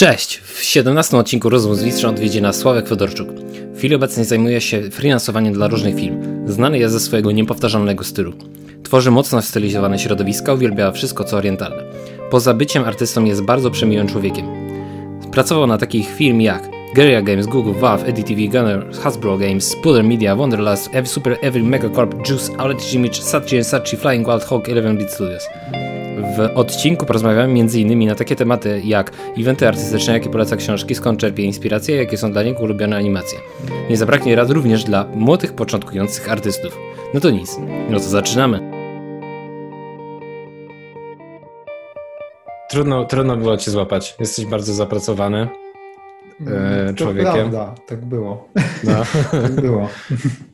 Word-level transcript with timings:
Cześć! 0.00 0.36
W 0.36 0.62
17 0.62 1.16
odcinku 1.16 1.48
Rozmów 1.48 1.78
z 1.78 1.84
Mistrzem 1.84 2.10
odwiedzi 2.10 2.42
nas 2.42 2.56
Sławek 2.56 2.88
Fedorczuk. 2.88 3.28
W 3.74 3.78
chwili 3.78 3.94
obecnej 3.94 4.26
zajmuje 4.26 4.60
się 4.60 4.90
freelansowaniem 4.90 5.54
dla 5.54 5.68
różnych 5.68 5.96
firm. 5.96 6.48
Znany 6.48 6.78
jest 6.78 6.92
ze 6.94 7.00
swojego 7.00 7.32
niepowtarzalnego 7.32 8.04
stylu. 8.04 8.32
Tworzy 8.82 9.10
mocno 9.10 9.42
stylizowane 9.42 9.98
środowiska, 9.98 10.54
uwielbia 10.54 10.92
wszystko 10.92 11.24
co 11.24 11.36
orientalne. 11.36 11.84
Poza 12.30 12.54
byciem 12.54 12.84
artystą 12.84 13.24
jest 13.24 13.42
bardzo 13.42 13.70
przemiłym 13.70 14.08
człowiekiem. 14.08 14.46
Pracował 15.32 15.66
na 15.66 15.78
takich 15.78 16.08
firm 16.08 16.40
jak 16.40 16.70
Guerrilla 16.94 17.22
Games, 17.22 17.46
Google, 17.46 17.80
Valve, 17.80 18.08
EDTV, 18.08 18.40
Gunner, 18.40 18.86
Hasbro 19.02 19.38
Games, 19.38 19.68
Spooler 19.68 20.04
Media, 20.04 20.36
Wonderlust, 20.36 20.88
Every 20.88 21.08
Super 21.08 21.36
Every 21.42 21.62
Megacorp, 21.62 22.26
Juice, 22.28 22.52
Outlet 22.58 22.94
Image, 22.94 23.22
Sachi 23.22 23.64
Sachi, 23.64 23.96
Flying 23.96 24.26
Wild 24.26 24.44
Hawk, 24.44 24.68
11-bit 24.68 25.10
Studios. 25.10 25.42
W 26.20 26.50
odcinku 26.54 27.06
porozmawiamy 27.06 27.60
m.in. 27.60 28.08
na 28.08 28.14
takie 28.14 28.36
tematy 28.36 28.80
jak 28.84 29.12
eventy 29.38 29.68
artystyczne, 29.68 30.12
jakie 30.12 30.28
poleca 30.28 30.56
książki, 30.56 30.94
skąd 30.94 31.20
czerpie 31.20 31.42
inspiracje, 31.42 31.96
jakie 31.96 32.16
są 32.16 32.32
dla 32.32 32.42
niego 32.42 32.60
ulubione 32.60 32.96
animacje. 32.96 33.38
Nie 33.90 33.96
zabraknie 33.96 34.36
rad 34.36 34.50
również 34.50 34.84
dla 34.84 35.04
młodych, 35.14 35.52
początkujących 35.52 36.32
artystów. 36.32 36.78
No 37.14 37.20
to 37.20 37.30
nic, 37.30 37.56
no 37.90 37.98
to 37.98 38.04
zaczynamy. 38.04 38.70
Trudno, 42.70 43.04
trudno 43.04 43.36
było 43.36 43.56
cię 43.56 43.70
złapać. 43.70 44.16
Jesteś 44.20 44.46
bardzo 44.46 44.74
zapracowany 44.74 45.48
e, 46.46 46.94
człowiekiem. 46.94 47.32
Prawda, 47.32 47.74
tak 47.86 48.04
było. 48.04 48.48
No. 48.84 49.02
tak 49.42 49.52
było. 49.52 49.88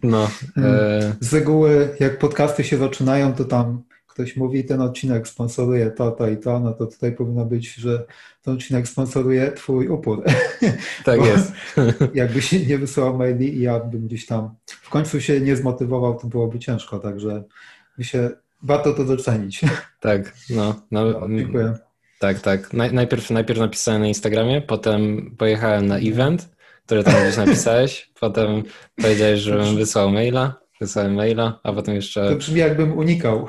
No, 0.02 0.28
e... 0.56 1.12
Z 1.20 1.34
reguły, 1.34 1.88
jak 2.00 2.18
podcasty 2.18 2.64
się 2.64 2.76
zaczynają, 2.76 3.32
to 3.32 3.44
tam 3.44 3.82
ktoś 4.16 4.36
mówi, 4.36 4.64
ten 4.64 4.80
odcinek 4.80 5.28
sponsoruje 5.28 5.90
to, 5.90 6.10
to 6.10 6.28
i 6.28 6.36
to, 6.36 6.60
no 6.60 6.72
to 6.72 6.86
tutaj 6.86 7.12
powinno 7.12 7.44
być, 7.44 7.74
że 7.74 8.06
ten 8.42 8.54
odcinek 8.54 8.88
sponsoruje 8.88 9.52
twój 9.52 9.88
upór. 9.88 10.24
Tak 11.04 11.20
jest. 11.24 11.52
jakby 12.14 12.42
się 12.42 12.66
nie 12.66 12.78
wysłał 12.78 13.18
maili 13.18 13.56
i 13.56 13.60
ja 13.60 13.80
bym 13.80 14.06
gdzieś 14.06 14.26
tam 14.26 14.54
w 14.66 14.90
końcu 14.90 15.20
się 15.20 15.40
nie 15.40 15.56
zmotywował, 15.56 16.18
to 16.18 16.26
byłoby 16.26 16.58
ciężko, 16.58 16.98
także 16.98 17.44
mi 17.98 18.04
się 18.04 18.30
warto 18.62 18.92
to 18.92 19.04
docenić. 19.04 19.60
Tak, 20.00 20.34
no. 20.50 20.74
no, 20.90 21.04
no 21.04 21.36
dziękuję. 21.36 21.74
Tak, 22.18 22.40
tak. 22.40 22.72
Najpierw, 22.72 23.30
najpierw 23.30 23.60
napisałem 23.60 24.00
na 24.00 24.08
Instagramie, 24.08 24.60
potem 24.60 25.30
pojechałem 25.38 25.86
na 25.86 25.98
event, 25.98 26.48
który 26.86 27.04
tam 27.04 27.14
gdzieś 27.22 27.36
napisałeś, 27.36 28.10
potem 28.20 28.62
powiedziałeś, 29.02 29.40
żebym 29.40 29.76
wysłał 29.76 30.10
maila, 30.10 30.60
wysłałem 30.80 31.14
maila, 31.14 31.60
a 31.62 31.72
potem 31.72 31.94
jeszcze... 31.94 32.30
To 32.30 32.36
brzmi 32.36 32.60
jakbym 32.60 32.98
unikał. 32.98 33.46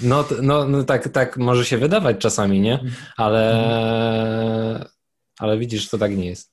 No, 0.00 0.24
no, 0.42 0.68
no 0.68 0.84
tak, 0.84 1.08
tak 1.08 1.36
może 1.36 1.64
się 1.64 1.78
wydawać 1.78 2.18
czasami, 2.18 2.60
nie? 2.60 2.80
Ale, 3.16 4.90
ale 5.38 5.58
widzisz, 5.58 5.88
to 5.88 5.98
tak 5.98 6.16
nie 6.16 6.26
jest. 6.26 6.52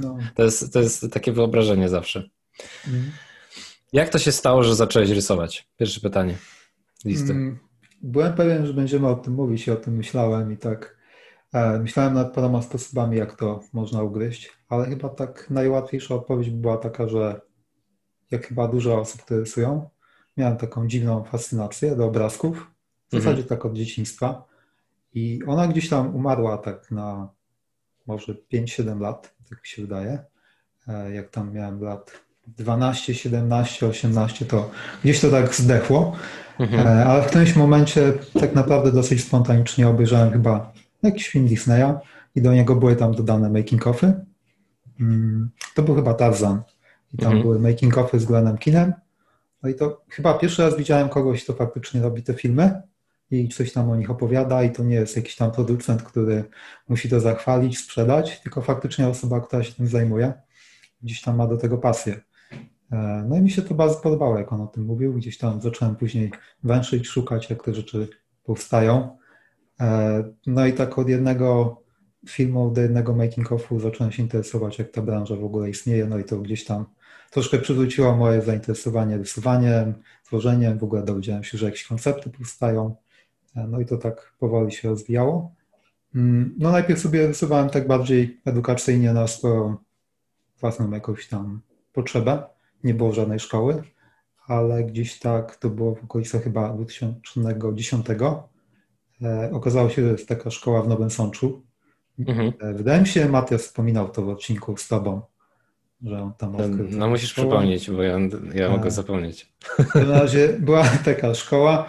No. 0.00 0.18
To, 0.34 0.42
jest 0.42 0.72
to 0.72 0.80
jest 0.80 1.12
takie 1.12 1.32
wyobrażenie 1.32 1.88
zawsze. 1.88 2.28
Mhm. 2.86 3.12
Jak 3.92 4.08
to 4.08 4.18
się 4.18 4.32
stało, 4.32 4.62
że 4.62 4.74
zacząłeś 4.74 5.10
rysować? 5.10 5.68
Pierwsze 5.76 6.00
pytanie. 6.00 6.34
Listy. 7.04 7.32
Mm, 7.32 7.58
byłem 8.02 8.34
pewien, 8.34 8.66
że 8.66 8.74
będziemy 8.74 9.08
o 9.08 9.14
tym 9.14 9.34
mówić 9.34 9.66
i 9.66 9.70
o 9.70 9.76
tym 9.76 9.96
myślałem 9.96 10.52
i 10.52 10.56
tak 10.56 10.96
e, 11.52 11.78
myślałem 11.78 12.14
nad 12.14 12.34
paroma 12.34 12.62
sposobami, 12.62 13.18
jak 13.18 13.36
to 13.36 13.60
można 13.72 14.02
ugryźć, 14.02 14.52
ale 14.68 14.86
chyba 14.86 15.08
tak 15.08 15.50
najłatwiejsza 15.50 16.14
odpowiedź 16.14 16.50
była 16.50 16.76
taka, 16.76 17.08
że 17.08 17.40
jak 18.30 18.46
chyba 18.46 18.68
dużo 18.68 18.98
osób, 19.00 19.22
które 19.22 19.40
rysują, 19.40 19.90
miałem 20.36 20.56
taką 20.56 20.88
dziwną 20.88 21.24
fascynację 21.24 21.96
do 21.96 22.06
obrazków, 22.06 22.70
w 23.08 23.12
zasadzie 23.12 23.42
mhm. 23.42 23.48
tak 23.48 23.66
od 23.66 23.72
dzieciństwa. 23.72 24.44
I 25.14 25.40
ona 25.46 25.68
gdzieś 25.68 25.88
tam 25.88 26.16
umarła 26.16 26.58
tak 26.58 26.90
na 26.90 27.28
może 28.06 28.34
5-7 28.52 29.00
lat, 29.00 29.34
tak 29.50 29.62
mi 29.62 29.66
się 29.66 29.82
wydaje. 29.82 30.18
E, 30.88 31.12
jak 31.12 31.30
tam 31.30 31.52
miałem 31.52 31.80
lat 31.80 32.12
12, 32.46 33.14
17, 33.14 33.86
18, 33.86 34.44
to 34.44 34.70
gdzieś 35.04 35.20
to 35.20 35.30
tak 35.30 35.54
zdechło. 35.54 36.16
Mhm. 36.58 36.86
E, 36.86 37.04
ale 37.04 37.22
w 37.22 37.26
którymś 37.26 37.56
momencie 37.56 38.12
tak 38.40 38.54
naprawdę 38.54 38.92
dosyć 38.92 39.24
spontanicznie 39.24 39.88
obejrzałem 39.88 40.32
chyba 40.32 40.72
jakiś 41.02 41.28
film 41.28 41.46
Disneya 41.46 41.94
i 42.34 42.42
do 42.42 42.52
niego 42.52 42.76
były 42.76 42.96
tam 42.96 43.14
dodane 43.14 43.50
making-offy. 43.50 44.12
Mm, 45.00 45.50
to 45.74 45.82
był 45.82 45.94
chyba 45.94 46.14
Tarzan. 46.14 46.62
I 47.14 47.16
tam 47.16 47.32
mhm. 47.32 47.42
były 47.42 47.58
making-offy 47.58 48.18
z 48.18 48.24
Glenem 48.24 48.58
Kinem 48.58 48.92
no 49.62 49.68
i 49.68 49.74
to 49.74 50.04
chyba 50.08 50.38
pierwszy 50.38 50.62
raz 50.62 50.76
widziałem 50.76 51.08
kogoś, 51.08 51.44
kto 51.44 51.52
faktycznie 51.52 52.02
robi 52.02 52.22
te 52.22 52.34
filmy 52.34 52.82
i 53.30 53.48
coś 53.48 53.72
tam 53.72 53.90
o 53.90 53.96
nich 53.96 54.10
opowiada 54.10 54.62
i 54.62 54.72
to 54.72 54.84
nie 54.84 54.94
jest 54.94 55.16
jakiś 55.16 55.36
tam 55.36 55.52
producent, 55.52 56.02
który 56.02 56.44
musi 56.88 57.08
to 57.08 57.20
zachwalić, 57.20 57.78
sprzedać, 57.78 58.40
tylko 58.40 58.62
faktycznie 58.62 59.08
osoba, 59.08 59.40
która 59.40 59.62
się 59.62 59.72
tym 59.72 59.86
zajmuje, 59.86 60.32
gdzieś 61.02 61.22
tam 61.22 61.36
ma 61.36 61.46
do 61.46 61.56
tego 61.56 61.78
pasję. 61.78 62.20
E, 62.92 63.24
no 63.28 63.36
i 63.36 63.42
mi 63.42 63.50
się 63.50 63.62
to 63.62 63.74
bardzo 63.74 63.96
podobało, 63.96 64.38
jak 64.38 64.52
on 64.52 64.60
o 64.60 64.66
tym 64.66 64.84
mówił. 64.84 65.14
Gdzieś 65.14 65.38
tam 65.38 65.60
zacząłem 65.60 65.96
później 65.96 66.30
węszyć, 66.64 67.08
szukać, 67.08 67.50
jak 67.50 67.64
te 67.64 67.74
rzeczy 67.74 68.08
powstają. 68.44 69.18
E, 69.80 70.24
no 70.46 70.66
i 70.66 70.72
tak 70.72 70.98
od 70.98 71.08
jednego 71.08 71.76
filmu 72.28 72.70
do 72.70 72.80
jednego 72.80 73.14
making-offu 73.14 73.80
zacząłem 73.80 74.12
się 74.12 74.22
interesować, 74.22 74.78
jak 74.78 74.90
ta 74.90 75.02
branża 75.02 75.36
w 75.36 75.44
ogóle 75.44 75.70
istnieje, 75.70 76.06
no 76.06 76.18
i 76.18 76.24
to 76.24 76.38
gdzieś 76.38 76.64
tam 76.64 76.86
troszkę 77.32 77.58
przywróciło 77.58 78.16
moje 78.16 78.42
zainteresowanie 78.42 79.16
rysowaniem, 79.16 79.94
tworzeniem, 80.24 80.78
w 80.78 80.84
ogóle 80.84 81.02
dowiedziałem 81.02 81.44
się, 81.44 81.58
że 81.58 81.66
jakieś 81.66 81.84
koncepty 81.84 82.30
powstają, 82.30 82.96
no 83.54 83.80
i 83.80 83.86
to 83.86 83.96
tak 83.96 84.32
powoli 84.38 84.72
się 84.72 84.88
rozwijało. 84.88 85.54
Mm, 86.14 86.54
no 86.58 86.72
najpierw 86.72 87.00
sobie 87.00 87.26
rysowałem 87.26 87.70
tak 87.70 87.86
bardziej 87.86 88.40
edukacyjnie 88.44 89.12
na 89.12 89.26
swoją 89.26 89.76
własną 90.60 90.90
jakąś 90.90 91.28
tam 91.28 91.60
potrzebę, 91.92 92.42
nie 92.84 92.94
było 92.94 93.12
żadnej 93.12 93.40
szkoły, 93.40 93.82
ale 94.46 94.84
gdzieś 94.84 95.18
tak 95.18 95.56
to 95.56 95.70
było 95.70 95.94
w 95.94 96.04
okolicach 96.04 96.42
chyba 96.42 96.72
2010. 96.72 98.06
E, 99.22 99.50
okazało 99.52 99.90
się, 99.90 100.02
że 100.02 100.12
jest 100.12 100.28
taka 100.28 100.50
szkoła 100.50 100.82
w 100.82 100.88
Nowym 100.88 101.10
Sączu. 101.10 101.62
Mhm. 102.18 102.52
E, 102.60 102.74
wydaje 102.74 103.00
mi 103.00 103.06
się, 103.06 103.28
Matias 103.28 103.62
wspominał 103.62 104.08
to 104.08 104.22
w 104.22 104.28
odcinku 104.28 104.76
z 104.76 104.88
tobą, 104.88 105.22
że 106.04 106.22
on 106.22 106.32
tam 106.38 106.56
odkrył. 106.56 106.88
No 106.90 107.08
musisz 107.08 107.32
przypomnieć, 107.32 107.90
bo 107.90 108.02
ja, 108.02 108.18
ja 108.54 108.68
mogę 108.68 108.90
zapomnieć. 108.90 109.52
W 109.78 109.92
każdym 109.92 110.10
razie 110.12 110.48
była 110.58 110.84
taka 111.04 111.34
szkoła 111.34 111.86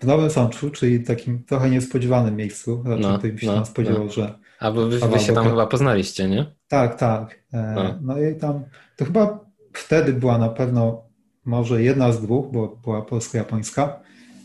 w 0.00 0.06
Nowym 0.06 0.30
Sączu, 0.30 0.70
czyli 0.70 1.04
takim 1.04 1.44
trochę 1.44 1.70
niespodziewanym 1.70 2.36
miejscu. 2.36 2.84
Raczej 2.86 3.32
no, 3.32 3.38
się 3.38 3.46
no, 3.46 3.54
tam 3.54 3.66
spodziewał, 3.66 4.04
no. 4.04 4.12
że... 4.12 4.38
A 4.60 4.72
bo 4.72 4.86
wy, 4.86 4.98
wy 4.98 5.18
się 5.18 5.32
tam 5.32 5.48
chyba 5.48 5.66
poznaliście, 5.66 6.28
nie? 6.28 6.46
Tak, 6.68 6.98
tak. 6.98 7.44
No. 7.52 7.98
no 8.02 8.18
i 8.18 8.36
tam, 8.36 8.64
to 8.96 9.04
chyba 9.04 9.40
wtedy 9.72 10.12
była 10.12 10.38
na 10.38 10.48
pewno 10.48 11.02
może 11.44 11.82
jedna 11.82 12.12
z 12.12 12.22
dwóch, 12.22 12.52
bo 12.52 12.76
była 12.84 13.02
polsko-japońska, 13.02 14.00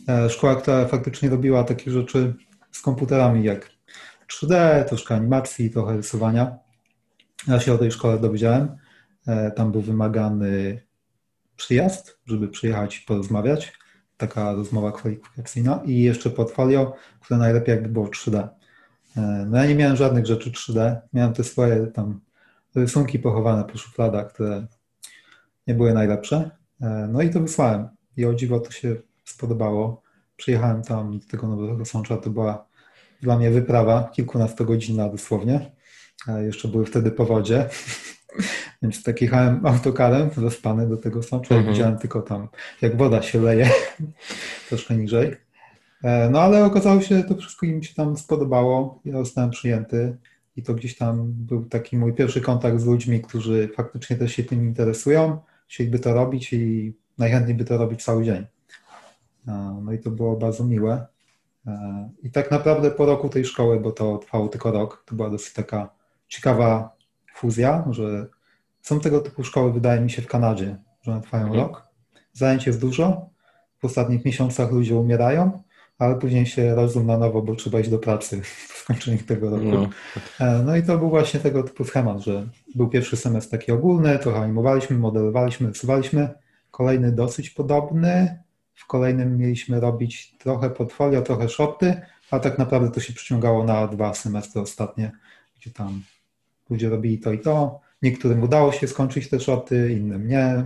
e, 0.07 0.29
szkoła, 0.29 0.55
która 0.55 0.85
faktycznie 0.85 1.29
robiła 1.29 1.63
takie 1.63 1.91
rzeczy 1.91 2.33
z 2.71 2.81
komputerami 2.81 3.43
jak 3.43 3.69
3D, 4.27 4.83
troszkę 4.85 5.15
animacji, 5.15 5.69
trochę 5.69 5.97
rysowania. 5.97 6.57
Ja 7.47 7.59
się 7.59 7.73
o 7.73 7.77
tej 7.77 7.91
szkole 7.91 8.19
dowiedziałem. 8.19 8.77
E, 9.27 9.51
tam 9.51 9.71
był 9.71 9.81
wymagany 9.81 10.81
przyjazd, 11.55 12.19
żeby 12.25 12.47
przyjechać 12.47 12.97
i 12.97 13.05
porozmawiać. 13.05 13.73
Taka 14.17 14.53
rozmowa 14.53 14.91
kwalifikacyjna 14.91 15.81
i 15.85 16.01
jeszcze 16.01 16.29
portfolio, 16.29 16.95
które 17.19 17.39
najlepiej 17.39 17.75
jakby 17.75 17.89
było 17.89 18.05
3D. 18.05 18.47
E, 19.17 19.45
no 19.49 19.57
ja 19.57 19.65
nie 19.65 19.75
miałem 19.75 19.95
żadnych 19.95 20.25
rzeczy 20.25 20.51
3D. 20.51 20.95
Miałem 21.13 21.33
te 21.33 21.43
swoje 21.43 21.87
tam 21.87 22.19
rysunki 22.75 23.19
pochowane 23.19 23.63
po 23.63 23.77
szufladach, 23.77 24.33
które 24.33 24.67
nie 25.67 25.73
były 25.73 25.93
najlepsze. 25.93 26.51
E, 26.81 27.07
no 27.11 27.21
i 27.21 27.29
to 27.29 27.39
wysłałem. 27.39 27.87
I 28.17 28.25
o 28.25 28.33
dziwo 28.33 28.59
to 28.59 28.71
się 28.71 28.95
spodobało. 29.25 30.01
Przyjechałem 30.37 30.81
tam 30.81 31.19
do 31.19 31.27
tego 31.27 31.47
Nowego 31.47 31.85
Sącza. 31.85 32.17
To 32.17 32.29
była 32.29 32.65
dla 33.21 33.37
mnie 33.37 33.51
wyprawa 33.51 34.09
kilkunastogodzinna 34.13 35.09
dosłownie. 35.09 35.71
Jeszcze 36.41 36.67
były 36.67 36.85
wtedy 36.85 37.11
powodzie. 37.11 37.69
Więc 38.81 39.03
tak 39.03 39.21
jechałem 39.21 39.65
autokarem 39.65 40.29
zaspany 40.37 40.89
do 40.89 40.97
tego 40.97 41.23
sącza 41.23 41.55
-hmm. 41.55 41.67
widziałem 41.67 41.97
tylko 41.97 42.21
tam, 42.21 42.47
jak 42.81 42.97
woda 42.97 43.21
się 43.21 43.41
leje 43.41 43.69
troszkę 44.69 44.95
niżej. 44.95 45.35
E, 46.03 46.29
no 46.29 46.41
ale 46.41 46.65
okazało 46.65 47.01
się, 47.01 47.17
że 47.17 47.23
to 47.23 47.35
wszystko 47.35 47.65
im 47.65 47.83
się 47.83 47.95
tam 47.95 48.17
spodobało. 48.17 49.01
Ja 49.05 49.17
zostałem 49.17 49.49
przyjęty 49.49 50.17
i 50.55 50.63
to 50.63 50.73
gdzieś 50.73 50.97
tam 50.97 51.33
był 51.33 51.65
taki 51.65 51.97
mój 51.97 52.13
pierwszy 52.13 52.41
kontakt 52.41 52.79
z 52.79 52.85
ludźmi, 52.85 53.21
którzy 53.21 53.69
faktycznie 53.75 54.15
też 54.15 54.31
się 54.33 54.43
tym 54.43 54.63
interesują, 54.63 55.39
chcieliby 55.67 55.99
to 55.99 56.13
robić 56.13 56.53
i 56.53 56.93
najchętniej 57.17 57.57
by 57.57 57.65
to 57.65 57.77
robić 57.77 58.03
cały 58.03 58.23
dzień. 58.23 58.45
E, 59.47 59.81
no 59.83 59.93
i 59.93 59.99
to 59.99 60.11
było 60.11 60.35
bardzo 60.35 60.65
miłe. 60.65 61.05
E, 61.67 62.09
I 62.23 62.31
tak 62.31 62.51
naprawdę 62.51 62.91
po 62.91 63.05
roku 63.05 63.29
tej 63.29 63.45
szkoły, 63.45 63.79
bo 63.79 63.91
to 63.91 64.17
trwało 64.17 64.47
tylko 64.47 64.71
rok, 64.71 65.03
to 65.05 65.15
była 65.15 65.29
dosyć 65.29 65.53
taka 65.53 65.89
ciekawa 66.27 66.95
fuzja, 67.33 67.85
że 67.89 68.27
są 68.81 68.99
tego 68.99 69.19
typu 69.19 69.43
szkoły, 69.43 69.73
wydaje 69.73 70.01
mi 70.01 70.09
się, 70.09 70.21
w 70.21 70.27
Kanadzie, 70.27 70.75
że 71.01 71.11
one 71.11 71.21
trwają 71.21 71.43
mhm. 71.43 71.61
rok. 71.61 71.87
Zajęć 72.33 72.67
jest 72.67 72.81
dużo, 72.81 73.29
w 73.79 73.85
ostatnich 73.85 74.25
miesiącach 74.25 74.71
ludzie 74.71 74.95
umierają, 74.95 75.63
ale 75.97 76.15
później 76.15 76.45
się 76.45 76.75
rozum 76.75 77.05
na 77.05 77.17
nowo, 77.17 77.41
bo 77.41 77.55
trzeba 77.55 77.79
iść 77.79 77.89
do 77.89 77.99
pracy 77.99 78.41
w 78.73 78.77
skończeniu 78.77 79.17
tego 79.17 79.49
roku. 79.49 79.65
No. 79.65 79.89
E, 80.39 80.63
no 80.63 80.75
i 80.75 80.83
to 80.83 80.97
był 80.97 81.09
właśnie 81.09 81.39
tego 81.39 81.63
typu 81.63 81.83
schemat, 81.83 82.19
że 82.19 82.47
był 82.75 82.89
pierwszy 82.89 83.17
semestr 83.17 83.51
taki 83.51 83.71
ogólny, 83.71 84.19
trochę 84.19 84.39
animowaliśmy, 84.39 84.97
modelowaliśmy, 84.97 85.67
rysowaliśmy. 85.67 86.29
Kolejny 86.71 87.11
dosyć 87.11 87.49
podobny. 87.49 88.39
W 88.73 88.87
kolejnym 88.87 89.37
mieliśmy 89.37 89.79
robić 89.79 90.37
trochę 90.37 90.69
portfolio, 90.69 91.21
trochę 91.21 91.49
shopy, 91.49 92.01
a 92.31 92.39
tak 92.39 92.57
naprawdę 92.57 92.91
to 92.91 92.99
się 92.99 93.13
przyciągało 93.13 93.63
na 93.63 93.87
dwa 93.87 94.13
semestry 94.13 94.61
ostatnie, 94.61 95.11
gdzie 95.59 95.71
tam 95.71 96.03
ludzie 96.69 96.89
robili 96.89 97.19
to 97.19 97.33
i 97.33 97.39
to. 97.39 97.79
Niektórym 98.01 98.43
udało 98.43 98.71
się 98.71 98.87
skończyć 98.87 99.29
te 99.29 99.39
shoty, 99.39 99.91
innym 99.91 100.27
nie. 100.27 100.65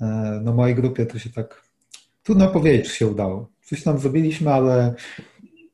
E, 0.00 0.40
no 0.44 0.54
mojej 0.54 0.74
grupie 0.74 1.06
to 1.06 1.18
się 1.18 1.30
tak 1.30 1.62
trudno 2.22 2.48
powiedzieć, 2.48 2.88
czy 2.88 2.96
się 2.96 3.06
udało. 3.06 3.50
Coś 3.62 3.82
tam 3.82 3.98
zrobiliśmy, 3.98 4.52
ale 4.52 4.94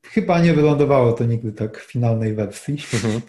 chyba 0.03 0.41
nie 0.41 0.55
wylądowało 0.55 1.13
to 1.13 1.25
nigdy 1.25 1.53
tak 1.53 1.79
w 1.79 1.93
finalnej 1.93 2.35
wersji. 2.35 2.77
Mhm. 2.95 3.21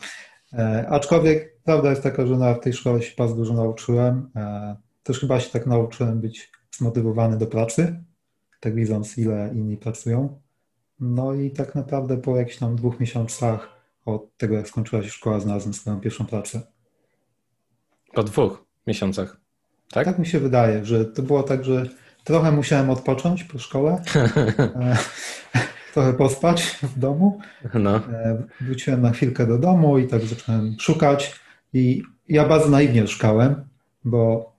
E, 0.54 0.88
aczkolwiek 0.90 1.58
prawda 1.64 1.90
jest 1.90 2.04
taka, 2.04 2.26
że 2.26 2.38
na 2.38 2.54
tej 2.54 2.74
szkole 2.74 3.02
się 3.02 3.14
bardzo 3.18 3.36
dużo 3.36 3.54
nauczyłem. 3.54 4.30
E, 4.36 4.76
też 5.04 5.20
chyba 5.20 5.40
się 5.40 5.50
tak 5.50 5.66
nauczyłem 5.66 6.22
być 6.22 6.52
zmotywowany 6.72 7.38
do 7.38 7.48
pracy, 7.48 8.04
tak 8.60 8.76
widząc 8.76 9.18
ile 9.18 9.52
inni 9.54 9.78
pracują. 9.78 10.42
No 11.00 11.34
i 11.34 11.52
tak 11.52 11.76
naprawdę 11.76 12.18
po 12.18 12.38
jakichś 12.38 12.58
tam 12.58 12.76
dwóch 12.76 13.00
miesiącach 13.00 13.70
od 14.06 14.38
tego, 14.38 14.56
jak 14.56 14.68
skończyła 14.68 15.04
się 15.04 15.10
szkoła, 15.10 15.40
znalazłem 15.40 15.74
swoją 15.74 16.00
pierwszą 16.00 16.26
pracę. 16.26 16.62
Po 18.14 18.24
dwóch 18.24 18.66
miesiącach, 18.88 19.38
tak? 19.92 20.06
Tak 20.06 20.20
mi 20.20 20.26
się 20.26 20.40
wydaje, 20.40 20.86
że 20.86 21.06
to 21.06 21.22
było 21.22 21.44
tak, 21.44 21.66
że 21.66 21.90
trochę 22.24 22.52
musiałem 22.52 22.90
odpocząć 22.90 23.44
po 23.44 23.60
szkole, 23.60 24.02
e, 24.16 24.98
trochę 25.94 26.14
pospać 26.14 26.64
w 26.84 27.00
domu. 27.00 27.40
No. 27.74 27.96
E, 27.96 28.44
wróciłem 28.62 29.02
na 29.02 29.12
chwilkę 29.12 29.48
do 29.48 29.58
domu 29.58 30.00
i 30.00 30.08
tak 30.08 30.22
zacząłem 30.22 30.76
szukać 30.80 31.40
i 31.74 32.04
ja 32.30 32.48
bardzo 32.48 32.70
naiwnie 32.70 33.08
szukałem, 33.08 33.66
bo 34.06 34.54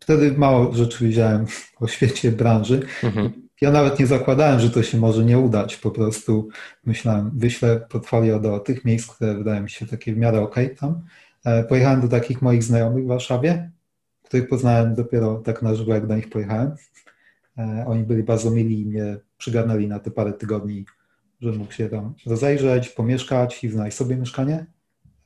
wtedy 0.00 0.32
mało 0.32 0.72
rzeczy 0.72 1.04
wiedziałem 1.04 1.46
o 1.80 1.88
świecie 1.88 2.32
branży. 2.32 2.82
Mhm. 3.02 3.32
Ja 3.60 3.70
nawet 3.70 3.98
nie 3.98 4.06
zakładałem, 4.06 4.60
że 4.60 4.70
to 4.70 4.82
się 4.82 4.98
może 4.98 5.24
nie 5.24 5.38
udać. 5.38 5.76
Po 5.76 5.90
prostu 5.90 6.48
myślałem, 6.84 7.30
wyślę 7.34 7.80
portfolio 7.88 8.40
do 8.40 8.58
tych 8.58 8.84
miejsc, 8.84 9.14
które 9.14 9.34
wydają 9.34 9.62
mi 9.62 9.70
się 9.70 9.86
takie 9.86 10.14
w 10.14 10.16
miarę 10.16 10.40
ok 10.40 10.56
tam. 10.78 11.02
E, 11.44 11.64
pojechałem 11.64 12.00
do 12.00 12.08
takich 12.08 12.42
moich 12.42 12.64
znajomych 12.64 13.04
w 13.04 13.08
Warszawie, 13.08 13.70
których 14.22 14.48
poznałem 14.48 14.94
dopiero 14.94 15.34
tak 15.36 15.62
na 15.62 15.74
żywo, 15.74 15.94
jak 15.94 16.06
do 16.06 16.16
nich 16.16 16.30
pojechałem. 16.30 16.74
E, 17.58 17.84
oni 17.86 18.02
byli 18.02 18.22
bardzo 18.22 18.50
mili 18.50 18.80
i 18.80 18.86
mnie 18.86 19.16
przygarnęli 19.38 19.88
na 19.88 19.98
te 19.98 20.10
parę 20.10 20.32
tygodni, 20.32 20.84
że 21.40 21.52
mógł 21.52 21.72
się 21.72 21.88
tam 21.88 22.14
rozejrzeć, 22.26 22.88
pomieszkać 22.88 23.64
i 23.64 23.68
znaleźć 23.68 23.96
sobie 23.96 24.16
mieszkanie. 24.16 24.66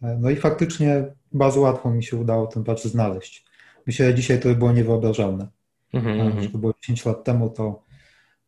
E, 0.02 0.18
no 0.20 0.30
i 0.30 0.36
faktycznie 0.36 1.04
bardzo 1.32 1.60
łatwo 1.60 1.90
mi 1.90 2.04
się 2.04 2.16
udało 2.16 2.46
tę 2.46 2.64
pracę 2.64 2.88
znaleźć. 2.88 3.44
Myślę, 3.86 4.06
że 4.06 4.14
dzisiaj 4.14 4.40
to 4.40 4.48
by 4.48 4.54
było 4.54 4.72
niewyobrażalne. 4.72 5.48
Mm-hmm. 5.94 6.52
To 6.52 6.58
było 6.58 6.74
10 6.82 7.04
lat 7.04 7.24
temu, 7.24 7.50
to 7.50 7.82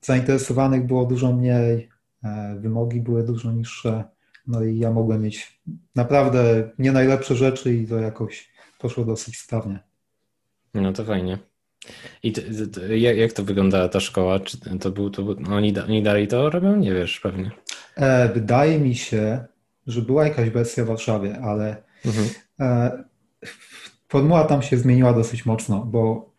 zainteresowanych 0.01 0.87
było 0.87 1.07
dużo 1.07 1.33
mniej, 1.33 1.89
wymogi 2.59 3.01
były 3.01 3.23
dużo 3.23 3.53
niższe, 3.53 4.05
no 4.47 4.65
i 4.65 4.79
ja 4.79 4.91
mogłem 4.91 5.23
mieć 5.23 5.61
naprawdę 5.95 6.71
nie 6.79 6.93
najlepsze 6.93 7.37
rzeczy 7.37 7.75
i 7.75 7.87
to 7.87 7.97
jakoś 7.97 8.51
poszło 8.79 9.05
dosyć 9.05 9.39
sprawnie. 9.39 9.79
No 10.75 10.93
to 10.93 11.05
fajnie. 11.05 11.39
I 12.23 12.33
to, 12.33 12.41
to, 12.73 12.87
jak, 12.87 13.17
jak 13.17 13.33
to 13.33 13.45
wygląda 13.45 13.89
ta 13.89 14.01
szkoła? 14.01 14.41
Czy 14.41 14.79
to 14.81 14.91
był, 14.91 15.11
to 15.11 15.23
był, 15.23 15.37
oni, 15.55 15.79
oni 15.79 16.03
dalej 16.03 16.29
to 16.29 16.51
robią? 16.51 16.77
Nie 16.77 16.95
wiesz 16.95 17.21
pewnie. 17.21 17.51
E, 17.97 18.29
wydaje 18.29 18.79
mi 18.79 18.95
się, 18.95 19.45
że 19.87 20.03
była 20.03 20.25
jakaś 20.25 20.51
wersja 20.51 20.85
w 20.85 20.89
Warszawie, 20.89 21.39
ale 21.39 21.83
mhm. 22.05 22.29
e, 22.61 23.05
formuła 24.09 24.45
tam 24.45 24.63
się 24.63 24.77
zmieniła 24.77 25.13
dosyć 25.13 25.47
mocno, 25.47 25.85
bo 25.85 26.33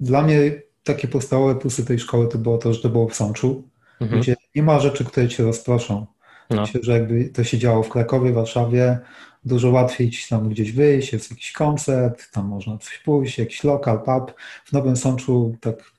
dla 0.00 0.22
mnie 0.22 0.62
takie 0.84 1.08
podstawowe 1.08 1.54
plusy 1.54 1.84
tej 1.84 1.98
szkoły 1.98 2.28
to 2.28 2.38
było 2.38 2.58
to, 2.58 2.74
że 2.74 2.82
to 2.82 2.88
było 2.88 3.08
w 3.08 3.14
Sączu, 3.14 3.68
mhm. 4.00 4.20
gdzie 4.20 4.36
nie 4.54 4.62
ma 4.62 4.80
rzeczy, 4.80 5.04
które 5.04 5.28
cię 5.28 5.42
rozproszą. 5.42 6.06
No. 6.50 6.60
Myślę, 6.60 6.80
że 6.82 6.92
jakby 6.92 7.24
to 7.24 7.44
się 7.44 7.58
działo 7.58 7.82
w 7.82 7.88
Krakowie, 7.88 8.32
Warszawie, 8.32 8.98
dużo 9.44 9.70
łatwiej 9.70 10.10
ci 10.10 10.28
tam 10.28 10.48
gdzieś 10.48 10.72
wyjść, 10.72 11.12
jest 11.12 11.30
jakiś 11.30 11.52
koncert, 11.52 12.30
tam 12.32 12.46
można 12.46 12.78
coś 12.78 12.98
pójść, 12.98 13.38
jakiś 13.38 13.64
lokal, 13.64 14.02
pub. 14.02 14.34
W 14.64 14.72
Nowym 14.72 14.96
Sączu 14.96 15.56
tak 15.60 15.92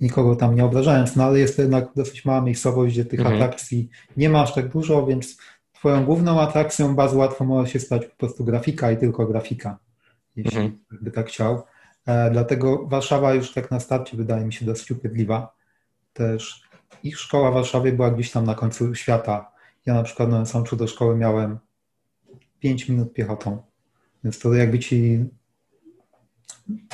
nikogo 0.00 0.36
tam 0.36 0.54
nie 0.54 0.64
obrażając, 0.64 1.16
no 1.16 1.24
ale 1.24 1.38
jest 1.38 1.56
to 1.56 1.62
jednak 1.62 1.88
dosyć 1.96 2.24
mała 2.24 2.40
miejscowość, 2.40 2.94
gdzie 2.94 3.04
tych 3.04 3.20
mhm. 3.20 3.36
atrakcji 3.36 3.88
nie 4.16 4.28
ma 4.28 4.42
aż 4.42 4.54
tak 4.54 4.68
dużo, 4.68 5.06
więc 5.06 5.36
twoją 5.72 6.04
główną 6.04 6.40
atrakcją 6.40 6.94
bardzo 6.94 7.18
łatwo 7.18 7.44
może 7.44 7.70
się 7.70 7.80
stać 7.80 8.06
po 8.06 8.16
prostu 8.16 8.44
grafika 8.44 8.92
i 8.92 8.96
tylko 8.96 9.26
grafika, 9.26 9.78
jeśli 10.36 10.58
mhm. 10.58 10.78
by 11.02 11.10
tak 11.10 11.28
chciał. 11.28 11.62
E, 12.06 12.30
dlatego 12.30 12.86
Warszawa 12.86 13.34
już 13.34 13.52
tak 13.52 13.70
na 13.70 13.80
starcie 13.80 14.16
wydaje 14.16 14.44
mi 14.44 14.52
się 14.52 14.66
dosyć 14.66 14.90
upierdliwa. 14.90 15.54
Też 16.12 16.62
ich 17.02 17.18
szkoła 17.18 17.50
w 17.50 17.54
Warszawie 17.54 17.92
była 17.92 18.10
gdzieś 18.10 18.30
tam 18.30 18.44
na 18.44 18.54
końcu 18.54 18.94
świata. 18.94 19.53
Ja 19.86 19.94
na 19.94 20.02
przykład 20.02 20.30
na 20.30 20.46
Sączu 20.46 20.76
do 20.76 20.86
szkoły 20.86 21.16
miałem 21.16 21.58
5 22.60 22.88
minut 22.88 23.12
piechotą. 23.12 23.62
Więc 24.24 24.38
to 24.38 24.54
jakby 24.54 24.78
ci 24.78 25.24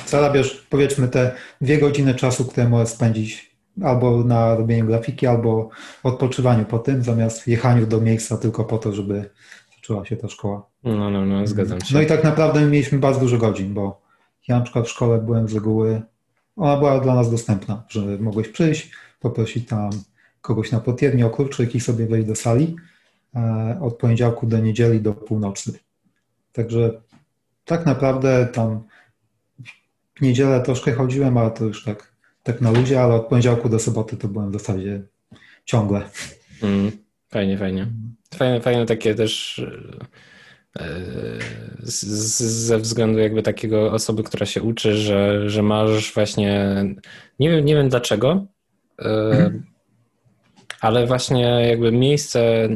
zarabiasz 0.07 0.67
powiedzmy 0.69 1.07
te 1.07 1.35
dwie 1.61 1.77
godziny 1.77 2.15
czasu, 2.15 2.45
które 2.45 2.69
możesz 2.69 2.89
spędzić 2.89 3.55
albo 3.83 4.23
na 4.23 4.55
robieniu 4.55 4.85
grafiki, 4.85 5.27
albo 5.27 5.69
odpoczywaniu 6.03 6.65
po 6.65 6.79
tym, 6.79 7.03
zamiast 7.03 7.47
jechaniu 7.47 7.87
do 7.87 8.01
miejsca 8.01 8.37
tylko 8.37 8.65
po 8.65 8.77
to, 8.77 8.93
żeby 8.93 9.29
zaczęła 9.75 10.05
się 10.05 10.17
ta 10.17 10.27
szkoła. 10.27 10.65
No, 10.83 11.09
no, 11.09 11.25
no, 11.25 11.47
zgadzam 11.47 11.81
się. 11.81 11.95
No 11.95 12.01
i 12.01 12.05
tak 12.05 12.23
naprawdę 12.23 12.61
mieliśmy 12.65 12.99
bardzo 12.99 13.19
dużo 13.19 13.37
godzin, 13.37 13.73
bo 13.73 14.01
ja 14.47 14.55
na 14.57 14.61
przykład 14.61 14.87
w 14.87 14.91
szkole 14.91 15.17
byłem 15.17 15.47
z 15.47 15.53
reguły, 15.53 16.01
ona 16.55 16.77
była 16.77 16.99
dla 16.99 17.15
nas 17.15 17.31
dostępna, 17.31 17.83
że 17.89 18.01
mogłeś 18.01 18.47
przyjść, 18.47 18.91
poprosić 19.19 19.67
tam 19.69 19.89
kogoś 20.41 20.71
na 20.71 20.79
potiernie 20.79 21.25
o 21.25 21.29
kluczyk 21.29 21.75
i 21.75 21.79
sobie 21.79 22.05
wejść 22.05 22.27
do 22.27 22.35
sali 22.35 22.75
E, 23.35 23.77
od 23.81 23.97
poniedziałku 23.97 24.47
do 24.47 24.57
niedzieli 24.57 25.01
do 25.01 25.13
północy. 25.13 25.79
Także 26.53 27.01
tak 27.65 27.85
naprawdę 27.85 28.47
tam 28.53 28.83
w 30.15 30.21
niedzielę 30.21 30.61
troszkę 30.61 30.93
chodziłem, 30.93 31.37
ale 31.37 31.51
to 31.51 31.65
już 31.65 31.83
tak, 31.83 32.13
tak 32.43 32.61
na 32.61 32.71
luzie, 32.71 33.01
ale 33.01 33.15
od 33.15 33.27
poniedziałku 33.27 33.69
do 33.69 33.79
soboty 33.79 34.17
to 34.17 34.27
byłem 34.27 34.49
w 34.49 34.53
zasadzie 34.53 35.01
ciągle. 35.65 36.01
Mm, 36.63 36.91
fajnie, 37.29 37.57
fajnie. 37.57 37.87
Fajne, 38.33 38.61
fajne 38.61 38.85
takie 38.85 39.15
też 39.15 39.59
e, 40.79 40.87
z, 41.79 42.05
ze 42.41 42.77
względu 42.77 43.19
jakby 43.19 43.43
takiego 43.43 43.91
osoby, 43.91 44.23
która 44.23 44.45
się 44.45 44.61
uczy, 44.61 44.97
że, 44.97 45.49
że 45.49 45.63
masz 45.63 46.13
właśnie, 46.13 46.75
nie 47.39 47.49
wiem, 47.49 47.65
nie 47.65 47.75
wiem 47.75 47.89
dlaczego, 47.89 48.45
mm 48.97 49.70
ale 50.81 51.07
właśnie 51.07 51.43
jakby 51.69 51.91
miejsce 51.91 52.41
e, 52.41 52.69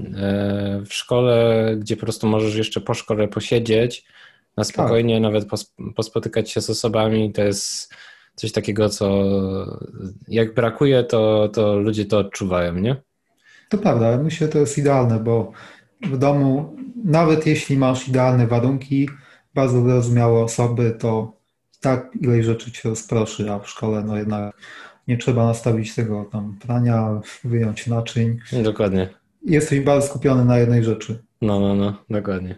w 0.86 0.94
szkole, 0.94 1.66
gdzie 1.78 1.96
po 1.96 2.02
prostu 2.02 2.28
możesz 2.28 2.56
jeszcze 2.56 2.82
po 2.82 2.94
szkole 2.94 3.28
posiedzieć, 3.28 4.06
na 4.58 4.64
spokojnie 4.64 5.16
tak. 5.16 5.22
nawet 5.22 5.46
pospotykać 5.96 6.52
się 6.52 6.62
z 6.62 6.70
osobami, 6.70 7.34
to 7.34 7.44
jest 7.44 7.94
coś 8.36 8.52
takiego, 8.52 8.90
co 8.90 9.24
jak 10.28 10.54
brakuje, 10.54 11.04
to, 11.04 11.50
to 11.54 11.80
ludzie 11.80 12.06
to 12.06 12.18
odczuwają, 12.18 12.74
nie? 12.76 12.96
To 13.70 13.78
prawda, 13.78 14.18
myślę, 14.18 14.48
że 14.48 14.54
to 14.54 14.60
jest 14.60 14.78
idealne, 14.78 15.20
bo 15.20 15.52
w 16.02 16.18
domu, 16.18 16.76
nawet 17.06 17.46
jeśli 17.46 17.78
masz 17.78 18.08
idealne 18.08 18.48
warunki, 18.48 19.10
bardzo 19.54 19.82
wyrozumiałe 19.82 20.44
osoby, 20.44 20.98
to 21.00 21.34
tak 21.82 22.10
ileś 22.22 22.46
rzeczy 22.46 22.72
cię 22.72 22.90
rozproszy, 22.90 23.52
a 23.52 23.60
w 23.60 23.70
szkole 23.70 24.04
no 24.04 24.18
jednak 24.18 24.56
nie 25.08 25.18
trzeba 25.18 25.46
nastawić 25.46 25.96
tego 25.96 26.26
tam 26.32 26.58
prania, 26.68 27.22
wyjąć 27.44 27.88
naczyń. 27.88 28.38
Dokładnie. 28.64 29.10
Jesteś 29.46 29.80
bardzo 29.80 30.08
skupiony 30.08 30.46
na 30.46 30.58
jednej 30.58 30.84
rzeczy. 30.84 31.24
No, 31.42 31.60
no, 31.60 31.76
no, 31.76 31.94
dokładnie. 32.10 32.56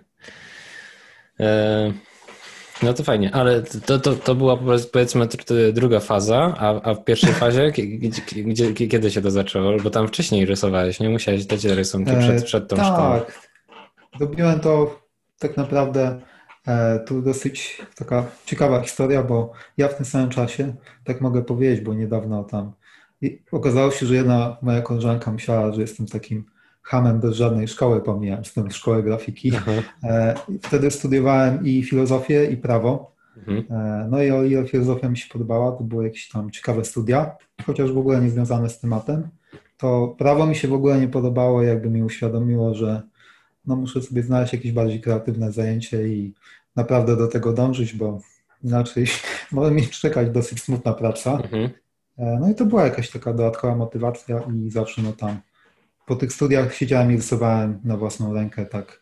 E, 1.40 1.94
no 2.84 2.94
to 2.94 3.04
fajnie, 3.04 3.36
ale 3.36 3.62
to, 3.62 4.00
to, 4.00 4.14
to 4.14 4.36
była 4.36 4.58
powiedzmy 4.92 5.28
druga 5.74 6.00
faza, 6.00 6.56
a, 6.58 6.82
a 6.82 6.94
w 6.94 7.04
pierwszej 7.04 7.34
fazie 7.44 7.72
gdzie, 7.72 8.22
gdzie, 8.44 8.74
kiedy 8.74 9.12
się 9.12 9.22
to 9.22 9.32
zaczęło? 9.32 9.78
Bo 9.84 9.90
tam 9.90 10.08
wcześniej 10.08 10.46
rysowałeś, 10.46 11.00
nie 11.00 11.10
musiałeś 11.10 11.46
dać 11.46 11.66
rysunki 11.66 12.12
przed, 12.20 12.44
przed 12.44 12.68
tą 12.68 12.76
e, 12.76 12.80
tak. 12.80 12.88
szkołą. 12.94 13.20
Tak, 13.20 13.50
robiłem 14.20 14.60
to 14.60 15.00
tak 15.40 15.58
naprawdę 15.58 16.22
E, 16.22 16.37
tu 17.06 17.22
dosyć 17.22 17.82
taka 17.96 18.26
ciekawa 18.46 18.82
historia, 18.82 19.24
bo 19.24 19.52
ja 19.78 19.88
w 19.88 19.96
tym 19.96 20.06
samym 20.06 20.30
czasie, 20.30 20.74
tak 21.04 21.22
mogę 21.22 21.42
powiedzieć, 21.42 21.82
bo 21.82 21.94
niedawno 21.94 22.44
tam 22.44 22.72
i 23.22 23.42
okazało 23.52 23.92
się, 23.92 24.06
że 24.06 24.16
jedna 24.16 24.58
moja 24.62 24.82
koleżanka 24.82 25.32
myślała, 25.32 25.74
że 25.74 25.82
jestem 25.82 26.06
takim 26.06 26.46
hamem 26.82 27.20
bez 27.20 27.36
żadnej 27.36 27.68
szkoły, 27.68 28.02
pomijając 28.02 28.54
tę 28.54 28.72
szkołę 28.72 29.04
grafiki. 29.04 29.52
E, 30.04 30.36
wtedy 30.62 30.92
studiowałem 30.92 31.66
i 31.66 31.84
filozofię, 31.84 32.46
i 32.46 32.58
prawo. 32.58 33.16
Mhm. 33.38 33.66
E, 33.70 34.08
no 34.10 34.24
i 34.24 34.32
o 34.32 34.44
ile 34.44 34.68
filozofia 34.68 35.10
mi 35.10 35.18
się 35.18 35.30
podobała, 35.34 35.72
to 35.72 35.84
były 35.84 36.04
jakieś 36.04 36.30
tam 36.30 36.52
ciekawe 36.52 36.86
studia, 36.86 37.36
chociaż 37.66 37.92
w 37.92 37.98
ogóle 37.98 38.22
nie 38.22 38.30
związane 38.30 38.70
z 38.70 38.80
tematem. 38.80 39.28
to 39.78 40.16
prawo 40.18 40.46
mi 40.46 40.56
się 40.56 40.68
w 40.68 40.74
ogóle 40.74 41.00
nie 41.00 41.08
podobało, 41.08 41.64
jakby 41.64 41.90
mi 41.90 42.04
uświadomiło, 42.04 42.74
że 42.74 43.02
no 43.66 43.76
muszę 43.76 44.02
sobie 44.02 44.24
znaleźć 44.24 44.54
jakieś 44.54 44.72
bardziej 44.72 45.02
kreatywne 45.02 45.52
zajęcie 45.52 46.08
i 46.08 46.34
naprawdę 46.78 47.16
do 47.16 47.28
tego 47.28 47.54
dążyć, 47.54 47.94
bo 47.94 48.20
inaczej 48.64 49.06
może 49.52 49.72
mi 49.72 49.88
czekać 49.88 50.30
dosyć 50.30 50.64
smutna 50.64 50.94
praca. 50.94 51.32
Mhm. 51.32 51.70
E, 52.18 52.38
no 52.42 52.50
i 52.50 52.56
to 52.56 52.66
była 52.66 52.84
jakaś 52.84 53.10
taka 53.10 53.34
dodatkowa 53.34 53.76
motywacja 53.76 54.42
i 54.56 54.72
zawsze 54.72 55.02
no 55.02 55.14
tam 55.14 55.40
po 56.06 56.16
tych 56.16 56.34
studiach 56.34 56.74
siedziałem 56.74 57.12
i 57.12 57.16
rysowałem 57.16 57.80
na 57.84 57.98
własną 57.98 58.34
rękę, 58.34 58.66
tak 58.66 59.02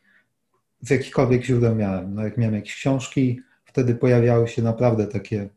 z 0.81 0.89
jakichkolwiek 0.89 1.43
źródeł 1.43 1.75
miałem. 1.75 2.15
No 2.15 2.23
jak 2.23 2.37
miałem 2.37 2.55
jakieś 2.55 2.75
książki, 2.75 3.41
wtedy 3.65 3.95
pojawiały 3.95 4.47
się 4.47 4.61
naprawdę 4.61 5.07
takie 5.07 5.49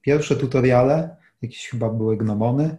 pierwsze 0.00 0.36
tutoriale, 0.36 1.16
jakieś 1.42 1.68
chyba 1.68 1.90
były 1.90 2.16
gnomony, 2.16 2.76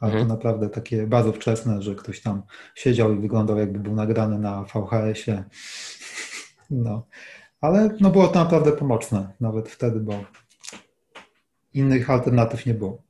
ale 0.00 0.12
mhm. 0.12 0.28
to 0.28 0.34
naprawdę 0.34 0.68
takie 0.68 1.06
bardzo 1.06 1.32
wczesne, 1.32 1.82
że 1.82 1.94
ktoś 1.94 2.20
tam 2.20 2.42
siedział 2.74 3.14
i 3.14 3.20
wyglądał 3.20 3.58
jakby 3.58 3.78
był 3.78 3.94
nagrany 3.94 4.38
na 4.38 4.64
VHS-ie. 4.64 5.44
No, 6.70 7.06
ale 7.66 7.90
no 8.00 8.10
było 8.10 8.28
to 8.28 8.38
naprawdę 8.38 8.72
pomocne 8.72 9.32
nawet 9.40 9.68
wtedy, 9.68 10.00
bo 10.00 10.24
innych 11.74 12.10
alternatyw 12.10 12.66
nie 12.66 12.74
było. 12.74 13.02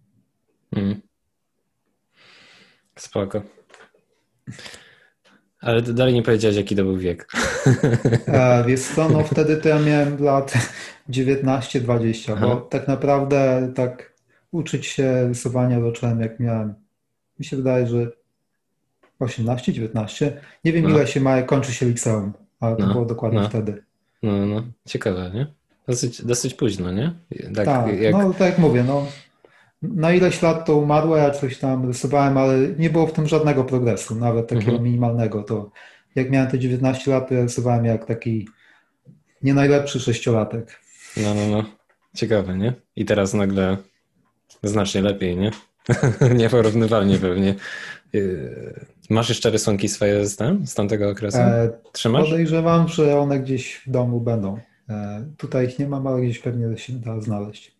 Mhm. 0.73 1.01
Spoko. 2.97 3.43
Ale 5.61 5.83
dalej 5.83 6.15
nie 6.15 6.23
powiedziałeś, 6.23 6.57
jaki 6.57 6.77
to 6.77 6.85
był 6.85 6.99
wiek. 6.99 7.29
E, 8.27 8.65
wiesz 8.67 8.81
co, 8.81 9.09
no 9.09 9.25
wtedy 9.25 9.57
to 9.57 9.69
ja 9.69 9.79
miałem 9.79 10.25
lat 10.25 10.53
19-20, 11.11 12.41
bo 12.41 12.57
tak 12.57 12.89
naprawdę 12.89 13.73
tak 13.75 14.13
uczyć 14.51 14.87
się 14.87 15.29
rysowania 15.29 15.81
zacząłem 15.81 16.21
jak 16.21 16.41
miałem, 16.41 16.75
mi 17.39 17.45
się 17.45 17.57
wydaje, 17.57 17.87
że 17.87 18.07
18-19. 19.21 20.31
Nie 20.65 20.73
wiem 20.73 20.85
no. 20.85 20.91
ile 20.91 21.07
się 21.07 21.21
ma, 21.21 21.43
kończy 21.43 21.73
się 21.73 21.87
liceum, 21.87 22.33
ale 22.61 22.77
to 22.77 22.87
no. 22.87 22.93
było 22.93 23.05
dokładnie 23.05 23.41
no. 23.41 23.49
wtedy. 23.49 23.85
No, 24.27 24.47
no, 24.47 24.63
ciekawe, 24.89 25.31
nie? 25.35 25.47
Dosyć, 25.89 26.23
dosyć 26.23 26.55
późno, 26.55 26.93
nie? 26.93 27.15
Tak, 27.55 27.67
tak 27.67 28.01
jak... 28.01 28.13
no 28.13 28.33
tak 28.33 28.41
jak 28.41 28.59
mówię, 28.59 28.85
no 28.85 29.07
na 29.83 30.13
ileś 30.13 30.43
lat 30.43 30.67
to 30.67 30.77
umarło, 30.77 31.17
ja 31.17 31.31
coś 31.31 31.59
tam 31.59 31.87
rysowałem, 31.87 32.39
ale 32.39 32.59
nie 32.79 32.91
było 32.91 33.07
w 33.07 33.13
tym 33.13 33.27
żadnego 33.27 33.65
progresu, 33.65 34.15
nawet 34.15 34.49
takiego 34.49 34.71
mhm. 34.71 34.83
minimalnego. 34.83 35.43
To 35.43 35.71
jak 36.15 36.31
miałem 36.31 36.51
te 36.51 36.59
19 36.59 37.11
lat, 37.11 37.29
to 37.29 37.35
ja 37.35 37.43
rysowałem 37.43 37.85
jak 37.85 38.05
taki 38.05 38.49
nie 39.43 39.55
najlepszy 39.55 40.01
sześciolatek. 40.01 40.81
No, 41.17 41.35
no, 41.35 41.49
no. 41.51 41.65
Ciekawe, 42.15 42.57
nie? 42.57 42.75
I 42.97 43.05
teraz 43.05 43.35
nagle 43.35 43.77
znacznie 44.63 45.03
lepiej, 45.03 45.37
nie? 45.37 45.51
Nieporównywalnie 46.41 47.19
pewnie. 47.19 47.55
Masz 49.11 49.29
jeszcze 49.29 49.51
rysunki 49.51 49.89
swoje 49.89 50.27
z, 50.27 50.37
tam, 50.37 50.67
z 50.67 50.75
tamtego 50.75 51.11
okresu? 51.11 51.39
E, 51.39 51.71
Trzymasz? 51.93 52.31
Podejrzewam, 52.31 52.89
że 52.89 53.19
one 53.19 53.41
gdzieś 53.41 53.83
w 53.87 53.91
domu 53.91 54.21
będą. 54.21 54.59
E, 54.89 55.27
tutaj 55.37 55.67
ich 55.67 55.79
nie 55.79 55.89
mam, 55.89 56.07
ale 56.07 56.23
gdzieś 56.23 56.39
pewnie 56.39 56.79
się 56.79 56.93
da 56.93 57.21
znaleźć. 57.21 57.77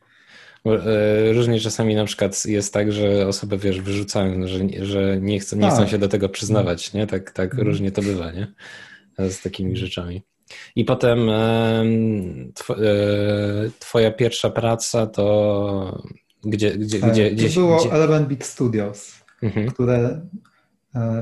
E, 0.67 1.33
różnie 1.33 1.61
czasami 1.61 1.95
na 1.95 2.05
przykład 2.05 2.47
jest 2.47 2.73
tak, 2.73 2.93
że 2.93 3.27
osoby, 3.27 3.59
wiesz, 3.59 3.81
wyrzucają, 3.81 4.47
że, 4.47 4.59
że 4.83 5.21
nie, 5.21 5.41
chcą, 5.41 5.57
nie 5.57 5.69
chcą 5.69 5.79
tak. 5.79 5.89
się 5.89 5.99
do 5.99 6.09
tego 6.09 6.29
przyznawać, 6.29 6.93
nie? 6.93 7.07
Tak, 7.07 7.31
tak 7.31 7.51
mhm. 7.51 7.69
różnie 7.69 7.93
to 7.93 8.03
bywa, 8.03 8.33
nie? 8.33 8.53
Z 9.19 9.43
takimi 9.43 9.77
rzeczami. 9.77 10.23
I 10.77 10.85
potem 10.85 11.31
twoja 13.79 14.11
pierwsza 14.11 14.51
praca 14.51 15.07
to 15.07 16.03
gdzie, 16.45 16.71
gdzie, 16.71 16.99
gdzie, 16.99 17.31
gdzieś, 17.31 17.55
to 17.55 17.61
było 17.61 17.81
gdzie... 17.81 17.93
Eleven 17.93 18.27
Beat 18.27 18.45
Studios, 18.45 19.15
mhm. 19.43 19.67
które 19.67 20.21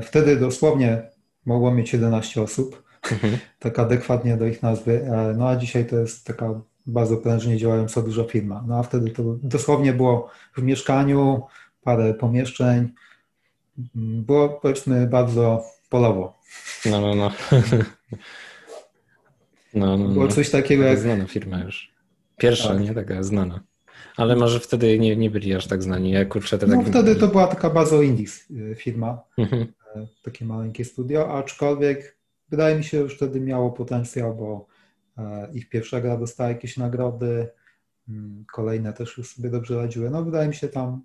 wtedy 0.03 0.35
dosłownie 0.35 1.01
mogło 1.45 1.71
mieć 1.71 1.93
11 1.93 2.41
osób, 2.41 2.83
mhm. 3.11 3.37
tak 3.59 3.79
adekwatnie 3.79 4.37
do 4.37 4.45
ich 4.45 4.63
nazwy, 4.63 5.09
no 5.37 5.49
a 5.49 5.55
dzisiaj 5.55 5.85
to 5.85 5.95
jest 5.95 6.27
taka 6.27 6.61
bardzo 6.85 7.17
prężnie 7.17 7.57
działająca 7.57 8.01
duża 8.01 8.23
firma. 8.23 8.63
No 8.67 8.79
a 8.79 8.83
wtedy 8.83 9.11
to 9.11 9.23
dosłownie 9.43 9.93
było 9.93 10.29
w 10.57 10.61
mieszkaniu, 10.61 11.43
parę 11.83 12.13
pomieszczeń. 12.13 12.89
Było 13.95 14.49
powiedzmy 14.49 15.07
bardzo 15.07 15.63
polowo. 15.89 16.33
No, 16.85 17.01
no, 17.01 17.15
no. 17.15 17.31
no, 19.73 19.97
no 19.97 20.07
było 20.07 20.25
no. 20.25 20.31
coś 20.31 20.49
takiego 20.49 20.83
jak... 20.83 20.99
Znana 20.99 21.27
firma 21.27 21.59
już. 21.59 21.91
Pierwsza, 22.37 22.69
tak. 22.69 22.79
nie? 22.79 22.93
Taka 22.93 23.23
znana. 23.23 23.59
Ale 24.17 24.35
może 24.35 24.59
wtedy 24.59 24.99
nie, 24.99 25.15
nie 25.15 25.29
byli 25.29 25.53
aż 25.53 25.67
tak 25.67 25.83
znani. 25.83 26.11
Jak 26.11 26.29
kurczę, 26.29 26.59
no 26.67 26.77
tak... 26.77 26.87
wtedy 26.87 27.15
to 27.15 27.27
była 27.27 27.47
taka 27.47 27.69
bardzo 27.69 28.01
indies 28.01 28.45
firma. 28.75 29.21
Mhm. 29.37 29.67
E, 29.95 30.07
takie 30.23 30.45
maleńkie 30.45 30.85
studio, 30.85 31.37
aczkolwiek 31.37 32.17
wydaje 32.49 32.75
mi 32.75 32.83
się, 32.83 32.97
że 32.97 33.03
już 33.03 33.15
wtedy 33.15 33.41
miało 33.41 33.71
potencjał, 33.71 34.35
bo 34.35 34.67
E, 35.17 35.49
ich 35.53 35.69
pierwsza 35.69 36.01
gra 36.01 36.17
dostała 36.17 36.49
jakieś 36.49 36.77
nagrody, 36.77 37.47
mm, 38.09 38.45
kolejne 38.53 38.93
też 38.93 39.17
już 39.17 39.35
sobie 39.35 39.49
dobrze 39.49 39.75
radziły. 39.75 40.09
No 40.09 40.23
wydaje 40.23 40.47
mi 40.47 40.55
się 40.55 40.67
tam 40.67 41.01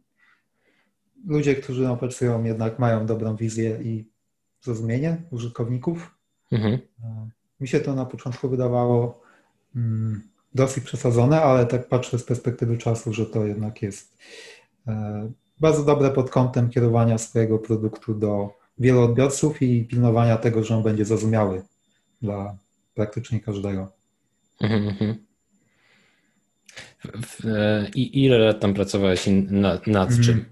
ludzie, 1.26 1.54
którzy 1.54 1.96
pracują 2.00 2.44
jednak 2.44 2.78
mają 2.78 3.06
dobrą 3.06 3.36
wizję 3.36 3.78
i 3.82 4.10
zrozumienie 4.60 5.22
użytkowników. 5.30 6.14
Mhm. 6.52 6.78
E, 7.04 7.30
mi 7.60 7.68
się 7.68 7.80
to 7.80 7.94
na 7.94 8.06
początku 8.06 8.48
wydawało 8.48 9.22
mm, 9.76 10.22
dosyć 10.54 10.84
przesadzone, 10.84 11.42
ale 11.42 11.66
tak 11.66 11.88
patrzę 11.88 12.18
z 12.18 12.24
perspektywy 12.24 12.78
czasu, 12.78 13.12
że 13.12 13.26
to 13.26 13.46
jednak 13.46 13.82
jest 13.82 14.16
e, 14.86 15.30
bardzo 15.60 15.84
dobre 15.84 16.10
pod 16.10 16.30
kątem 16.30 16.70
kierowania 16.70 17.18
swojego 17.18 17.58
produktu 17.58 18.14
do 18.14 18.50
wielu 18.78 19.02
odbiorców 19.02 19.62
i 19.62 19.84
pilnowania 19.84 20.36
tego, 20.36 20.64
że 20.64 20.76
on 20.76 20.82
będzie 20.82 21.04
zrozumiały 21.04 21.62
dla 22.22 22.56
praktycznie 22.94 23.40
każdego. 23.40 23.92
Mhm, 24.60 24.88
mhm. 24.88 25.16
E, 27.44 27.88
I 27.94 28.24
ile 28.24 28.38
lat 28.38 28.60
tam 28.60 28.74
pracowałeś 28.74 29.26
nad, 29.50 29.86
nad 29.86 30.08
mhm. 30.08 30.22
czym? 30.22 30.44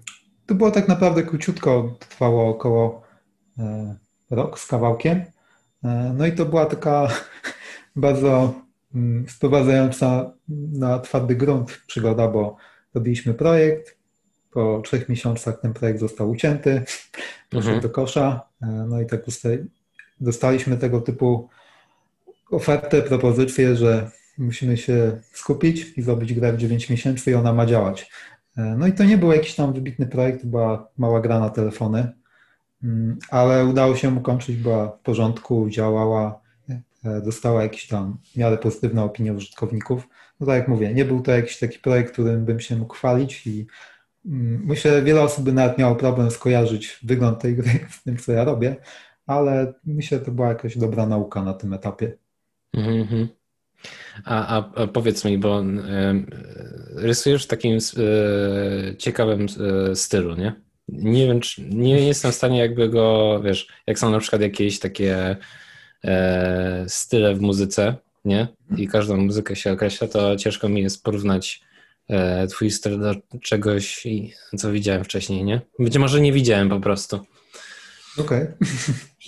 To 0.45 0.55
było 0.55 0.71
tak 0.71 0.87
naprawdę 0.87 1.23
króciutko, 1.23 1.95
trwało 1.99 2.49
około 2.49 3.01
e, 3.59 3.95
rok 4.29 4.59
z 4.59 4.67
kawałkiem. 4.67 5.21
E, 5.83 6.13
no 6.17 6.25
i 6.25 6.31
to 6.31 6.45
była 6.45 6.65
taka 6.65 7.07
bardzo 7.95 8.53
sprowadzająca 9.27 10.33
na 10.71 10.99
twardy 10.99 11.35
grunt 11.35 11.81
przygoda, 11.87 12.27
bo 12.27 12.57
robiliśmy 12.93 13.33
projekt. 13.33 13.97
Po 14.51 14.81
trzech 14.85 15.09
miesiącach 15.09 15.61
ten 15.61 15.73
projekt 15.73 15.99
został 15.99 16.29
ucięty, 16.29 16.83
poszedł 17.49 17.75
mhm. 17.75 17.81
do 17.81 17.89
kosza. 17.89 18.41
No 18.61 19.01
i 19.01 19.05
tak 19.05 19.21
dostaliśmy 20.21 20.77
tego 20.77 21.01
typu 21.01 21.49
ofertę, 22.51 23.01
propozycję, 23.01 23.75
że 23.75 24.11
musimy 24.37 24.77
się 24.77 25.19
skupić 25.33 25.97
i 25.97 26.01
zrobić 26.01 26.33
grę 26.33 26.53
w 26.53 26.57
9 26.57 26.89
miesięcy 26.89 27.31
i 27.31 27.35
ona 27.35 27.53
ma 27.53 27.65
działać. 27.65 28.11
E, 28.57 28.75
no 28.77 28.87
i 28.87 28.93
to 28.93 29.03
nie 29.03 29.17
był 29.17 29.31
jakiś 29.31 29.55
tam 29.55 29.73
wybitny 29.73 30.07
projekt, 30.07 30.45
była 30.45 30.87
mała 30.97 31.21
gra 31.21 31.39
na 31.39 31.49
telefony, 31.49 32.11
mm, 32.83 33.17
ale 33.29 33.65
udało 33.65 33.95
się 33.95 34.09
ukończyć, 34.09 34.55
była 34.55 34.87
w 34.87 34.99
porządku, 34.99 35.69
działała, 35.69 36.27
e, 36.31 36.48
dostała 37.03 37.63
jakieś 37.63 37.87
tam 37.87 38.17
w 38.33 38.37
miarę 38.37 38.57
pozytywne 38.57 39.03
opinie 39.03 39.33
użytkowników. 39.33 40.07
No 40.39 40.47
tak 40.47 40.55
jak 40.55 40.67
mówię, 40.67 40.93
nie 40.93 41.05
był 41.05 41.21
to 41.21 41.31
jakiś 41.31 41.59
taki 41.59 41.79
projekt, 41.79 42.13
którym 42.13 42.45
bym 42.45 42.59
się 42.59 42.75
mógł 42.75 42.93
chwalić 42.93 43.47
i 43.47 43.67
mm, 44.25 44.61
myślę, 44.65 44.91
że 44.91 45.03
wiele 45.03 45.21
osób 45.21 45.45
by 45.45 45.53
nawet 45.53 45.77
miało 45.77 45.95
problem 45.95 46.31
skojarzyć 46.31 46.99
wygląd 47.03 47.39
tej 47.39 47.55
gry 47.55 47.69
z 47.99 48.03
tym, 48.03 48.17
co 48.17 48.31
ja 48.31 48.43
robię, 48.43 48.75
ale 49.27 49.73
myślę, 49.85 50.19
że 50.19 50.25
to 50.25 50.31
była 50.31 50.47
jakaś 50.47 50.77
dobra 50.77 51.05
nauka 51.05 51.43
na 51.43 51.53
tym 51.53 51.73
etapie. 51.73 52.17
Mm 52.73 53.03
-hmm. 53.03 53.27
A, 54.25 54.65
a, 54.75 54.87
powiedz 54.87 55.25
mi, 55.25 55.37
bo 55.37 55.61
y, 55.61 55.65
rysujesz 56.95 57.43
w 57.43 57.47
takim 57.47 57.77
y, 57.77 58.95
ciekawym 58.97 59.47
y, 59.91 59.95
stylu, 59.95 60.35
nie? 60.35 60.55
Nie 60.87 61.27
wiem, 61.27 61.39
czy, 61.39 61.61
nie 61.61 62.07
jestem 62.07 62.31
w 62.31 62.35
stanie 62.35 62.59
jakby 62.59 62.89
go, 62.89 63.39
wiesz, 63.43 63.67
jak 63.87 63.99
są 63.99 64.11
na 64.11 64.19
przykład 64.19 64.41
jakieś 64.41 64.79
takie 64.79 65.37
e, 66.03 66.85
style 66.87 67.35
w 67.35 67.41
muzyce, 67.41 67.95
nie? 68.25 68.47
I 68.77 68.87
każdą 68.87 69.17
muzykę 69.17 69.55
się 69.55 69.71
określa, 69.71 70.07
to 70.07 70.35
ciężko 70.35 70.69
mi 70.69 70.81
jest 70.81 71.03
porównać 71.03 71.61
e, 72.07 72.47
twój 72.47 72.71
styl 72.71 72.99
do 72.99 73.15
czegoś, 73.41 74.07
co 74.57 74.71
widziałem 74.71 75.03
wcześniej, 75.03 75.43
nie? 75.43 75.61
Być 75.79 75.97
może 75.97 76.21
nie 76.21 76.33
widziałem 76.33 76.69
po 76.69 76.79
prostu. 76.79 77.19
Okej. 78.17 78.43
Okay. 78.43 78.55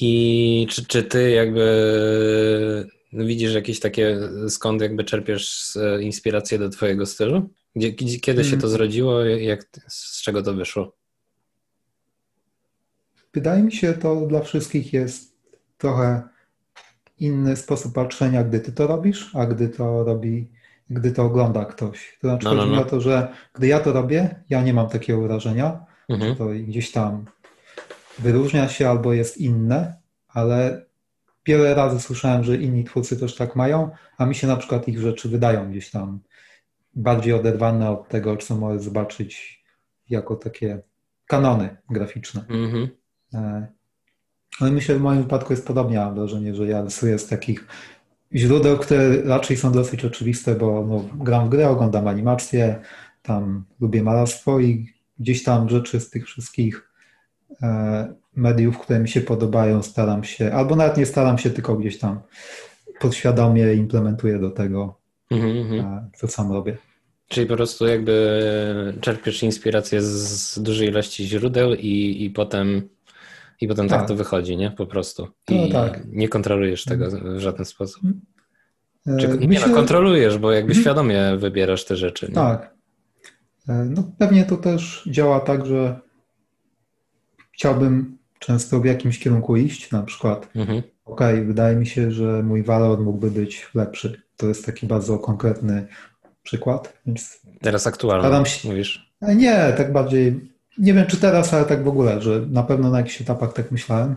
I 0.02 0.68
czy, 0.70 0.86
czy 0.86 1.04
ty 1.04 1.32
jakby 1.32 2.90
no 3.14 3.26
widzisz 3.26 3.54
jakieś 3.54 3.80
takie, 3.80 4.20
skąd 4.50 4.82
jakby 4.82 5.04
czerpiesz 5.04 5.78
inspirację 6.02 6.60
do 6.60 6.70
twojego 6.70 7.06
stylu? 7.06 7.50
Gdzie, 7.76 7.94
kiedy 7.94 8.44
się 8.44 8.58
to 8.58 8.68
mm. 8.68 8.70
zrodziło? 8.70 9.24
Jak, 9.24 9.66
z 9.88 10.22
czego 10.22 10.44
to 10.44 10.54
wyszło? 10.54 10.96
Wydaje 13.34 13.64
mi 13.64 13.72
się, 13.72 13.94
to 13.94 14.16
dla 14.16 14.42
wszystkich 14.42 14.94
jest 14.94 15.36
trochę 15.78 16.24
inny 17.22 17.56
sposób 17.56 17.94
patrzenia, 17.94 18.44
gdy 18.44 18.60
ty 18.60 18.72
to 18.72 18.88
robisz, 18.88 19.36
a 19.36 19.46
gdy 19.46 19.70
to 19.70 20.04
robi, 20.04 20.52
gdy 20.90 21.12
to 21.12 21.24
ogląda 21.24 21.66
ktoś. 21.66 22.18
To 22.22 22.28
znaczy 22.28 22.46
no, 22.46 22.54
no, 22.54 22.62
chodzi 22.62 22.76
no. 22.76 22.82
o 22.82 22.86
to, 22.86 23.02
że 23.02 23.34
gdy 23.54 23.68
ja 23.68 23.80
to 23.80 23.94
robię, 23.94 24.44
ja 24.50 24.64
nie 24.64 24.74
mam 24.74 24.90
takiego 24.90 25.22
wrażenia, 25.22 25.86
mhm. 26.10 26.36
to 26.36 26.46
gdzieś 26.68 26.92
tam 26.92 27.26
wyróżnia 28.20 28.68
się 28.68 28.90
albo 28.90 29.14
jest 29.14 29.38
inne, 29.38 29.96
ale 30.28 30.86
wiele 31.46 31.76
razy 31.76 32.00
słyszałem, 32.00 32.44
że 32.44 32.58
inni 32.58 32.84
twórcy 32.84 33.20
też 33.20 33.36
tak 33.36 33.56
mają, 33.56 33.90
a 34.18 34.26
mi 34.26 34.36
się 34.36 34.48
na 34.48 34.56
przykład 34.56 34.88
ich 34.88 35.00
rzeczy 35.00 35.30
wydają 35.30 35.72
gdzieś 35.72 35.92
tam 35.92 36.20
bardziej 36.94 37.34
oderwane 37.34 37.90
od 37.90 38.08
tego, 38.08 38.38
co 38.38 38.56
możesz 38.56 38.82
zobaczyć 38.82 39.64
jako 40.10 40.36
takie 40.36 40.82
kanony 41.28 41.78
graficzne. 41.90 42.42
Mm-hmm. 42.42 42.88
Ale 44.60 44.72
myślę, 44.72 44.96
że 44.96 45.00
w 45.00 45.04
moim 45.04 45.22
wypadku 45.22 45.54
jest 45.54 45.68
podobnie. 45.68 45.98
Mam 45.98 46.16
wrażenie, 46.16 46.56
że 46.56 46.68
ja 46.68 46.82
rysuję 46.82 47.20
z 47.20 47.28
takich 47.28 47.68
źródeł, 48.36 48.78
które 48.78 49.22
raczej 49.22 49.58
są 49.58 49.72
dosyć 49.72 50.06
oczywiste, 50.06 50.56
bo 50.56 50.86
no, 50.88 51.24
gram 51.24 51.46
w 51.46 51.50
grę, 51.50 51.70
oglądam 51.70 52.08
animacje, 52.08 52.82
tam 53.22 53.64
lubię 53.80 54.04
malarstwo 54.04 54.60
i 54.60 54.88
gdzieś 55.20 55.44
tam 55.44 55.70
rzeczy 55.70 56.00
z 56.00 56.10
tych 56.10 56.26
wszystkich 56.26 56.90
e, 57.62 58.14
mediów, 58.36 58.80
które 58.80 59.00
mi 59.00 59.10
się 59.10 59.22
podobają, 59.22 59.84
staram 59.84 60.24
się, 60.24 60.54
albo 60.54 60.76
nawet 60.76 60.98
nie 60.98 61.06
staram 61.06 61.38
się, 61.38 61.50
tylko 61.50 61.76
gdzieś 61.76 62.00
tam 62.00 62.20
podświadomie 63.00 63.74
implementuję 63.74 64.40
do 64.40 64.52
tego, 64.52 64.96
mm-hmm. 65.32 66.02
co 66.16 66.28
sam 66.28 66.52
robię. 66.52 66.78
Czyli 67.28 67.48
po 67.48 67.56
prostu 67.56 67.88
jakby 67.88 68.98
czerpiesz 69.02 69.44
inspirację 69.44 70.02
z 70.02 70.60
dużej 70.60 70.88
ilości 70.88 71.28
źródeł 71.28 71.74
i, 71.74 72.24
i 72.24 72.30
potem 72.30 72.90
i 73.62 73.68
potem 73.68 73.88
tak. 73.88 74.00
tak 74.00 74.08
to 74.08 74.16
wychodzi, 74.16 74.58
nie? 74.58 74.72
Po 74.72 74.86
prostu. 74.86 75.28
I 75.50 75.56
no, 75.56 75.68
tak. 75.74 76.02
nie 76.08 76.30
kontrolujesz 76.30 76.86
tego 76.86 77.10
w 77.36 77.40
żaden 77.40 77.66
sposób. 77.66 78.04
E, 79.08 79.18
Czy, 79.18 79.38
nie, 79.38 79.60
no, 79.60 79.76
kontrolujesz, 79.76 80.38
bo 80.38 80.52
jakby 80.52 80.72
mhm. 80.72 80.82
świadomie 80.82 81.38
wybierasz 81.38 81.86
te 81.86 81.96
rzeczy. 81.96 82.28
Nie? 82.28 82.36
Tak. 82.36 82.74
E, 83.70 83.74
no 83.74 84.04
pewnie 84.18 84.46
to 84.46 84.58
też 84.58 85.08
działa 85.12 85.40
tak, 85.40 85.66
że 85.66 86.00
chciałbym 87.52 88.18
często 88.40 88.80
w 88.80 88.86
jakimś 88.86 89.20
kierunku 89.20 89.58
iść, 89.58 89.92
na 89.92 90.04
przykład 90.04 90.50
mhm. 90.56 90.82
ok, 91.06 91.22
wydaje 91.46 91.76
mi 91.76 91.86
się, 91.86 92.12
że 92.12 92.44
mój 92.44 92.64
walor 92.64 93.00
mógłby 93.00 93.32
być 93.32 93.70
lepszy. 93.76 94.22
To 94.38 94.48
jest 94.48 94.66
taki 94.66 94.88
bardzo 94.88 95.20
konkretny 95.20 95.88
przykład. 96.44 96.94
Więc 97.06 97.42
teraz 97.62 97.88
aktualny, 97.88 98.46
się... 98.46 98.70
mówisz? 98.70 99.12
E, 99.22 99.36
nie, 99.36 99.74
tak 99.78 99.94
bardziej, 99.94 100.52
nie 100.82 100.94
wiem 100.94 101.08
czy 101.08 101.18
teraz, 101.18 101.54
ale 101.54 101.66
tak 101.66 101.84
w 101.84 101.88
ogóle, 101.88 102.22
że 102.22 102.46
na 102.50 102.64
pewno 102.64 102.90
na 102.90 102.98
jakichś 102.98 103.22
etapach 103.22 103.54
tak 103.54 103.72
myślałem 103.72 104.16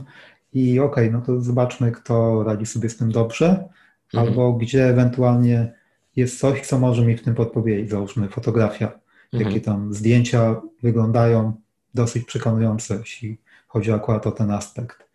i 0.53 0.81
okej, 0.81 1.09
okay, 1.09 1.11
no 1.11 1.27
to 1.27 1.41
zobaczmy, 1.41 1.93
kto 1.93 2.43
radzi 2.43 2.67
sobie 2.67 2.89
z 2.89 2.97
tym 2.97 3.13
dobrze, 3.13 3.69
mhm. 4.15 4.29
albo 4.29 4.53
gdzie 4.53 4.89
ewentualnie 4.89 5.73
jest 6.17 6.41
coś, 6.41 6.67
co 6.67 6.79
może 6.79 7.05
mi 7.05 7.17
w 7.17 7.23
tym 7.23 7.35
podpowiedzieć, 7.35 7.91
załóżmy 7.91 8.29
fotografia, 8.29 8.87
mhm. 9.33 9.51
jakie 9.51 9.61
tam 9.61 9.95
zdjęcia 9.95 10.61
wyglądają 10.83 11.53
dosyć 11.95 12.25
przekonujące, 12.25 12.97
jeśli 12.97 13.39
chodzi 13.67 13.93
akurat 13.93 14.27
o 14.27 14.33
ten 14.33 14.51
aspekt. 14.51 15.09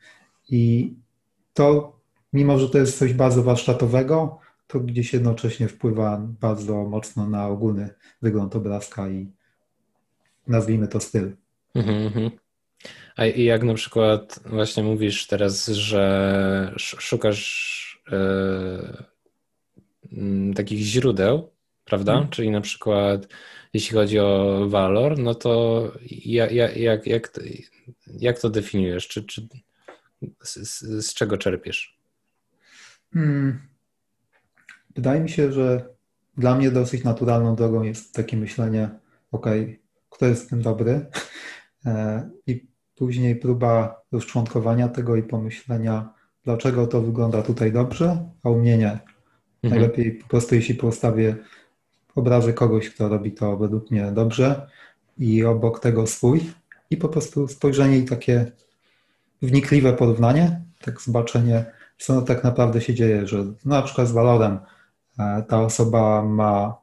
I 0.49 0.93
to, 1.53 1.99
mimo 2.33 2.59
że 2.59 2.69
to 2.69 2.77
jest 2.77 2.97
coś 2.97 3.13
bardzo 3.13 3.43
warsztatowego, 3.43 4.39
to 4.67 4.79
gdzieś 4.79 5.13
jednocześnie 5.13 5.67
wpływa 5.67 6.21
bardzo 6.41 6.85
mocno 6.85 7.29
na 7.29 7.47
ogólny 7.47 7.89
wygląd 8.21 8.55
obrazka 8.55 9.09
i 9.09 9.31
nazwijmy 10.49 10.87
to 10.87 10.99
styl. 10.99 11.35
Mm-hmm. 11.75 12.31
A 13.15 13.25
jak 13.25 13.63
na 13.63 13.73
przykład 13.73 14.39
właśnie 14.45 14.83
mówisz 14.83 15.27
teraz, 15.27 15.67
że 15.67 16.73
szukasz 16.77 18.03
e, 18.11 19.03
takich 20.55 20.79
źródeł, 20.79 21.51
prawda? 21.85 22.13
Mm. 22.13 22.29
Czyli 22.29 22.51
na 22.51 22.61
przykład 22.61 23.27
jeśli 23.73 23.97
chodzi 23.97 24.19
o 24.19 24.65
walor, 24.69 25.19
no 25.19 25.35
to 25.35 25.83
jak, 26.25 26.51
jak, 26.75 27.07
jak, 27.07 27.39
jak 28.07 28.39
to 28.39 28.49
definiujesz? 28.49 29.07
Czy, 29.07 29.23
czy 29.23 29.47
z, 30.43 30.55
z, 30.55 31.05
z 31.05 31.13
czego 31.13 31.37
czerpiesz? 31.37 31.97
Hmm. 33.13 33.59
Wydaje 34.95 35.21
mi 35.21 35.29
się, 35.29 35.51
że 35.51 35.89
dla 36.37 36.55
mnie 36.55 36.71
dosyć 36.71 37.03
naturalną 37.03 37.55
drogą 37.55 37.83
jest 37.83 38.15
takie 38.15 38.37
myślenie, 38.37 38.89
ok, 39.31 39.45
kto 40.19 40.25
jest 40.25 40.49
tym 40.49 40.61
dobry? 40.61 41.05
E, 41.85 42.29
I 42.47 42.67
później 42.95 43.35
próba 43.35 44.01
rozczłonkowania 44.11 44.87
tego 44.87 45.15
i 45.15 45.23
pomyślenia, 45.23 46.13
dlaczego 46.43 46.87
to 46.87 47.01
wygląda 47.01 47.41
tutaj 47.41 47.71
dobrze, 47.71 48.29
a 48.43 48.49
u 48.49 48.59
mnie 48.59 48.77
nie. 48.77 48.91
Mhm. 48.91 49.01
Najlepiej 49.63 50.11
po 50.11 50.27
prostu, 50.27 50.55
jeśli 50.55 50.75
postawię 50.75 51.35
obrazę 52.15 52.53
kogoś, 52.53 52.89
kto 52.89 53.09
robi 53.09 53.31
to 53.31 53.57
według 53.57 53.91
mnie 53.91 54.11
dobrze 54.11 54.67
i 55.17 55.43
obok 55.43 55.79
tego 55.79 56.07
swój 56.07 56.41
i 56.89 56.97
po 56.97 57.09
prostu 57.09 57.47
spojrzenie 57.47 57.97
i 57.97 58.05
takie 58.05 58.51
wnikliwe 59.41 59.93
porównanie, 59.93 60.61
tak 60.81 61.01
zobaczenie, 61.01 61.65
co 61.97 62.21
tak 62.21 62.43
naprawdę 62.43 62.81
się 62.81 62.93
dzieje, 62.93 63.27
że 63.27 63.45
na 63.65 63.81
przykład 63.81 64.07
z 64.07 64.11
walorem 64.11 64.59
e, 65.19 65.43
ta 65.47 65.61
osoba 65.61 66.23
ma 66.23 66.77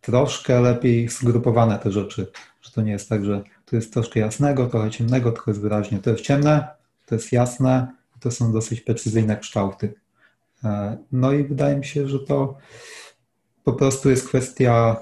troszkę 0.00 0.60
lepiej 0.60 1.08
zgrupowane 1.08 1.78
te 1.78 1.90
rzeczy, 1.90 2.26
że 2.60 2.70
to 2.70 2.82
nie 2.82 2.92
jest 2.92 3.08
tak, 3.08 3.24
że 3.24 3.42
tu 3.64 3.76
jest 3.76 3.92
troszkę 3.92 4.20
jasnego, 4.20 4.66
trochę 4.66 4.90
ciemnego, 4.90 5.32
trochę 5.32 5.50
jest 5.50 5.60
wyraźnie. 5.60 5.98
To 5.98 6.10
jest 6.10 6.22
ciemne, 6.22 6.68
to 7.06 7.14
jest 7.14 7.32
jasne, 7.32 7.92
to 8.20 8.30
są 8.30 8.52
dosyć 8.52 8.80
precyzyjne 8.80 9.36
kształty. 9.36 9.94
E, 10.64 10.96
no 11.12 11.32
i 11.32 11.44
wydaje 11.44 11.76
mi 11.76 11.84
się, 11.84 12.08
że 12.08 12.18
to 12.18 12.58
po 13.64 13.72
prostu 13.72 14.10
jest 14.10 14.28
kwestia 14.28 14.96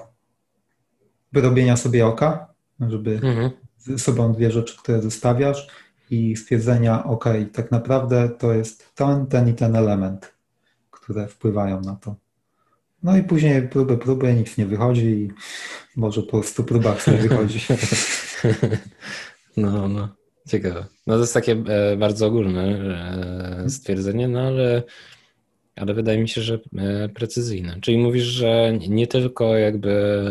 wyrobienia 1.31 1.77
sobie 1.77 2.05
oka, 2.07 2.53
żeby 2.79 3.11
mhm. 3.11 3.51
ze 3.77 3.99
sobą 3.99 4.33
dwie 4.33 4.51
rzeczy, 4.51 4.77
które 4.77 5.01
zostawiasz 5.01 5.67
i 6.09 6.35
stwierdzenia, 6.35 7.03
ok, 7.03 7.25
tak 7.53 7.71
naprawdę 7.71 8.29
to 8.29 8.53
jest 8.53 8.95
ten, 8.95 9.27
ten 9.27 9.49
i 9.49 9.53
ten 9.53 9.75
element, 9.75 10.33
które 10.91 11.27
wpływają 11.27 11.81
na 11.81 11.95
to. 11.95 12.15
No 13.03 13.17
i 13.17 13.23
później 13.23 13.67
próby, 13.67 13.97
próby, 13.97 14.33
nic 14.33 14.57
nie 14.57 14.65
wychodzi 14.65 15.05
i 15.05 15.31
może 15.95 16.21
po 16.21 16.31
prostu 16.31 16.63
próba 16.63 16.97
nie 17.07 17.13
wychodzi. 17.13 17.59
No, 19.57 19.87
no, 19.87 20.09
ciekawe. 20.47 20.85
No 21.07 21.13
to 21.13 21.19
jest 21.19 21.33
takie 21.33 21.51
e, 21.67 21.97
bardzo 21.97 22.27
ogólne 22.27 22.63
e, 23.65 23.69
stwierdzenie, 23.69 24.27
no 24.27 24.41
ale 24.41 24.83
ale 25.75 25.93
wydaje 25.93 26.19
mi 26.19 26.29
się, 26.29 26.41
że 26.41 26.59
e, 26.77 27.09
precyzyjne. 27.09 27.77
Czyli 27.81 27.97
mówisz, 27.97 28.23
że 28.23 28.77
nie 28.89 29.07
tylko 29.07 29.57
jakby 29.57 30.23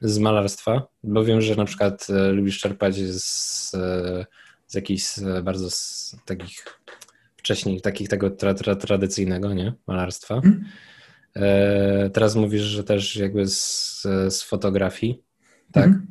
z 0.00 0.18
malarstwa, 0.18 0.86
bo 1.04 1.24
wiem, 1.24 1.40
że 1.40 1.56
na 1.56 1.64
przykład 1.64 2.06
lubisz 2.32 2.60
czerpać 2.60 2.96
z, 2.96 3.70
z 4.66 4.74
jakichś 4.74 5.04
bardzo 5.42 5.70
z 5.70 6.16
takich 6.24 6.64
wcześniej, 7.42 7.80
takich 7.80 8.08
tego 8.08 8.30
tra, 8.30 8.54
tra, 8.54 8.76
tradycyjnego, 8.76 9.54
nie? 9.54 9.72
Malarstwa. 9.86 10.40
Hmm. 10.40 10.64
Teraz 12.12 12.34
mówisz, 12.36 12.62
że 12.62 12.84
też 12.84 13.16
jakby 13.16 13.46
z, 13.46 14.02
z 14.28 14.42
fotografii, 14.42 15.22
tak? 15.72 15.84
Hmm. 15.84 16.06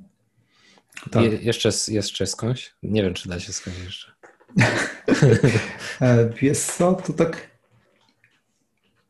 tak. 1.11 1.23
Je, 1.23 1.29
jeszcze, 1.29 1.69
jeszcze 1.87 2.27
skądś? 2.27 2.75
Nie 2.83 3.03
wiem, 3.03 3.13
czy 3.13 3.29
da 3.29 3.39
się 3.39 3.53
skądś 3.53 3.79
jeszcze. 3.83 4.11
E, 6.01 6.29
wiesz 6.29 6.57
co, 6.57 6.93
to 6.93 7.13
tak 7.13 7.51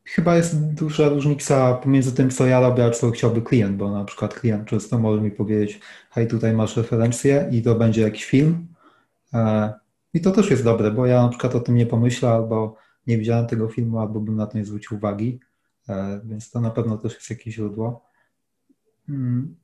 chyba 0.04 0.36
jest 0.36 0.74
duża 0.74 1.08
różnica 1.08 1.74
pomiędzy 1.74 2.12
tym, 2.12 2.30
co 2.30 2.46
ja 2.46 2.60
robię, 2.60 2.84
a 2.84 2.90
co 2.90 3.10
chciałby 3.10 3.42
klient, 3.42 3.76
bo 3.76 3.90
na 3.90 4.04
przykład 4.04 4.34
klient 4.34 4.68
często 4.68 4.98
może 4.98 5.20
mi 5.20 5.30
powiedzieć, 5.30 5.80
hej, 6.10 6.26
tutaj 6.26 6.52
masz 6.52 6.76
referencję 6.76 7.48
i 7.52 7.62
to 7.62 7.74
będzie 7.74 8.02
jakiś 8.02 8.24
film. 8.24 8.66
I 10.14 10.20
to 10.20 10.30
też 10.30 10.50
jest 10.50 10.64
dobre, 10.64 10.90
bo 10.90 11.06
ja 11.06 11.22
na 11.22 11.28
przykład 11.28 11.54
o 11.54 11.60
tym 11.60 11.74
nie 11.74 11.86
pomyślę, 11.86 12.28
albo 12.28 12.76
nie 13.06 13.18
widziałem 13.18 13.46
tego 13.46 13.68
filmu, 13.68 13.98
albo 13.98 14.20
bym 14.20 14.36
na 14.36 14.46
to 14.46 14.58
nie 14.58 14.64
zwrócił 14.64 14.96
uwagi, 14.96 15.40
e, 15.88 16.20
więc 16.24 16.50
to 16.50 16.60
na 16.60 16.70
pewno 16.70 16.98
też 16.98 17.14
jest 17.14 17.30
jakieś 17.30 17.54
źródło. 17.54 18.04
Hmm. 19.06 19.56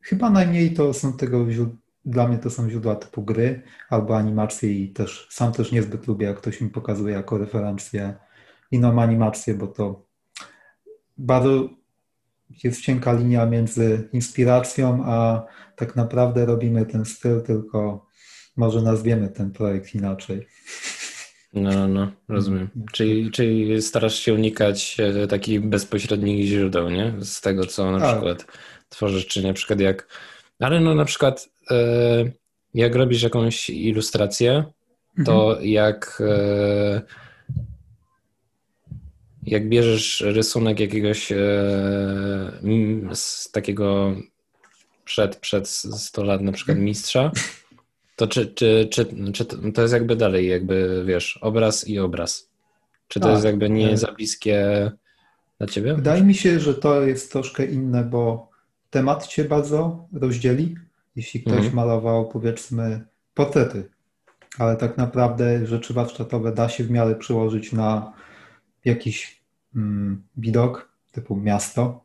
Chyba 0.00 0.30
najmniej 0.30 0.74
to 0.74 0.94
są 0.94 1.12
tego 1.12 1.46
dla 2.04 2.28
mnie 2.28 2.38
to 2.38 2.50
są 2.50 2.70
źródła 2.70 2.96
typu 2.96 3.22
gry 3.22 3.62
albo 3.90 4.16
animacje 4.16 4.72
i 4.72 4.92
też 4.92 5.28
sam 5.30 5.52
też 5.52 5.72
niezbyt 5.72 6.06
lubię, 6.06 6.26
jak 6.26 6.36
ktoś 6.36 6.60
mi 6.60 6.70
pokazuje 6.70 7.14
jako 7.14 7.38
referencję 7.38 8.14
inną 8.70 9.02
animację, 9.02 9.54
bo 9.54 9.66
to 9.66 10.06
bardzo 11.18 11.68
jest 12.64 12.80
cienka 12.80 13.12
linia 13.12 13.46
między 13.46 14.08
inspiracją, 14.12 15.04
a 15.04 15.46
tak 15.76 15.96
naprawdę 15.96 16.46
robimy 16.46 16.86
ten 16.86 17.04
styl, 17.04 17.42
tylko 17.42 18.05
może 18.56 18.82
nazwiemy 18.82 19.28
ten 19.28 19.50
projekt 19.50 19.94
inaczej. 19.94 20.46
No, 21.52 21.88
no, 21.88 22.12
rozumiem. 22.28 22.68
Czyli, 22.92 23.30
czyli 23.30 23.82
starasz 23.82 24.18
się 24.18 24.34
unikać 24.34 24.96
e, 25.00 25.26
takich 25.26 25.60
bezpośrednich 25.68 26.46
źródeł, 26.46 26.90
nie? 26.90 27.14
Z 27.20 27.40
tego, 27.40 27.66
co 27.66 27.90
na 27.90 28.00
tak. 28.00 28.10
przykład 28.10 28.46
tworzysz, 28.88 29.26
czy 29.26 29.42
na 29.42 29.52
przykład 29.52 29.80
jak... 29.80 30.08
Ale 30.60 30.80
no 30.80 30.94
na 30.94 31.04
przykład 31.04 31.48
E, 31.70 32.24
jak 32.74 32.94
robisz 32.94 33.22
jakąś 33.22 33.70
ilustrację, 33.70 34.64
to 35.24 35.50
mhm. 35.50 35.68
jak 35.68 36.22
e, 36.26 37.02
jak 39.42 39.68
bierzesz 39.68 40.20
rysunek 40.20 40.80
jakiegoś 40.80 41.32
z 43.12 43.50
takiego 43.52 44.16
przed, 45.04 45.36
przed 45.36 45.68
100 45.68 46.24
lat 46.24 46.40
na 46.40 46.52
przykład 46.52 46.78
mistrza 46.78 47.32
To 48.16 48.26
czy, 48.26 48.46
czy, 48.46 48.88
czy, 48.90 49.06
czy 49.32 49.44
to 49.74 49.82
jest 49.82 49.94
jakby 49.94 50.16
dalej, 50.16 50.48
jakby 50.48 51.04
wiesz, 51.06 51.38
obraz 51.42 51.88
i 51.88 51.98
obraz? 51.98 52.50
Czy 53.08 53.20
to 53.20 53.26
tak. 53.26 53.32
jest 53.32 53.44
jakby 53.44 53.70
nie 53.70 53.90
e, 53.90 53.96
za 53.96 54.12
bliskie 54.12 54.90
dla 55.58 55.66
ciebie? 55.66 55.94
Wydaje 55.94 56.22
mi 56.22 56.34
się, 56.34 56.60
że 56.60 56.74
to 56.74 57.02
jest 57.02 57.32
troszkę 57.32 57.66
inne, 57.66 58.04
bo 58.04 58.50
temat 58.90 59.26
cię 59.26 59.44
bardzo 59.44 60.06
rozdzieli. 60.12 60.74
Jeśli 61.16 61.40
ktoś 61.40 61.54
mhm. 61.54 61.74
malował, 61.74 62.28
powiedzmy, 62.28 63.04
portrety, 63.34 63.88
ale 64.58 64.76
tak 64.76 64.96
naprawdę 64.96 65.66
rzeczy 65.66 65.94
warsztatowe 65.94 66.52
da 66.52 66.68
się 66.68 66.84
w 66.84 66.90
miarę 66.90 67.14
przyłożyć 67.14 67.72
na 67.72 68.12
jakiś 68.84 69.40
mm, 69.76 70.22
widok, 70.36 70.88
typu 71.12 71.36
miasto, 71.36 72.04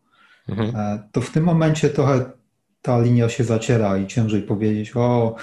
mhm. 0.50 0.76
E, 0.76 1.04
to 1.12 1.22
w 1.22 1.32
tym 1.32 1.44
momencie 1.44 1.90
trochę 1.90 2.32
ta 2.82 3.02
linia 3.02 3.30
się 3.30 3.44
zaciera 3.44 3.98
i 3.98 4.08
ciężej 4.08 4.42
powiedzieć, 4.42 4.92
o, 4.96 5.36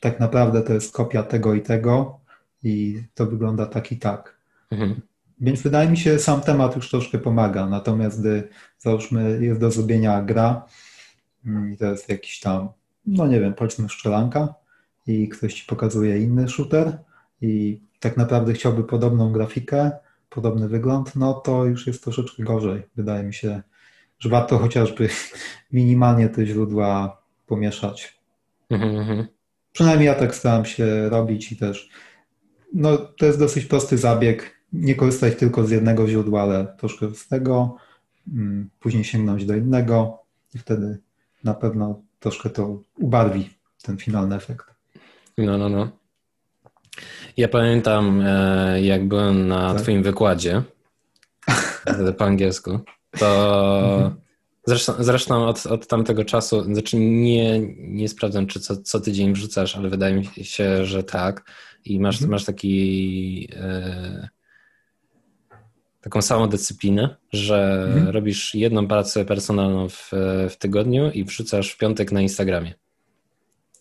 tak 0.00 0.20
naprawdę 0.20 0.62
to 0.62 0.72
jest 0.72 0.92
kopia 0.92 1.22
tego 1.22 1.54
i 1.54 1.62
tego 1.62 2.20
i 2.62 3.02
to 3.14 3.26
wygląda 3.26 3.66
tak 3.66 3.92
i 3.92 3.98
tak. 3.98 4.38
Mhm. 4.70 5.00
Więc 5.40 5.62
wydaje 5.62 5.90
mi 5.90 5.96
się, 5.96 6.18
sam 6.18 6.40
temat 6.40 6.76
już 6.76 6.90
troszkę 6.90 7.18
pomaga. 7.18 7.66
Natomiast 7.66 8.20
gdy 8.20 8.48
załóżmy 8.78 9.38
jest 9.44 9.60
do 9.60 9.70
zrobienia 9.70 10.22
gra 10.22 10.66
i 11.74 11.76
to 11.76 11.86
jest 11.86 12.08
jakiś 12.08 12.40
tam, 12.40 12.68
no 13.06 13.26
nie 13.26 13.40
wiem, 13.40 13.54
powiedzmy 13.54 13.88
szczelanka 13.88 14.54
i 15.06 15.28
ktoś 15.28 15.54
ci 15.54 15.66
pokazuje 15.66 16.18
inny 16.18 16.48
shooter 16.48 16.98
i 17.40 17.80
tak 18.00 18.16
naprawdę 18.16 18.52
chciałby 18.52 18.84
podobną 18.84 19.32
grafikę, 19.32 19.90
podobny 20.30 20.68
wygląd, 20.68 21.16
no 21.16 21.34
to 21.34 21.64
już 21.64 21.86
jest 21.86 22.04
troszeczkę 22.04 22.42
gorzej. 22.42 22.82
Wydaje 22.96 23.24
mi 23.24 23.34
się, 23.34 23.62
że 24.18 24.28
warto 24.28 24.58
chociażby 24.58 25.08
minimalnie 25.72 26.28
te 26.28 26.46
źródła 26.46 27.22
pomieszać. 27.46 28.18
Mhm, 28.70 28.96
mhm. 28.96 29.26
Przynajmniej 29.72 30.06
ja 30.06 30.14
tak 30.14 30.34
staram 30.34 30.64
się 30.64 31.08
robić 31.08 31.52
i 31.52 31.56
też 31.56 31.90
no, 32.74 32.96
to 32.96 33.26
jest 33.26 33.38
dosyć 33.38 33.64
prosty 33.64 33.98
zabieg. 33.98 34.58
Nie 34.72 34.94
korzystać 34.94 35.36
tylko 35.36 35.66
z 35.66 35.70
jednego 35.70 36.08
źródła, 36.08 36.42
ale 36.42 36.66
troszkę 36.78 37.14
z 37.14 37.28
tego, 37.28 37.76
mm, 38.32 38.70
później 38.80 39.04
sięgnąć 39.04 39.46
do 39.46 39.54
innego 39.54 40.22
i 40.54 40.58
wtedy 40.58 40.98
na 41.44 41.54
pewno 41.54 42.02
troszkę 42.20 42.50
to 42.50 42.82
ubarwi 42.98 43.50
ten 43.82 43.96
finalny 43.96 44.36
efekt. 44.36 44.66
No, 45.38 45.58
no, 45.58 45.68
no. 45.68 45.88
Ja 47.36 47.48
pamiętam, 47.48 48.22
e, 48.26 48.82
jak 48.82 49.08
byłem 49.08 49.48
na 49.48 49.74
tak. 49.74 49.82
Twoim 49.82 50.02
wykładzie 50.02 50.62
po 52.18 52.24
angielsku, 52.24 52.80
to. 53.18 54.27
Zresztą, 54.68 54.92
zresztą 54.98 55.46
od, 55.46 55.66
od 55.66 55.86
tamtego 55.86 56.24
czasu, 56.24 56.64
znaczy 56.64 56.96
nie, 56.98 57.60
nie 57.78 58.08
sprawdzam, 58.08 58.46
czy 58.46 58.60
co, 58.60 58.76
co 58.76 59.00
tydzień 59.00 59.32
wrzucasz, 59.32 59.76
ale 59.76 59.88
wydaje 59.88 60.14
mi 60.14 60.24
się, 60.42 60.86
że 60.86 61.02
tak. 61.02 61.44
I 61.84 62.00
masz, 62.00 62.14
mhm. 62.14 62.30
masz 62.30 62.44
taki 62.44 63.48
e, 63.56 64.28
taką 66.00 66.22
samą 66.22 66.48
dyscyplinę, 66.48 67.16
że 67.32 67.84
mhm. 67.88 68.08
robisz 68.08 68.54
jedną 68.54 68.88
pracę 68.88 69.24
personalną 69.24 69.88
w, 69.88 70.10
w 70.50 70.56
tygodniu 70.58 71.10
i 71.10 71.24
wrzucasz 71.24 71.72
w 71.72 71.78
piątek 71.78 72.12
na 72.12 72.20
Instagramie. 72.20 72.74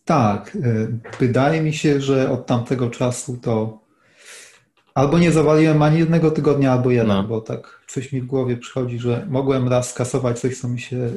Tak, 0.05 0.57
e, 0.63 0.87
wydaje 1.19 1.61
mi 1.61 1.73
się, 1.73 2.01
że 2.01 2.31
od 2.31 2.45
tamtego 2.45 2.89
czasu 2.89 3.37
to 3.37 3.86
albo 4.97 5.19
nie 5.19 5.31
zawaliłem 5.31 5.81
ani 5.81 5.99
jednego 5.99 6.31
tygodnia, 6.31 6.71
albo 6.71 6.91
jeden, 6.91 7.07
no. 7.07 7.23
bo 7.23 7.41
tak 7.41 7.81
coś 7.87 8.11
mi 8.11 8.21
w 8.21 8.25
głowie 8.25 8.57
przychodzi, 8.57 8.99
że 8.99 9.25
mogłem 9.29 9.67
raz 9.67 9.89
skasować 9.89 10.39
coś, 10.39 10.59
co 10.59 10.67
mi 10.67 10.79
się 10.79 11.09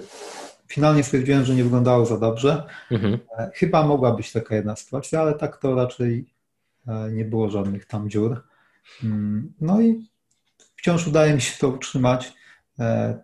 finalnie 0.66 1.05
stwierdziłem, 1.05 1.45
że 1.45 1.55
nie 1.55 1.64
wyglądało 1.64 2.07
za 2.07 2.19
dobrze. 2.19 2.62
Mhm. 2.90 3.19
E, 3.38 3.51
chyba 3.55 3.87
mogła 3.87 4.12
być 4.12 4.33
taka 4.33 4.57
jedna 4.57 4.77
sytuacja, 4.77 5.21
ale 5.21 5.35
tak 5.35 5.57
to 5.57 5.75
raczej 5.75 6.27
e, 6.87 7.11
nie 7.12 7.25
było 7.25 7.51
żadnych 7.51 7.87
tam 7.87 8.11
dziur. 8.11 8.43
Mm, 9.05 9.53
no 9.61 9.81
i 9.81 10.09
wciąż 10.77 11.07
udaje 11.07 11.35
mi 11.35 11.40
się 11.40 11.59
to 11.59 11.69
utrzymać. 11.69 12.40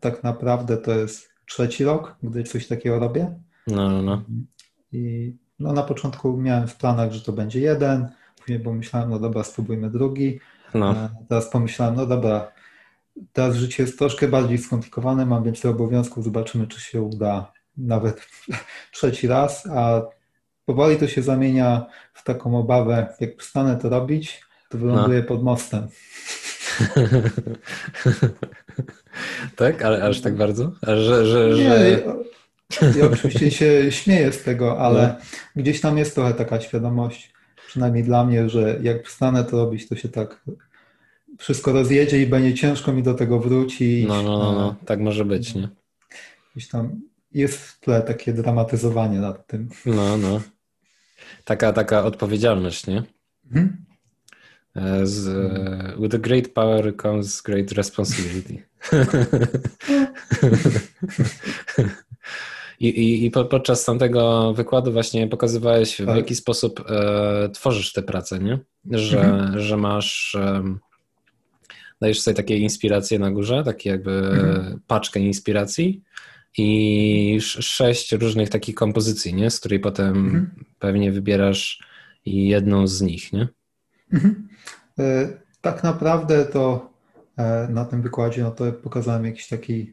Tak 0.00 0.24
naprawdę 0.24 0.76
to 0.76 0.90
jest 0.92 1.30
trzeci 1.46 1.84
rok, 1.84 2.16
gdy 2.22 2.44
coś 2.44 2.66
takiego 2.66 2.98
robię. 2.98 3.38
No, 3.66 3.88
no, 3.90 4.02
no. 4.02 4.22
I 4.92 5.34
no 5.58 5.72
na 5.72 5.82
początku 5.82 6.36
miałem 6.36 6.68
w 6.68 6.76
planach, 6.76 7.12
że 7.12 7.20
to 7.20 7.32
będzie 7.32 7.60
jeden, 7.60 8.08
później 8.46 8.60
pomyślałem, 8.60 9.10
no 9.10 9.18
dobra, 9.18 9.44
spróbujmy 9.44 9.90
drugi. 9.90 10.40
No. 10.74 10.90
E, 10.90 11.08
teraz 11.28 11.50
pomyślałem, 11.50 11.94
no 11.94 12.06
dobra, 12.06 12.52
teraz 13.32 13.56
życie 13.56 13.82
jest 13.82 13.98
troszkę 13.98 14.28
bardziej 14.28 14.58
skomplikowane, 14.58 15.26
mam 15.26 15.44
więcej 15.44 15.70
obowiązków, 15.70 16.24
zobaczymy, 16.24 16.66
czy 16.66 16.80
się 16.80 17.02
uda 17.02 17.52
nawet 17.76 18.26
trzeci 18.92 19.28
raz, 19.28 19.66
a 19.66 20.02
powoli 20.64 20.96
to 20.96 21.08
się 21.08 21.22
zamienia 21.22 21.86
w 22.14 22.24
taką 22.24 22.58
obawę, 22.58 23.14
jak 23.20 23.36
przestanę 23.36 23.76
to 23.76 23.88
robić, 23.88 24.42
to 24.68 24.78
wyląduję 24.78 25.20
no. 25.20 25.26
pod 25.26 25.42
mostem. 25.42 25.88
tak? 29.56 29.82
Ale 29.82 30.04
aż 30.04 30.20
tak 30.20 30.36
bardzo? 30.36 30.72
że, 30.82 31.26
że, 31.26 31.50
Nie, 31.50 31.64
że... 31.64 32.02
Ja 32.98 33.06
oczywiście 33.12 33.50
się 33.50 33.92
śmieję 33.92 34.32
z 34.32 34.42
tego, 34.42 34.78
ale 34.80 35.02
no. 35.02 35.62
gdzieś 35.62 35.80
tam 35.80 35.98
jest 35.98 36.14
trochę 36.14 36.34
taka 36.34 36.60
świadomość, 36.60 37.35
przynajmniej 37.76 38.04
dla 38.04 38.24
mnie, 38.24 38.48
że 38.48 38.78
jak 38.82 39.02
przestanę 39.02 39.44
to 39.44 39.56
robić, 39.56 39.88
to 39.88 39.96
się 39.96 40.08
tak 40.08 40.44
wszystko 41.38 41.72
rozjedzie 41.72 42.22
i 42.22 42.26
będzie 42.26 42.54
ciężko 42.54 42.92
mi 42.92 43.02
do 43.02 43.14
tego 43.14 43.40
wrócić. 43.40 44.08
No, 44.08 44.22
no, 44.22 44.38
no, 44.38 44.52
no. 44.52 44.76
tak 44.84 45.00
może 45.00 45.24
być, 45.24 45.54
nie? 45.54 45.68
Gdzieś 46.52 46.68
tam 46.68 47.00
jest 47.32 47.58
w 47.58 47.80
tle 47.80 48.02
takie 48.02 48.32
dramatyzowanie 48.32 49.20
nad 49.20 49.46
tym. 49.46 49.68
No, 49.86 50.16
no. 50.16 50.40
Taka, 51.44 51.72
taka 51.72 52.04
odpowiedzialność, 52.04 52.86
nie? 52.86 53.02
Mhm. 53.44 53.84
E, 54.76 55.06
z, 55.06 55.28
e, 55.28 55.94
with 56.00 56.14
a 56.14 56.18
great 56.18 56.48
power 56.48 56.96
comes 56.96 57.42
great 57.42 57.72
responsibility. 57.72 58.62
I, 62.80 62.88
i, 62.88 63.26
i 63.26 63.30
podczas 63.30 63.84
tamtego 63.84 64.52
wykładu 64.54 64.92
właśnie 64.92 65.28
pokazywałeś, 65.28 65.96
w 66.00 66.06
tak. 66.06 66.16
jaki 66.16 66.34
sposób 66.34 66.84
e, 66.90 67.48
tworzysz 67.48 67.92
te 67.92 68.02
prace, 68.02 68.38
nie? 68.38 68.58
Że, 68.90 69.20
mhm. 69.20 69.60
że 69.60 69.76
masz, 69.76 70.34
e, 70.34 70.62
dajesz 72.00 72.20
sobie 72.20 72.34
takie 72.34 72.58
inspiracje 72.58 73.18
na 73.18 73.30
górze, 73.30 73.62
takie 73.64 73.90
jakby 73.90 74.12
mhm. 74.12 74.80
paczkę 74.86 75.20
inspiracji 75.20 76.02
i 76.58 77.38
sześć 77.40 78.12
różnych 78.12 78.48
takich 78.48 78.74
kompozycji, 78.74 79.34
nie? 79.34 79.50
Z 79.50 79.60
której 79.60 79.80
potem 79.80 80.16
mhm. 80.16 80.50
pewnie 80.78 81.12
wybierasz 81.12 81.82
jedną 82.26 82.86
z 82.86 83.00
nich, 83.00 83.32
nie? 83.32 83.48
Mhm. 84.12 84.48
E, 84.98 85.28
tak 85.60 85.84
naprawdę 85.84 86.44
to 86.44 86.90
e, 87.36 87.68
na 87.70 87.84
tym 87.84 88.02
wykładzie 88.02 88.42
no 88.42 88.50
to 88.50 88.72
pokazałem 88.72 89.24
jakiś 89.24 89.48
taki 89.48 89.92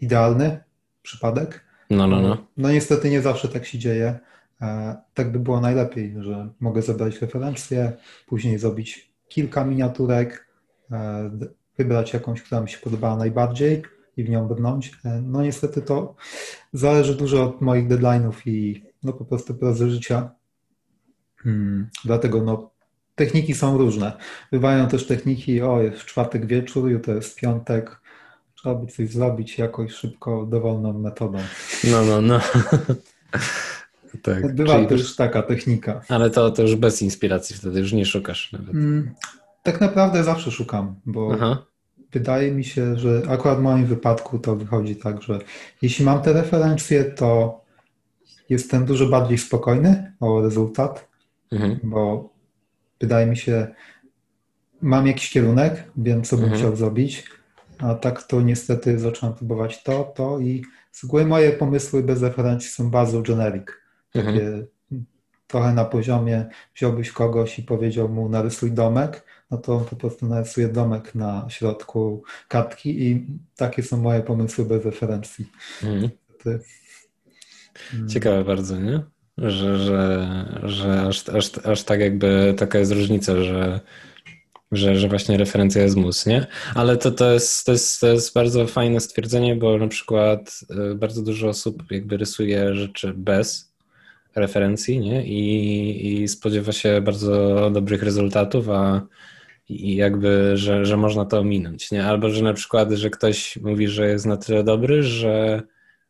idealny 0.00 0.60
przypadek, 1.02 1.64
no, 1.90 2.06
no, 2.06 2.20
no. 2.20 2.36
No 2.56 2.70
niestety 2.70 3.10
nie 3.10 3.22
zawsze 3.22 3.48
tak 3.48 3.66
się 3.66 3.78
dzieje. 3.78 4.18
E, 4.62 4.96
tak 5.14 5.32
by 5.32 5.38
było 5.38 5.60
najlepiej, 5.60 6.14
że 6.20 6.48
mogę 6.60 6.82
zebrać 6.82 7.20
referencje, 7.22 7.92
później 8.26 8.58
zrobić 8.58 9.12
kilka 9.28 9.64
miniaturek, 9.64 10.48
e, 10.90 11.30
wybrać 11.78 12.12
jakąś, 12.12 12.42
która 12.42 12.60
mi 12.60 12.68
się 12.68 12.78
podobała 12.78 13.16
najbardziej 13.16 13.82
i 14.16 14.24
w 14.24 14.30
nią 14.30 14.48
brnąć. 14.48 14.92
E, 15.04 15.22
no 15.22 15.42
niestety 15.42 15.82
to 15.82 16.14
zależy 16.72 17.14
dużo 17.14 17.44
od 17.44 17.60
moich 17.60 17.88
deadline'ów 17.88 18.32
i 18.46 18.84
no 19.02 19.12
po 19.12 19.24
prostu 19.24 19.54
prozy 19.54 19.90
życia. 19.90 20.30
Hmm, 21.36 21.88
dlatego 22.04 22.42
no 22.42 22.70
techniki 23.14 23.54
są 23.54 23.78
różne. 23.78 24.12
Bywają 24.52 24.88
też 24.88 25.06
techniki, 25.06 25.62
o 25.62 25.82
jest 25.82 25.98
czwartek 25.98 26.46
wieczór, 26.46 26.90
jutro 26.90 27.14
jest 27.14 27.36
piątek, 27.40 27.99
Trzeba 28.60 28.74
by 28.74 28.86
coś 28.86 29.10
zrobić 29.10 29.58
jakoś 29.58 29.92
szybko, 29.92 30.46
dowolną 30.46 30.92
metodą. 30.92 31.38
No, 31.90 32.04
no, 32.04 32.20
no. 32.20 32.40
tak. 34.22 34.54
Bywa 34.54 34.74
Czyli 34.74 34.86
też 34.86 35.00
już... 35.00 35.16
taka 35.16 35.42
technika. 35.42 36.00
Ale 36.08 36.30
to, 36.30 36.50
to 36.50 36.62
już 36.62 36.76
bez 36.76 37.02
inspiracji 37.02 37.56
wtedy, 37.56 37.80
już 37.80 37.92
nie 37.92 38.06
szukasz 38.06 38.52
nawet. 38.52 38.74
Mm, 38.74 39.10
tak 39.62 39.80
naprawdę 39.80 40.24
zawsze 40.24 40.50
szukam, 40.50 40.94
bo 41.06 41.30
Aha. 41.34 41.66
wydaje 42.12 42.52
mi 42.52 42.64
się, 42.64 42.98
że 42.98 43.22
akurat 43.28 43.58
w 43.58 43.62
moim 43.62 43.86
wypadku 43.86 44.38
to 44.38 44.56
wychodzi 44.56 44.96
tak, 44.96 45.22
że 45.22 45.38
jeśli 45.82 46.04
mam 46.04 46.22
te 46.22 46.32
referencje, 46.32 47.04
to 47.04 47.60
jestem 48.48 48.84
dużo 48.84 49.06
bardziej 49.06 49.38
spokojny 49.38 50.12
o 50.20 50.42
rezultat, 50.42 51.08
mhm. 51.52 51.80
bo 51.82 52.30
wydaje 53.00 53.26
mi 53.26 53.36
się, 53.36 53.66
mam 54.82 55.06
jakiś 55.06 55.30
kierunek, 55.30 55.84
wiem, 55.96 56.22
co 56.22 56.36
bym 56.36 56.44
mhm. 56.44 56.62
chciał 56.62 56.76
zrobić, 56.76 57.39
a 57.80 57.94
tak 57.94 58.22
to 58.22 58.40
niestety 58.40 58.98
zacząłem 58.98 59.34
próbować 59.34 59.82
to, 59.82 60.12
to 60.16 60.38
i 60.38 60.64
z 60.92 61.04
góry 61.06 61.26
moje 61.26 61.52
pomysły 61.52 62.02
bez 62.02 62.22
referencji 62.22 62.70
są 62.70 62.90
bardzo 62.90 63.22
generic. 63.22 63.66
Takie 64.12 64.28
mhm. 64.28 64.66
trochę 65.46 65.74
na 65.74 65.84
poziomie 65.84 66.46
wziąłbyś 66.74 67.12
kogoś 67.12 67.58
i 67.58 67.62
powiedział 67.62 68.08
mu 68.08 68.28
narysuj 68.28 68.72
domek, 68.72 69.24
no 69.50 69.58
to 69.58 69.74
on 69.74 69.84
po 69.84 69.96
prostu 69.96 70.26
narysuje 70.26 70.68
domek 70.68 71.14
na 71.14 71.46
środku 71.48 72.22
kartki 72.48 73.02
i 73.02 73.26
takie 73.56 73.82
są 73.82 73.96
moje 73.96 74.20
pomysły 74.22 74.64
bez 74.64 74.84
referencji. 74.84 75.46
Mhm. 75.82 76.10
Ciekawe 78.08 78.44
bardzo, 78.44 78.78
nie? 78.78 79.02
że, 79.38 79.78
że, 79.78 80.60
że 80.62 81.02
aż, 81.02 81.28
aż, 81.28 81.58
aż 81.64 81.82
tak 81.82 82.00
jakby 82.00 82.54
taka 82.58 82.78
jest 82.78 82.92
różnica, 82.92 83.42
że, 83.42 83.80
że, 84.72 84.96
że 84.96 85.08
właśnie 85.08 85.36
referencja 85.36 85.82
jest 85.82 85.96
mus, 85.96 86.26
nie? 86.26 86.46
Ale 86.74 86.96
to, 86.96 87.10
to, 87.10 87.32
jest, 87.32 87.66
to, 87.66 87.72
jest, 87.72 88.00
to 88.00 88.06
jest 88.06 88.34
bardzo 88.34 88.66
fajne 88.66 89.00
stwierdzenie, 89.00 89.56
bo 89.56 89.78
na 89.78 89.88
przykład 89.88 90.60
y, 90.92 90.94
bardzo 90.94 91.22
dużo 91.22 91.48
osób 91.48 91.82
jakby 91.90 92.16
rysuje 92.16 92.74
rzeczy 92.74 93.14
bez 93.16 93.72
referencji, 94.34 94.98
nie? 94.98 95.26
I, 95.26 96.22
i 96.22 96.28
spodziewa 96.28 96.72
się 96.72 97.00
bardzo 97.00 97.70
dobrych 97.70 98.02
rezultatów, 98.02 98.68
a 98.68 99.06
i 99.68 99.96
jakby, 99.96 100.56
że, 100.56 100.84
że 100.84 100.96
można 100.96 101.24
to 101.24 101.38
ominąć, 101.38 101.90
nie? 101.90 102.04
Albo, 102.04 102.30
że 102.30 102.44
na 102.44 102.54
przykład, 102.54 102.90
że 102.90 103.10
ktoś 103.10 103.56
mówi, 103.56 103.88
że 103.88 104.08
jest 104.08 104.26
na 104.26 104.36
tyle 104.36 104.64
dobry, 104.64 105.02
że, 105.02 105.62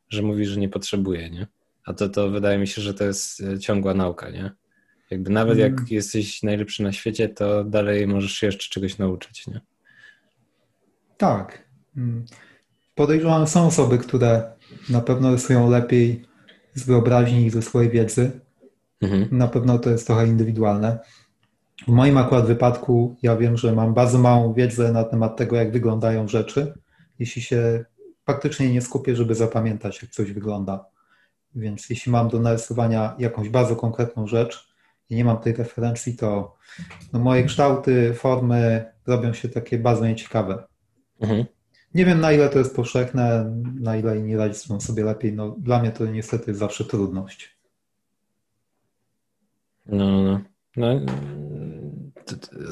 że 0.09 0.23
mówi, 0.23 0.47
że 0.47 0.61
nie 0.61 0.69
potrzebuje, 0.69 1.31
nie? 1.31 1.47
A 1.85 1.93
to, 1.93 2.09
to 2.09 2.31
wydaje 2.31 2.59
mi 2.59 2.67
się, 2.67 2.83
że 2.83 2.95
to 2.95 3.05
jest 3.05 3.41
e, 3.41 3.59
ciągła 3.59 3.95
nauka, 3.95 4.31
nie? 4.31 4.51
Jakby 5.11 5.31
nawet 5.31 5.59
jak 5.59 5.73
mm. 5.73 5.87
jesteś 5.91 6.43
najlepszy 6.43 6.83
na 6.83 6.93
świecie, 6.93 7.29
to 7.29 7.65
dalej 7.65 8.07
możesz 8.07 8.33
się 8.33 8.47
jeszcze 8.47 8.71
czegoś 8.71 8.99
nauczyć, 8.99 9.47
nie? 9.47 9.61
Tak. 11.17 11.65
Mm. 11.97 12.25
Podejrzewam, 12.95 13.47
są 13.47 13.67
osoby, 13.67 13.99
które 13.99 14.53
na 14.89 15.01
pewno 15.01 15.33
rysują 15.33 15.71
lepiej 15.71 16.25
z 16.75 16.87
wyobraźni 16.87 17.47
i 17.47 17.51
ze 17.51 17.63
swojej 17.63 17.91
wiedzy. 17.91 18.41
Mhm. 19.01 19.29
Na 19.31 19.49
pewno 19.49 19.79
to 19.79 19.91
jest 19.91 20.07
trochę 20.07 20.27
indywidualne. 20.27 20.99
W 21.89 21.93
moim 21.93 22.19
akurat 22.19 22.47
wypadku 22.47 23.17
ja 23.23 23.37
wiem, 23.37 23.57
że 23.57 23.73
mam 23.73 23.95
bardzo 23.95 24.19
małą 24.19 24.55
wiedzę 24.55 24.93
na 24.93 25.05
temat 25.05 25.37
tego, 25.37 25.57
jak 25.57 25.73
wyglądają 25.73 26.29
rzeczy, 26.29 26.75
jeśli 27.19 27.43
się 27.43 27.85
praktycznie 28.25 28.73
nie 28.73 28.83
skupię, 28.83 29.17
żeby 29.17 29.35
zapamiętać, 29.35 30.03
jak 30.03 30.11
coś 30.11 30.33
wygląda. 30.33 30.85
Więc 31.55 31.91
jeśli 31.91 32.13
mam 32.13 32.29
do 32.29 32.41
narysowania 32.41 33.15
jakąś 33.19 33.49
bardzo 33.49 33.77
konkretną 33.77 34.27
rzecz 34.27 34.70
i 35.11 35.17
nie 35.17 35.25
mam 35.25 35.39
tej 35.39 35.53
referencji, 35.53 36.17
to 36.17 36.57
no 37.13 37.21
moje 37.21 37.45
kształty, 37.45 38.15
formy 38.15 38.85
robią 39.07 39.33
się 39.33 39.49
takie 39.49 39.79
bardzo 39.79 40.07
nieciekawe. 40.07 40.65
Mhm. 41.21 41.45
Nie 41.95 42.05
wiem, 42.05 42.21
na 42.21 42.33
ile 42.33 42.49
to 42.49 42.59
jest 42.59 42.77
powszechne, 42.77 43.57
na 43.81 43.97
ile 43.97 44.21
nie 44.21 44.37
radzą 44.37 44.81
sobie 44.81 45.05
lepiej. 45.05 45.33
No, 45.33 45.57
dla 45.59 45.81
mnie 45.81 45.91
to 45.91 46.07
niestety 46.07 46.51
jest 46.51 46.61
zawsze 46.61 46.85
trudność. 46.85 47.57
No, 49.87 50.23
no. 50.23 50.41
no 50.77 51.01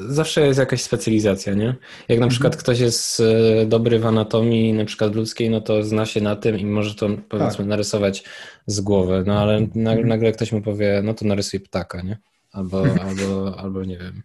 zawsze 0.07 0.41
jest 0.41 0.59
jakaś 0.59 0.81
specjalizacja, 0.81 1.53
nie? 1.53 1.65
Jak 1.65 1.75
na 2.09 2.13
mhm. 2.13 2.29
przykład 2.29 2.55
ktoś 2.55 2.79
jest 2.79 3.19
e, 3.19 3.65
dobry 3.65 3.99
w 3.99 4.05
anatomii, 4.05 4.73
na 4.73 4.85
przykład 4.85 5.15
ludzkiej, 5.15 5.49
no 5.49 5.61
to 5.61 5.83
zna 5.83 6.05
się 6.05 6.21
na 6.21 6.35
tym 6.35 6.59
i 6.59 6.65
może 6.65 6.95
to 6.95 7.09
powiedzmy 7.29 7.57
tak. 7.57 7.67
narysować 7.67 8.23
z 8.67 8.81
głowy, 8.81 9.23
no 9.27 9.39
ale 9.39 9.57
mhm. 9.57 10.07
nagle 10.07 10.31
ktoś 10.31 10.51
mu 10.51 10.61
powie, 10.61 11.01
no 11.03 11.13
to 11.13 11.25
narysuj 11.25 11.59
ptaka, 11.59 12.01
nie? 12.01 12.17
Albo, 12.51 12.83
albo, 13.01 13.59
albo 13.59 13.83
nie 13.83 13.97
wiem, 13.97 14.23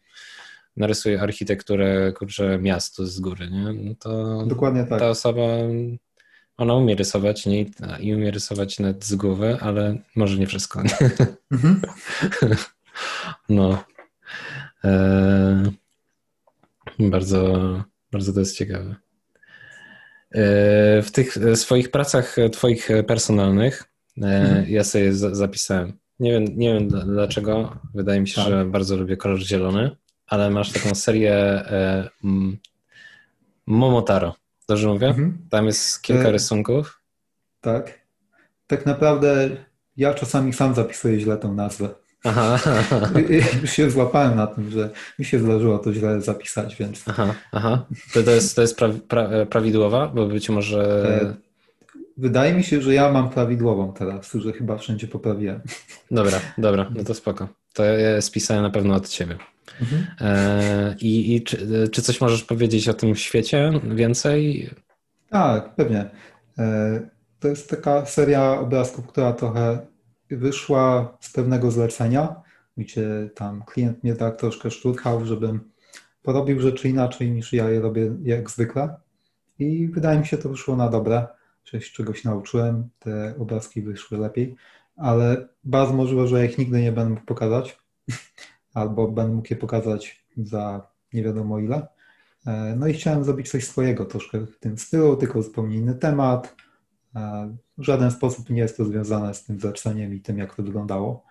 narysuje 0.76 1.20
architekturę, 1.20 2.12
kurczę, 2.12 2.58
miastu 2.58 3.06
z 3.06 3.20
góry, 3.20 3.50
nie? 3.50 3.72
No 3.72 3.94
to 4.00 4.44
Dokładnie 4.46 4.84
tak. 4.84 5.00
ta 5.00 5.08
osoba, 5.08 5.42
ona 6.56 6.74
umie 6.74 6.94
rysować, 6.94 7.46
nie? 7.46 7.66
I 8.00 8.14
umie 8.14 8.30
rysować 8.30 8.78
nawet 8.78 9.04
z 9.04 9.14
głowy, 9.14 9.58
ale 9.60 9.96
może 10.16 10.38
nie 10.38 10.46
wszystko, 10.46 10.82
nie? 10.82 11.10
Mhm. 11.52 11.80
No. 13.48 13.84
E, 14.84 15.72
bardzo, 16.98 17.82
bardzo 18.12 18.32
to 18.32 18.40
jest 18.40 18.56
ciekawe. 18.56 18.96
E, 20.30 21.02
w 21.02 21.10
tych 21.12 21.38
swoich 21.54 21.90
pracach 21.90 22.36
twoich 22.52 22.88
personalnych 23.06 23.84
mhm. 24.16 24.70
ja 24.70 24.84
sobie 24.84 25.12
zapisałem. 25.12 25.98
Nie 26.20 26.32
wiem, 26.32 26.44
nie 26.56 26.74
wiem 26.74 26.88
dlaczego. 26.88 27.76
Wydaje 27.94 28.20
mi 28.20 28.28
się, 28.28 28.36
tak. 28.36 28.48
że 28.48 28.64
bardzo 28.64 28.96
lubię 28.96 29.16
kolor 29.16 29.38
zielony, 29.38 29.96
ale 30.26 30.50
masz 30.50 30.72
taką 30.72 30.94
serię 30.94 31.64
Momotaro. 33.66 34.34
Dobrze 34.68 34.88
mówię? 34.88 35.08
Mhm. 35.08 35.38
Tam 35.50 35.66
jest 35.66 36.02
kilka 36.02 36.30
rysunków. 36.30 37.00
Tak. 37.60 38.00
Tak 38.66 38.86
naprawdę 38.86 39.50
ja 39.96 40.14
czasami 40.14 40.52
sam 40.52 40.74
zapisuję 40.74 41.20
źle 41.20 41.36
tą 41.36 41.54
nazwę. 41.54 41.88
Aha, 42.24 42.58
aha. 42.90 43.10
Już 43.62 43.70
się 43.70 43.90
złapałem 43.90 44.36
na 44.36 44.46
tym, 44.46 44.70
że 44.70 44.90
mi 45.18 45.24
się 45.24 45.38
zdarzyło 45.38 45.78
to 45.78 45.92
źle 45.92 46.20
zapisać, 46.20 46.76
więc. 46.76 47.04
Aha, 47.08 47.34
aha. 47.52 47.86
To, 48.14 48.22
to 48.22 48.30
jest, 48.30 48.56
to 48.56 48.62
jest 48.62 48.76
pra, 48.76 48.88
pra, 49.08 49.46
prawidłowa, 49.46 50.08
bo 50.08 50.26
być 50.26 50.48
może. 50.48 51.08
E, 51.22 51.34
wydaje 52.16 52.54
mi 52.54 52.64
się, 52.64 52.82
że 52.82 52.94
ja 52.94 53.12
mam 53.12 53.30
prawidłową 53.30 53.92
teraz, 53.92 54.32
że 54.32 54.52
chyba 54.52 54.78
wszędzie 54.78 55.08
poprawiłem. 55.08 55.60
Dobra, 56.10 56.40
dobra, 56.58 56.90
no 56.94 57.04
to 57.04 57.14
spoko. 57.14 57.48
To 57.72 57.84
ja 57.84 58.20
spisałem 58.20 58.62
na 58.62 58.70
pewno 58.70 58.94
od 58.94 59.08
ciebie. 59.08 59.38
Mhm. 59.80 60.06
E, 60.20 60.94
I, 61.00 61.34
i 61.34 61.42
czy, 61.42 61.88
czy 61.92 62.02
coś 62.02 62.20
możesz 62.20 62.44
powiedzieć 62.44 62.88
o 62.88 62.94
tym 62.94 63.16
świecie 63.16 63.80
więcej? 63.84 64.70
Tak, 65.30 65.74
pewnie. 65.74 66.10
E, 66.58 67.00
to 67.40 67.48
jest 67.48 67.70
taka 67.70 68.06
seria 68.06 68.60
obrazków, 68.60 69.06
która 69.06 69.32
trochę 69.32 69.78
wyszła 70.30 71.16
z 71.20 71.32
pewnego 71.32 71.70
zlecenia, 71.70 72.42
gdzie 72.76 73.30
tam 73.34 73.62
klient 73.62 74.04
mnie 74.04 74.14
tak 74.14 74.36
troszkę 74.36 74.70
szturchał, 74.70 75.24
żebym 75.24 75.60
porobił 76.22 76.60
rzeczy 76.60 76.88
inaczej 76.88 77.30
niż 77.30 77.52
ja 77.52 77.70
je 77.70 77.80
robię 77.80 78.16
jak 78.22 78.50
zwykle. 78.50 78.94
I 79.58 79.88
wydaje 79.88 80.18
mi 80.18 80.26
się, 80.26 80.38
to 80.38 80.48
wyszło 80.48 80.76
na 80.76 80.88
dobre, 80.88 81.26
że 81.64 81.80
się 81.80 81.92
czegoś 81.92 82.24
nauczyłem, 82.24 82.88
te 82.98 83.34
obrazki 83.38 83.82
wyszły 83.82 84.18
lepiej, 84.18 84.56
ale 84.96 85.48
bardzo 85.64 85.94
możliwe, 85.94 86.28
że 86.28 86.46
ich 86.46 86.58
nigdy 86.58 86.82
nie 86.82 86.92
będę 86.92 87.10
mógł 87.10 87.26
pokazać, 87.26 87.78
albo 88.74 89.08
będę 89.08 89.34
mógł 89.34 89.48
je 89.50 89.56
pokazać 89.56 90.24
za 90.36 90.86
nie 91.12 91.22
wiadomo 91.22 91.58
ile. 91.58 91.86
E, 92.46 92.76
no 92.78 92.86
i 92.86 92.92
chciałem 92.92 93.24
zrobić 93.24 93.50
coś 93.50 93.66
swojego 93.66 94.04
troszkę 94.04 94.46
w 94.46 94.58
tym 94.58 94.78
stylu, 94.78 95.16
tylko 95.16 95.42
zupełnie 95.42 95.76
inny 95.76 95.94
temat, 95.94 96.56
w 97.78 97.82
żaden 97.82 98.10
sposób 98.10 98.50
nie 98.50 98.60
jest 98.60 98.76
to 98.76 98.84
związane 98.84 99.34
z 99.34 99.44
tym 99.44 99.60
zaczeniem 99.60 100.14
i 100.14 100.20
tym, 100.20 100.38
jak 100.38 100.54
to 100.54 100.62
wyglądało. 100.62 101.24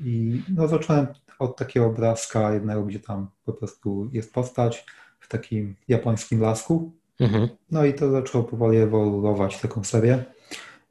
I 0.00 0.42
no, 0.54 0.68
zacząłem 0.68 1.06
od 1.38 1.56
takiego 1.56 1.86
obrazka 1.86 2.54
jednego, 2.54 2.84
gdzie 2.84 3.00
tam 3.00 3.28
po 3.44 3.52
prostu 3.52 4.10
jest 4.12 4.32
postać 4.32 4.86
w 5.20 5.28
takim 5.28 5.74
japońskim 5.88 6.40
lasku. 6.40 6.92
Mhm. 7.20 7.48
No 7.70 7.84
i 7.84 7.94
to 7.94 8.10
zaczęło 8.10 8.44
powoli 8.44 8.78
ewoluować 8.78 9.60
taką 9.60 9.84
serię. 9.84 10.24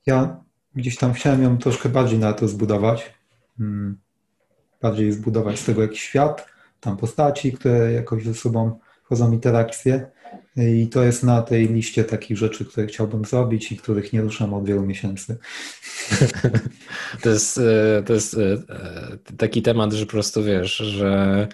Ja 0.06 0.44
gdzieś 0.76 0.98
tam 0.98 1.14
chciałem 1.14 1.44
ją 1.44 1.58
troszkę 1.58 1.90
bardziej 1.90 2.20
na 2.20 2.34
to 2.34 2.48
zbudować. 2.48 3.14
Hmm, 3.58 3.98
bardziej 4.82 5.12
zbudować 5.12 5.60
z 5.60 5.66
tego 5.66 5.82
jakiś 5.82 6.02
świat, 6.02 6.46
tam 6.80 6.98
postaci, 6.98 7.52
które 7.52 7.92
jakoś 7.92 8.24
ze 8.24 8.34
sobą 8.34 8.80
wchodzą 9.04 9.32
interakcje. 9.32 10.12
I 10.58 10.88
to 10.88 11.04
jest 11.04 11.24
na 11.24 11.42
tej 11.42 11.68
liście 11.68 12.04
takich 12.04 12.38
rzeczy, 12.38 12.66
które 12.66 12.88
chciałbym 12.88 13.26
zrobić 13.26 13.72
i 13.72 13.78
których 13.78 14.14
nie 14.14 14.22
ruszam 14.22 14.54
od 14.54 14.66
wielu 14.66 14.86
miesięcy. 14.86 15.38
To 17.22 17.30
jest, 17.30 17.58
e, 17.58 18.04
to 18.06 18.14
jest 18.14 18.34
e, 18.34 18.58
taki 19.38 19.62
temat, 19.62 19.94
że 19.94 20.06
po 20.06 20.12
prostu 20.12 20.44
wiesz, 20.44 20.78
że 20.78 21.48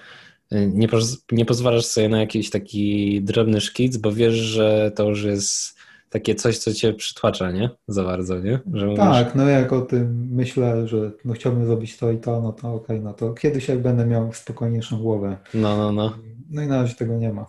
nie, 0.52 0.88
nie 1.32 1.46
pozwalasz 1.46 1.86
sobie 1.86 2.10
na 2.10 2.20
jakiś 2.20 2.50
taki 2.50 3.22
drobny 3.22 3.62
szkic, 3.62 3.98
bo 3.98 4.12
wiesz, 4.12 4.36
że 4.36 4.92
to 4.96 5.10
już 5.10 5.24
jest 5.24 5.76
takie 6.10 6.36
coś, 6.36 6.58
co 6.58 6.74
cię 6.74 6.94
przytłacza, 6.94 7.52
nie? 7.52 7.70
Za 7.88 8.04
bardzo, 8.04 8.40
nie? 8.40 8.60
Że 8.74 8.94
tak, 8.96 9.36
no 9.36 9.50
jak 9.50 9.74
o 9.74 9.82
tym 9.82 10.28
myślę, 10.32 10.88
że 10.88 11.12
no 11.26 11.34
chciałbym 11.34 11.66
zrobić 11.66 11.98
to 11.98 12.12
i 12.12 12.18
to, 12.18 12.42
no 12.42 12.54
to 12.54 12.74
okej, 12.74 12.96
okay, 12.96 13.00
no 13.00 13.14
to 13.14 13.34
kiedyś 13.34 13.68
jak 13.68 13.82
będę 13.82 14.06
miał 14.06 14.34
spokojniejszą 14.34 14.98
głowę. 14.98 15.38
No, 15.54 15.78
no, 15.78 15.92
no. 15.92 16.18
No 16.50 16.62
i 16.62 16.68
na 16.68 16.82
razie 16.82 16.96
tego 16.96 17.18
nie 17.18 17.34
ma. 17.34 17.46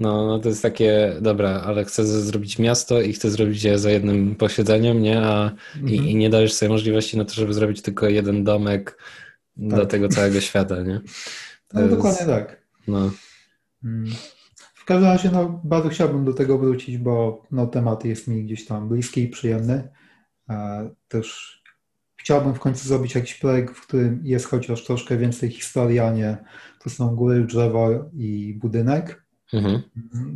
No, 0.00 0.26
no 0.26 0.38
to 0.38 0.48
jest 0.48 0.62
takie, 0.62 1.16
dobra, 1.20 1.62
ale 1.66 1.84
chcę 1.84 2.06
zrobić 2.06 2.58
miasto 2.58 3.00
i 3.00 3.12
chcę 3.12 3.30
zrobić 3.30 3.64
je 3.64 3.78
za 3.78 3.90
jednym 3.90 4.34
posiedzeniem, 4.36 5.02
nie? 5.02 5.22
A, 5.22 5.50
mhm. 5.76 5.88
i, 5.88 6.10
i, 6.10 6.16
nie 6.16 6.30
dajesz 6.30 6.52
sobie 6.52 6.68
możliwości 6.68 7.18
na 7.18 7.24
to, 7.24 7.34
żeby 7.34 7.54
zrobić 7.54 7.82
tylko 7.82 8.08
jeden 8.08 8.44
domek 8.44 8.98
tak. 9.70 9.78
do 9.78 9.86
tego 9.86 10.08
całego 10.08 10.40
świata, 10.40 10.82
nie? 10.82 11.00
No, 11.74 11.88
dokładnie 11.88 12.26
tak. 12.26 12.62
No. 12.88 13.10
Mm. 13.84 14.10
W 14.74 14.84
każdym 14.84 15.08
razie, 15.08 15.30
no, 15.30 15.60
bardzo 15.64 15.88
chciałbym 15.88 16.24
do 16.24 16.32
tego 16.32 16.58
wrócić, 16.58 16.98
bo 16.98 17.42
no, 17.50 17.66
temat 17.66 18.04
jest 18.04 18.28
mi 18.28 18.44
gdzieś 18.44 18.66
tam 18.66 18.88
bliski 18.88 19.22
i 19.22 19.28
przyjemny. 19.28 19.88
Też 21.08 21.58
chciałbym 22.16 22.54
w 22.54 22.60
końcu 22.60 22.88
zrobić 22.88 23.14
jakiś 23.14 23.34
projekt, 23.34 23.76
w 23.76 23.86
którym 23.86 24.20
jest 24.24 24.46
chociaż 24.46 24.84
troszkę 24.84 25.16
więcej 25.16 25.50
historii, 25.50 25.98
a 25.98 26.12
nie 26.12 26.36
to 26.82 26.90
są 26.90 27.16
góry, 27.16 27.44
drzewo 27.44 27.90
i 28.12 28.58
budynek 28.60 29.22
Mhm. 29.52 29.82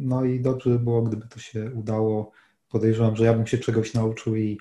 No 0.00 0.24
i 0.24 0.40
dobrze 0.40 0.70
by 0.70 0.78
było, 0.78 1.02
gdyby 1.02 1.26
to 1.28 1.38
się 1.38 1.70
udało. 1.74 2.30
Podejrzewam, 2.68 3.16
że 3.16 3.24
ja 3.24 3.34
bym 3.34 3.46
się 3.46 3.58
czegoś 3.58 3.94
nauczył 3.94 4.36
i 4.36 4.58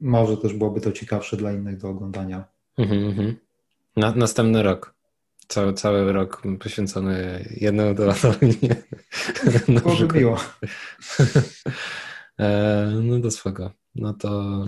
może 0.00 0.36
też 0.36 0.54
byłoby 0.54 0.80
to 0.80 0.92
ciekawsze 0.92 1.36
dla 1.36 1.52
innych 1.52 1.78
do 1.78 1.88
oglądania. 1.88 2.44
Mhm, 2.78 3.04
mhm. 3.04 3.36
Na, 3.96 4.14
następny 4.14 4.62
rok. 4.62 4.93
Cały, 5.48 5.72
cały 5.72 6.12
rok 6.12 6.42
poświęcony 6.60 7.44
jednemu 7.60 7.94
tematowi. 7.94 8.58
Byłoby 9.82 10.18
miło. 10.18 10.36
E, 12.40 12.92
no 13.02 13.20
to 13.20 13.30
spoko. 13.30 13.70
No 13.94 14.14
to 14.14 14.64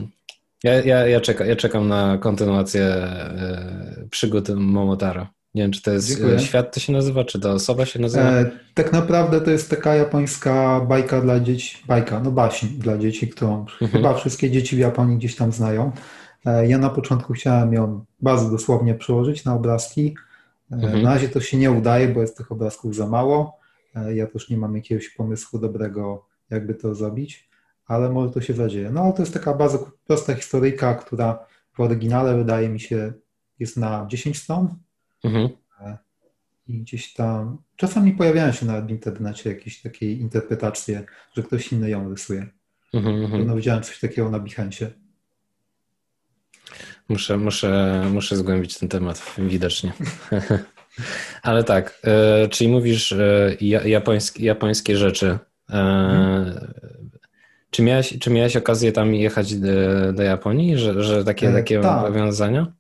Ja, 0.65 0.73
ja, 0.73 1.07
ja, 1.07 1.21
czekam, 1.21 1.47
ja 1.47 1.57
czekam 1.57 1.89
na 1.89 2.19
kontynuację 2.19 2.85
e, 2.85 4.07
przygód 4.11 4.49
Momotaro. 4.49 5.27
Nie 5.55 5.63
wiem, 5.63 5.73
czy 5.73 5.83
to 5.83 5.91
jest 5.91 6.09
Dziękuję. 6.09 6.39
świat 6.39 6.75
to 6.75 6.81
się 6.81 6.93
nazywa, 6.93 7.25
czy 7.25 7.41
to 7.41 7.53
osoba 7.53 7.87
się 7.87 7.99
nazywa? 7.99 8.31
E, 8.31 8.51
tak 8.75 8.93
naprawdę 8.93 9.41
to 9.41 9.51
jest 9.51 9.71
taka 9.71 9.95
japońska 9.95 10.81
bajka 10.81 11.21
dla 11.21 11.41
dzieci, 11.41 11.79
bajka, 11.87 12.21
no 12.21 12.31
baśń 12.31 12.67
dla 12.67 12.99
dzieci, 12.99 13.29
którą 13.29 13.61
mhm. 13.61 13.91
chyba 13.91 14.15
wszystkie 14.15 14.51
dzieci 14.51 14.77
w 14.77 14.79
Japonii 14.79 15.17
gdzieś 15.17 15.37
tam 15.37 15.53
znają. 15.53 15.93
E, 16.47 16.69
ja 16.69 16.79
na 16.79 16.91
początku 16.91 17.33
chciałem 17.33 17.73
ją 17.73 18.05
bardzo 18.21 18.51
dosłownie 18.51 18.95
przełożyć 18.95 19.45
na 19.45 19.55
obrazki. 19.55 20.15
E, 20.73 20.75
mhm. 20.75 21.03
Na 21.03 21.15
razie 21.15 21.29
to 21.29 21.41
się 21.41 21.57
nie 21.57 21.71
udaje, 21.71 22.09
bo 22.09 22.21
jest 22.21 22.37
tych 22.37 22.53
obrazków 22.53 22.95
za 22.95 23.07
mało. 23.07 23.59
E, 23.95 24.15
ja 24.15 24.27
też 24.27 24.51
nie 24.51 24.57
mam 24.57 24.77
jakiegoś 24.77 25.09
pomysłu 25.09 25.59
dobrego, 25.59 26.27
jakby 26.51 26.75
to 26.75 26.95
zrobić, 26.95 27.49
ale 27.87 28.11
może 28.11 28.33
to 28.33 28.41
się 28.41 28.55
zadzieje. 28.55 28.91
No 28.91 29.01
ale 29.01 29.13
to 29.13 29.23
jest 29.23 29.35
taka 29.35 29.55
bardzo 29.55 29.91
prosta 30.07 30.35
historyjka, 30.35 30.95
która 30.95 31.47
w 31.73 31.81
oryginale 31.81 32.37
wydaje 32.37 32.69
mi 32.69 32.81
się 32.81 33.13
jest 33.59 33.77
na 33.77 34.07
10 34.09 34.39
stron. 34.39 34.69
Mhm. 35.25 35.49
I 36.69 36.81
gdzieś 36.81 37.13
tam 37.13 37.59
czasami 37.77 38.13
pojawiają 38.13 38.53
się 38.53 38.67
nawet 38.67 38.87
w 38.87 38.91
internecie 38.91 39.51
jakieś 39.51 39.83
takie 39.83 40.13
interpretacje, 40.13 41.05
że 41.37 41.43
ktoś 41.43 41.73
inny 41.73 41.91
ją 41.91 42.11
rysuje. 42.11 42.47
Mhm, 42.95 43.47
no, 43.47 43.57
widziałem 43.57 43.83
coś 43.83 44.01
takiego 44.01 44.31
na 44.31 44.39
Behance. 44.39 44.91
Muszę, 47.09 47.37
muszę, 47.37 48.03
muszę 48.13 48.37
zgłębić 48.37 48.79
ten 48.79 48.89
temat 48.89 49.35
widocznie. 49.39 49.93
Ale 51.43 51.65
tak, 51.65 52.01
e, 52.05 52.49
czyli 52.49 52.71
mówisz 52.71 53.13
e, 53.13 53.57
japońskie, 53.61 54.45
japońskie 54.45 54.97
rzeczy. 54.97 55.39
E, 55.71 56.69
czy, 57.71 57.83
miałeś, 57.83 58.19
czy 58.21 58.31
miałeś 58.31 58.57
okazję 58.57 58.93
tam 58.93 59.15
jechać 59.15 59.55
do, 59.55 59.69
do 60.13 60.23
Japonii, 60.23 60.79
że, 60.79 61.03
że 61.03 61.25
takie, 61.25 61.53
takie 61.53 61.81
tak. 61.81 62.07
powiązania? 62.07 62.73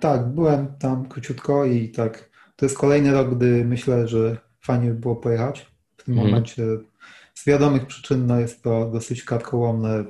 Tak, 0.00 0.28
byłem 0.28 0.66
tam 0.78 1.08
króciutko 1.08 1.64
i 1.64 1.88
tak, 1.88 2.30
to 2.56 2.66
jest 2.66 2.78
kolejny 2.78 3.12
rok, 3.12 3.34
gdy 3.34 3.64
myślę, 3.64 4.08
że 4.08 4.36
fajnie 4.60 4.88
by 4.88 4.94
było 4.94 5.16
pojechać. 5.16 5.66
W 5.96 6.04
tym 6.04 6.14
mhm. 6.14 6.30
momencie 6.30 6.62
z 7.34 7.46
wiadomych 7.46 7.86
przyczyn 7.86 8.26
no 8.26 8.40
jest 8.40 8.62
to 8.62 8.90
dosyć 8.90 9.24
karkołomne 9.24 10.04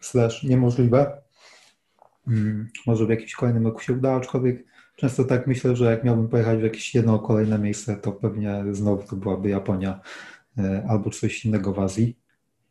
slash 0.00 0.42
niemożliwe. 0.42 1.22
Mm, 2.30 2.68
może 2.86 3.06
w 3.06 3.10
jakimś 3.10 3.34
kolejnym 3.34 3.66
roku 3.66 3.80
się 3.80 3.92
uda, 3.92 4.12
aczkolwiek 4.12 4.64
często 4.96 5.24
tak 5.24 5.46
myślę, 5.46 5.76
że 5.76 5.84
jak 5.84 6.04
miałbym 6.04 6.28
pojechać 6.28 6.58
w 6.58 6.62
jakieś 6.62 6.94
jedno 6.94 7.18
kolejne 7.18 7.58
miejsce, 7.58 7.96
to 7.96 8.12
pewnie 8.12 8.64
znowu 8.72 9.02
to 9.02 9.16
byłaby 9.16 9.48
Japonia 9.48 10.00
e, 10.58 10.86
albo 10.88 11.10
coś 11.10 11.44
innego 11.44 11.72
w 11.72 11.78
Azji. 11.78 12.16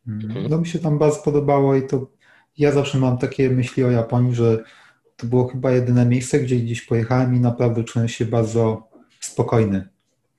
Mm, 0.08 0.26
mhm. 0.26 0.50
No 0.50 0.58
mi 0.58 0.68
się 0.68 0.80
tam 0.80 0.98
bardzo 0.98 1.22
podobało 1.22 1.76
i 1.76 1.88
to 1.88 2.12
ja 2.58 2.72
zawsze 2.72 2.98
mam 2.98 3.18
takie 3.18 3.50
myśli 3.50 3.84
o 3.84 3.92
Japonii, 3.92 4.36
że 4.36 4.64
to 5.16 5.28
było 5.28 5.48
chyba 5.48 5.72
jedyne 5.72 6.06
miejsce, 6.06 6.40
gdzie 6.40 6.56
gdzieś 6.56 6.82
pojechałem 6.82 7.36
i 7.36 7.40
naprawdę 7.40 7.84
czułem 7.84 8.08
się 8.08 8.26
bardzo 8.26 8.90
spokojny. 9.20 9.90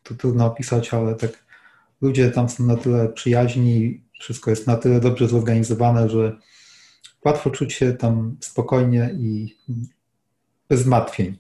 To 0.02 0.14
trudno 0.14 0.46
opisać, 0.46 0.94
ale 0.94 1.14
tak 1.14 1.44
ludzie 2.00 2.30
tam 2.30 2.48
są 2.48 2.66
na 2.66 2.76
tyle 2.76 3.09
przyjaźni, 3.09 4.04
wszystko 4.20 4.50
jest 4.50 4.66
na 4.66 4.76
tyle 4.76 5.00
dobrze 5.00 5.28
zorganizowane, 5.28 6.09
że 6.09 6.37
łatwo 7.24 7.50
czuć 7.50 7.72
się 7.72 7.92
tam 7.92 8.37
spokojnie 8.40 9.11
i 9.18 9.56
bez 10.68 10.80
zmartwień. 10.80 11.37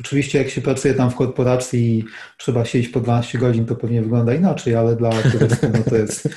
Oczywiście 0.00 0.38
jak 0.38 0.50
się 0.50 0.60
pracuje 0.60 0.94
tam 0.94 1.10
w 1.10 1.14
korporacji 1.14 1.98
i 1.98 2.04
trzeba 2.38 2.64
siedzieć 2.64 2.92
po 2.92 3.00
12 3.00 3.38
godzin, 3.38 3.66
to 3.66 3.76
pewnie 3.76 4.02
wygląda 4.02 4.34
inaczej, 4.34 4.74
ale 4.74 4.96
dla 4.96 5.10
turystów 5.10 5.72
no 5.72 5.82
to 5.90 5.96
jest 5.96 6.28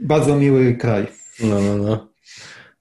bardzo 0.00 0.36
miły 0.36 0.74
kraj. 0.74 1.06
No, 1.40 1.60
no, 1.60 1.76
no. 1.76 2.08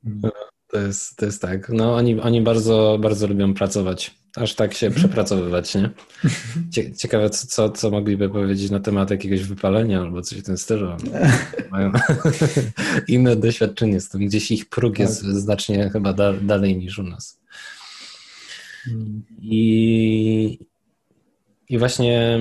Mm. 0.05 0.31
To 0.67 0.77
jest, 0.79 1.17
to 1.17 1.25
jest 1.25 1.41
tak. 1.41 1.69
No, 1.69 1.95
oni, 1.95 2.19
oni 2.19 2.41
bardzo, 2.41 2.97
bardzo 3.01 3.27
lubią 3.27 3.53
pracować. 3.53 4.18
Aż 4.35 4.55
tak 4.55 4.73
się 4.73 4.91
przepracowywać, 4.91 5.75
nie? 5.75 5.89
Ciekawe, 6.97 7.29
co, 7.29 7.69
co, 7.69 7.91
mogliby 7.91 8.29
powiedzieć 8.29 8.71
na 8.71 8.79
temat 8.79 9.11
jakiegoś 9.11 9.43
wypalenia 9.43 10.01
albo 10.01 10.21
coś 10.21 10.39
w 10.39 10.43
tym 10.43 10.57
stylu. 10.57 10.87
Mają 11.71 11.91
inne 13.07 13.35
doświadczenie 13.35 14.01
z 14.01 14.09
tym. 14.09 14.25
Gdzieś 14.25 14.51
ich 14.51 14.69
próg 14.69 14.93
tak. 14.93 14.99
jest 14.99 15.21
znacznie 15.21 15.89
chyba 15.89 16.13
da, 16.13 16.33
dalej 16.33 16.77
niż 16.77 16.99
u 16.99 17.03
nas. 17.03 17.39
Mm. 18.87 19.23
I, 19.41 20.59
i 21.69 21.77
właśnie 21.77 22.39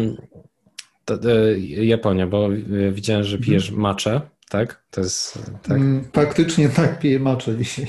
to, 1.04 1.18
to 1.18 1.28
Japonia, 1.66 2.26
bo 2.26 2.48
widziałem, 2.92 3.24
że 3.24 3.38
pijesz 3.38 3.68
mhm. 3.68 3.82
macze 3.82 4.20
tak? 4.48 4.82
To 4.90 5.00
jest 5.00 5.38
tak. 5.62 5.78
Mm, 5.78 6.04
faktycznie 6.12 6.68
tak 6.68 6.98
piję 6.98 7.20
macze 7.20 7.56
dzisiaj. 7.56 7.86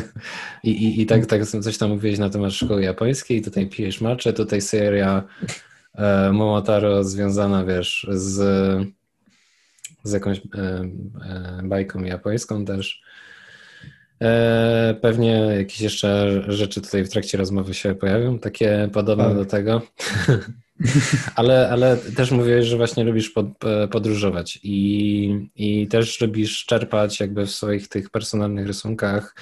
I, 0.64 0.70
i, 0.70 1.00
I 1.00 1.06
tak, 1.06 1.26
tak 1.26 1.46
coś 1.46 1.78
tam 1.78 1.90
mówiłeś 1.90 2.18
na 2.18 2.30
temat 2.30 2.52
szkoły 2.52 2.82
japońskiej, 2.82 3.42
tutaj 3.42 3.68
pijesz 3.68 4.00
macze, 4.00 4.32
tutaj 4.32 4.60
seria 4.60 5.22
e, 5.94 6.32
Momotaro 6.32 7.04
związana, 7.04 7.64
wiesz, 7.64 8.06
z, 8.10 8.36
z 10.02 10.12
jakąś 10.12 10.38
e, 10.38 10.40
e, 10.60 11.60
bajką 11.64 12.02
japońską 12.02 12.64
też. 12.64 13.02
E, 14.22 14.94
pewnie 15.00 15.30
jakieś 15.58 15.80
jeszcze 15.80 16.42
rzeczy 16.48 16.80
tutaj 16.80 17.04
w 17.04 17.10
trakcie 17.10 17.38
rozmowy 17.38 17.74
się 17.74 17.94
pojawią, 17.94 18.38
takie 18.38 18.88
podobne 18.92 19.24
tak. 19.24 19.34
do 19.34 19.44
tego. 19.44 19.82
ale, 21.36 21.70
ale 21.70 21.96
też 21.96 22.30
mówiłeś, 22.30 22.66
że 22.66 22.76
właśnie 22.76 23.04
lubisz 23.04 23.30
pod, 23.30 23.46
podróżować 23.90 24.58
i, 24.62 25.50
i 25.56 25.88
też 25.88 26.20
lubisz 26.20 26.64
czerpać 26.66 27.20
jakby 27.20 27.46
w 27.46 27.50
swoich 27.50 27.88
tych 27.88 28.10
personalnych 28.10 28.66
rysunkach 28.66 29.34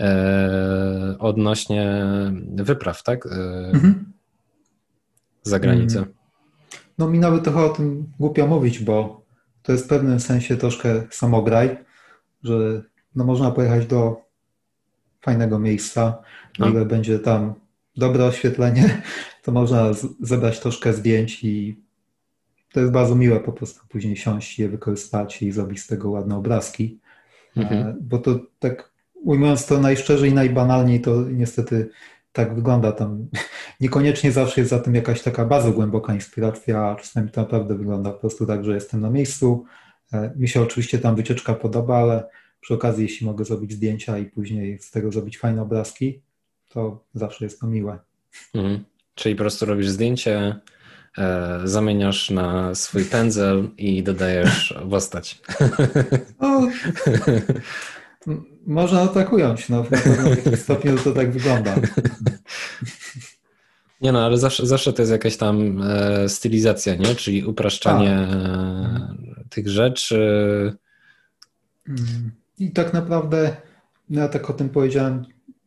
e, 0.00 1.16
odnośnie 1.18 2.06
wypraw, 2.54 3.02
tak? 3.02 3.26
E, 3.26 3.30
mhm. 3.72 4.12
Za 5.42 5.58
granicę. 5.58 5.98
Mm. 5.98 6.12
No 6.98 7.10
mi 7.10 7.18
nawet 7.18 7.44
trochę 7.44 7.64
o 7.64 7.68
tym 7.68 8.12
głupio 8.18 8.46
mówić, 8.46 8.78
bo 8.78 9.22
to 9.62 9.72
jest 9.72 9.84
w 9.84 9.88
pewnym 9.88 10.20
sensie 10.20 10.56
troszkę 10.56 11.02
samograj, 11.10 11.76
że 12.42 12.82
no 13.14 13.24
można 13.24 13.50
pojechać 13.50 13.86
do 13.86 14.22
fajnego 15.20 15.58
miejsca, 15.58 16.22
no. 16.58 16.68
ile 16.68 16.84
będzie 16.84 17.18
tam 17.18 17.54
dobre 17.96 18.24
oświetlenie, 18.24 19.02
to 19.44 19.52
można 19.52 19.90
zebrać 20.20 20.60
troszkę 20.60 20.92
zdjęć 20.92 21.44
i 21.44 21.82
to 22.72 22.80
jest 22.80 22.92
bardzo 22.92 23.14
miłe 23.14 23.40
po 23.40 23.52
prostu 23.52 23.80
później 23.88 24.16
siąść, 24.16 24.58
je 24.58 24.68
wykorzystać 24.68 25.42
i 25.42 25.52
zrobić 25.52 25.80
z 25.80 25.86
tego 25.86 26.10
ładne 26.10 26.36
obrazki. 26.36 27.00
Mhm. 27.56 27.88
E, 27.88 27.96
bo 28.00 28.18
to 28.18 28.40
tak 28.58 28.92
ujmując 29.14 29.66
to 29.66 29.80
najszczerzej, 29.80 30.34
najbanalniej, 30.34 31.00
to 31.00 31.22
niestety 31.22 31.90
tak 32.32 32.54
wygląda 32.54 32.92
tam. 32.92 33.26
Niekoniecznie 33.80 34.32
zawsze 34.32 34.60
jest 34.60 34.70
za 34.70 34.78
tym 34.78 34.94
jakaś 34.94 35.22
taka 35.22 35.44
bardzo 35.44 35.72
głęboka 35.72 36.14
inspiracja, 36.14 36.86
a 36.86 36.96
czasami 36.96 37.30
to 37.30 37.40
naprawdę 37.40 37.74
wygląda 37.74 38.10
po 38.10 38.18
prostu 38.18 38.46
tak, 38.46 38.64
że 38.64 38.74
jestem 38.74 39.00
na 39.00 39.10
miejscu. 39.10 39.64
E, 40.12 40.32
mi 40.36 40.48
się 40.48 40.62
oczywiście 40.62 40.98
tam 40.98 41.16
wycieczka 41.16 41.54
podoba, 41.54 41.98
ale 41.98 42.28
przy 42.60 42.74
okazji, 42.74 43.02
jeśli 43.02 43.26
mogę 43.26 43.44
zrobić 43.44 43.72
zdjęcia 43.72 44.18
i 44.18 44.24
później 44.24 44.78
z 44.78 44.90
tego 44.90 45.12
zrobić 45.12 45.38
fajne 45.38 45.62
obrazki, 45.62 46.22
to 46.68 47.04
zawsze 47.14 47.44
jest 47.44 47.60
to 47.60 47.66
miłe. 47.66 47.98
Mhm. 48.54 48.84
Czyli 49.14 49.34
po 49.34 49.38
prostu 49.38 49.66
robisz 49.66 49.88
zdjęcie, 49.88 50.60
e, 51.18 51.60
zamieniasz 51.64 52.30
na 52.30 52.74
swój 52.74 53.04
pędzel 53.04 53.68
i 53.78 54.02
dodajesz 54.02 54.74
postać. 54.90 55.42
No, 56.40 56.68
można 58.66 59.06
tak 59.06 59.32
ująć, 59.32 59.68
no, 59.68 59.84
w 59.84 59.90
jakimś 60.36 60.58
stopniu 60.58 60.98
to 60.98 61.12
tak 61.12 61.32
wygląda. 61.32 61.74
Nie 64.00 64.12
no, 64.12 64.24
ale 64.24 64.38
zawsze, 64.38 64.66
zawsze 64.66 64.92
to 64.92 65.02
jest 65.02 65.12
jakaś 65.12 65.36
tam 65.36 65.82
e, 65.82 66.28
stylizacja, 66.28 66.94
nie? 66.94 67.14
Czyli 67.14 67.44
upraszczanie 67.44 68.10
e, 68.10 69.16
tych 69.50 69.68
rzeczy. 69.68 70.18
Mm. 71.88 72.30
I 72.58 72.72
tak 72.72 72.92
naprawdę, 72.92 73.56
no 74.10 74.20
ja 74.20 74.28
tak 74.28 74.50
o 74.50 74.52
tym 74.52 74.68
powiedziałem 74.68 75.24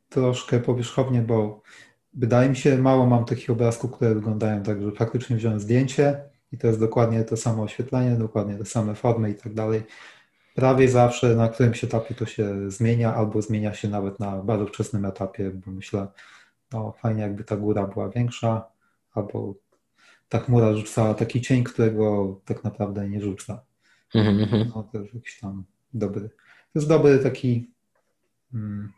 troszkę 0.10 0.60
powierzchownie, 0.60 1.22
bo 1.22 1.62
wydaje 2.14 2.50
mi 2.50 2.56
się, 2.56 2.78
mało 2.78 3.06
mam 3.06 3.26
takich 3.26 3.50
obrazków, 3.50 3.92
które 3.92 4.16
wyglądają 4.16 4.64
tak, 4.64 4.82
że 4.82 4.92
faktycznie 4.92 5.36
wziąłem 5.36 5.60
zdjęcie 5.60 6.24
i 6.52 6.58
to 6.58 6.68
jest 6.68 6.80
dokładnie 6.80 7.24
to 7.24 7.38
samo 7.38 7.64
oświetlenie, 7.64 8.12
dokładnie 8.12 8.56
te 8.56 8.66
same 8.66 8.96
formy 8.96 9.30
i 9.30 9.36
tak 9.36 9.54
dalej. 9.54 9.84
Prawie 10.56 10.90
zawsze 10.90 11.36
na 11.36 11.50
którymś 11.50 11.84
etapie 11.84 12.16
to 12.16 12.26
się 12.26 12.72
zmienia, 12.72 13.16
albo 13.16 13.42
zmienia 13.42 13.74
się 13.74 13.90
nawet 13.90 14.20
na 14.20 14.44
bardzo 14.44 14.66
wczesnym 14.66 15.06
etapie, 15.06 15.52
bo 15.66 15.72
myślę, 15.72 16.08
no 16.74 16.92
fajnie 16.92 17.22
jakby 17.22 17.44
ta 17.44 17.58
góra 17.58 17.88
była 17.88 18.10
większa, 18.10 18.68
albo 19.14 19.56
ta 20.30 20.40
chmura 20.40 20.74
rzucała 20.74 21.14
taki 21.14 21.42
cień, 21.42 21.64
którego 21.64 22.36
tak 22.46 22.64
naprawdę 22.64 23.10
nie 23.10 23.22
rzuca. 23.22 23.62
Mm 24.16 24.38
-hmm. 24.38 24.72
No 24.76 24.84
to 24.92 25.00
jest 25.00 25.14
jakiś 25.14 25.40
tam 25.40 25.64
dobry, 25.94 26.30
to 26.74 26.80
jest 26.80 26.88
dobry 26.88 27.20
taki 27.20 27.70
hmm, 28.52 28.92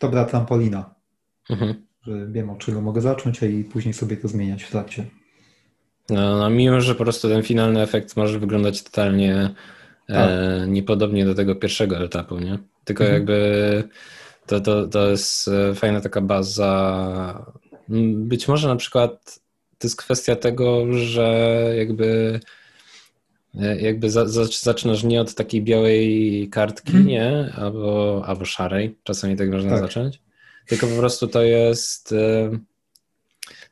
dobra 0.00 0.24
trampolina. 0.24 0.94
Mhm. 1.50 1.74
Że 2.02 2.26
wiem, 2.26 2.50
od 2.50 2.58
czego 2.58 2.80
mogę 2.80 3.00
zacząć, 3.00 3.42
a 3.42 3.46
i 3.46 3.64
później 3.64 3.94
sobie 3.94 4.16
to 4.16 4.28
zmieniać 4.28 4.62
w 4.62 4.70
trakcie. 4.70 5.04
No, 6.10 6.38
no 6.38 6.50
mimo, 6.50 6.80
że 6.80 6.94
po 6.94 7.04
prostu 7.04 7.28
ten 7.28 7.42
finalny 7.42 7.82
efekt 7.82 8.16
może 8.16 8.38
wyglądać 8.38 8.82
totalnie 8.82 9.34
e, 10.08 10.14
tak. 10.14 10.30
e, 10.30 10.66
niepodobnie 10.68 11.24
do 11.24 11.34
tego 11.34 11.54
pierwszego 11.54 12.04
etapu, 12.04 12.38
nie? 12.38 12.58
Tylko 12.84 13.04
mhm. 13.04 13.20
jakby 13.20 13.88
To, 14.48 14.60
to, 14.60 14.88
to 14.88 15.10
jest 15.10 15.48
e, 15.48 15.74
fajna 15.74 16.00
taka 16.00 16.20
baza. 16.20 17.52
Być 18.14 18.48
może 18.48 18.68
na 18.68 18.76
przykład 18.76 19.40
to 19.78 19.86
jest 19.86 19.96
kwestia 19.96 20.36
tego, 20.36 20.92
że 20.92 21.48
jakby 21.78 22.40
jakby 23.54 24.10
za, 24.10 24.26
za, 24.26 24.44
zaczynasz 24.44 25.04
nie 25.04 25.20
od 25.20 25.34
takiej 25.34 25.62
białej 25.62 26.48
kartki, 26.50 26.92
hmm. 26.92 27.08
nie? 27.08 27.52
Albo, 27.56 28.22
albo 28.26 28.44
szarej, 28.44 28.98
czasami 29.02 29.36
tak 29.36 29.50
można 29.50 29.70
tak. 29.70 29.80
zacząć. 29.80 30.20
Tylko 30.66 30.86
po 30.86 30.96
prostu 30.96 31.28
to 31.28 31.42
jest 31.42 32.12
e, 32.12 32.50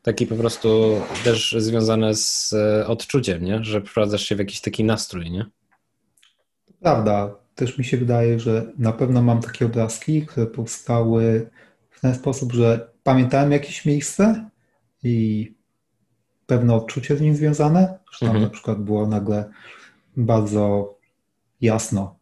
taki 0.03 0.27
po 0.27 0.35
prostu 0.35 1.01
też 1.25 1.57
związane 1.59 2.15
z 2.15 2.55
odczuciem, 2.87 3.45
nie? 3.45 3.65
Że 3.65 3.81
wprowadzasz 3.81 4.23
się 4.23 4.37
w 4.37 4.39
jakiś 4.39 4.61
taki 4.61 4.85
nastrój, 4.85 5.31
nie? 5.31 5.47
Prawda. 6.81 7.35
Też 7.55 7.79
mi 7.79 7.85
się 7.85 7.97
wydaje, 7.97 8.41
że 8.41 8.73
na 8.79 8.93
pewno 8.93 9.23
mam 9.23 9.41
takie 9.41 9.67
obrazki, 9.67 10.27
które 10.27 10.47
powstały 10.47 11.51
w 11.91 12.01
ten 12.01 12.15
sposób, 12.15 12.53
że 12.53 12.89
pamiętałem 13.03 13.53
jakieś 13.53 13.85
miejsce 13.85 14.51
i 15.03 15.56
pewne 16.47 16.75
odczucie 16.75 17.17
z 17.17 17.21
nim 17.21 17.37
związane, 17.37 17.99
że 18.13 18.19
tam 18.19 18.29
mhm. 18.29 18.45
na 18.45 18.51
przykład 18.51 18.79
było 18.83 19.07
nagle 19.07 19.51
bardzo 20.17 20.95
jasno, 21.61 22.17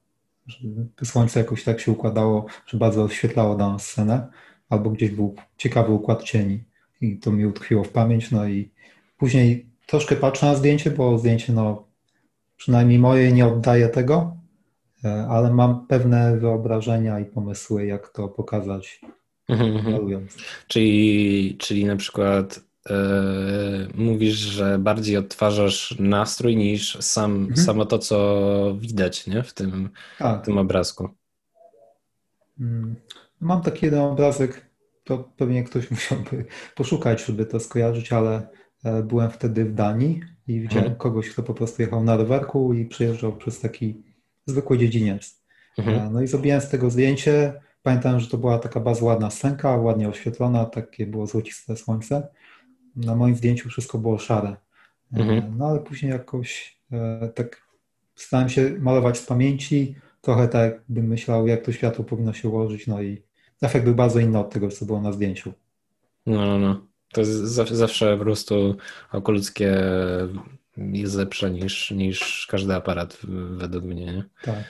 że 0.47 0.59
słońce 1.05 1.41
jakoś 1.41 1.65
tak 1.65 1.81
się 1.81 1.93
układało, 1.93 2.47
że 2.67 2.79
bardzo 2.79 3.03
oświetlało 3.03 3.57
daną 3.57 3.79
scenę, 3.79 4.27
albo 4.69 4.91
gdzieś 4.91 5.11
był 5.11 5.35
ciekawy 5.57 5.93
układ 5.93 6.23
cieni 6.23 6.65
i 7.01 7.19
to 7.19 7.33
mi 7.33 7.47
utkwiło 7.47 7.85
w 7.85 7.89
pamięć, 7.89 8.31
no 8.31 8.49
i 8.49 8.71
później 9.19 9.67
troszkę 9.87 10.17
patrzę 10.17 10.47
na 10.47 10.55
zdjęcie, 10.55 10.91
bo 10.91 11.19
zdjęcie 11.19 11.53
no 11.53 11.85
przynajmniej 12.57 12.99
moje 12.99 13.33
nie 13.33 13.47
oddaje 13.47 13.89
tego, 13.89 14.37
E, 15.05 15.27
ale 15.29 15.55
mam 15.55 15.87
pewne 15.87 16.37
wyobrażenia 16.37 17.21
i 17.21 17.25
pomysły, 17.25 17.87
jak 17.87 18.09
to 18.09 18.29
pokazać 18.29 19.01
mhm, 19.49 19.77
mhm. 19.77 20.27
Czyli, 20.69 21.57
czyli 21.59 21.85
na 21.85 21.97
przykład 21.97 22.61
mówisz, 23.95 24.35
że 24.35 24.79
bardziej 24.79 25.17
odtwarzasz 25.17 25.97
nastrój 25.99 26.57
niż 26.57 26.99
sam, 27.01 27.37
mhm. 27.37 27.57
samo 27.57 27.85
to, 27.85 27.99
co 27.99 28.77
widać 28.81 29.27
nie? 29.27 29.43
w 29.43 29.55
tym, 29.55 29.91
tak. 30.19 30.45
tym 30.45 30.59
obrazku. 30.59 31.09
Mm. 32.61 32.97
Mam 33.41 33.63
taki 33.63 33.87
jeden 33.87 34.01
obrazek, 34.01 34.67
to 35.05 35.33
pewnie 35.37 35.65
ktoś 35.65 35.91
musiałby 35.91 36.45
poszukać, 36.75 37.25
żeby 37.25 37.47
to 37.47 37.61
skojarzyć, 37.61 38.13
ale 38.13 38.49
e, 38.85 39.03
byłem 39.03 39.31
wtedy 39.31 39.65
w 39.65 39.75
Danii 39.75 40.21
i 40.49 40.61
widziałem 40.61 40.85
mhm. 40.85 40.99
kogoś, 40.99 41.31
kto 41.31 41.43
po 41.43 41.55
prostu 41.55 41.83
jechał 41.83 42.05
na 42.05 42.17
rowerku 42.17 42.75
i 42.75 42.85
przyjeżdżał 42.85 43.37
przez 43.37 43.61
taki 43.61 44.03
zwykły 44.47 44.79
dziedziniec. 44.79 45.43
Mhm. 45.79 45.99
E, 45.99 46.11
no 46.11 46.23
i 46.23 46.27
zrobiłem 46.27 46.61
z 46.61 46.69
tego 46.69 46.91
zdjęcie. 46.91 47.61
Pamiętam, 47.83 48.21
że 48.21 48.29
to 48.29 48.39
była 48.39 48.59
taka 48.59 48.81
bardzo 48.81 49.05
ładna 49.05 49.31
scenka, 49.31 49.77
ładnie 49.77 50.09
oświetlona, 50.09 50.65
takie 50.65 51.07
było 51.07 51.27
złociste 51.27 51.77
słońce. 51.77 52.29
Na 52.97 53.17
moim 53.17 53.37
zdjęciu 53.37 53.69
wszystko 53.69 53.99
było 53.99 54.19
szare. 54.19 54.57
E, 55.17 55.21
mhm. 55.21 55.59
No 55.59 55.67
ale 55.67 55.81
później 55.81 56.13
jakoś 56.13 56.79
e, 56.93 57.29
tak 57.35 57.63
starałem 58.15 58.49
się 58.49 58.71
malować 58.79 59.19
z 59.19 59.27
pamięci, 59.27 59.95
trochę 60.21 60.49
tak 60.49 60.83
bym 60.89 61.07
myślał, 61.07 61.47
jak 61.47 61.65
to 61.65 61.73
światło 61.73 62.05
powinno 62.05 62.33
się 62.33 62.49
ułożyć, 62.49 62.87
no 62.87 63.03
i 63.03 63.23
efekt 63.63 63.85
był 63.85 63.95
bardzo 63.95 64.21
inny 64.21 64.39
od 64.39 64.51
tego, 64.51 64.69
co 64.69 64.87
było 64.87 65.01
na 65.01 65.13
zdjęciu. 65.13 65.53
No, 66.27 66.47
no, 66.47 66.59
no. 66.59 66.87
To 67.13 67.21
jest 67.21 67.33
zawsze 67.71 68.17
po 68.17 68.25
prostu 68.25 68.77
oko 69.13 69.33
ludzkie 69.33 69.77
jest 70.77 71.15
lepsze 71.15 71.51
niż, 71.51 71.91
niż 71.91 72.47
każdy 72.51 72.75
aparat 72.75 73.19
według 73.51 73.85
mnie. 73.85 74.05
Nie? 74.05 74.25
Tak. 74.43 74.65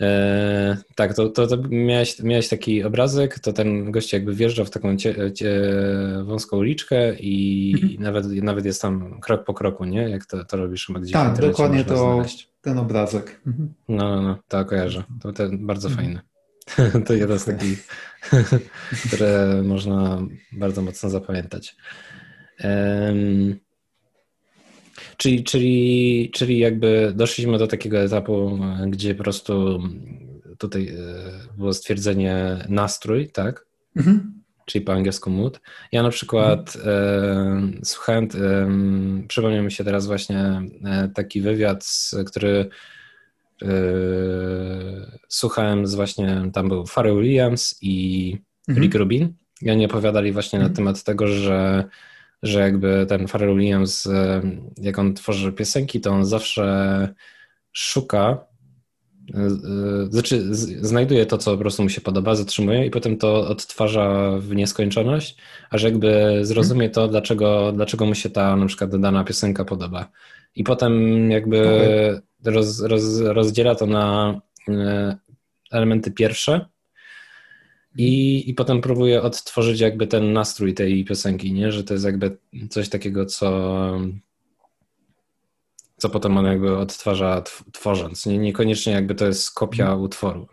E, 0.00 0.76
tak, 0.94 1.14
to, 1.14 1.28
to, 1.28 1.46
to 1.46 1.56
miałeś, 1.68 2.22
miałeś, 2.22 2.48
taki 2.48 2.84
obrazek, 2.84 3.38
to 3.38 3.52
ten 3.52 3.90
gość 3.90 4.12
jakby 4.12 4.34
wjeżdżał 4.34 4.66
w 4.66 4.70
taką 4.70 4.96
cie, 4.96 5.32
cie, 5.32 5.62
wąską 6.24 6.56
uliczkę 6.56 7.14
i, 7.14 7.72
mhm. 7.74 7.92
i, 7.92 7.98
nawet, 7.98 8.26
nawet 8.26 8.64
jest 8.64 8.82
tam 8.82 9.20
krok 9.20 9.44
po 9.44 9.54
kroku, 9.54 9.84
nie? 9.84 10.08
Jak 10.08 10.26
to, 10.26 10.44
to 10.44 10.56
robisz 10.56 10.92
gdzieś 11.00 11.12
Tak, 11.12 11.40
dokładnie 11.40 11.84
to 11.84 11.96
znaleźć. 11.96 12.48
ten 12.60 12.78
obrazek. 12.78 13.40
Mhm. 13.46 13.74
No, 13.88 14.16
no, 14.16 14.22
no, 14.22 14.38
tak, 14.48 14.68
kojarzę. 14.68 15.04
To 15.20 15.32
ten 15.32 15.66
bardzo 15.66 15.88
mhm. 15.88 16.06
fajny. 16.06 16.20
to 17.06 17.14
jeden 17.14 17.38
z 17.38 17.44
takich, 17.44 17.88
które 19.06 19.62
można 19.64 20.22
bardzo 20.52 20.82
mocno 20.82 21.10
zapamiętać. 21.10 21.76
Um, 22.64 23.58
Czyli, 25.16 25.44
czyli, 25.44 26.30
czyli 26.34 26.58
jakby 26.58 27.12
doszliśmy 27.16 27.58
do 27.58 27.66
takiego 27.66 27.98
etapu, 27.98 28.58
gdzie 28.86 29.14
po 29.14 29.22
prostu 29.22 29.82
tutaj 30.58 30.88
e, 30.88 30.94
było 31.56 31.74
stwierdzenie 31.74 32.64
nastrój, 32.68 33.28
tak? 33.28 33.66
Mhm. 33.96 34.40
Czyli 34.66 34.84
po 34.84 34.92
angielsku 34.92 35.30
mood. 35.30 35.60
Ja 35.92 36.02
na 36.02 36.10
przykład 36.10 36.76
mhm. 36.76 37.78
e, 37.80 37.84
słuchałem, 37.84 38.24
e, 38.24 39.28
przypomniał 39.28 39.64
mi 39.64 39.72
się 39.72 39.84
teraz 39.84 40.06
właśnie 40.06 40.62
e, 40.84 41.08
taki 41.14 41.40
wywiad, 41.40 41.86
który 42.26 42.68
e, 43.62 43.66
słuchałem 45.28 45.86
z 45.86 45.94
właśnie, 45.94 46.50
tam 46.52 46.68
był 46.68 46.86
Pharrell 46.86 47.20
Williams 47.20 47.78
i 47.82 48.36
mhm. 48.68 48.84
Rick 48.84 48.94
Rubin 48.94 49.34
i 49.62 49.70
oni 49.70 49.86
opowiadali 49.86 50.32
właśnie 50.32 50.58
na 50.58 50.64
mhm. 50.64 50.76
temat 50.76 51.04
tego, 51.04 51.26
że 51.26 51.84
że 52.42 52.60
jakby 52.60 53.06
ten 53.08 53.26
Pharrell 53.28 53.56
Williams, 53.56 54.06
e, 54.06 54.42
jak 54.76 54.98
on 54.98 55.14
tworzy 55.14 55.52
piosenki, 55.52 56.00
to 56.00 56.10
on 56.10 56.24
zawsze 56.24 57.14
szuka, 57.72 58.46
e, 59.34 59.38
e, 59.38 60.10
znaczy 60.10 60.54
znajduje 60.80 61.26
to, 61.26 61.38
co 61.38 61.52
po 61.52 61.58
prostu 61.58 61.82
mu 61.82 61.88
się 61.88 62.00
podoba, 62.00 62.34
zatrzymuje 62.34 62.86
i 62.86 62.90
potem 62.90 63.16
to 63.16 63.48
odtwarza 63.48 64.30
w 64.38 64.54
nieskończoność, 64.54 65.36
aż 65.70 65.82
jakby 65.82 66.38
zrozumie 66.42 66.90
to, 66.90 67.08
dlaczego, 67.08 67.72
dlaczego 67.72 68.06
mu 68.06 68.14
się 68.14 68.30
ta 68.30 68.56
na 68.56 68.66
przykład 68.66 69.00
dana 69.00 69.24
piosenka 69.24 69.64
podoba. 69.64 70.08
I 70.54 70.64
potem 70.64 71.30
jakby 71.30 72.22
roz, 72.44 72.80
roz, 72.80 73.20
rozdziela 73.20 73.74
to 73.74 73.86
na 73.86 74.40
elementy 75.70 76.10
pierwsze, 76.10 76.66
i, 77.96 78.50
I 78.50 78.54
potem 78.54 78.80
próbuję 78.80 79.22
odtworzyć 79.22 79.80
jakby 79.80 80.06
ten 80.06 80.32
nastrój 80.32 80.74
tej 80.74 81.04
piosenki, 81.04 81.52
nie? 81.52 81.72
Że 81.72 81.84
to 81.84 81.94
jest 81.94 82.06
jakby 82.06 82.38
coś 82.70 82.88
takiego, 82.88 83.26
co, 83.26 84.00
co 85.96 86.10
potem 86.10 86.38
on 86.38 86.44
jakby 86.44 86.76
odtwarza 86.76 87.42
tworząc. 87.72 88.26
Nie, 88.26 88.38
niekoniecznie 88.38 88.92
jakby 88.92 89.14
to 89.14 89.26
jest 89.26 89.54
kopia 89.54 89.94
utworu. 89.94 90.48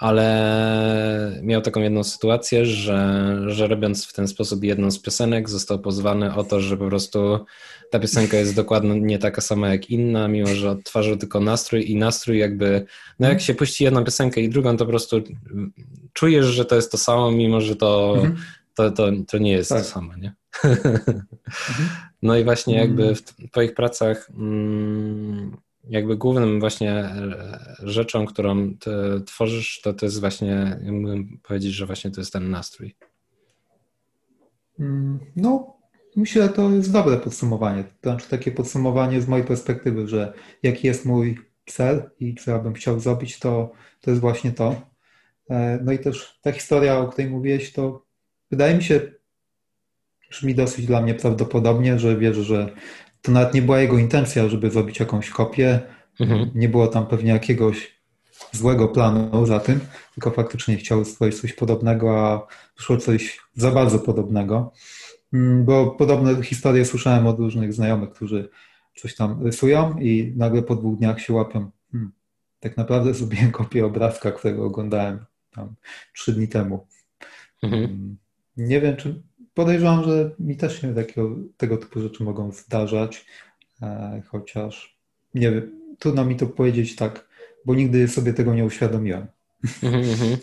Ale 0.00 1.40
miał 1.42 1.60
taką 1.60 1.80
jedną 1.80 2.04
sytuację, 2.04 2.66
że, 2.66 3.36
że 3.46 3.66
robiąc 3.66 4.06
w 4.06 4.12
ten 4.12 4.28
sposób 4.28 4.64
jedną 4.64 4.90
z 4.90 4.98
piosenek, 4.98 5.50
został 5.50 5.78
pozwany 5.78 6.34
o 6.34 6.44
to, 6.44 6.60
że 6.60 6.76
po 6.76 6.86
prostu 6.86 7.38
ta 7.90 7.98
piosenka 7.98 8.36
jest 8.36 8.54
dokładnie 8.54 9.00
nie 9.00 9.18
taka 9.18 9.40
sama 9.40 9.68
jak 9.68 9.90
inna, 9.90 10.28
mimo 10.28 10.48
że 10.48 10.70
odtwarzył 10.70 11.16
tylko 11.16 11.40
nastrój 11.40 11.90
i 11.90 11.96
nastrój 11.96 12.38
jakby, 12.38 12.86
no 13.20 13.28
jak 13.28 13.40
się 13.40 13.54
puści 13.54 13.84
jedną 13.84 14.04
piosenkę 14.04 14.40
i 14.40 14.48
drugą, 14.48 14.76
to 14.76 14.84
po 14.84 14.90
prostu 14.90 15.22
czujesz, 16.12 16.46
że 16.46 16.64
to 16.64 16.76
jest 16.76 16.92
to 16.92 16.98
samo, 16.98 17.30
mimo 17.30 17.60
że 17.60 17.76
to, 17.76 18.14
mhm. 18.16 18.36
to, 18.74 18.90
to, 18.90 19.10
to 19.28 19.38
nie 19.38 19.52
jest 19.52 19.68
tak. 19.68 19.78
to 19.78 19.84
samo, 19.84 20.16
nie? 20.16 20.34
Mhm. 20.64 21.22
No 22.22 22.36
i 22.36 22.44
właśnie 22.44 22.76
jakby 22.76 23.02
mhm. 23.02 23.16
w 23.16 23.50
twoich 23.50 23.74
pracach 23.74 24.30
mm, 24.36 25.56
jakby 25.86 26.16
głównym 26.16 26.60
właśnie 26.60 27.14
rzeczą, 27.82 28.26
którą 28.26 28.74
tworzysz, 29.26 29.80
to 29.80 29.92
to 29.92 30.06
jest 30.06 30.20
właśnie, 30.20 30.80
mógłbym 30.82 31.40
powiedzieć, 31.42 31.72
że 31.72 31.86
właśnie 31.86 32.10
to 32.10 32.20
jest 32.20 32.32
ten 32.32 32.50
nastrój. 32.50 32.94
Mm, 34.78 35.18
no, 35.36 35.76
Myślę, 36.16 36.42
że 36.42 36.48
to 36.48 36.70
jest 36.70 36.92
dobre 36.92 37.16
podsumowanie. 37.16 37.84
To 37.84 38.10
znaczy 38.10 38.28
takie 38.28 38.52
podsumowanie 38.52 39.20
z 39.20 39.28
mojej 39.28 39.46
perspektywy, 39.46 40.08
że 40.08 40.32
jaki 40.62 40.86
jest 40.86 41.04
mój 41.04 41.38
cel 41.66 42.10
i 42.20 42.34
co 42.34 42.50
ja 42.50 42.58
bym 42.58 42.74
chciał 42.74 43.00
zrobić, 43.00 43.38
to, 43.38 43.72
to 44.00 44.10
jest 44.10 44.20
właśnie 44.20 44.52
to. 44.52 44.90
E, 45.50 45.78
no 45.84 45.92
i 45.92 45.98
też 45.98 46.38
ta 46.42 46.52
historia, 46.52 46.98
o 46.98 47.08
której 47.08 47.30
mówiłeś, 47.30 47.72
to 47.72 48.06
wydaje 48.50 48.74
mi 48.74 48.82
się, 48.82 49.00
brzmi 50.30 50.54
dosyć 50.54 50.86
dla 50.86 51.02
mnie 51.02 51.14
prawdopodobnie, 51.14 51.98
że 51.98 52.16
wierzę, 52.16 52.42
że 52.42 52.74
to 53.26 53.32
nawet 53.32 53.54
nie 53.54 53.62
była 53.62 53.80
jego 53.80 53.98
intencja, 53.98 54.48
żeby 54.48 54.70
zrobić 54.70 55.00
jakąś 55.00 55.30
kopię. 55.30 55.80
Mhm. 56.20 56.50
Nie 56.54 56.68
było 56.68 56.86
tam 56.86 57.06
pewnie 57.06 57.30
jakiegoś 57.30 57.96
złego 58.52 58.88
planu 58.88 59.46
za 59.46 59.60
tym, 59.60 59.80
tylko 60.14 60.30
faktycznie 60.30 60.76
chciał 60.76 61.04
stworzyć 61.04 61.40
coś 61.40 61.52
podobnego, 61.52 62.20
a 62.20 62.46
wyszło 62.76 62.96
coś 62.96 63.40
za 63.54 63.70
bardzo 63.70 63.98
podobnego. 63.98 64.72
Mm, 65.32 65.64
bo 65.64 65.90
podobne 65.90 66.42
historie 66.42 66.84
słyszałem 66.84 67.26
od 67.26 67.38
różnych 67.38 67.72
znajomych, 67.72 68.10
którzy 68.10 68.48
coś 68.96 69.14
tam 69.14 69.44
rysują 69.44 69.98
i 69.98 70.32
nagle 70.36 70.62
po 70.62 70.76
dwóch 70.76 70.98
dniach 70.98 71.20
się 71.20 71.32
łapią. 71.32 71.70
Hmm, 71.92 72.12
tak 72.60 72.76
naprawdę 72.76 73.14
zrobiłem 73.14 73.50
kopię 73.50 73.86
obrazka, 73.86 74.32
którego 74.32 74.64
oglądałem 74.64 75.24
tam 75.50 75.74
trzy 76.14 76.32
dni 76.32 76.48
temu. 76.48 76.86
Mhm. 77.62 77.84
Mm, 77.84 78.16
nie 78.56 78.80
wiem, 78.80 78.96
czy 78.96 79.22
podejrzewam, 79.56 80.04
że 80.04 80.30
mi 80.38 80.56
też 80.56 80.80
się 80.80 80.94
takiego, 80.94 81.36
tego 81.56 81.76
typu 81.76 82.00
rzeczy 82.00 82.24
mogą 82.24 82.52
zdarzać, 82.52 83.26
e, 83.82 84.22
chociaż 84.26 84.98
nie 85.34 85.50
wiem, 85.50 85.80
trudno 85.98 86.24
mi 86.24 86.36
to 86.36 86.46
powiedzieć 86.46 86.96
tak, 86.96 87.28
bo 87.64 87.74
nigdy 87.74 88.08
sobie 88.08 88.32
tego 88.32 88.54
nie 88.54 88.64
uświadomiłem. 88.64 89.26
Mhm, 89.82 90.04
mhm. 90.04 90.36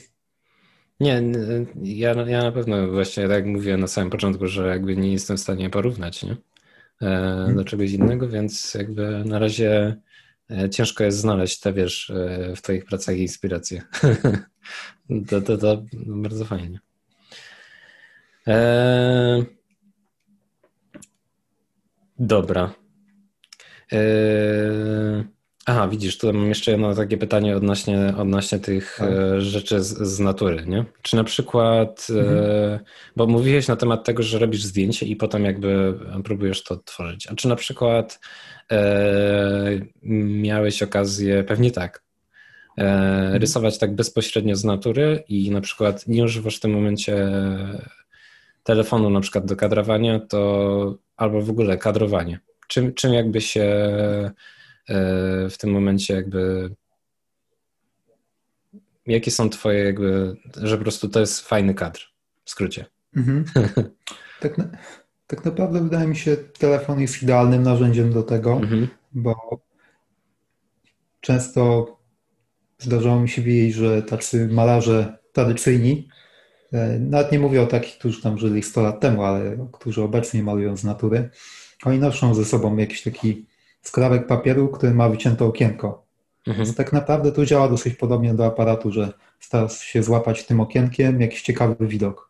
Nie, 0.99 1.23
ja, 1.83 2.13
ja 2.13 2.43
na 2.43 2.51
pewno 2.51 2.91
właśnie 2.91 3.23
tak 3.23 3.31
jak 3.31 3.45
mówiłem 3.45 3.79
na 3.79 3.87
samym 3.87 4.09
początku, 4.09 4.47
że 4.47 4.67
jakby 4.67 4.97
nie 4.97 5.11
jestem 5.11 5.37
w 5.37 5.39
stanie 5.39 5.69
porównać 5.69 6.23
nie? 6.23 6.37
E, 7.01 7.53
do 7.55 7.65
czegoś 7.65 7.91
innego, 7.91 8.29
więc 8.29 8.73
jakby 8.73 9.25
na 9.25 9.39
razie 9.39 9.95
e, 10.51 10.69
ciężko 10.69 11.03
jest 11.03 11.17
znaleźć 11.17 11.59
te, 11.59 11.73
wiesz, 11.73 12.11
w 12.55 12.61
twoich 12.61 12.85
pracach 12.85 13.17
inspiracje. 13.17 13.81
to, 15.29 15.41
to, 15.41 15.57
to 15.57 15.83
bardzo 16.05 16.45
fajnie. 16.45 16.79
Eee... 18.47 19.45
Dobra. 22.19 22.73
Eee... 23.91 25.33
Aha, 25.65 25.87
widzisz, 25.87 26.17
tu 26.17 26.33
mam 26.33 26.49
jeszcze 26.49 26.71
jedno 26.71 26.95
takie 26.95 27.17
pytanie 27.17 27.57
odnośnie, 27.57 28.13
odnośnie 28.17 28.59
tych 28.59 28.95
tak. 28.99 29.09
E, 29.09 29.41
rzeczy 29.41 29.83
z, 29.83 29.97
z, 29.97 30.19
natury, 30.19 30.63
nie? 30.67 30.85
Czy 31.01 31.15
na 31.15 31.23
przykład, 31.23 32.07
e, 32.09 32.19
mhm. 32.19 32.79
bo 33.15 33.27
mówiłeś 33.27 33.67
na 33.67 33.75
temat 33.75 34.03
tego, 34.03 34.23
że 34.23 34.39
robisz 34.39 34.63
zdjęcie 34.63 35.05
i 35.05 35.15
potem 35.15 35.45
jakby 35.45 35.99
próbujesz 36.23 36.63
to 36.63 36.77
tworzyć, 36.77 37.27
a 37.27 37.35
czy 37.35 37.47
na 37.47 37.55
przykład 37.55 38.19
e, 38.71 39.79
miałeś 40.03 40.83
okazję, 40.83 41.43
pewnie 41.43 41.71
tak, 41.71 42.03
e, 42.77 42.81
mhm. 42.81 43.41
rysować 43.41 43.77
tak 43.77 43.95
bezpośrednio 43.95 44.55
z 44.55 44.63
natury 44.63 45.23
i 45.27 45.51
na 45.51 45.61
przykład 45.61 46.07
nie 46.07 46.23
używasz 46.23 46.57
w 46.57 46.59
tym 46.59 46.71
momencie 46.71 47.31
telefonu 48.63 49.09
na 49.09 49.21
przykład 49.21 49.45
do 49.45 49.55
kadrowania, 49.55 50.19
to 50.19 50.97
albo 51.17 51.41
w 51.41 51.49
ogóle 51.49 51.77
kadrowanie. 51.77 52.39
Czym, 52.67 52.93
czym 52.93 53.13
jakby 53.13 53.41
się 53.41 53.63
e, 54.89 55.49
w 55.49 55.57
tym 55.57 55.71
momencie 55.71 56.13
jakby 56.13 56.69
jakie 59.05 59.31
są 59.31 59.49
twoje 59.49 59.83
jakby, 59.83 60.37
że 60.61 60.77
po 60.77 60.83
prostu 60.83 61.09
to 61.09 61.19
jest 61.19 61.39
fajny 61.39 61.73
kadr, 61.73 61.99
w 62.45 62.49
skrócie. 62.49 62.85
Mhm. 63.15 63.45
tak, 64.41 64.57
na, 64.57 64.65
tak 65.27 65.45
naprawdę 65.45 65.83
wydaje 65.83 66.07
mi 66.07 66.15
się 66.15 66.37
telefon 66.37 66.99
jest 66.99 67.23
idealnym 67.23 67.63
narzędziem 67.63 68.13
do 68.13 68.23
tego, 68.23 68.53
mhm. 68.53 68.87
bo 69.11 69.35
często 71.21 71.87
zdarzało 72.79 73.19
mi 73.19 73.29
się 73.29 73.41
widzieć, 73.41 73.75
że 73.75 74.03
tacy 74.03 74.47
malarze 74.47 75.17
tradycyjni 75.33 76.07
nawet 76.99 77.31
nie 77.31 77.39
mówię 77.39 77.61
o 77.61 77.67
takich, 77.67 77.97
którzy 77.97 78.21
tam 78.21 78.37
żyli 78.37 78.63
100 78.63 78.81
lat 78.81 78.99
temu, 78.99 79.23
ale 79.23 79.67
którzy 79.71 80.03
obecnie 80.03 80.43
malują 80.43 80.77
z 80.77 80.83
natury. 80.83 81.29
Oni 81.85 81.99
noszą 81.99 82.35
ze 82.35 82.45
sobą 82.45 82.77
jakiś 82.77 83.03
taki 83.03 83.45
skrawek 83.81 84.27
papieru, 84.27 84.67
który 84.67 84.93
ma 84.93 85.09
wycięte 85.09 85.45
okienko. 85.45 86.05
Mhm. 86.47 86.73
Tak 86.73 86.93
naprawdę 86.93 87.31
to 87.31 87.45
działa 87.45 87.69
dosyć 87.69 87.95
podobnie 87.95 88.33
do 88.33 88.45
aparatu, 88.45 88.91
że 88.91 89.13
starasz 89.39 89.79
się 89.79 90.03
złapać 90.03 90.45
tym 90.45 90.59
okienkiem 90.59 91.21
jakiś 91.21 91.41
ciekawy 91.41 91.87
widok. 91.87 92.29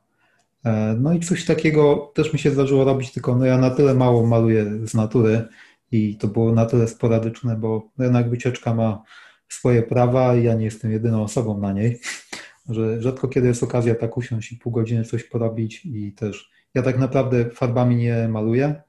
E, 0.66 0.96
no 1.00 1.14
i 1.14 1.20
coś 1.20 1.46
takiego 1.46 2.12
też 2.14 2.34
mi 2.34 2.40
się 2.40 2.52
zdarzyło 2.52 2.84
robić, 2.84 3.12
tylko 3.12 3.36
no 3.36 3.46
ja 3.46 3.58
na 3.58 3.70
tyle 3.70 3.94
mało 3.94 4.28
maluję 4.28 4.66
z 4.84 4.94
natury 4.94 5.48
i 5.92 6.18
to 6.18 6.28
było 6.28 6.52
na 6.52 6.66
tyle 6.66 6.88
sporadyczne, 6.88 7.56
bo 7.56 7.90
jednak 8.00 8.30
wycieczka 8.30 8.74
ma 8.74 9.04
swoje 9.50 9.84
prawa 9.84 10.36
i 10.36 10.44
ja 10.44 10.54
nie 10.54 10.66
jestem 10.66 10.92
jedyną 10.92 11.24
osobą 11.24 11.58
na 11.58 11.74
niej 11.74 12.00
że 12.70 13.02
rzadko 13.02 13.28
kiedy 13.28 13.48
jest 13.48 13.64
okazja 13.64 13.96
tak 13.96 14.18
usiąść 14.18 14.52
i 14.52 14.58
pół 14.58 14.72
godziny 14.72 15.04
coś 15.04 15.24
porobić 15.24 15.86
i 15.86 16.12
też 16.12 16.52
ja 16.74 16.82
tak 16.82 17.00
naprawdę 17.00 17.50
farbami 17.50 17.96
nie 17.96 18.28
maluję, 18.28 18.82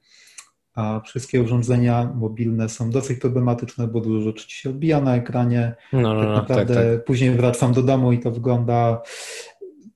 a 0.75 1.01
wszystkie 1.05 1.41
urządzenia 1.41 2.13
mobilne 2.15 2.69
są 2.69 2.89
dosyć 2.89 3.19
problematyczne, 3.19 3.87
bo 3.87 4.01
dużo 4.01 4.21
rzeczy 4.21 4.47
ci 4.47 4.57
się 4.57 4.69
odbija 4.69 5.01
na 5.01 5.15
ekranie. 5.15 5.75
No, 5.93 6.01
no, 6.01 6.19
tak, 6.19 6.29
no, 6.29 6.35
tak 6.35 6.41
naprawdę 6.41 6.75
tak, 6.75 6.83
tak. 6.83 7.05
później 7.05 7.31
wracam 7.31 7.73
do 7.73 7.83
domu 7.83 8.11
i 8.11 8.19
to 8.19 8.31
wygląda 8.31 9.01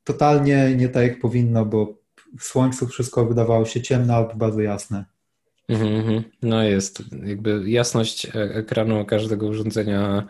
totalnie 0.03 0.75
nie 0.75 0.89
tak 0.89 1.03
jak 1.03 1.19
powinno, 1.19 1.65
bo 1.65 1.99
w 2.39 2.43
słońcu 2.43 2.87
wszystko 2.87 3.25
wydawało 3.25 3.65
się 3.65 3.81
ciemne 3.81 4.15
albo 4.15 4.35
bardzo 4.35 4.61
jasne. 4.61 5.05
Mhm, 5.69 5.95
mhm. 5.95 6.23
No 6.41 6.63
jest, 6.63 7.03
jakby 7.25 7.69
jasność 7.69 8.25
e, 8.25 8.31
ekranu 8.35 9.05
każdego 9.05 9.47
urządzenia 9.47 10.27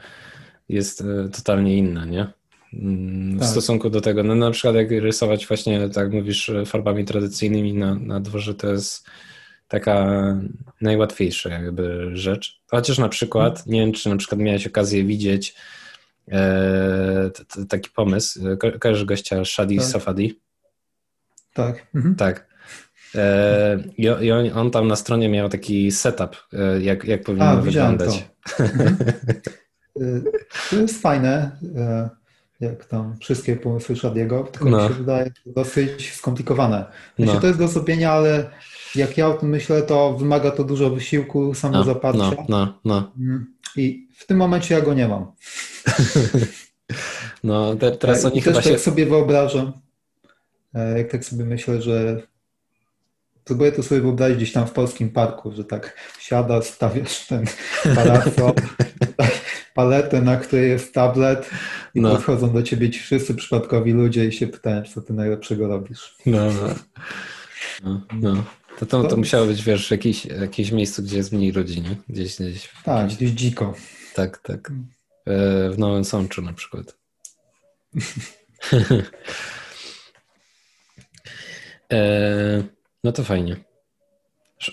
jest 0.70 1.02
e, 1.02 1.30
totalnie 1.30 1.78
inna, 1.78 2.06
nie? 2.06 2.28
W 2.74 3.40
tak. 3.40 3.48
stosunku 3.48 3.90
do 3.90 4.02
tego. 4.02 4.24
No 4.24 4.36
na 4.36 4.52
przykład 4.52 4.76
jak 4.76 4.92
rysować 4.92 5.48
właśnie, 5.48 5.90
tak 5.90 6.12
mówisz, 6.12 6.52
farbami 6.66 7.06
tradycyjnymi 7.06 7.74
na, 7.74 7.96
na 7.96 8.20
dworze, 8.20 8.54
to 8.54 8.72
jest 8.72 9.10
taka 9.68 10.06
najłatwiejsza 10.82 11.50
jakby 11.50 12.10
rzecz. 12.14 12.62
Chociaż 12.72 12.98
na 12.98 13.10
przykład, 13.10 13.68
nie 13.68 13.80
wiem, 13.80 13.92
czy 13.92 14.10
na 14.10 14.18
przykład 14.18 14.42
miałeś 14.42 14.68
okazję 14.68 15.04
widzieć 15.04 15.56
e, 16.28 17.32
t, 17.34 17.46
t, 17.46 17.66
taki 17.66 17.90
pomysł, 17.90 18.58
Ko 18.58 18.72
kojarzysz 18.80 19.06
gościa 19.06 19.46
Shadi 19.46 19.78
tak. 19.78 19.86
Safadi? 19.86 20.40
Tak. 21.54 21.88
Mhm. 21.96 22.16
Tak. 22.16 22.48
E, 23.16 23.84
i, 23.98 24.04
I 24.04 24.32
on, 24.32 24.58
on, 24.58 24.72
tam 24.72 24.88
na 24.88 24.96
stronie 24.96 25.30
miał 25.30 25.50
taki 25.50 25.92
setup, 25.92 26.38
e, 26.54 26.82
jak, 26.82 27.04
jak 27.04 27.24
powinno 27.24 27.46
A, 27.46 27.56
wyglądać. 27.56 28.26
To. 28.58 28.64
Mhm. 28.64 28.96
E, 30.02 30.22
to 30.70 30.76
jest 30.76 31.02
fajne. 31.02 31.52
Jak 32.60 32.86
tam 32.86 33.18
wszystkie 33.20 33.56
pomysły 33.56 33.96
Shadiego, 33.96 34.44
tylko 34.44 34.70
no. 34.70 34.84
mi 34.84 34.88
się 34.88 34.94
wydaje 34.94 35.32
dosyć 35.46 36.14
skomplikowane. 36.14 36.86
Myślę, 37.20 37.34
no. 37.34 37.42
to 37.42 37.48
jest 37.48 37.60
do 37.60 37.68
zrobienia, 37.68 38.12
ale 38.12 38.50
jak 38.96 39.18
ja 39.18 39.28
o 39.28 39.34
tym 39.34 39.50
myślę, 39.50 39.82
to 39.82 40.14
wymaga 40.14 40.52
to 40.52 40.64
dużo 40.64 40.90
wysiłku, 40.90 41.54
samozaparcia. 41.54 42.20
No, 42.20 42.46
no, 42.50 42.80
no. 42.86 43.12
Mm. 43.20 43.54
I 43.76 44.08
w 44.18 44.28
tym 44.28 44.38
momencie 44.38 44.76
ja 44.76 44.82
go 44.82 44.94
nie 44.94 45.08
mam. 45.08 45.26
No, 47.44 47.76
te, 47.76 47.92
teraz 47.92 48.22
tak, 48.22 48.32
oni 48.32 48.42
chyba 48.42 48.56
też 48.56 48.66
się... 48.66 48.72
tak 48.72 48.80
sobie 48.80 49.06
wyobrażam, 49.06 49.74
e, 50.74 50.98
jak 50.98 51.12
tak 51.12 51.26
sobie 51.26 51.46
myślę, 51.46 51.82
że 51.82 52.22
próbuję 53.50 53.72
to 53.72 53.84
sobie 53.84 54.02
wyobrazić 54.02 54.38
gdzieś 54.38 54.52
tam 54.52 54.68
w 54.68 54.72
polskim 54.72 55.10
parku, 55.10 55.52
że 55.52 55.64
tak 55.64 55.96
siada, 56.20 56.62
stawiasz 56.62 57.28
ten 57.28 57.46
parasol, 57.96 58.54
paletę, 59.76 60.22
na 60.22 60.38
której 60.38 60.70
jest 60.70 60.94
tablet 60.94 61.50
i 61.96 62.02
no. 62.02 62.12
podchodzą 62.12 62.54
do 62.54 62.64
ciebie 62.64 62.90
ci 62.90 63.00
wszyscy 63.00 63.36
przypadkowi 63.36 63.92
ludzie 63.92 64.26
i 64.26 64.32
się 64.32 64.48
pytają, 64.48 64.84
co 64.84 65.02
ty 65.02 65.14
najlepszego 65.14 65.68
robisz. 65.68 66.16
No, 66.26 66.54
no. 66.54 66.76
no, 67.84 68.02
no. 68.14 68.44
To, 68.80 68.86
to, 68.86 69.04
to, 69.04 69.18
musiało 69.18 69.46
być, 69.46 69.64
wiesz, 69.64 69.92
jakieś, 69.92 70.26
jakieś 70.26 70.72
miejsce, 70.72 71.02
gdzie 71.02 71.18
jest 71.18 71.32
mniej 71.32 71.52
ludzi, 71.52 71.82
nie? 71.82 71.96
Gdzieś, 72.10 72.36
gdzieś. 72.36 72.70
Tak, 72.84 73.08
gdzieś 73.08 73.32
dziko. 73.32 73.74
Tak, 74.16 74.38
tak. 74.38 74.72
E, 75.26 75.70
w 75.70 75.78
Nowym 75.78 76.06
Sączu 76.06 76.42
na 76.42 76.54
przykład. 76.54 76.98
e, 81.94 82.79
no 83.04 83.12
to 83.12 83.24
fajnie. 83.24 83.56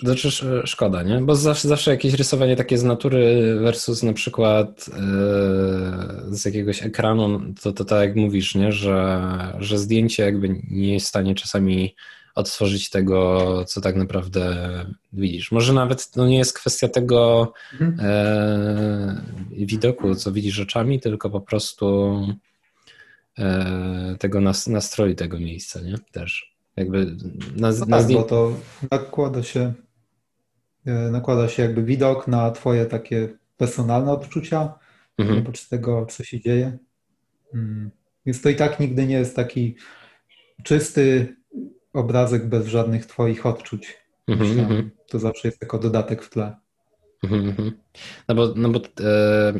Znaczy 0.03 0.29
szkoda, 0.65 1.03
nie? 1.03 1.21
Bo 1.21 1.35
zawsze, 1.35 1.67
zawsze 1.67 1.91
jakieś 1.91 2.13
rysowanie 2.13 2.55
takie 2.55 2.77
z 2.77 2.83
natury 2.83 3.55
versus 3.59 4.03
na 4.03 4.13
przykład 4.13 4.87
yy, 4.87 6.35
z 6.35 6.45
jakiegoś 6.45 6.83
ekranu, 6.83 7.53
to, 7.61 7.73
to 7.73 7.85
tak 7.85 7.99
jak 7.99 8.15
mówisz, 8.15 8.55
nie? 8.55 8.71
Że, 8.71 9.21
że 9.59 9.77
zdjęcie 9.77 10.23
jakby 10.23 10.61
nie 10.71 10.93
jest 10.93 11.05
w 11.05 11.09
stanie 11.09 11.35
czasami 11.35 11.95
odtworzyć 12.35 12.89
tego, 12.89 13.63
co 13.67 13.81
tak 13.81 13.95
naprawdę 13.95 14.55
widzisz. 15.13 15.51
Może 15.51 15.73
nawet 15.73 16.11
to 16.11 16.27
nie 16.27 16.37
jest 16.37 16.53
kwestia 16.53 16.87
tego 16.87 17.53
mhm. 17.73 17.97
e, 17.99 19.21
widoku, 19.51 20.15
co 20.15 20.31
widzisz 20.31 20.59
oczami, 20.59 20.99
tylko 20.99 21.29
po 21.29 21.41
prostu 21.41 22.19
e, 23.39 24.15
tego 24.19 24.41
nastroju 24.67 25.15
tego 25.15 25.39
miejsca, 25.39 25.81
nie? 25.81 25.95
Też. 26.11 26.56
Jakby 26.77 27.05
na, 27.55 27.71
no 27.71 27.85
na 27.85 27.97
tak, 27.97 28.11
bo 28.11 28.23
to 28.23 28.53
nakłada 28.91 29.43
się, 29.43 29.73
e, 30.85 30.91
nakłada 31.11 31.49
się 31.49 31.63
jakby 31.63 31.83
widok 31.83 32.27
na 32.27 32.51
twoje 32.51 32.85
takie 32.85 33.37
personalne 33.57 34.11
odczucia, 34.11 34.73
mhm. 35.17 35.39
oprócz 35.39 35.67
tego, 35.67 36.05
co 36.05 36.23
się 36.23 36.39
dzieje. 36.39 36.77
Mm. 37.53 37.91
Więc 38.25 38.41
to 38.41 38.49
i 38.49 38.55
tak 38.55 38.79
nigdy 38.79 39.07
nie 39.07 39.15
jest 39.15 39.35
taki 39.35 39.75
czysty 40.63 41.35
obrazek 41.93 42.49
bez 42.49 42.67
żadnych 42.67 43.05
twoich 43.05 43.45
odczuć. 43.45 43.97
Mhm, 44.27 44.59
mhm. 44.59 44.91
to 45.07 45.19
zawsze 45.19 45.47
jest 45.47 45.61
jako 45.61 45.79
dodatek 45.79 46.23
w 46.23 46.29
tle. 46.29 46.55
Mhm, 47.23 47.49
mhm. 47.49 47.71
No 48.27 48.35
bo, 48.35 48.53
no 48.55 48.69
bo 48.69 48.79
e, 48.79 49.53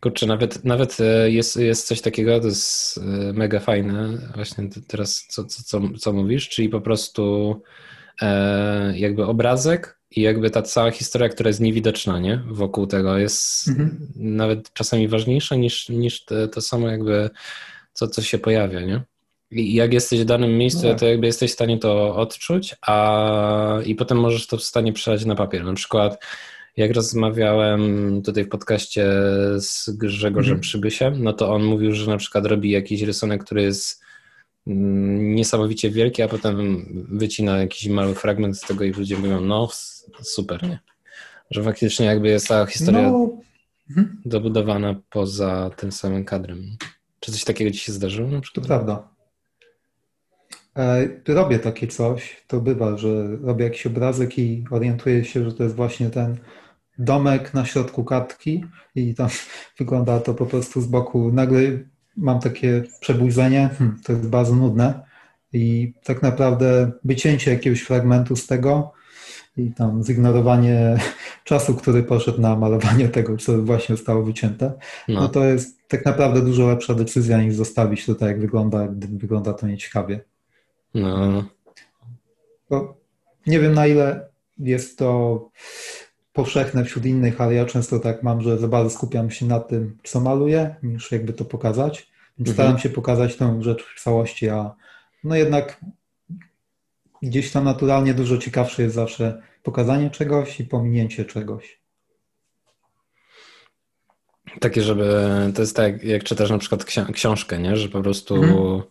Kurczę, 0.00 0.26
nawet, 0.26 0.64
nawet 0.64 1.00
e, 1.00 1.30
jest, 1.30 1.56
jest 1.56 1.86
coś 1.86 2.00
takiego, 2.00 2.40
to 2.40 2.46
jest 2.46 2.98
e, 2.98 3.32
mega 3.32 3.60
fajne, 3.60 4.18
właśnie 4.34 4.68
teraz 4.86 5.26
co, 5.28 5.44
co, 5.44 5.62
co, 5.62 5.80
co 5.98 6.12
mówisz, 6.12 6.48
czyli 6.48 6.68
po 6.68 6.80
prostu 6.80 7.54
e, 8.22 8.98
jakby 8.98 9.26
obrazek 9.26 10.00
i 10.10 10.20
jakby 10.20 10.50
ta 10.50 10.62
cała 10.62 10.90
historia, 10.90 11.28
która 11.28 11.48
jest 11.48 11.60
niewidoczna, 11.60 12.18
nie? 12.18 12.42
Wokół 12.46 12.86
tego 12.86 13.18
jest 13.18 13.68
mhm. 13.68 14.08
nawet 14.16 14.72
czasami 14.72 15.08
ważniejsza 15.08 15.56
niż, 15.56 15.88
niż 15.88 16.24
to, 16.24 16.48
to 16.48 16.60
samo 16.60 16.88
jakby 16.88 17.30
co, 17.92 18.08
co 18.08 18.22
się 18.22 18.38
pojawia, 18.38 18.80
nie? 18.80 19.02
I 19.50 19.74
jak 19.74 19.92
jesteś 19.92 20.20
w 20.20 20.24
danym 20.24 20.58
miejscu, 20.58 20.86
no 20.86 20.94
to 20.94 21.06
jakby 21.06 21.26
jesteś 21.26 21.50
w 21.50 21.54
stanie 21.54 21.78
to 21.78 22.16
odczuć, 22.16 22.76
a 22.86 23.78
i 23.84 23.94
potem 23.94 24.20
możesz 24.20 24.46
to 24.46 24.56
w 24.56 24.62
stanie 24.62 24.92
przelać 24.92 25.24
na 25.24 25.34
papier. 25.34 25.64
Na 25.64 25.74
przykład 25.74 26.24
jak 26.76 26.90
rozmawiałem 26.90 28.22
tutaj 28.22 28.44
w 28.44 28.48
podcaście 28.48 29.06
z 29.58 29.90
Grzegorzem 29.90 30.52
mm. 30.52 30.60
Przybysiem, 30.60 31.22
no 31.22 31.32
to 31.32 31.54
on 31.54 31.64
mówił, 31.64 31.94
że 31.94 32.10
na 32.10 32.16
przykład 32.16 32.46
robi 32.46 32.70
jakiś 32.70 33.02
rysunek, 33.02 33.44
który 33.44 33.62
jest 33.62 34.02
mm, 34.66 35.34
niesamowicie 35.34 35.90
wielkie, 35.90 36.24
a 36.24 36.28
potem 36.28 36.86
wycina 37.10 37.58
jakiś 37.58 37.88
mały 37.88 38.14
fragment 38.14 38.58
z 38.58 38.60
tego 38.60 38.84
i 38.84 38.92
ludzie 38.92 39.18
mówią, 39.18 39.40
no 39.40 39.68
super, 40.22 40.62
nie? 40.62 40.78
Że 41.50 41.62
faktycznie 41.62 42.06
jakby 42.06 42.28
jest 42.28 42.48
ta 42.48 42.66
historia 42.66 43.10
no. 43.10 43.30
Mhm. 43.90 44.22
dobudowana 44.24 44.94
poza 45.10 45.70
tym 45.76 45.92
samym 45.92 46.24
kadrem. 46.24 46.76
Czy 47.20 47.32
coś 47.32 47.44
takiego 47.44 47.70
ci 47.70 47.78
się 47.78 47.92
zdarzyło 47.92 48.30
na 48.30 48.40
przykład? 48.40 48.64
To 48.64 48.68
prawda. 48.68 49.08
E, 50.76 51.08
robię 51.28 51.58
takie 51.58 51.86
coś, 51.86 52.44
to 52.46 52.60
bywa, 52.60 52.96
że 52.96 53.36
robię 53.36 53.64
jakiś 53.64 53.86
obrazek 53.86 54.38
i 54.38 54.64
orientuję 54.70 55.24
się, 55.24 55.44
że 55.44 55.52
to 55.52 55.62
jest 55.62 55.76
właśnie 55.76 56.10
ten 56.10 56.36
domek 56.98 57.54
na 57.54 57.64
środku 57.64 58.04
kartki 58.04 58.64
i 58.94 59.14
tam 59.14 59.28
wygląda 59.78 60.20
to 60.20 60.34
po 60.34 60.46
prostu 60.46 60.80
z 60.80 60.86
boku. 60.86 61.32
Nagle 61.32 61.60
mam 62.16 62.40
takie 62.40 62.82
przebudzenie, 63.00 63.70
hmm, 63.78 64.00
to 64.04 64.12
jest 64.12 64.28
bardzo 64.28 64.56
nudne 64.56 65.10
i 65.52 65.94
tak 66.04 66.22
naprawdę 66.22 66.92
wycięcie 67.04 67.50
jakiegoś 67.50 67.80
fragmentu 67.80 68.36
z 68.36 68.46
tego 68.46 68.92
i 69.56 69.72
tam 69.72 70.04
zignorowanie 70.04 70.98
czasu, 71.44 71.74
który 71.74 72.02
poszedł 72.02 72.40
na 72.40 72.56
malowanie 72.56 73.08
tego, 73.18 73.36
co 73.36 73.62
właśnie 73.62 73.96
zostało 73.96 74.22
wycięte, 74.22 74.72
no. 75.08 75.20
no 75.20 75.28
to 75.28 75.44
jest 75.44 75.88
tak 75.88 76.04
naprawdę 76.04 76.40
dużo 76.40 76.68
lepsza 76.68 76.94
decyzja 76.94 77.42
niż 77.42 77.54
zostawić 77.54 78.06
to 78.06 78.14
tak, 78.14 78.28
jak 78.28 78.40
wygląda, 78.40 78.88
gdy 78.88 79.06
wygląda 79.06 79.52
to 79.52 79.66
nieciekawie. 79.66 80.20
No. 80.94 81.44
Bo 82.70 82.96
nie 83.46 83.60
wiem 83.60 83.74
na 83.74 83.86
ile 83.86 84.28
jest 84.58 84.98
to 84.98 85.48
powszechne 86.32 86.84
wśród 86.84 87.06
innych, 87.06 87.40
ale 87.40 87.54
ja 87.54 87.66
często 87.66 87.98
tak 87.98 88.22
mam, 88.22 88.42
że 88.42 88.58
za 88.58 88.68
bardzo 88.68 88.90
skupiam 88.90 89.30
się 89.30 89.46
na 89.46 89.60
tym, 89.60 89.98
co 90.04 90.20
maluję, 90.20 90.74
niż 90.82 91.12
jakby 91.12 91.32
to 91.32 91.44
pokazać. 91.44 92.10
Mhm. 92.38 92.54
Staram 92.54 92.78
się 92.78 92.88
pokazać 92.88 93.36
tę 93.36 93.62
rzecz 93.62 93.84
w 93.96 94.02
całości, 94.02 94.48
a 94.48 94.74
no 95.24 95.36
jednak 95.36 95.80
gdzieś 97.22 97.52
tam 97.52 97.64
naturalnie 97.64 98.14
dużo 98.14 98.38
ciekawsze 98.38 98.82
jest 98.82 98.94
zawsze 98.94 99.42
pokazanie 99.62 100.10
czegoś 100.10 100.60
i 100.60 100.64
pominięcie 100.64 101.24
czegoś. 101.24 101.80
Takie, 104.60 104.82
żeby 104.82 105.26
to 105.54 105.62
jest 105.62 105.76
tak, 105.76 106.04
jak 106.04 106.24
czytasz 106.24 106.50
na 106.50 106.58
przykład 106.58 106.84
książkę, 107.12 107.58
nie? 107.58 107.76
że 107.76 107.88
po 107.88 108.02
prostu 108.02 108.34
mhm. 108.34 108.82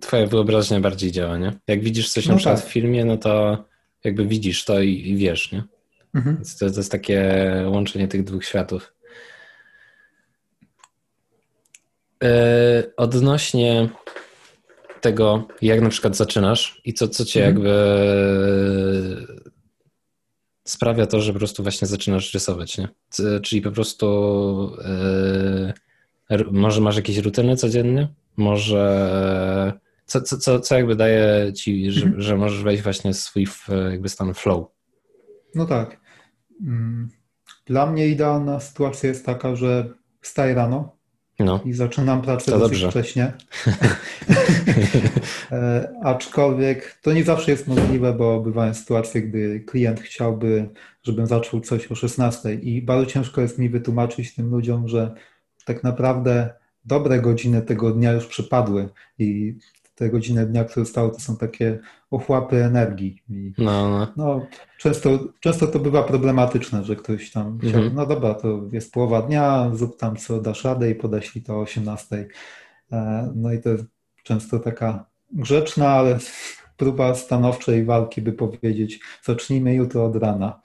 Twoja 0.00 0.26
wyobraźnia 0.26 0.80
bardziej 0.80 1.12
działa, 1.12 1.38
nie? 1.38 1.52
Jak 1.66 1.82
widzisz 1.82 2.10
coś 2.10 2.26
no 2.26 2.32
na 2.32 2.36
przykład 2.36 2.60
tak. 2.60 2.68
w 2.68 2.72
filmie, 2.72 3.04
no 3.04 3.16
to 3.16 3.64
jakby 4.04 4.26
widzisz 4.26 4.64
to 4.64 4.80
i, 4.80 5.08
i 5.08 5.16
wiesz, 5.16 5.52
nie? 5.52 5.62
Mhm. 6.14 6.36
Więc 6.36 6.58
to, 6.58 6.70
to 6.70 6.76
jest 6.76 6.92
takie 6.92 7.42
łączenie 7.66 8.08
tych 8.08 8.24
dwóch 8.24 8.44
światów. 8.44 8.92
Yy, 12.22 12.28
odnośnie 12.96 13.88
tego, 15.00 15.48
jak 15.62 15.80
na 15.80 15.88
przykład 15.88 16.16
zaczynasz 16.16 16.80
i 16.84 16.94
co, 16.94 17.08
co 17.08 17.24
cię 17.24 17.46
mhm. 17.46 17.56
jakby 17.56 17.76
sprawia 20.64 21.06
to, 21.06 21.20
że 21.20 21.32
po 21.32 21.38
prostu 21.38 21.62
właśnie 21.62 21.88
zaczynasz 21.88 22.34
rysować, 22.34 22.78
nie? 22.78 22.88
Czyli 23.42 23.62
po 23.62 23.70
prostu 23.70 24.76
yy, 26.30 26.44
może 26.50 26.80
masz 26.80 26.96
jakieś 26.96 27.16
rutyny 27.16 27.56
codziennie? 27.56 28.08
Może 28.36 29.72
co, 30.06 30.22
co, 30.22 30.38
co, 30.38 30.60
co 30.60 30.74
jakby 30.74 30.96
daje 30.96 31.52
ci, 31.52 31.90
że, 31.90 32.04
mhm. 32.06 32.22
że 32.22 32.36
możesz 32.36 32.62
wejść 32.62 32.82
właśnie 32.82 33.12
w 33.12 33.16
swój 33.16 33.46
jakby 33.90 34.08
stan 34.08 34.34
flow? 34.34 34.66
No 35.54 35.66
tak. 35.66 36.00
Mm, 36.60 37.08
dla 37.66 37.86
mnie 37.86 38.08
idealna 38.08 38.60
sytuacja 38.60 39.08
jest 39.08 39.26
taka, 39.26 39.56
że 39.56 39.94
wstaję 40.20 40.54
rano, 40.54 40.96
no. 41.38 41.60
I 41.64 41.72
zaczynam 41.72 42.22
pracę 42.22 42.52
to 42.52 42.58
dosyć 42.58 42.80
dobrze. 42.80 42.90
wcześnie. 42.90 43.32
E, 45.52 45.92
aczkolwiek 46.02 46.98
to 47.02 47.12
nie 47.12 47.24
zawsze 47.24 47.50
jest 47.50 47.68
możliwe, 47.68 48.12
bo 48.12 48.40
bywają 48.40 48.74
sytuacje, 48.74 49.22
gdy 49.22 49.60
klient 49.60 50.00
chciałby, 50.00 50.68
żebym 51.02 51.26
zaczął 51.26 51.60
coś 51.60 51.92
o 51.92 51.94
16 51.94 52.54
i 52.54 52.82
bardzo 52.82 53.06
ciężko 53.06 53.40
jest 53.40 53.58
mi 53.58 53.68
wytłumaczyć 53.68 54.34
tym 54.34 54.50
ludziom, 54.50 54.88
że 54.88 55.14
tak 55.64 55.82
naprawdę 55.82 56.54
dobre 56.84 57.20
godziny 57.20 57.62
tego 57.62 57.90
dnia 57.90 58.12
już 58.12 58.26
przypadły 58.26 58.88
i 59.18 59.58
te 59.94 60.10
godziny 60.10 60.46
dnia, 60.46 60.64
które 60.64 60.84
zostały, 60.84 61.10
to 61.10 61.18
są 61.18 61.36
takie 61.36 61.78
ochłapy 62.10 62.64
energii. 62.64 63.22
I, 63.28 63.52
no, 63.58 63.90
no. 63.90 64.12
no, 64.16 64.46
często, 64.78 65.18
często 65.40 65.66
to 65.66 65.78
bywa 65.78 66.02
problematyczne, 66.02 66.84
że 66.84 66.96
ktoś 66.96 67.30
tam 67.30 67.46
mhm. 67.46 67.72
chciał, 67.72 67.82
no 67.94 68.06
dobra, 68.06 68.34
to 68.34 68.62
jest 68.72 68.92
połowa 68.92 69.22
dnia, 69.22 69.70
zrób 69.74 69.98
tam 69.98 70.16
co 70.16 70.40
dasz 70.40 70.64
radę 70.64 70.90
i 70.90 70.94
podeślij 70.94 71.44
to 71.44 71.56
o 71.56 71.60
18. 71.60 72.28
E, 72.92 73.32
no 73.34 73.52
i 73.52 73.60
to 73.60 73.68
jest 73.68 73.84
często 74.22 74.58
taka 74.58 75.04
grzeczna, 75.32 75.88
ale 75.88 76.18
próba 76.84 77.14
stanowczej 77.14 77.84
walki, 77.84 78.22
by 78.22 78.32
powiedzieć, 78.32 79.00
zacznijmy 79.24 79.74
jutro 79.74 80.04
od 80.04 80.16
rana. 80.16 80.60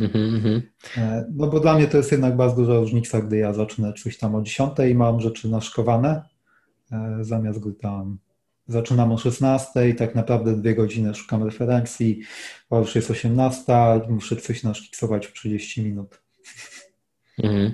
Mhm, 0.00 0.34
mhm, 0.34 0.62
e, 0.96 1.24
no 1.34 1.46
bo 1.46 1.60
dla 1.60 1.74
mnie 1.74 1.86
to 1.86 1.96
jest 1.96 2.12
jednak 2.12 2.36
bardzo 2.36 2.56
duża 2.56 2.74
różnica, 2.74 3.20
gdy 3.20 3.36
ja 3.36 3.52
zacznę 3.52 3.92
coś 3.92 4.18
tam 4.18 4.34
o 4.34 4.42
10 4.42 4.72
i 4.90 4.94
mam 4.94 5.20
rzeczy 5.20 5.48
naszkowane, 5.48 6.22
E, 6.92 7.18
zamiast 7.20 7.60
gdy 7.60 7.74
tam 7.74 8.18
zaczynam 8.66 9.12
o 9.12 9.18
16 9.18 9.88
i 9.88 9.94
tak 9.94 10.14
naprawdę 10.14 10.56
dwie 10.56 10.74
godziny 10.74 11.14
szukam 11.14 11.42
referencji, 11.42 12.20
bo 12.70 12.78
już 12.78 12.94
jest 12.94 13.10
18, 13.10 13.72
muszę 14.08 14.36
coś 14.36 14.62
naszkicować 14.62 15.26
w 15.26 15.32
30 15.32 15.82
minut. 15.82 16.22
Mhm. 17.38 17.72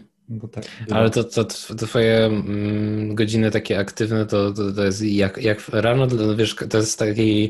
Tak, 0.52 0.64
Ale 0.90 1.10
to, 1.10 1.24
to, 1.24 1.44
to 1.44 1.86
twoje 1.86 2.26
mm, 2.26 3.14
godziny 3.14 3.50
takie 3.50 3.78
aktywne, 3.78 4.26
to, 4.26 4.52
to, 4.52 4.72
to 4.72 4.84
jest 4.84 5.02
jak, 5.02 5.42
jak 5.42 5.68
rano, 5.68 6.06
wiesz, 6.36 6.56
to 6.70 6.78
jest 6.78 6.98
takie 6.98 7.48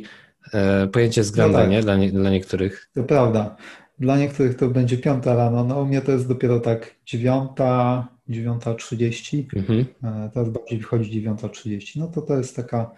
e, 0.52 0.86
pojęcie 0.86 1.22
względne, 1.22 1.58
no 1.58 1.64
tak. 1.64 1.70
nie? 1.70 1.82
Dla, 1.82 1.96
nie? 1.96 2.12
dla 2.12 2.30
niektórych. 2.30 2.90
To 2.94 3.02
prawda. 3.02 3.56
Dla 3.98 4.18
niektórych 4.18 4.56
to 4.56 4.68
będzie 4.68 4.98
piąta 4.98 5.34
rano, 5.34 5.64
no 5.64 5.80
u 5.80 5.86
mnie 5.86 6.00
to 6.00 6.12
jest 6.12 6.28
dopiero 6.28 6.60
tak 6.60 6.94
dziewiąta, 7.06 8.08
9.30, 8.28 9.44
mhm. 9.56 9.84
E, 10.04 10.30
teraz 10.34 10.48
bardziej 10.48 10.78
wychodzi 10.78 11.24
9.30, 11.26 12.00
no 12.00 12.06
to 12.06 12.22
to 12.22 12.36
jest 12.36 12.56
taka 12.56 12.90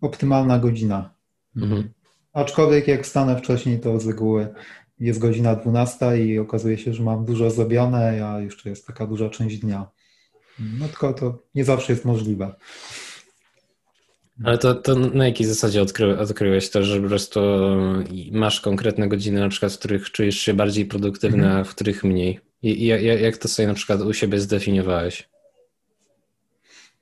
optymalna 0.00 0.58
godzina. 0.58 1.14
Mhm. 1.56 1.88
Aczkolwiek 2.32 2.88
jak 2.88 3.04
wstanę 3.04 3.36
wcześniej, 3.36 3.80
to 3.80 4.00
z 4.00 4.06
reguły 4.06 4.48
jest 5.00 5.18
godzina 5.18 5.56
12 5.56 6.24
i 6.26 6.38
okazuje 6.38 6.78
się, 6.78 6.94
że 6.94 7.02
mam 7.02 7.24
dużo 7.24 7.50
zrobione, 7.50 8.26
a 8.26 8.40
jeszcze 8.40 8.70
jest 8.70 8.86
taka 8.86 9.06
duża 9.06 9.28
część 9.28 9.58
dnia. 9.58 9.90
No 10.78 10.88
tylko 10.88 11.12
to 11.12 11.42
nie 11.54 11.64
zawsze 11.64 11.92
jest 11.92 12.04
możliwe. 12.04 12.54
Ale 14.44 14.58
to, 14.58 14.74
to 14.74 14.94
na 14.94 15.26
jakiej 15.26 15.46
zasadzie 15.46 15.82
odkry, 15.82 16.18
odkryłeś 16.18 16.70
to, 16.70 16.82
że 16.82 17.00
po 17.00 17.08
prostu 17.08 17.40
masz 18.32 18.60
konkretne 18.60 19.08
godziny, 19.08 19.40
na 19.40 19.48
przykład, 19.48 19.72
w 19.72 19.78
których 19.78 20.10
czujesz 20.10 20.38
się 20.38 20.54
bardziej 20.54 20.86
produktywny, 20.86 21.44
mhm. 21.44 21.60
a 21.60 21.64
w 21.64 21.74
których 21.74 22.04
mniej? 22.04 22.40
I 22.62 22.86
jak, 22.86 23.02
jak 23.02 23.36
to 23.36 23.48
sobie 23.48 23.68
na 23.68 23.74
przykład 23.74 24.00
u 24.00 24.12
siebie 24.12 24.40
zdefiniowałeś? 24.40 25.28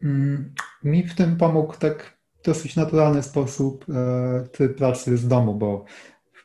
Mm, 0.03 0.55
mi 0.85 1.03
w 1.03 1.15
tym 1.15 1.37
pomógł 1.37 1.77
tak 1.77 2.17
dosyć 2.45 2.77
naturalny 2.77 3.23
sposób 3.23 3.87
e, 3.89 4.49
tryb 4.53 4.77
pracy 4.77 5.17
z 5.17 5.29
domu, 5.29 5.55
bo 5.55 5.85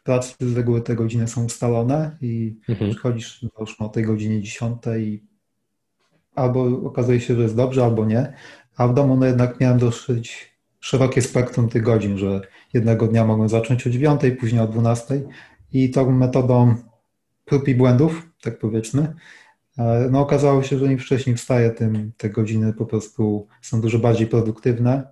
pracy 0.04 0.36
z 0.40 0.58
reguły 0.58 0.82
te 0.82 0.96
godziny 0.96 1.28
są 1.28 1.46
ustalone 1.46 2.18
i 2.22 2.60
mhm. 2.70 2.92
przychodzisz 2.92 3.46
już 3.60 3.82
o 3.82 3.90
tej 3.90 4.04
godzinie 4.04 4.42
10 4.42 4.78
i 5.00 5.24
albo 6.36 6.64
okazuje 6.64 7.20
się, 7.20 7.36
że 7.36 7.42
jest 7.42 7.56
dobrze, 7.56 7.86
albo 7.86 8.06
nie, 8.06 8.34
a 8.78 8.88
w 8.88 8.94
domu 8.94 9.18
no 9.18 9.26
jednak 9.26 9.60
miałem 9.60 9.80
dosyć 9.80 10.52
szerokie 10.80 11.22
spektrum 11.22 11.70
tych 11.70 11.84
godzin, 11.84 12.18
że 12.18 12.42
jednego 12.74 13.08
dnia 13.08 13.26
mogłem 13.26 13.50
zacząć 13.50 13.88
o 13.88 13.90
9, 13.90 14.22
później 14.40 14.62
o 14.62 14.68
12 14.68 15.22
i 15.74 15.90
tą 15.90 16.12
metodą 16.12 16.76
prób 17.46 17.68
i 17.68 17.76
błędów 17.76 18.32
tak 18.42 18.60
powiedzmy. 18.60 19.14
E, 19.78 20.08
no 20.12 20.20
okazało 20.20 20.64
się, 20.64 20.78
że 20.78 20.86
im 20.86 21.00
wcześniej 21.00 21.36
wstaję, 21.36 21.70
tym 21.70 22.12
te 22.18 22.30
godziny 22.30 22.74
po 22.74 22.86
prostu 22.86 23.48
są 23.62 23.82
dużo 23.82 24.00
bardziej 24.00 24.28
produktywne 24.28 25.08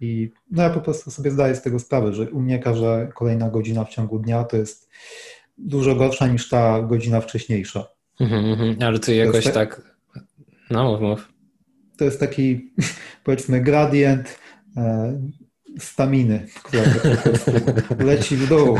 i 0.00 0.30
no 0.50 0.62
ja 0.62 0.70
po 0.70 0.80
prostu 0.80 1.10
sobie 1.10 1.30
zdaję 1.30 1.54
z 1.54 1.62
tego 1.62 1.78
sprawę, 1.78 2.12
że 2.12 2.30
u 2.30 2.40
mnie 2.40 2.58
każda 2.58 3.06
kolejna 3.06 3.50
godzina 3.50 3.84
w 3.84 3.90
ciągu 3.90 4.18
dnia 4.18 4.44
to 4.44 4.56
jest 4.56 4.88
dużo 5.58 5.94
gorsza 5.94 6.26
niż 6.26 6.48
ta 6.48 6.82
godzina 6.82 7.20
wcześniejsza. 7.20 7.86
Mhm, 8.20 8.44
mhm. 8.44 8.76
ale 8.82 8.98
ty 8.98 9.14
jakoś 9.14 9.44
tak-, 9.44 9.54
tak... 9.54 9.96
No 10.70 10.84
mów, 10.84 11.00
mów. 11.00 11.28
To 11.96 12.04
jest 12.04 12.20
taki 12.20 12.72
powiedzmy 13.24 13.60
gradient 13.60 14.38
e, 14.76 15.20
staminy, 15.78 16.46
która 16.64 16.82
po 16.82 17.00
prostu 17.30 17.52
leci 18.04 18.36
w 18.36 18.48
dół. 18.48 18.78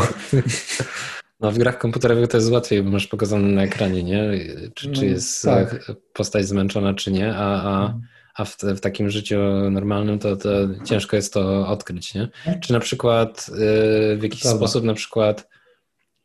No 1.40 1.52
w 1.52 1.58
grach 1.58 1.78
komputerowych 1.78 2.28
to 2.28 2.36
jest 2.36 2.50
łatwiej, 2.50 2.82
bo 2.82 2.90
masz 2.90 3.06
pokazane 3.06 3.48
na 3.48 3.62
ekranie, 3.62 4.02
nie? 4.02 4.30
Czy, 4.74 4.90
czy 4.90 5.00
no, 5.00 5.06
jest 5.06 5.42
tak. 5.42 5.92
postać 6.12 6.46
zmęczona, 6.46 6.94
czy 6.94 7.12
nie, 7.12 7.34
a, 7.34 7.62
a, 7.62 7.82
mhm. 7.82 8.02
A 8.34 8.44
w, 8.44 8.56
w, 8.56 8.80
takim 8.80 9.10
życiu 9.10 9.36
normalnym 9.70 10.18
to, 10.18 10.36
to 10.36 10.50
ciężko 10.84 11.16
jest 11.16 11.32
to 11.32 11.68
odkryć, 11.68 12.14
nie? 12.14 12.28
Czy 12.60 12.72
na 12.72 12.80
przykład 12.80 13.46
y, 13.48 14.16
w 14.16 14.22
jakiś 14.22 14.40
Prawda. 14.42 14.58
sposób 14.58 14.84
na 14.84 14.94
przykład 14.94 15.48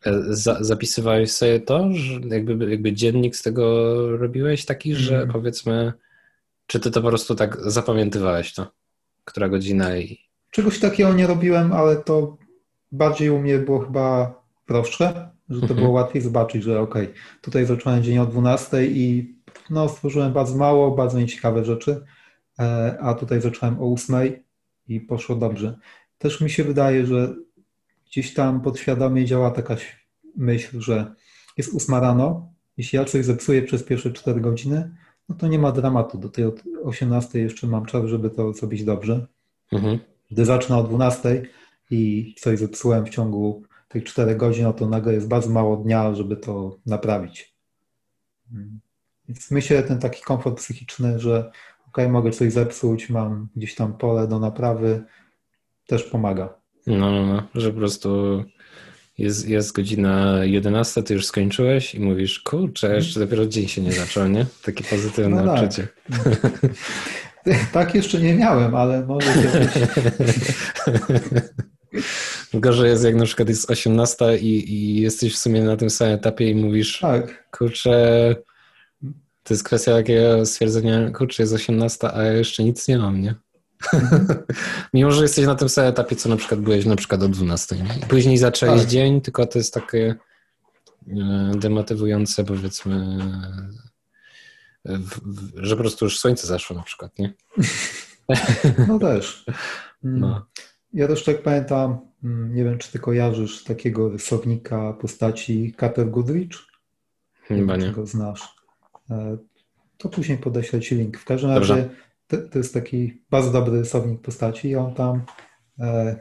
y, 0.08 0.12
za, 0.30 0.64
zapisywałeś 0.64 1.32
sobie 1.32 1.60
to, 1.60 1.90
że 1.94 2.14
jakby, 2.14 2.72
jakby 2.72 2.94
dziennik 2.94 3.36
z 3.36 3.42
tego 3.42 4.18
robiłeś 4.18 4.66
taki, 4.66 4.96
że 4.96 5.16
mm. 5.16 5.32
powiedzmy 5.32 5.94
Czy 6.68 6.80
ty 6.80 6.92
to 6.92 7.02
po 7.02 7.08
prostu 7.08 7.36
tak 7.36 7.58
zapamiętywałeś 7.62 8.54
to? 8.54 8.72
Która 9.26 9.50
godzina 9.50 9.98
i... 9.98 10.20
Czegoś 10.52 10.80
takiego 10.80 11.14
nie 11.14 11.28
robiłem, 11.28 11.74
ale 11.74 11.96
to 11.96 12.38
bardziej 12.92 13.30
u 13.30 13.40
mnie 13.40 13.58
było 13.58 13.80
chyba 13.80 14.42
prostsze, 14.66 15.30
że 15.50 15.60
to 15.60 15.68
mhm. 15.68 15.80
było 15.80 15.92
łatwiej 15.92 16.22
zobaczyć, 16.22 16.64
że 16.64 16.80
ok, 16.80 16.96
tutaj 17.42 17.66
zacząłem 17.66 18.04
dzień 18.04 18.18
o 18.18 18.26
12 18.26 18.86
i 18.86 19.35
no, 19.70 19.90
stworzyłem 19.90 20.34
bardzo 20.34 20.58
mało, 20.58 20.96
bardzo 20.96 21.20
nieciekawe 21.20 21.66
rzeczy, 21.66 22.06
e, 22.60 22.98
a 23.02 23.14
tutaj 23.14 23.42
zacząłem 23.42 23.80
o 23.80 23.94
8 23.94 24.16
i 24.88 25.02
poszło 25.02 25.36
dobrze. 25.36 25.78
Też 26.18 26.42
mi 26.42 26.50
się 26.50 26.64
wydaje, 26.64 27.06
że 27.06 27.36
gdzieś 28.08 28.34
tam 28.34 28.62
podświadomie 28.62 29.26
działa 29.26 29.52
taka 29.52 29.76
myśl, 30.36 30.82
że 30.82 31.14
jest 31.58 31.76
8 31.76 31.96
rano, 31.96 32.54
jeśli 32.78 32.98
ja 32.98 33.06
coś 33.06 33.26
zepsuję 33.26 33.62
przez 33.62 33.84
pierwsze 33.84 34.12
4 34.12 34.42
godziny, 34.42 34.96
no 35.30 35.36
to 35.36 35.48
nie 35.48 35.60
ma 35.60 35.72
dramatu. 35.72 36.18
Do 36.18 36.30
tej 36.30 36.46
18 36.84 37.40
jeszcze 37.40 37.68
mam 37.68 37.86
czas, 37.86 38.06
żeby 38.06 38.30
to 38.30 38.54
zrobić 38.54 38.84
dobrze. 38.84 39.28
Mhm. 39.72 40.00
Gdy 40.32 40.46
zacznę 40.46 40.78
o 40.78 40.84
12 40.84 41.44
i 41.92 42.34
coś 42.40 42.60
zepsułem 42.60 43.06
w 43.06 43.10
ciągu 43.10 43.64
tych 43.88 44.04
4 44.04 44.36
godzin, 44.36 44.64
no 44.64 44.74
to 44.74 44.90
nagle 44.90 45.14
jest 45.14 45.28
bardzo 45.28 45.50
mało 45.50 45.78
dnia, 45.78 46.16
żeby 46.16 46.38
to 46.38 46.78
naprawić. 46.86 47.56
Więc 49.30 49.52
myślę, 49.52 49.84
ten 49.84 50.00
taki 50.00 50.22
komfort 50.22 50.58
psychiczny, 50.58 51.20
że 51.20 51.52
ok, 51.88 51.98
mogę 52.10 52.32
coś 52.32 52.54
zepsuć, 52.54 53.10
mam 53.10 53.48
gdzieś 53.56 53.76
tam 53.76 53.98
pole 53.98 54.28
do 54.28 54.40
naprawy, 54.40 55.04
też 55.88 56.04
pomaga. 56.04 56.54
No, 56.88 57.12
no, 57.12 57.26
no, 57.26 57.44
że 57.56 57.72
po 57.72 57.78
prostu 57.78 58.44
jest, 59.18 59.50
jest 59.50 59.72
godzina 59.72 60.46
11, 60.46 61.04
ty 61.04 61.14
już 61.14 61.26
skończyłeś 61.26 61.96
i 61.96 62.00
mówisz, 62.00 62.40
kurczę, 62.40 62.96
jeszcze 62.96 63.20
dopiero 63.20 63.46
dzień 63.46 63.68
się 63.68 63.82
nie 63.82 63.92
zaczął, 63.92 64.28
nie? 64.28 64.46
Takie 64.64 64.84
pozytywne 64.84 65.44
no 65.44 65.56
tak. 65.56 65.64
odczucie. 65.64 65.88
Tak 67.72 67.96
jeszcze 67.96 68.22
nie 68.22 68.36
miałem, 68.36 68.76
ale 68.76 69.06
może 69.06 69.34
kiedyś. 69.34 69.74
Gorzej 72.54 72.90
jest, 72.90 73.04
jak 73.04 73.16
na 73.16 73.26
przykład 73.26 73.50
jest 73.50 73.72
18 73.72 74.38
i, 74.38 74.74
i 74.74 75.02
jesteś 75.02 75.34
w 75.34 75.38
sumie 75.38 75.64
na 75.64 75.78
tym 75.78 75.90
samym 75.90 76.14
etapie 76.14 76.50
i 76.50 76.56
mówisz, 76.56 77.00
tak. 77.00 77.50
kurczę, 77.52 78.36
to 79.46 79.54
jest 79.54 79.64
kwestia 79.64 79.92
takiego 79.92 80.46
stwierdzenia, 80.46 81.12
kurczę, 81.12 81.44
jest 81.44 81.54
18, 81.54 82.12
a 82.14 82.24
ja 82.24 82.34
jeszcze 82.34 82.64
nic 82.64 82.88
nie 82.88 82.98
mam, 82.98 83.22
nie? 83.22 83.36
Mimo, 84.94 85.12
że 85.12 85.22
jesteś 85.22 85.46
na 85.46 85.56
tym 85.56 85.70
samym 85.70 85.90
etapie, 85.90 86.16
co 86.16 86.30
na 86.30 86.38
przykład 86.38 86.60
byłeś 86.60 86.86
na 86.86 86.96
przykład 86.96 87.24
o 87.24 87.28
12. 87.28 87.76
Nie? 87.76 88.08
Później 88.08 88.38
zacząłeś 88.38 88.82
tak. 88.82 88.90
dzień, 88.90 89.22
tylko 89.22 89.46
to 89.46 89.60
jest 89.60 89.74
takie 89.74 90.16
e, 91.08 91.52
demotywujące, 91.56 92.44
powiedzmy, 92.44 93.18
że 95.56 95.76
po 95.76 95.82
prostu 95.82 96.06
już 96.06 96.20
słońce 96.20 96.48
zaszło 96.48 96.76
na 96.76 96.84
przykład, 96.84 97.20
nie? 97.20 97.34
No 98.88 99.00
też. 99.00 99.46
Mm. 100.04 100.20
No. 100.20 100.46
Ja 100.94 101.08
też 101.08 101.24
tak 101.24 101.44
pamiętam, 101.44 101.98
mm, 102.24 102.56
nie 102.56 102.64
wiem, 102.64 102.78
czy 102.78 102.92
ty 102.92 103.00
kojarzysz 103.00 103.64
takiego 103.64 104.10
rysownika 104.10 104.94
postaci 104.94 105.74
Cater 105.78 106.10
Goodrich? 106.12 106.58
Chyba 107.42 107.78
nie. 107.78 107.92
go 107.92 108.06
znasz. 108.06 108.55
E, 109.10 109.38
to 109.98 110.10
później 110.10 110.38
podeślę 110.38 110.80
ci 110.80 110.96
link. 110.96 111.18
W 111.18 111.26
każdym 111.26 111.52
razie 111.52 111.90
to, 112.28 112.38
to, 112.38 112.58
jest 112.58 112.74
taki 112.74 113.22
bardzo 113.30 113.52
dobry 113.52 113.80
rysownik 113.80 114.22
postaci 114.22 114.70
i 114.70 114.76
on 114.76 114.94
tam 114.94 115.22
e, 115.80 116.16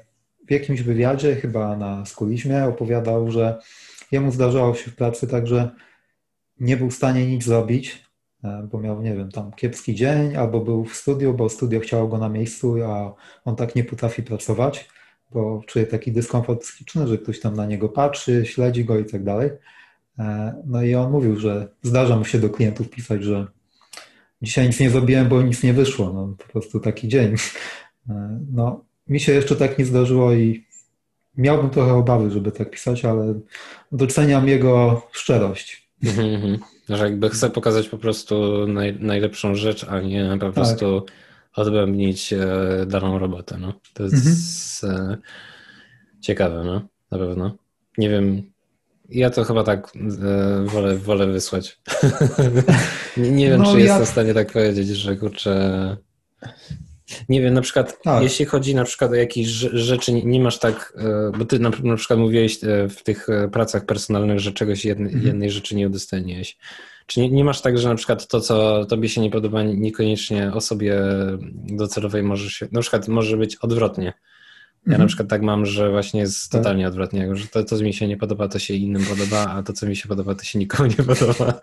w 0.48 0.50
jakimś 0.50 0.82
wywiadzie, 0.82 1.36
chyba 1.36 1.76
na 1.76 2.06
skulizmie, 2.06 2.64
opowiadał, 2.64 3.30
że 3.30 3.58
jemu 4.12 4.32
zdarzało 4.32 4.74
się 4.74 4.90
w 4.90 4.96
pracy 4.96 5.26
tak, 5.26 5.46
że 5.46 5.70
nie 6.60 6.76
był 6.76 6.90
w 6.90 6.94
stanie 6.94 7.26
nic 7.26 7.44
zrobić, 7.44 8.04
e, 8.44 8.68
bo 8.72 8.80
miał, 8.80 9.02
nie 9.02 9.14
wiem, 9.14 9.30
tam 9.30 9.52
kiepski 9.52 9.94
dzień, 9.94 10.36
albo 10.36 10.60
był 10.60 10.84
w 10.84 10.96
studiu, 10.96 11.34
bo 11.34 11.48
studio 11.48 11.80
chciało 11.80 12.08
go 12.08 12.18
na 12.18 12.28
miejscu, 12.28 12.84
a 12.84 13.14
on 13.44 13.56
tak 13.56 13.74
nie 13.74 13.84
potrafi 13.84 14.22
pracować, 14.22 14.88
bo 15.32 15.62
czuje 15.66 15.86
taki 15.86 16.12
dyskomfort 16.12 16.60
psychiczny, 16.60 17.08
że 17.08 17.18
ktoś 17.18 17.40
tam 17.40 17.56
na 17.56 17.66
niego 17.66 17.88
patrzy, 17.88 18.46
śledzi 18.46 18.84
go 18.84 18.98
i 18.98 19.04
tak 19.04 19.24
dalej. 19.24 19.50
E, 20.18 20.54
no 20.66 20.82
i 20.82 20.94
on 20.94 21.10
mówił, 21.10 21.40
że 21.40 21.68
zdarza 21.82 22.16
mu 22.16 22.24
się 22.24 22.38
do 22.38 22.50
klientów 22.50 22.90
pisać, 22.90 23.24
że 23.24 23.46
dzisiaj 24.42 24.66
nic 24.66 24.80
nie 24.80 24.90
zrobiłem, 24.90 25.28
bo 25.28 25.42
nic 25.42 25.62
nie 25.62 25.72
wyszło. 25.72 26.12
No, 26.12 26.34
po 26.38 26.52
prostu 26.52 26.80
taki 26.80 27.08
dzień. 27.08 27.34
E, 28.08 28.40
no, 28.52 28.84
mi 29.08 29.20
się 29.20 29.32
jeszcze 29.32 29.56
tak 29.56 29.78
nie 29.78 29.84
zdarzyło 29.84 30.32
i 30.32 30.64
miałbym 31.36 31.70
trochę 31.70 31.92
obawy, 31.92 32.30
żeby 32.30 32.52
tak 32.52 32.70
pisać, 32.70 33.04
ale 33.04 33.40
doceniam 33.92 34.48
jego 34.48 35.02
szczerość. 35.12 35.90
Mhm, 36.04 36.58
że 36.88 37.04
jakby 37.04 37.30
chcę 37.30 37.50
pokazać 37.50 37.88
po 37.88 37.98
prostu 37.98 38.66
naj, 38.66 38.98
najlepszą 39.00 39.54
rzecz, 39.54 39.84
a 39.84 40.00
nie 40.00 40.36
po 40.40 40.46
tak. 40.46 40.54
prostu 40.54 41.00
tak. 41.00 41.14
odbębnić 41.54 42.32
e, 42.32 42.46
daną 42.86 43.18
robotę. 43.18 43.58
No. 43.58 43.72
To 43.94 44.02
jest 44.02 44.84
mhm. 44.84 45.16
ciekawe, 46.20 46.64
no, 46.64 46.88
na 47.10 47.18
pewno. 47.18 47.56
Nie 47.98 48.10
wiem, 48.10 48.42
ja 49.08 49.30
to 49.30 49.44
chyba 49.44 49.64
tak 49.64 49.92
e, 49.96 50.64
wolę, 50.64 50.96
wolę 50.96 51.26
wysłać. 51.26 51.80
nie, 53.16 53.30
nie, 53.30 53.50
wiem, 53.50 53.62
no, 53.62 53.72
czy 53.72 53.78
ja... 53.78 53.84
jestem 53.84 54.06
w 54.06 54.08
stanie 54.08 54.34
tak 54.34 54.52
powiedzieć, 54.52 54.88
że 54.88 55.16
kurczę. 55.16 55.96
Nie 57.28 57.42
wiem, 57.42 57.54
na 57.54 57.60
przykład 57.60 58.02
tak. 58.02 58.22
jeśli 58.22 58.44
chodzi 58.44 58.74
na 58.74 58.84
przykład 58.84 59.10
o 59.10 59.14
jakieś 59.14 59.46
rzeczy, 59.46 60.12
nie 60.12 60.40
masz 60.40 60.58
tak, 60.58 60.92
e, 60.96 61.38
bo 61.38 61.44
ty 61.44 61.58
na, 61.58 61.70
na 61.82 61.96
przykład 61.96 62.18
mówiłeś 62.18 62.64
e, 62.64 62.88
w 62.88 63.02
tych 63.02 63.28
e, 63.28 63.48
pracach 63.48 63.86
personalnych, 63.86 64.40
że 64.40 64.52
czegoś 64.52 64.84
jednej, 64.84 65.08
mhm. 65.08 65.26
jednej 65.26 65.50
rzeczy 65.50 65.76
nie 65.76 65.86
udostępniłeś. 65.86 66.58
Czy 67.06 67.20
nie, 67.20 67.30
nie, 67.30 67.44
masz 67.44 67.60
tak, 67.60 67.78
że 67.78 67.88
na 67.88 67.94
przykład 67.94 68.28
to, 68.28 68.40
co 68.40 68.84
tobie 68.84 69.08
się 69.08 69.20
nie 69.20 69.30
podoba, 69.30 69.62
niekoniecznie 69.62 70.52
osobie 70.52 71.00
docelowej 71.52 72.22
może 72.22 72.50
się, 72.50 72.68
na 72.72 72.80
przykład 72.80 73.08
może 73.08 73.36
być 73.36 73.56
odwrotnie, 73.56 74.12
ja 74.86 74.90
na 74.90 74.94
mhm. 74.94 75.08
przykład 75.08 75.28
tak 75.28 75.42
mam, 75.42 75.66
że 75.66 75.90
właśnie 75.90 76.20
jest 76.20 76.50
tak. 76.50 76.60
totalnie 76.60 76.88
odwrotnie, 76.88 77.36
że 77.36 77.48
to, 77.48 77.64
co 77.64 77.76
mi 77.76 77.94
się 77.94 78.08
nie 78.08 78.16
podoba, 78.16 78.48
to 78.48 78.58
się 78.58 78.74
innym 78.74 79.02
podoba, 79.04 79.46
a 79.46 79.62
to, 79.62 79.72
co 79.72 79.86
mi 79.86 79.96
się 79.96 80.08
podoba, 80.08 80.34
to 80.34 80.44
się 80.44 80.58
nikomu 80.58 80.88
nie 80.98 81.04
podoba. 81.04 81.60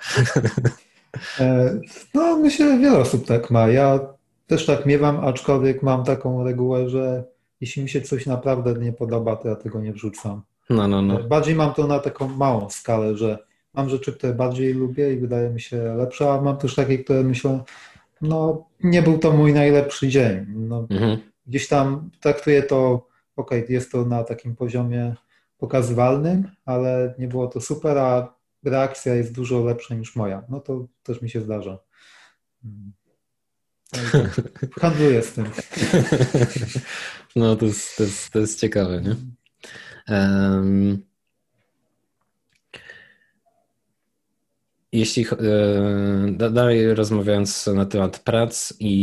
E, 1.40 1.80
no, 2.14 2.38
myślę, 2.38 2.72
że 2.72 2.78
wiele 2.78 2.98
osób 2.98 3.28
tak 3.28 3.52
ma. 3.52 3.68
Ja 3.68 4.00
też 4.48 4.66
tak 4.66 4.86
miewam, 4.86 5.20
aczkolwiek 5.26 5.84
mam 5.84 6.04
taką 6.04 6.44
regułę, 6.44 6.90
że 6.90 7.24
jeśli 7.62 7.84
mi 7.84 7.90
się 7.90 8.02
coś 8.02 8.26
naprawdę 8.26 8.74
nie 8.74 8.94
podoba, 8.94 9.36
to 9.36 9.48
ja 9.48 9.56
tego 9.56 9.82
nie 9.82 9.94
wrzucam. 9.94 10.42
No, 10.70 10.88
no, 10.88 11.02
no. 11.02 11.24
Bardziej 11.24 11.56
mam 11.56 11.74
to 11.74 11.88
na 11.88 12.00
taką 12.00 12.28
małą 12.28 12.70
skalę, 12.70 13.18
że 13.18 13.38
mam 13.74 13.90
rzeczy, 13.90 14.14
które 14.14 14.34
bardziej 14.34 14.74
lubię 14.74 15.14
i 15.14 15.18
wydaje 15.18 15.50
mi 15.50 15.62
się 15.62 15.96
lepsze, 15.96 16.32
a 16.32 16.42
mam 16.42 16.58
też 16.58 16.76
takie, 16.76 16.98
które 16.98 17.24
myślę, 17.24 17.64
no 18.22 18.66
nie 18.84 19.02
był 19.02 19.18
to 19.18 19.32
mój 19.32 19.54
najlepszy 19.54 20.08
dzień. 20.08 20.46
No, 20.48 20.88
mhm. 20.90 21.18
Gdzieś 21.48 21.68
tam 21.68 22.10
traktuję 22.20 22.64
to 22.64 23.11
ok, 23.42 23.52
jest 23.70 23.92
to 23.92 24.06
na 24.06 24.24
takim 24.24 24.56
poziomie 24.56 25.16
pokazywalnym, 25.58 26.48
ale 26.66 27.16
nie 27.20 27.28
było 27.28 27.48
to 27.48 27.62
super, 27.62 27.98
a 27.98 28.36
reakcja 28.64 29.16
jest 29.16 29.34
dużo 29.34 29.66
lepsza 29.66 29.96
niż 29.96 30.16
moja. 30.16 30.44
No 30.50 30.60
to 30.60 30.88
też 31.04 31.22
mi 31.22 31.30
się 31.30 31.42
zdarza. 31.42 31.80
Handluję 34.82 35.22
z 35.22 35.34
tym. 35.34 35.46
No 37.36 37.56
to 37.56 37.66
jest, 37.66 37.98
to 37.98 38.04
jest, 38.04 38.32
to 38.32 38.40
jest 38.40 38.60
ciekawe, 38.60 39.02
nie? 39.02 39.16
Um, 40.16 41.11
Jeśli 44.92 45.26
e, 45.26 46.50
dalej 46.52 46.96
rozmawiając 46.96 47.68
na 47.68 47.86
temat 47.86 48.20
prac 48.20 48.74
i, 48.80 48.94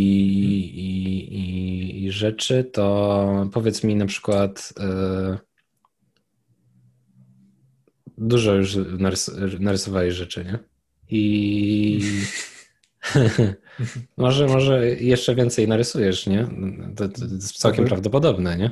i, 0.75 2.05
i, 2.05 2.13
rzeczy, 2.13 2.65
to 2.65 3.49
powiedz 3.53 3.85
mi 3.85 3.97
na 3.97 4.07
przykład, 4.07 4.73
e, 4.81 5.39
dużo 8.19 8.55
już 8.55 8.77
narys 8.99 9.31
narysowałeś 9.61 10.15
rzeczy, 10.15 10.45
nie? 10.45 10.59
I 11.11 12.01
może, 14.17 14.47
może 14.47 14.89
jeszcze 14.89 15.35
więcej 15.35 15.69
narysujesz, 15.69 16.27
nie? 16.27 16.47
To, 16.97 17.09
to 17.09 17.25
jest 17.25 17.59
całkiem 17.59 17.85
okay. 17.85 17.89
prawdopodobne, 17.89 18.57
nie? 18.57 18.71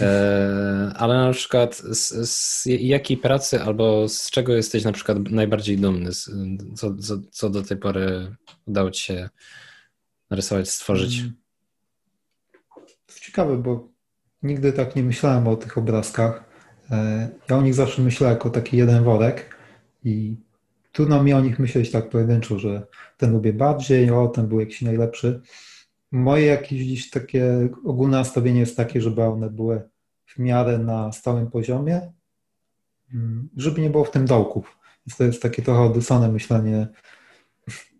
E, 0.00 0.92
ale 0.96 1.14
na 1.14 1.32
przykład 1.32 1.76
z, 1.76 2.30
z, 2.30 2.66
jakiej 2.66 3.16
pracy 3.16 3.62
albo 3.62 4.08
z 4.08 4.30
czego 4.30 4.56
jesteś 4.56 4.84
na 4.84 4.92
przykład 4.92 5.18
najbardziej 5.30 5.78
dumny? 5.78 6.10
Co, 6.74 6.96
co, 6.96 7.18
co 7.30 7.50
do 7.50 7.62
tej 7.62 7.76
pory 7.76 8.36
udało 8.66 8.90
ci 8.90 9.02
się 9.02 9.28
narysować, 10.30 10.70
stworzyć? 10.70 11.18
Mm. 11.18 11.32
To 13.06 13.14
ciekawe, 13.20 13.56
bo 13.56 13.88
nigdy 14.42 14.72
tak 14.72 14.96
nie 14.96 15.02
myślałem 15.02 15.48
o 15.48 15.56
tych 15.56 15.78
obrazkach. 15.78 16.44
E, 16.90 17.28
ja 17.50 17.56
o 17.56 17.62
nich 17.62 17.74
zawsze 17.74 18.02
myślałem 18.02 18.36
jako 18.36 18.50
taki 18.50 18.76
jeden 18.76 19.04
worek 19.04 19.56
i 20.04 20.36
trudno 20.96 21.22
mi 21.22 21.32
o 21.32 21.40
nich 21.40 21.58
myśleć 21.58 21.90
tak 21.90 22.10
pojedynczo, 22.10 22.58
że 22.58 22.86
ten 23.16 23.32
lubię 23.32 23.52
bardziej, 23.52 24.10
o, 24.10 24.28
ten 24.28 24.46
był 24.46 24.60
jakiś 24.60 24.82
najlepszy. 24.82 25.40
Moje 26.12 26.46
jakieś 26.46 26.80
dziś 26.80 27.10
takie 27.10 27.68
ogólne 27.84 28.18
nastawienie 28.18 28.60
jest 28.60 28.76
takie, 28.76 29.00
żeby 29.00 29.22
one 29.22 29.50
były 29.50 29.82
w 30.26 30.38
miarę 30.38 30.78
na 30.78 31.12
stałym 31.12 31.50
poziomie, 31.50 32.12
mm, 33.14 33.48
żeby 33.56 33.80
nie 33.80 33.90
było 33.90 34.04
w 34.04 34.10
tym 34.10 34.26
dołków. 34.26 34.78
Więc 35.06 35.16
to 35.16 35.24
jest 35.24 35.42
takie 35.42 35.62
trochę 35.62 35.80
odysane 35.80 36.28
myślenie, 36.28 36.88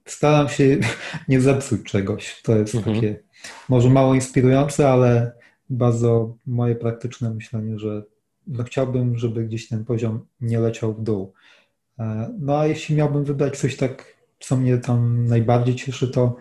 staram 0.05 0.49
się 0.49 0.78
nie 1.28 1.40
zepsuć 1.40 1.82
czegoś. 1.82 2.42
To 2.42 2.57
jest 2.57 2.74
mhm. 2.74 2.97
takie 2.97 3.22
może 3.68 3.90
mało 3.90 4.14
inspirujące, 4.14 4.90
ale 4.90 5.32
bardzo 5.70 6.36
moje 6.47 6.74
praktyczne 6.74 7.30
myślenie, 7.30 7.78
że 7.78 8.03
no 8.47 8.64
chciałbym, 8.64 9.18
żeby 9.18 9.44
gdzieś 9.44 9.68
ten 9.68 9.84
poziom 9.84 10.26
nie 10.40 10.61
leciał 10.61 10.94
w 10.94 11.03
dół. 11.03 11.32
E, 11.99 12.34
no 12.38 12.59
a 12.59 12.66
jeśli 12.66 12.97
miałbym 12.97 13.24
wybrać 13.24 13.59
coś 13.59 13.76
tak, 13.76 14.16
co 14.40 14.57
mnie 14.57 14.78
tam 14.78 15.26
najbardziej 15.26 15.74
cieszy, 15.74 16.09
to 16.09 16.36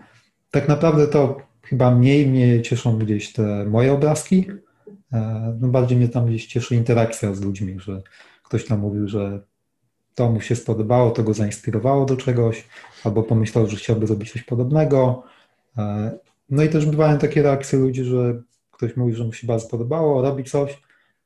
tak 0.51 0.67
naprawdę 0.67 1.07
to 1.07 1.41
chyba 1.61 1.91
mniej 1.91 2.27
mnie 2.27 2.61
cieszą 2.61 2.97
gdzieś 2.97 3.33
te 3.33 3.65
moje 3.65 3.93
obrazki. 3.93 4.45
E, 5.13 5.57
no 5.61 5.67
bardziej 5.67 5.97
mnie 5.97 6.09
tam 6.09 6.25
gdzieś 6.25 6.45
cieszy 6.45 6.75
interakcja 6.75 7.33
z 7.33 7.41
ludźmi, 7.41 7.79
że 7.79 8.01
ktoś 8.43 8.65
tam 8.65 8.79
mówił, 8.79 9.07
że 9.07 9.41
to 10.15 10.31
mu 10.31 10.41
się 10.41 10.55
spodobało, 10.55 11.11
to 11.11 11.23
go 11.23 11.33
zainspirowało 11.33 12.05
do 12.05 12.17
czegoś, 12.17 12.67
albo 13.03 13.23
pomyślał, 13.23 13.67
że 13.67 13.77
chciałby 13.77 14.07
zrobić 14.07 14.31
coś 14.31 14.43
podobnego. 14.43 15.23
E, 15.77 16.11
no 16.49 16.63
i 16.63 16.69
też 16.69 16.85
bywają 16.85 17.17
takie 17.17 17.43
reakcje 17.43 17.79
ludzi, 17.79 18.03
że 18.03 18.41
ktoś 18.71 18.97
mówi, 18.97 19.13
że 19.13 19.23
mu 19.23 19.33
się 19.33 19.47
bardzo 19.47 19.67
podobało, 19.67 20.21
robi 20.21 20.43
coś 20.43 20.81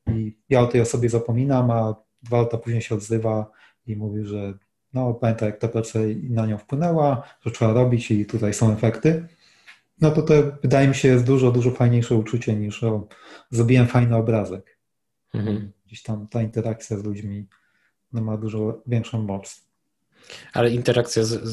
i 0.07 0.37
ja 0.49 0.61
o 0.61 0.67
tej 0.67 0.81
osobie 0.81 1.09
zapominam, 1.09 1.71
a 1.71 1.95
dwa 2.23 2.37
lata 2.37 2.57
później 2.57 2.81
się 2.81 2.95
odzywa 2.95 3.51
i 3.87 3.95
mówi, 3.95 4.25
że 4.25 4.53
no 4.93 5.13
pamięta 5.13 5.45
jak 5.45 5.57
ta 5.57 5.67
praca 5.67 5.99
na 6.29 6.45
nią 6.45 6.57
wpłynęła, 6.57 7.23
że 7.41 7.51
trzeba 7.51 7.73
robić 7.73 8.11
i 8.11 8.25
tutaj 8.25 8.53
są 8.53 8.73
efekty. 8.73 9.27
No 10.01 10.11
to 10.11 10.21
to 10.21 10.33
wydaje 10.61 10.87
mi 10.87 10.95
się 10.95 11.07
jest 11.07 11.25
dużo, 11.25 11.51
dużo 11.51 11.71
fajniejsze 11.71 12.15
uczucie 12.15 12.55
niż 12.55 12.83
o, 12.83 13.07
zrobiłem 13.49 13.87
fajny 13.87 14.15
obrazek. 14.15 14.77
Mhm. 15.33 15.71
Gdzieś 15.85 16.03
tam 16.03 16.27
ta 16.27 16.41
interakcja 16.41 16.97
z 16.97 17.03
ludźmi 17.03 17.47
no, 18.13 18.21
ma 18.21 18.37
dużo 18.37 18.81
większą 18.87 19.21
moc. 19.21 19.69
Ale 20.53 20.71
interakcja 20.71 21.23
z, 21.23 21.43
z, 21.43 21.49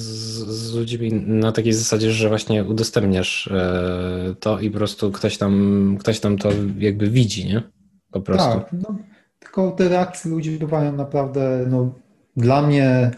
z, 0.49 0.75
ludźmi 0.75 1.13
na 1.13 1.53
takiej 1.53 1.73
zasadzie, 1.73 2.11
że 2.11 2.29
właśnie 2.29 2.65
udostępniasz 2.65 3.47
e, 3.47 4.35
to 4.41 4.61
i 4.61 4.71
po 4.71 4.79
prostu 4.79 5.13
ktoś 5.13 5.39
tam, 5.39 5.97
ktoś 6.01 6.21
tam 6.21 6.39
to 6.39 6.49
jakby 6.79 7.11
widzi, 7.11 7.47
nie? 7.47 7.63
Po 8.11 8.21
prostu. 8.21 8.61
Tak, 8.61 8.73
no, 8.73 8.97
tylko 9.39 9.71
te 9.71 9.89
reakcje 9.89 10.31
ludzi 10.31 10.59
bywają 10.59 10.93
naprawdę, 10.93 11.67
no, 11.71 11.95
dla 12.37 12.63
mnie 12.63 13.11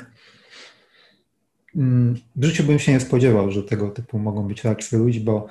mm, 1.77 2.15
w 2.37 2.45
życiu 2.45 2.65
bym 2.65 2.79
się 2.79 2.93
nie 2.93 3.01
spodziewał, 3.01 3.51
że 3.51 3.63
tego 3.63 3.91
typu 3.91 4.19
mogą 4.19 4.49
być 4.49 4.65
reakcje 4.65 4.99
ludzi, 4.99 5.21
bo 5.21 5.47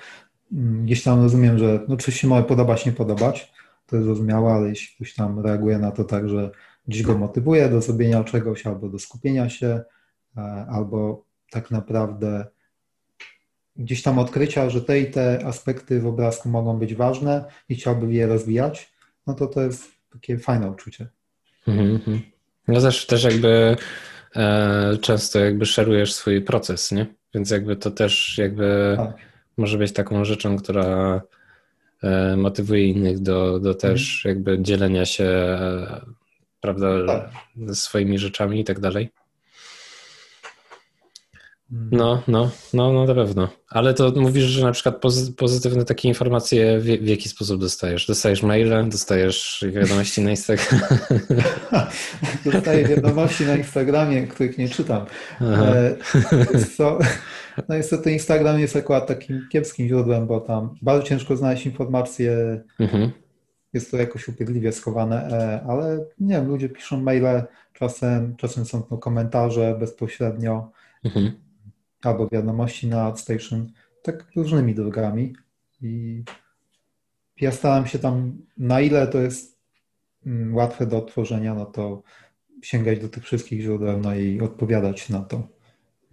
mm, 0.53 0.85
gdzieś 0.85 1.03
tam 1.03 1.21
rozumiem, 1.23 1.57
że 1.57 1.79
no, 1.87 1.97
coś 1.97 2.19
się 2.19 2.27
może 2.27 2.43
podobać, 2.43 2.85
nie 2.85 2.91
podobać, 2.91 3.53
to 3.87 3.95
jest 3.95 4.05
zrozumiałe, 4.05 4.53
ale 4.53 4.69
jeśli 4.69 4.95
ktoś 4.95 5.13
tam 5.13 5.39
reaguje 5.39 5.79
na 5.79 5.91
to 5.91 6.03
tak, 6.03 6.29
że 6.29 6.51
gdzieś 6.87 7.03
go 7.03 7.17
motywuje 7.17 7.69
do 7.69 7.81
zrobienia 7.81 8.23
czegoś 8.23 8.67
albo 8.67 8.89
do 8.89 8.99
skupienia 8.99 9.49
się, 9.49 9.81
e, 10.37 10.41
albo 10.69 11.23
tak 11.51 11.71
naprawdę 11.71 12.45
gdzieś 13.75 14.03
tam 14.03 14.19
odkrycia, 14.19 14.69
że 14.69 14.81
te 14.81 14.99
i 14.99 15.11
te 15.11 15.45
aspekty 15.45 16.01
w 16.01 16.07
obrazku 16.07 16.49
mogą 16.49 16.79
być 16.79 16.95
ważne 16.95 17.45
i 17.69 17.75
chciałby 17.75 18.13
je 18.13 18.27
rozwijać, 18.27 18.93
no 19.27 19.33
to 19.33 19.47
to 19.47 19.61
jest 19.61 19.91
takie 20.13 20.39
fajne 20.39 20.71
uczucie. 20.71 21.07
Mm-hmm. 21.67 22.19
No 22.67 22.81
też, 22.81 23.05
też 23.05 23.23
jakby 23.23 23.75
e, 24.35 24.97
często 25.01 25.39
jakby 25.39 25.65
szerujesz 25.65 26.13
swój 26.13 26.41
proces, 26.41 26.91
nie? 26.91 27.05
Więc 27.33 27.51
jakby 27.51 27.75
to 27.75 27.91
też 27.91 28.37
jakby 28.37 28.93
tak. 28.97 29.15
może 29.57 29.77
być 29.77 29.93
taką 29.93 30.25
rzeczą, 30.25 30.57
która 30.57 31.21
e, 32.03 32.37
motywuje 32.37 32.87
innych 32.87 33.19
do, 33.19 33.59
do 33.59 33.73
też 33.73 34.25
mm. 34.25 34.37
jakby 34.37 34.63
dzielenia 34.63 35.05
się 35.05 35.23
e, 35.23 36.01
prawda, 36.61 36.87
tak. 37.07 37.29
swoimi 37.73 38.19
rzeczami 38.19 38.59
i 38.59 38.63
tak 38.63 38.79
dalej. 38.79 39.09
Hmm. 41.69 41.89
No, 41.91 42.23
no, 42.27 42.49
no, 42.73 42.93
no 42.93 43.05
na 43.05 43.15
pewno. 43.15 43.49
Ale 43.69 43.93
to 43.93 44.11
mówisz, 44.15 44.43
że 44.43 44.65
na 44.65 44.71
przykład 44.71 45.01
pozytywne 45.37 45.85
takie 45.85 46.07
informacje 46.07 46.79
w, 46.79 46.83
w 46.83 47.07
jaki 47.07 47.29
sposób 47.29 47.61
dostajesz? 47.61 48.07
Dostajesz 48.07 48.43
maile, 48.43 48.89
dostajesz 48.89 49.65
wiadomości 49.73 50.21
na 50.21 50.29
Instagramie? 50.29 50.83
Dostaję 52.51 52.87
wiadomości 52.87 53.45
na 53.45 53.55
Instagramie, 53.55 54.27
których 54.27 54.57
nie 54.57 54.69
czytam. 54.69 55.05
E, 55.41 55.95
co, 56.77 56.99
no 57.69 57.75
niestety 57.75 58.11
Instagram 58.11 58.59
jest 58.59 58.75
akurat 58.75 59.07
takim 59.07 59.47
kiepskim 59.51 59.87
źródłem, 59.87 60.27
bo 60.27 60.41
tam 60.41 60.75
bardzo 60.81 61.07
ciężko 61.07 61.37
znaleźć 61.37 61.65
informacje 61.65 62.61
mhm 62.79 63.11
jest 63.73 63.91
to 63.91 63.97
jakoś 63.97 64.27
upierdliwie 64.27 64.71
schowane, 64.71 65.27
e, 65.31 65.65
ale 65.67 66.05
nie 66.19 66.35
wiem, 66.35 66.47
ludzie 66.47 66.69
piszą 66.69 67.01
maile, 67.01 67.43
czasem, 67.73 68.35
czasem 68.35 68.65
są 68.65 68.83
to 68.83 68.97
komentarze 68.97 69.75
bezpośrednio 69.79 70.71
mhm. 71.03 71.46
Albo 72.03 72.27
wiadomości 72.27 72.87
na 72.87 73.03
AdStation, 73.03 73.71
tak 74.03 74.25
różnymi 74.35 74.75
drogami 74.75 75.33
i 75.81 76.23
ja 77.41 77.51
staram 77.51 77.87
się 77.87 77.99
tam, 77.99 78.37
na 78.57 78.81
ile 78.81 79.07
to 79.07 79.21
jest 79.21 79.59
mm, 80.25 80.55
łatwe 80.55 80.85
do 80.85 80.97
odtworzenia, 80.97 81.53
no 81.55 81.65
to 81.65 82.03
sięgać 82.61 82.99
do 82.99 83.09
tych 83.09 83.23
wszystkich 83.23 83.61
źródeł, 83.61 83.99
no 83.99 84.15
i 84.15 84.41
odpowiadać 84.41 85.09
na 85.09 85.21
to. 85.21 85.47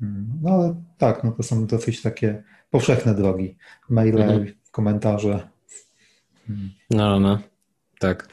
Mm, 0.03 0.33
no 0.43 0.51
ale 0.51 0.83
tak, 0.99 1.25
no 1.25 1.33
to 1.33 1.43
są 1.43 1.67
dosyć 1.67 2.03
takie 2.03 2.43
powszechne 2.71 3.15
drogi. 3.15 3.57
Maile, 3.89 4.23
mhm. 4.23 4.55
komentarze. 4.71 5.49
No, 6.91 7.21
no, 7.21 7.39
tak. 7.99 8.29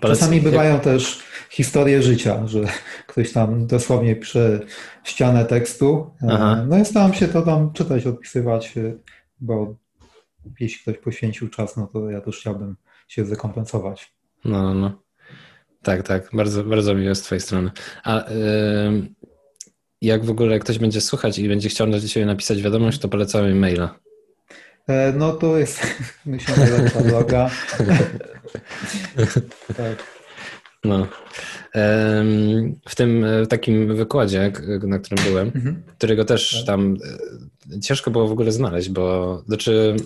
Czasami 0.00 0.40
bywają 0.40 0.80
też 0.80 1.22
historie 1.52 2.02
życia, 2.02 2.46
że 2.46 2.60
ktoś 3.06 3.32
tam 3.32 3.66
dosłownie 3.66 4.16
pisze 4.16 4.60
ścianę 5.04 5.44
tekstu. 5.44 6.10
E, 6.22 6.26
Aha. 6.30 6.64
No 6.68 6.78
i 6.78 6.84
staram 6.84 7.14
się 7.14 7.28
to 7.28 7.42
tam 7.42 7.72
czytać, 7.72 8.06
odpisywać, 8.06 8.76
e, 8.76 8.94
bo 9.40 9.76
jeśli 10.60 10.82
ktoś 10.82 10.98
poświęcił 10.98 11.48
czas, 11.48 11.76
no 11.76 11.86
to 11.86 12.10
ja 12.10 12.20
też 12.20 12.38
chciałbym 12.38 12.76
się 13.08 13.24
zrekompensować. 13.24 14.14
No, 14.44 14.74
no. 14.74 15.02
Tak, 15.82 16.02
tak. 16.02 16.28
Bardzo, 16.32 16.64
bardzo 16.64 16.94
miło 16.94 17.14
z 17.14 17.22
Twojej 17.22 17.40
strony. 17.40 17.70
A 18.04 18.16
yy, 18.16 19.08
jak 20.00 20.24
w 20.24 20.30
ogóle 20.30 20.58
ktoś 20.58 20.78
będzie 20.78 21.00
słuchać 21.00 21.38
i 21.38 21.48
będzie 21.48 21.68
chciał 21.68 21.86
do 21.86 22.00
Ciebie 22.00 22.26
napisać 22.26 22.62
wiadomość, 22.62 22.98
to 22.98 23.08
polecamy 23.08 23.54
maila. 23.54 23.98
E, 24.86 25.12
no 25.12 25.32
to 25.32 25.58
jest, 25.58 25.86
myślę, 26.26 26.56
najlepsza 26.56 27.00
droga. 27.00 27.50
tak. 29.76 30.21
No. 30.84 31.06
W 32.88 32.94
tym 32.96 33.26
w 33.44 33.48
takim 33.48 33.96
wykładzie, 33.96 34.52
na 34.82 34.98
którym 34.98 35.24
byłem, 35.24 35.52
mhm. 35.54 35.82
którego 35.98 36.24
też 36.24 36.56
tak. 36.56 36.66
tam 36.66 36.96
e, 37.76 37.80
ciężko 37.80 38.10
było 38.10 38.28
w 38.28 38.32
ogóle 38.32 38.52
znaleźć, 38.52 38.88
bo 38.88 39.42
znaczy 39.46 39.96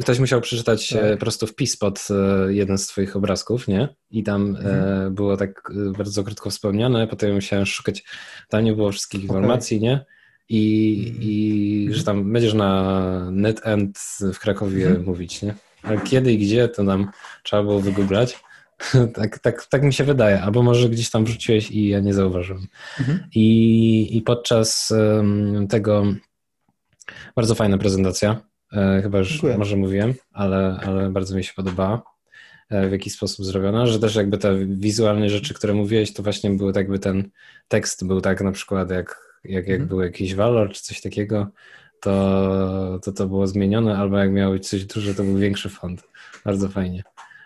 ktoś 0.00 0.18
musiał 0.18 0.40
przeczytać 0.40 0.88
tak. 0.88 1.12
po 1.12 1.16
prostu 1.16 1.46
wpis 1.46 1.76
pod 1.76 2.08
e, 2.10 2.52
jeden 2.52 2.78
z 2.78 2.86
twoich 2.86 3.16
obrazków, 3.16 3.68
nie? 3.68 3.88
I 4.10 4.22
tam 4.22 4.46
mhm. 4.46 5.14
było 5.14 5.36
tak 5.36 5.72
bardzo 5.98 6.24
krótko 6.24 6.50
wspomniane, 6.50 7.06
potem 7.06 7.34
musiałem 7.34 7.66
szukać, 7.66 8.04
tam 8.48 8.64
nie 8.64 8.72
było 8.72 8.92
wszystkich 8.92 9.22
informacji, 9.22 9.76
okay. 9.76 9.88
nie? 9.88 10.04
i, 10.48 11.04
mhm. 11.06 11.22
i 11.22 11.88
że 11.90 12.04
tam 12.04 12.32
będziesz 12.32 12.54
na 12.54 13.30
NetEnt 13.30 13.98
w 14.34 14.38
Krakowie 14.38 14.86
mhm. 14.86 15.04
mówić, 15.04 15.42
nie? 15.42 15.54
Ale 15.82 16.00
kiedy 16.00 16.32
i 16.32 16.38
gdzie, 16.38 16.68
to 16.68 16.82
nam 16.82 17.10
trzeba 17.42 17.62
było 17.62 17.80
wygooglać. 17.80 18.43
tak, 19.14 19.38
tak, 19.38 19.66
tak 19.66 19.82
mi 19.82 19.92
się 19.92 20.04
wydaje. 20.04 20.42
Albo 20.42 20.62
może 20.62 20.88
gdzieś 20.88 21.10
tam 21.10 21.24
wrzuciłeś 21.24 21.70
i 21.70 21.88
ja 21.88 22.00
nie 22.00 22.14
zauważyłem. 22.14 22.66
Mhm. 23.00 23.28
I, 23.34 24.16
I 24.16 24.22
podczas 24.22 24.90
um, 25.16 25.68
tego 25.68 26.04
bardzo 27.36 27.54
fajna 27.54 27.78
prezentacja. 27.78 28.40
E, 28.72 29.02
chyba 29.02 29.18
już 29.18 29.32
Dziękuję. 29.32 29.58
może 29.58 29.76
mówiłem, 29.76 30.14
ale, 30.32 30.80
ale 30.86 31.10
bardzo 31.10 31.36
mi 31.36 31.44
się 31.44 31.52
podobała 31.56 32.02
e, 32.70 32.88
w 32.88 32.92
jaki 32.92 33.10
sposób 33.10 33.46
zrobiona, 33.46 33.86
że 33.86 33.98
też 33.98 34.14
jakby 34.14 34.38
te 34.38 34.66
wizualne 34.66 35.28
rzeczy, 35.28 35.54
które 35.54 35.74
mówiłeś, 35.74 36.12
to 36.12 36.22
właśnie 36.22 36.50
był 36.50 36.72
jakby 36.76 36.98
ten 36.98 37.30
tekst 37.68 38.06
był 38.06 38.20
tak 38.20 38.40
na 38.40 38.52
przykład 38.52 38.90
jak 38.90 39.24
jak, 39.44 39.66
jak 39.66 39.80
mhm. 39.80 39.88
był 39.88 40.00
jakiś 40.00 40.34
walor 40.34 40.72
czy 40.72 40.82
coś 40.82 41.00
takiego, 41.00 41.48
to, 42.00 43.00
to 43.02 43.12
to 43.12 43.26
było 43.26 43.46
zmienione, 43.46 43.98
albo 43.98 44.18
jak 44.18 44.32
miało 44.32 44.52
być 44.52 44.68
coś 44.68 44.84
duże, 44.84 45.14
to 45.14 45.22
był 45.22 45.36
większy 45.36 45.68
font. 45.68 46.02
Bardzo 46.44 46.68
fajnie. 46.68 47.02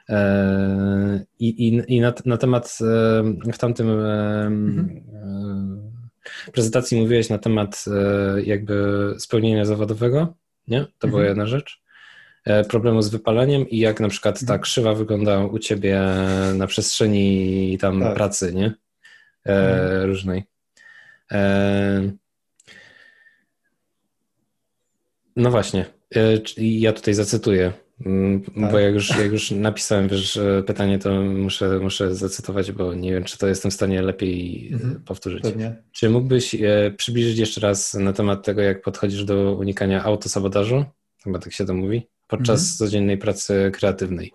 E, 0.08 1.24
I, 1.38 1.48
i, 1.48 1.82
i 1.96 2.00
na, 2.00 2.14
na 2.24 2.36
temat 2.36 2.78
e, 2.80 3.52
w 3.52 3.58
tamtym 3.58 3.90
mhm. 3.90 5.00
E, 6.46 6.52
prezentacji 6.52 7.00
mówiłeś 7.00 7.28
na 7.28 7.38
temat 7.38 7.84
jakby 8.44 9.14
spełnienia 9.18 9.64
zawodowego, 9.64 10.34
nie? 10.68 10.80
To 10.80 11.06
mhm. 11.06 11.10
była 11.10 11.24
jedna 11.24 11.46
rzecz. 11.46 11.82
Problemu 12.68 13.02
z 13.02 13.08
wypaleniem 13.08 13.68
i 13.68 13.78
jak 13.78 14.00
na 14.00 14.08
przykład 14.08 14.38
ta 14.38 14.40
mhm. 14.40 14.60
krzywa 14.60 14.94
wygląda 14.94 15.44
u 15.44 15.58
ciebie 15.58 16.02
na 16.54 16.66
przestrzeni 16.66 17.78
tam 17.80 18.00
tak. 18.00 18.14
pracy, 18.14 18.54
nie? 18.54 18.74
Mhm. 19.44 20.06
Różnej. 20.06 20.44
No 25.36 25.50
właśnie. 25.50 25.84
E, 26.16 26.20
ja 26.56 26.92
tutaj 26.92 27.14
zacytuję 27.14 27.72
tak. 28.54 28.72
Bo 28.72 28.78
jak 28.78 28.94
już, 28.94 29.08
jak 29.08 29.32
już 29.32 29.50
napisałem 29.50 30.08
wiesz, 30.08 30.40
pytanie, 30.66 30.98
to 30.98 31.22
muszę, 31.22 31.78
muszę 31.78 32.14
zacytować, 32.14 32.72
bo 32.72 32.94
nie 32.94 33.12
wiem, 33.12 33.24
czy 33.24 33.38
to 33.38 33.46
jestem 33.46 33.70
w 33.70 33.74
stanie 33.74 34.02
lepiej 34.02 34.68
mhm. 34.72 35.00
powtórzyć. 35.04 35.42
Pewnie. 35.42 35.82
Czy 35.92 36.10
mógłbyś 36.10 36.54
e, 36.54 36.90
przybliżyć 36.96 37.38
jeszcze 37.38 37.60
raz 37.60 37.94
na 37.94 38.12
temat 38.12 38.44
tego, 38.44 38.62
jak 38.62 38.82
podchodzisz 38.82 39.24
do 39.24 39.54
unikania 39.54 40.04
autosabotażu? 40.04 40.84
Chyba 41.24 41.38
tak 41.38 41.52
się 41.52 41.64
to 41.64 41.74
mówi. 41.74 42.08
Podczas 42.28 42.60
mhm. 42.60 42.76
codziennej 42.76 43.18
pracy 43.18 43.70
kreatywnej. 43.74 44.32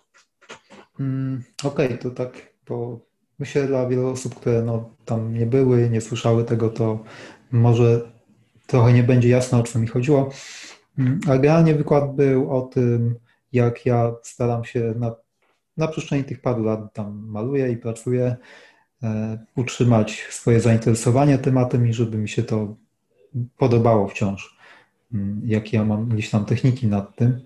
Mm, 0.99 1.43
Okej, 1.63 1.85
okay, 1.85 1.97
to 1.97 2.11
tak, 2.11 2.53
bo 2.67 2.99
myślę 3.39 3.67
dla 3.67 3.87
wielu 3.87 4.07
osób, 4.07 4.35
które 4.35 4.61
no, 4.61 4.89
tam 5.05 5.33
nie 5.33 5.45
były, 5.45 5.89
nie 5.89 6.01
słyszały 6.01 6.43
tego, 6.43 6.69
to 6.69 7.03
może 7.51 8.01
trochę 8.67 8.93
nie 8.93 9.03
będzie 9.03 9.29
jasno, 9.29 9.59
o 9.59 9.63
co 9.63 9.79
mi 9.79 9.87
chodziło. 9.87 10.29
Mm, 10.97 11.19
ale 11.27 11.39
generalnie 11.39 11.75
wykład 11.75 12.15
był 12.15 12.57
o 12.57 12.61
tym, 12.61 13.15
jak 13.53 13.85
ja 13.85 14.11
staram 14.21 14.65
się 14.65 14.93
na, 14.99 15.15
na 15.77 15.87
przestrzeni 15.87 16.23
tych 16.23 16.41
paru 16.41 16.63
lat 16.63 16.93
tam 16.93 17.25
maluję 17.27 17.71
i 17.71 17.77
pracuję, 17.77 18.35
e, 19.03 19.37
utrzymać 19.55 20.27
swoje 20.29 20.59
zainteresowanie 20.59 21.37
tematem 21.37 21.87
i 21.87 21.93
żeby 21.93 22.17
mi 22.17 22.29
się 22.29 22.43
to 22.43 22.75
podobało 23.57 24.07
wciąż. 24.07 24.57
Mm, 25.13 25.41
jakie 25.45 25.77
ja 25.77 25.85
mam 25.85 26.09
gdzieś 26.09 26.29
tam 26.29 26.45
techniki 26.45 26.87
nad 26.87 27.15
tym. 27.15 27.41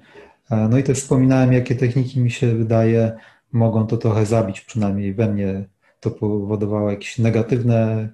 E, 0.51 0.67
no 0.69 0.77
i 0.77 0.83
też 0.83 0.97
wspominałem, 0.97 1.53
jakie 1.53 1.75
techniki 1.75 2.19
mi 2.19 2.31
się 2.31 2.55
wydaje 2.55 3.17
mogą 3.51 3.87
to 3.87 3.97
trochę 3.97 4.25
zabić, 4.25 4.61
przynajmniej 4.61 5.13
we 5.13 5.33
mnie 5.33 5.65
to 5.99 6.11
powodowało 6.11 6.91
jakieś 6.91 7.17
negatywne 7.17 8.09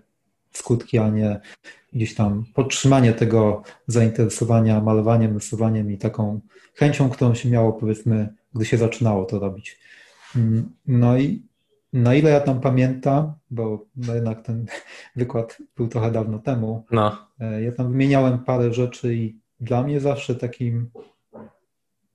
skutki, 0.52 0.98
a 0.98 1.10
nie 1.10 1.40
gdzieś 1.94 2.16
tam 2.16 2.46
podtrzymanie 2.54 3.14
tego 3.14 3.64
zainteresowania 3.88 4.82
malowaniem, 4.82 5.34
rysowaniem 5.34 5.92
i 5.92 5.98
taką 5.98 6.40
chęcią, 6.76 7.10
którą 7.10 7.36
się 7.36 7.50
miało, 7.50 7.74
powiedzmy, 7.74 8.34
gdy 8.54 8.66
się 8.66 8.78
zaczynało 8.78 9.26
to 9.26 9.40
robić. 9.40 9.80
Mm, 10.36 10.72
no 10.88 11.18
i 11.18 11.44
na 11.94 12.16
ile 12.16 12.30
ja 12.30 12.40
tam 12.40 12.62
pamiętam, 12.62 13.34
bo 13.52 13.86
no 13.96 14.16
jednak 14.16 14.42
ten 14.42 14.66
wykład 15.16 15.58
był 15.76 15.88
trochę 15.88 16.12
dawno 16.12 16.40
temu, 16.40 16.86
no. 16.92 17.28
E, 17.40 17.64
ja 17.64 17.72
tam 17.72 17.92
wymieniałem 17.92 18.40
parę 18.40 18.74
rzeczy 18.74 19.16
i 19.16 19.40
dla 19.60 19.84
mnie 19.84 20.00
zawsze 20.00 20.36
takim 20.36 20.90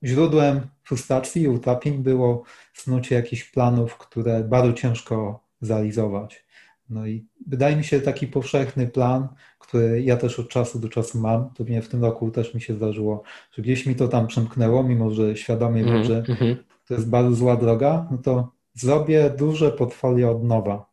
źródłem 0.03 0.61
frustracji 0.83 1.41
i 1.41 1.47
utrapień 1.47 1.97
było 1.97 2.43
snucie 2.73 3.15
jakichś 3.15 3.43
planów, 3.43 3.97
które 3.97 4.43
bardzo 4.43 4.73
ciężko 4.73 5.43
zrealizować. 5.61 6.45
No 6.89 7.07
i 7.07 7.25
wydaje 7.47 7.75
mi 7.75 7.83
się 7.83 8.01
taki 8.01 8.27
powszechny 8.27 8.87
plan, 8.87 9.27
który 9.69 10.01
ja 10.01 10.17
też 10.17 10.39
od 10.39 10.49
czasu 10.49 10.79
do 10.79 10.89
czasu 10.89 11.19
mam, 11.19 11.49
to 11.53 11.63
mnie 11.63 11.81
w 11.81 11.89
tym 11.89 12.03
roku 12.03 12.31
też 12.31 12.53
mi 12.53 12.61
się 12.61 12.75
zdarzyło, 12.75 13.23
że 13.51 13.61
gdzieś 13.61 13.85
mi 13.85 13.95
to 13.95 14.07
tam 14.07 14.27
przemknęło, 14.27 14.83
mimo 14.83 15.11
że 15.11 15.35
świadomie 15.35 15.83
wiem, 15.83 15.93
mm, 15.93 16.03
że 16.03 16.23
mm. 16.41 16.55
to 16.87 16.93
jest 16.93 17.09
bardzo 17.09 17.35
zła 17.35 17.55
droga, 17.55 18.07
no 18.11 18.17
to 18.17 18.51
zrobię 18.73 19.29
duże 19.37 19.71
portfolio 19.71 20.31
od 20.31 20.43
nowa. 20.43 20.89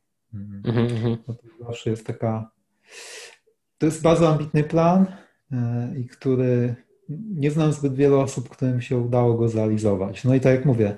-hmm. 0.89 1.17
No 1.29 1.35
to 1.35 1.65
zawsze 1.65 1.91
jest 1.91 2.07
taka. 2.07 2.51
To 3.79 3.87
jest 3.87 4.03
bardzo 4.03 4.29
ambitny 4.29 4.65
plan 4.65 5.07
e, 5.53 5.93
i 5.99 6.07
który 6.07 6.75
nie 7.35 7.51
znam 7.51 7.73
zbyt 7.73 7.95
wielu 7.95 8.21
osób, 8.21 8.49
którym 8.49 8.81
się 8.81 8.99
udało 8.99 9.35
go 9.35 9.49
zrealizować. 9.49 10.25
No 10.25 10.35
i 10.35 10.41
tak 10.41 10.55
jak 10.55 10.65
mówię, 10.65 10.97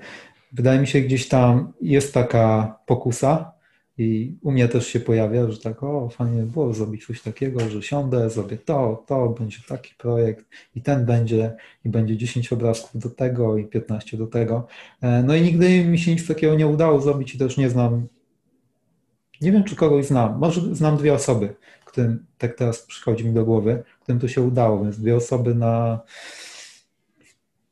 wydaje 0.53 0.81
mi 0.81 0.87
się 0.87 1.01
gdzieś 1.01 1.29
tam 1.29 1.72
jest 1.81 2.14
taka 2.14 2.79
pokusa, 2.87 3.57
i 3.99 4.36
u 4.42 4.51
mnie 4.51 4.68
też 4.68 4.86
się 4.86 5.01
pojawia, 5.01 5.51
że 5.51 5.59
tak, 5.59 5.82
o, 5.82 6.09
fajnie 6.09 6.42
by 6.42 6.46
było 6.46 6.74
zrobić 6.74 7.07
coś 7.07 7.22
takiego, 7.22 7.61
że 7.68 7.82
siądę, 7.82 8.30
zrobię 8.30 8.59
to, 8.59 9.05
to, 9.07 9.28
będzie 9.28 9.59
taki 9.68 9.94
projekt 9.94 10.46
i 10.74 10.82
ten 10.82 11.07
będzie, 11.07 11.57
i 11.84 11.88
będzie 11.88 12.16
10 12.16 12.53
obrazków 12.53 13.01
do 13.01 13.11
tego 13.11 13.57
i 13.57 13.64
15 13.64 14.16
do 14.16 14.26
tego. 14.26 14.66
E, 15.01 15.22
no 15.22 15.36
i 15.36 15.42
nigdy 15.42 15.84
mi 15.84 15.99
się 15.99 16.12
nic 16.12 16.26
takiego 16.26 16.55
nie 16.55 16.66
udało 16.66 17.01
zrobić 17.01 17.34
i 17.34 17.38
też 17.38 17.57
nie 17.57 17.70
znam, 17.70 18.07
nie 19.40 19.53
wiem, 19.53 19.64
czy 19.64 19.76
kogoś 19.76 20.07
znam. 20.07 20.38
Może 20.38 20.74
znam 20.74 20.96
dwie 20.96 21.14
osoby, 21.14 21.55
którym 21.84 22.26
tak 22.38 22.55
teraz 22.55 22.82
przychodzi 22.82 23.24
mi 23.24 23.32
do 23.32 23.44
głowy, 23.44 23.82
którym 24.01 24.20
to 24.20 24.28
się 24.28 24.42
udało, 24.42 24.84
więc 24.84 24.99
dwie 25.01 25.16
osoby 25.16 25.55
na 25.55 26.01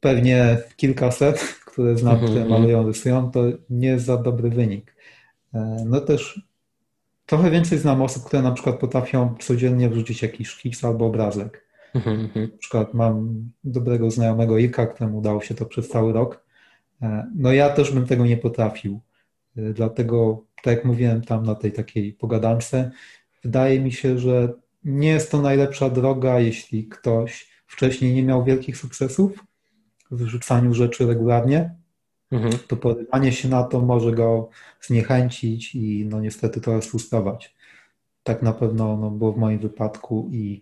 pewnie 0.01 0.59
kilkaset, 0.77 1.41
które 1.66 1.97
znam, 1.97 2.16
które 2.16 2.43
mhm, 2.43 2.49
malują, 2.49 2.87
rysują, 2.87 3.31
to 3.31 3.45
nie 3.70 3.99
za 3.99 4.16
dobry 4.16 4.51
wynik. 4.51 4.96
E, 5.57 5.85
no 5.87 6.01
też 6.01 6.41
trochę 7.27 7.51
więcej 7.51 7.79
znam 7.79 8.03
osób, 8.03 8.25
które 8.25 8.43
na 8.43 8.53
przykład 8.53 8.79
potrafią 8.79 9.35
codziennie 9.41 9.89
wrzucić 9.89 10.23
jakiś 10.23 10.49
szkic 10.49 10.85
albo 10.85 11.07
obrazek. 11.07 11.67
Mhm, 11.95 12.21
mhm. 12.21 12.51
Na 12.53 12.59
przykład 12.59 12.95
mam 12.95 13.45
dobrego 13.65 14.11
znajomego 14.11 14.59
Ika, 14.59 14.87
któremu 14.87 15.19
udało 15.19 15.41
się 15.41 15.55
to 15.55 15.67
przez 15.67 15.89
cały 15.89 16.13
rok. 16.13 16.45
E, 17.03 17.27
no 17.35 17.53
ja 17.53 17.69
też 17.69 17.93
bym 17.93 18.07
tego 18.07 18.27
nie 18.27 18.37
potrafił. 18.37 19.01
E, 19.57 19.73
dlatego, 19.73 20.45
tak 20.63 20.77
jak 20.77 20.85
mówiłem 20.85 21.23
tam 21.23 21.47
na 21.47 21.55
tej 21.55 21.73
takiej 21.73 22.13
pogadance, 22.13 22.91
wydaje 23.43 23.81
mi 23.81 23.93
się, 23.93 24.19
że 24.19 24.53
nie 24.85 25.09
jest 25.09 25.31
to 25.31 25.43
najlepsza 25.43 25.91
droga, 25.91 26.41
jeśli 26.41 26.85
ktoś 26.89 27.49
wcześniej 27.67 28.15
nie 28.15 28.23
miał 28.23 28.45
wielkich 28.45 28.77
sukcesów 28.77 29.45
w 30.11 30.23
wrzucaniu 30.25 30.75
rzeczy 30.75 31.07
regularnie, 31.07 31.75
mhm. 32.33 32.53
to 32.68 32.77
porywanie 32.77 33.33
się 33.33 33.49
na 33.49 33.62
to 33.62 33.81
może 33.81 34.12
go 34.12 34.49
zniechęcić 34.81 35.74
i 35.74 36.07
no 36.11 36.20
niestety 36.20 36.61
to 36.61 36.83
sfrustrować. 36.83 37.55
Tak 38.22 38.43
na 38.43 38.53
pewno 38.53 38.97
no, 38.97 39.11
było 39.11 39.33
w 39.33 39.39
moim 39.39 39.59
wypadku 39.59 40.29
i 40.33 40.61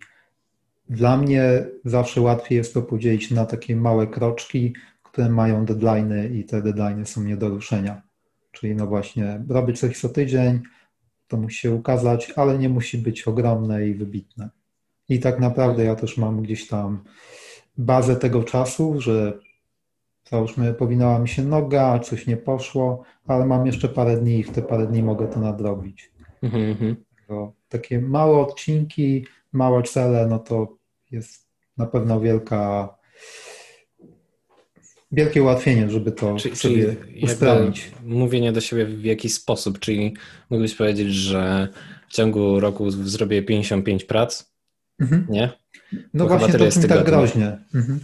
dla 0.89 1.17
mnie 1.17 1.65
zawsze 1.85 2.21
łatwiej 2.21 2.57
jest 2.57 2.73
to 2.73 2.81
podzielić 2.81 3.31
na 3.31 3.45
takie 3.45 3.75
małe 3.75 4.07
kroczki, 4.07 4.73
które 5.03 5.29
mają 5.29 5.65
deadlines 5.65 6.31
i 6.31 6.43
te 6.43 6.61
deadlines 6.61 7.09
są 7.09 7.23
nie 7.23 7.37
do 7.37 7.49
ruszenia. 7.49 8.01
Czyli 8.51 8.75
no 8.75 8.87
właśnie 8.87 9.43
robić 9.49 9.79
coś 9.79 9.99
co 9.99 10.09
tydzień, 10.09 10.61
to 11.27 11.37
musi 11.37 11.57
się 11.57 11.71
ukazać, 11.71 12.33
ale 12.35 12.57
nie 12.57 12.69
musi 12.69 12.97
być 12.97 13.27
ogromne 13.27 13.87
i 13.87 13.93
wybitne. 13.93 14.49
I 15.09 15.19
tak 15.19 15.39
naprawdę 15.39 15.83
ja 15.83 15.95
też 15.95 16.17
mam 16.17 16.41
gdzieś 16.41 16.67
tam 16.67 17.03
bazę 17.77 18.15
tego 18.15 18.43
czasu, 18.43 19.01
że 19.01 19.39
Załóżmy, 20.29 20.73
powinęła 20.73 21.19
mi 21.19 21.27
się 21.27 21.43
noga, 21.43 21.99
coś 21.99 22.27
nie 22.27 22.37
poszło, 22.37 23.03
ale 23.27 23.45
mam 23.45 23.65
jeszcze 23.65 23.89
parę 23.89 24.17
dni 24.17 24.39
i 24.39 24.43
w 24.43 24.51
te 24.51 24.61
parę 24.61 24.87
dni 24.87 25.03
mogę 25.03 25.27
to 25.27 25.39
nadrobić. 25.39 26.11
Mm-hmm. 26.43 26.95
takie 27.69 28.01
małe 28.01 28.39
odcinki, 28.39 29.25
małe 29.51 29.83
cele, 29.83 30.27
no 30.27 30.39
to 30.39 30.77
jest 31.11 31.47
na 31.77 31.85
pewno 31.85 32.19
wielka, 32.19 32.89
wielkie 35.11 35.43
ułatwienie, 35.43 35.89
żeby 35.89 36.11
to 36.11 36.35
czyli, 36.35 36.55
sobie 36.55 36.95
usprawnić. 37.23 37.91
Mówienie 38.03 38.51
do 38.51 38.61
siebie 38.61 38.85
w 38.85 39.03
jakiś 39.03 39.33
sposób, 39.33 39.79
czyli 39.79 40.13
mógłbyś 40.49 40.75
powiedzieć, 40.75 41.13
że 41.13 41.67
w 42.09 42.13
ciągu 42.13 42.59
roku 42.59 42.91
zrobię 42.91 43.43
55 43.43 44.03
prac, 44.03 44.51
mm-hmm. 45.01 45.29
nie? 45.29 45.49
No 46.13 46.27
właśnie 46.27 46.53
to 46.53 46.65
brzmi 46.65 46.83
tak 46.89 47.05
groźnie. 47.05 47.57
Mhm. 47.75 47.99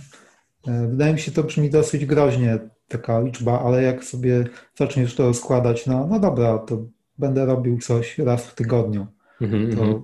E, 0.67 0.87
wydaje 0.87 1.13
mi 1.13 1.19
się, 1.19 1.31
to 1.31 1.43
brzmi 1.43 1.69
dosyć 1.69 2.05
groźnie, 2.05 2.59
taka 2.87 3.19
liczba, 3.19 3.61
ale 3.61 3.83
jak 3.83 4.03
sobie 4.03 4.43
zaczniesz 4.75 5.15
to 5.15 5.23
rozkładać, 5.23 5.85
no, 5.85 6.07
no 6.07 6.19
dobra, 6.19 6.57
to 6.57 6.85
będę 7.17 7.45
robił 7.45 7.79
coś 7.79 8.17
raz 8.17 8.45
w 8.45 8.55
tygodniu. 8.55 9.07
Mm-hmm. 9.41 9.75
To 9.75 9.81
mhm. 9.81 10.01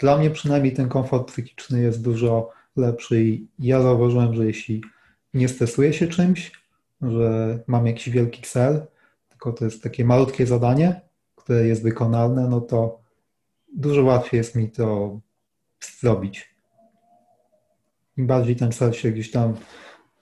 dla 0.00 0.18
mnie 0.18 0.30
przynajmniej 0.30 0.72
ten 0.72 0.88
komfort 0.88 1.28
psychiczny 1.28 1.82
jest 1.82 2.02
dużo 2.02 2.50
lepszy 2.76 3.24
i 3.24 3.48
ja 3.58 3.82
zauważyłem, 3.82 4.34
że 4.34 4.46
jeśli 4.46 4.82
nie 5.34 5.48
stresuję 5.48 5.92
się 5.92 6.08
czymś, 6.08 6.52
że 7.02 7.58
mam 7.66 7.86
jakiś 7.86 8.10
wielki 8.10 8.42
cel, 8.42 8.86
tylko 9.28 9.52
to 9.52 9.64
jest 9.64 9.82
takie 9.82 10.04
malutkie 10.04 10.46
zadanie, 10.46 11.00
które 11.36 11.66
jest 11.66 11.82
wykonalne, 11.82 12.48
no 12.48 12.60
to 12.60 13.00
dużo 13.76 14.04
łatwiej 14.04 14.38
jest 14.38 14.54
mi 14.54 14.70
to 14.70 15.20
zrobić 16.00 16.53
im 18.16 18.26
bardziej 18.26 18.56
ten 18.56 18.72
cel 18.72 18.92
się 18.92 19.10
gdzieś 19.10 19.30
tam 19.30 19.54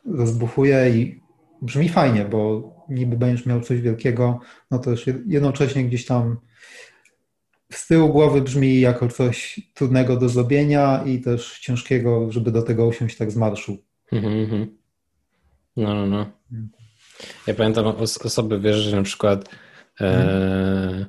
rozbuchuje 0.05 0.91
i 0.91 1.21
brzmi 1.63 1.89
fajnie, 1.89 2.25
bo 2.25 2.73
niby 2.89 3.17
będziesz 3.17 3.47
miał 3.47 3.61
coś 3.61 3.81
wielkiego, 3.81 4.41
no 4.71 4.79
to 4.79 4.91
już 4.91 5.07
jednocześnie 5.27 5.85
gdzieś 5.85 6.07
tam 6.07 6.37
z 7.73 7.87
tyłu 7.87 8.09
głowy 8.09 8.43
brzmi 8.43 8.81
jako 8.81 9.09
coś 9.09 9.61
trudnego 9.75 10.17
do 10.17 10.29
zrobienia 10.29 11.03
i 11.07 11.21
też 11.21 11.61
ciężkiego, 11.61 12.33
żeby 12.33 12.53
do 12.53 12.63
tego 12.63 12.87
usiąść 12.87 13.17
tak 13.17 13.31
z 13.31 13.37
marszu. 13.37 13.79
Mhm, 14.13 14.33
mhm. 14.33 14.79
No, 15.77 15.95
no, 15.95 16.07
no. 16.07 16.27
Ja 17.47 17.55
pamiętam 17.55 17.87
os 17.87 18.19
osoby, 18.19 18.61
wiesz, 18.61 18.77
że 18.77 18.97
na 18.97 19.03
przykład 19.03 19.49
e, 20.01 21.07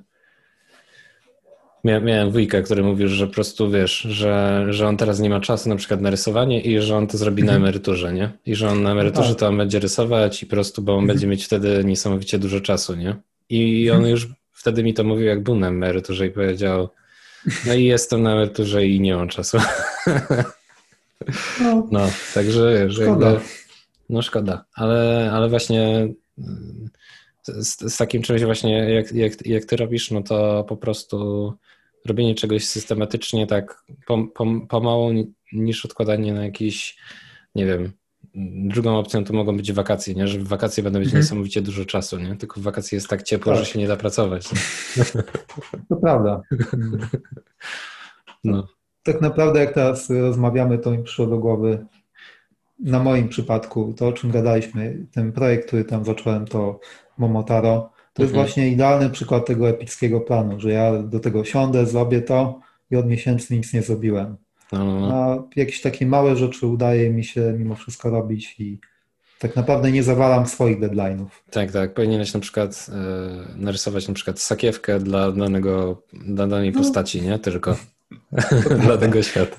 Miałem 1.83 2.31
wujka, 2.31 2.61
który 2.61 2.83
mówił, 2.83 3.07
że 3.07 3.27
po 3.27 3.33
prostu 3.33 3.71
wiesz, 3.71 3.99
że, 3.99 4.65
że 4.69 4.87
on 4.87 4.97
teraz 4.97 5.19
nie 5.19 5.29
ma 5.29 5.39
czasu 5.39 5.69
na 5.69 5.75
przykład 5.75 6.01
na 6.01 6.09
rysowanie 6.09 6.61
i 6.61 6.81
że 6.81 6.97
on 6.97 7.07
to 7.07 7.17
zrobi 7.17 7.43
na 7.43 7.51
mhm. 7.51 7.63
emeryturze, 7.63 8.13
nie? 8.13 8.31
I 8.45 8.55
że 8.55 8.69
on 8.69 8.83
na 8.83 8.91
emeryturze 8.91 9.29
tak. 9.29 9.39
to 9.39 9.47
on 9.47 9.57
będzie 9.57 9.79
rysować 9.79 10.43
i 10.43 10.45
po 10.45 10.49
prostu, 10.49 10.81
bo 10.81 10.91
on 10.91 10.99
mhm. 10.99 11.07
będzie 11.07 11.27
mieć 11.27 11.45
wtedy 11.45 11.83
niesamowicie 11.85 12.39
dużo 12.39 12.61
czasu, 12.61 12.95
nie? 12.95 13.15
I 13.49 13.89
on 13.89 13.95
mhm. 13.95 14.11
już 14.11 14.27
wtedy 14.53 14.83
mi 14.83 14.93
to 14.93 15.03
mówił, 15.03 15.25
jak 15.25 15.43
był 15.43 15.55
na 15.55 15.67
emeryturze 15.67 16.27
i 16.27 16.29
powiedział, 16.29 16.89
no 17.67 17.73
i 17.73 17.83
jestem 17.83 18.21
na 18.21 18.31
emeryturze 18.33 18.87
i 18.87 18.99
nie 18.99 19.15
mam 19.15 19.27
czasu. 19.27 19.57
No, 21.61 21.87
no 21.91 22.09
także 22.33 22.85
wiesz, 22.85 22.97
jakby, 22.97 23.39
no 24.09 24.21
szkoda, 24.21 24.65
ale, 24.75 25.29
ale 25.33 25.49
właśnie 25.49 26.07
z, 27.37 27.93
z 27.93 27.97
takim 27.97 28.21
czymś 28.21 28.43
właśnie 28.43 28.93
jak, 28.93 29.11
jak, 29.11 29.45
jak 29.47 29.65
ty 29.65 29.75
robisz, 29.75 30.11
no 30.11 30.23
to 30.23 30.63
po 30.63 30.77
prostu 30.77 31.53
robienie 32.05 32.35
czegoś 32.35 32.65
systematycznie 32.65 33.47
tak 33.47 33.85
pomału 34.69 35.11
niż 35.53 35.85
odkładanie 35.85 36.33
na 36.33 36.43
jakiś, 36.43 36.97
nie 37.55 37.65
wiem, 37.65 37.91
drugą 38.65 38.97
opcją 38.97 39.23
to 39.23 39.33
mogą 39.33 39.57
być 39.57 39.73
wakacje, 39.73 40.13
nie? 40.13 40.27
że 40.27 40.39
w 40.39 40.47
wakacje 40.47 40.83
będą 40.83 40.99
mieć 40.99 41.07
mhm. 41.07 41.23
niesamowicie 41.23 41.61
dużo 41.61 41.85
czasu, 41.85 42.19
nie? 42.19 42.35
tylko 42.35 42.59
w 42.59 42.63
wakacje 42.63 42.95
jest 42.95 43.07
tak 43.07 43.23
ciepło, 43.23 43.53
tak. 43.53 43.59
że 43.59 43.71
się 43.71 43.79
nie 43.79 43.87
da 43.87 43.97
pracować. 43.97 44.49
To 45.89 45.95
prawda. 45.95 46.41
No. 48.43 48.67
Tak 49.03 49.21
naprawdę 49.21 49.59
jak 49.59 49.73
teraz 49.73 50.09
rozmawiamy, 50.09 50.77
to 50.77 50.91
mi 50.91 51.03
przyszło 51.03 51.27
do 51.27 51.37
głowy 51.37 51.85
na 52.79 52.99
moim 52.99 53.29
przypadku, 53.29 53.93
to 53.97 54.07
o 54.07 54.13
czym 54.13 54.31
gadaliśmy, 54.31 55.05
ten 55.11 55.31
projekt, 55.31 55.67
który 55.67 55.85
tam 55.85 56.05
zacząłem, 56.05 56.45
to 56.45 56.79
Momotaro, 57.17 57.92
to 58.13 58.21
jest 58.21 58.33
mhm. 58.33 58.47
właśnie 58.47 58.69
idealny 58.69 59.09
przykład 59.09 59.45
tego 59.45 59.69
epickiego 59.69 60.21
planu, 60.21 60.59
że 60.59 60.71
ja 60.71 61.03
do 61.03 61.19
tego 61.19 61.43
siądę, 61.43 61.85
zrobię 61.85 62.21
to 62.21 62.59
i 62.91 62.95
od 62.95 63.07
miesięcy 63.07 63.55
nic 63.55 63.73
nie 63.73 63.81
zrobiłem. 63.81 64.37
No, 64.71 64.85
no, 64.85 64.99
no. 64.99 65.13
A 65.13 65.43
jakieś 65.55 65.81
takie 65.81 66.05
małe 66.05 66.35
rzeczy 66.35 66.67
udaje 66.67 67.09
mi 67.09 67.23
się 67.23 67.55
mimo 67.57 67.75
wszystko 67.75 68.09
robić 68.09 68.55
i 68.59 68.79
tak 69.39 69.55
naprawdę 69.55 69.91
nie 69.91 70.03
zawalam 70.03 70.47
swoich 70.47 70.79
deadline'ów. 70.79 71.27
Tak, 71.51 71.71
tak. 71.71 71.93
Powinieneś 71.93 72.33
na 72.33 72.39
przykład 72.39 72.87
e, 72.89 73.55
narysować 73.55 74.07
na 74.07 74.13
przykład 74.13 74.39
sakiewkę 74.39 74.99
dla 74.99 75.31
danego, 75.31 76.01
dla 76.13 76.47
danej 76.47 76.71
postaci, 76.71 77.21
nie? 77.21 77.39
Tylko 77.39 77.75
dla 78.85 78.97
tego 78.97 79.23
świata. 79.23 79.57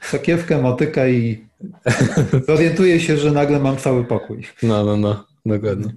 Sakiewkę, 0.00 0.62
motykę 0.62 1.12
i 1.12 1.44
zorientuję 2.48 3.00
się, 3.00 3.16
że 3.16 3.32
nagle 3.32 3.60
mam 3.60 3.76
cały 3.76 4.04
pokój. 4.04 4.46
No, 4.62 4.84
no, 4.84 4.96
no. 4.96 5.24
Dokładnie. 5.46 5.94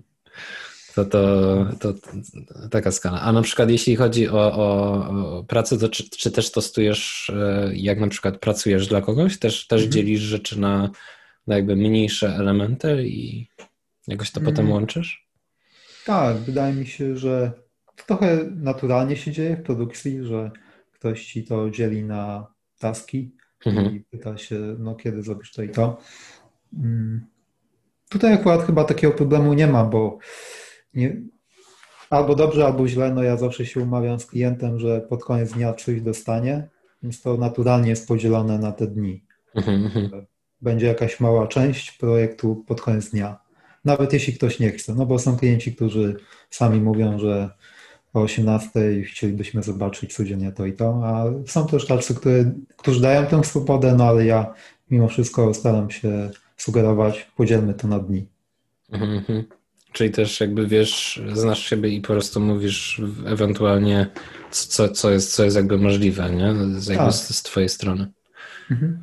To, 0.96 1.06
to, 1.06 1.66
to, 1.80 1.94
taka 2.72 2.92
skala. 2.92 3.22
A 3.22 3.32
na 3.32 3.42
przykład 3.42 3.70
jeśli 3.70 3.96
chodzi 3.96 4.30
o, 4.30 4.54
o, 4.54 5.44
pracę, 5.44 5.78
to 5.78 5.90
czy, 5.90 6.10
czy, 6.10 6.32
też 6.32 6.52
testujesz, 6.52 7.32
e, 7.36 7.72
jak 7.76 8.00
na 8.00 8.08
przykład 8.08 8.38
pracujesz 8.38 8.88
dla 8.88 9.02
kogoś? 9.02 9.40
Też, 9.40 9.68
też 9.68 9.82
mhm. 9.82 9.92
dzielisz 9.92 10.22
rzeczy 10.22 10.60
na, 10.60 10.90
na 11.48 11.56
jakby 11.56 11.76
mniejsze 11.76 12.36
elementy 12.36 13.04
i 13.08 13.48
jakoś 14.08 14.32
to 14.32 14.40
potem 14.40 14.66
mhm. 14.66 14.72
łączysz? 14.72 15.28
Tak, 16.06 16.38
wydaje 16.38 16.74
mi 16.74 16.88
się, 16.88 17.18
że 17.18 17.52
trochę 18.08 18.46
naturalnie 18.56 19.16
się 19.16 19.32
dzieje 19.32 19.56
w 19.56 19.64
produkcji, 19.64 20.24
że 20.24 20.52
ktoś 20.92 21.26
ci 21.26 21.44
to 21.44 21.70
dzieli 21.70 22.04
na 22.04 22.48
taski 22.80 23.32
mhm. 23.66 23.96
i 23.96 24.00
pyta 24.00 24.38
się, 24.38 24.76
no 24.80 24.96
kiedy 24.96 25.24
zrobisz 25.24 25.52
to 25.52 25.64
i 25.64 25.70
to. 25.70 26.02
Mm. 26.74 27.26
Tutaj 28.10 28.34
akurat 28.34 28.66
chyba 28.66 28.84
takiego 28.84 29.14
problemu 29.14 29.54
nie 29.54 29.68
ma, 29.68 29.84
bo 29.84 30.20
nie, 30.94 31.22
albo 32.10 32.36
dobrze, 32.36 32.66
albo 32.66 32.88
źle. 32.88 33.14
No 33.14 33.24
ja 33.24 33.38
zawsze 33.38 33.66
się 33.66 33.80
umawiam 33.80 34.20
z 34.20 34.26
klientem, 34.26 34.80
że 34.80 35.02
pod 35.02 35.24
koniec 35.24 35.52
dnia 35.52 35.74
coś 35.74 36.02
dostanie, 36.02 36.70
więc 37.04 37.22
to 37.22 37.38
naturalnie 37.38 37.90
jest 37.90 38.08
podzielone 38.08 38.60
na 38.60 38.72
te 38.72 38.88
dni. 38.88 39.24
Mhm, 39.56 39.86
mhm. 39.86 40.26
Będzie 40.62 40.88
jakaś 40.88 41.20
mała 41.20 41.48
część 41.48 41.92
projektu 41.92 42.64
pod 42.68 42.82
koniec 42.82 43.10
dnia. 43.10 43.40
Nawet 43.86 44.14
jeśli 44.14 44.34
ktoś 44.34 44.60
nie 44.60 44.72
chce, 44.72 44.96
no 44.96 45.06
bo 45.06 45.20
są 45.20 45.38
klienci, 45.38 45.76
którzy 45.76 46.16
sami 46.50 46.82
mówią, 46.82 47.20
że 47.20 47.50
o 48.14 48.22
18 48.22 49.04
chcielibyśmy 49.04 49.64
zobaczyć 49.64 50.16
codziennie 50.16 50.52
to 50.52 50.66
i 50.66 50.74
to, 50.74 51.02
a 51.06 51.26
są 51.48 51.68
też 51.68 51.88
tacy, 51.88 52.16
którzy, 52.16 52.54
którzy 52.78 53.02
dają 53.02 53.26
tę 53.26 53.44
swobodę, 53.44 53.96
no 53.98 54.04
ale 54.04 54.26
ja 54.26 54.54
mimo 54.92 55.08
wszystko 55.08 55.54
staram 55.54 55.92
się 55.92 56.30
sugerować, 56.58 57.32
podzielmy 57.36 57.74
to 57.74 57.88
na 57.88 58.00
dni. 58.00 58.28
Czyli 59.94 60.12
też 60.12 60.40
jakby 60.40 60.68
wiesz, 60.68 61.22
znasz 61.34 61.70
siebie 61.70 61.90
i 61.90 62.02
po 62.02 62.08
prostu 62.08 62.40
mówisz 62.40 63.02
ewentualnie, 63.26 64.08
co, 64.52 64.90
co, 64.90 65.12
jest, 65.12 65.36
co 65.36 65.44
jest 65.44 65.56
jakby 65.56 65.78
możliwe, 65.78 66.30
nie? 66.30 66.44
Jakby 66.90 66.96
tak. 66.98 67.14
z, 67.14 67.36
z 67.36 67.44
twojej 67.44 67.70
strony. 67.70 68.12
Mhm. 68.72 69.00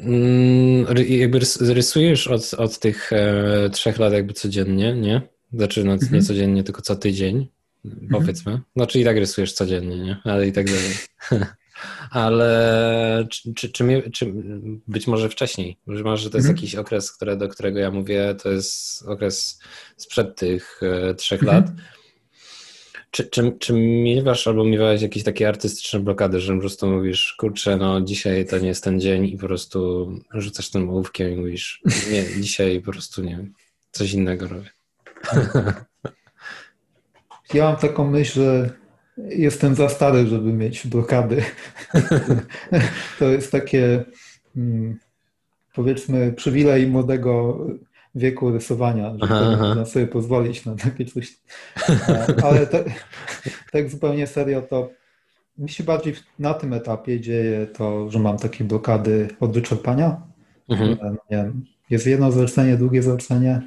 Mm, 0.00 0.86
jakby 1.08 1.40
rysujesz 1.60 2.28
od, 2.28 2.54
od 2.54 2.78
tych 2.78 3.12
e, 3.12 3.70
trzech 3.72 3.98
lat 3.98 4.12
jakby 4.12 4.32
codziennie, 4.32 4.94
nie? 4.94 5.22
Znaczy 5.52 5.84
no, 5.84 5.92
mhm. 5.92 6.12
nie 6.12 6.22
codziennie, 6.22 6.64
tylko 6.64 6.82
co 6.82 6.96
tydzień, 6.96 7.48
mhm. 7.84 8.08
powiedzmy. 8.08 8.60
Znaczy 8.76 9.00
i 9.00 9.04
tak 9.04 9.16
rysujesz 9.16 9.52
codziennie, 9.52 9.98
nie? 9.98 10.16
Ale 10.24 10.46
i 10.46 10.52
tak 10.52 10.66
dalej. 10.66 10.94
ale 12.10 13.26
czy, 13.30 13.54
czy, 13.54 13.68
czy, 13.70 14.10
czy, 14.12 14.32
być 14.88 15.06
może 15.06 15.28
wcześniej, 15.28 15.76
być 15.86 16.02
może 16.02 16.30
to 16.30 16.38
jest 16.38 16.48
mhm. 16.48 16.56
jakiś 16.56 16.74
okres, 16.74 17.12
które, 17.12 17.36
do 17.36 17.48
którego 17.48 17.78
ja 17.78 17.90
mówię, 17.90 18.34
to 18.42 18.50
jest 18.50 19.02
okres 19.06 19.60
sprzed 19.96 20.36
tych 20.36 20.80
e, 20.82 21.14
trzech 21.14 21.42
mhm. 21.42 21.62
lat. 21.62 21.72
Czy, 23.10 23.24
czy, 23.24 23.56
czy 23.58 23.72
miewasz 23.72 24.46
albo 24.46 24.64
miewałeś 24.64 25.02
jakieś 25.02 25.22
takie 25.22 25.48
artystyczne 25.48 26.00
blokady, 26.00 26.40
że 26.40 26.54
po 26.54 26.60
prostu 26.60 26.86
mówisz, 26.86 27.34
kurczę, 27.38 27.76
no 27.76 28.00
dzisiaj 28.00 28.46
to 28.46 28.58
nie 28.58 28.68
jest 28.68 28.84
ten 28.84 29.00
dzień 29.00 29.26
i 29.26 29.38
po 29.38 29.46
prostu 29.46 30.10
rzucasz 30.34 30.70
tym 30.70 30.90
ołówkiem 30.90 31.32
i 31.32 31.36
mówisz, 31.36 31.82
nie, 32.12 32.42
dzisiaj 32.42 32.80
po 32.80 32.92
prostu 32.92 33.22
nie 33.22 33.36
wiem, 33.36 33.52
coś 33.90 34.12
innego 34.12 34.48
robię. 34.48 34.70
Ja 37.54 37.64
mam 37.64 37.76
taką 37.76 38.10
myśl, 38.10 38.34
że 38.34 38.70
jestem 39.18 39.74
za 39.74 39.88
stary, 39.88 40.26
żeby 40.26 40.52
mieć 40.52 40.86
blokady. 40.86 41.42
to 43.18 43.24
jest 43.24 43.52
takie 43.52 44.04
mm, 44.56 44.98
powiedzmy 45.74 46.32
przywilej 46.32 46.86
młodego 46.86 47.58
wieku 48.14 48.50
rysowania, 48.50 49.10
że 49.10 49.18
aha, 49.22 49.56
można 49.60 49.84
sobie 49.84 50.06
pozwolić 50.06 50.64
na 50.64 50.74
takie 50.74 51.04
coś. 51.04 51.36
Ale 52.44 52.66
tak, 52.66 52.86
tak 53.72 53.90
zupełnie 53.90 54.26
serio 54.26 54.62
to 54.62 54.90
mi 55.58 55.68
się 55.68 55.84
bardziej 55.84 56.14
na 56.38 56.54
tym 56.54 56.72
etapie 56.72 57.20
dzieje 57.20 57.66
to, 57.66 58.10
że 58.10 58.18
mam 58.18 58.36
takie 58.36 58.64
blokady 58.64 59.28
od 59.40 59.52
wyczerpania. 59.52 60.22
Mhm. 60.68 61.16
Nie 61.30 61.36
wiem, 61.36 61.64
jest 61.90 62.06
jedno 62.06 62.32
zlecenie, 62.32 62.76
drugie 62.76 63.02
zlecenie. 63.02 63.62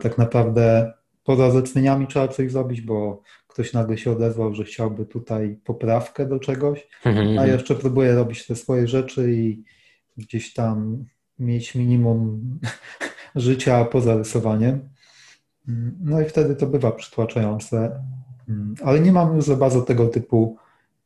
Tak 0.00 0.18
naprawdę 0.18 0.92
poza 1.24 1.50
zleceniami 1.50 2.06
trzeba 2.06 2.28
coś 2.28 2.52
zrobić, 2.52 2.80
bo 2.80 3.22
ktoś 3.54 3.72
nagle 3.72 3.98
się 3.98 4.12
odezwał, 4.12 4.54
że 4.54 4.64
chciałby 4.64 5.06
tutaj 5.06 5.58
poprawkę 5.64 6.26
do 6.26 6.38
czegoś, 6.38 6.88
mhm, 7.04 7.26
a 7.26 7.30
mhm. 7.30 7.48
jeszcze 7.50 7.74
próbuję 7.74 8.14
robić 8.14 8.46
te 8.46 8.56
swoje 8.56 8.88
rzeczy 8.88 9.32
i 9.32 9.64
gdzieś 10.16 10.54
tam 10.54 11.04
mieć 11.38 11.74
minimum 11.74 12.40
życia 13.34 13.84
poza 13.84 14.16
rysowaniem. 14.16 14.88
No 16.00 16.20
i 16.20 16.24
wtedy 16.24 16.56
to 16.56 16.66
bywa 16.66 16.92
przytłaczające. 16.92 18.02
Ale 18.84 19.00
nie 19.00 19.12
mam 19.12 19.36
już 19.36 19.44
za 19.44 19.56
bardzo 19.56 19.82
tego 19.82 20.08
typu 20.08 20.56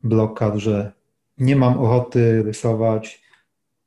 blokad, 0.03 0.55
że 0.55 0.91
nie 1.37 1.55
mam 1.55 1.79
ochoty 1.79 2.43
rysować 2.43 3.21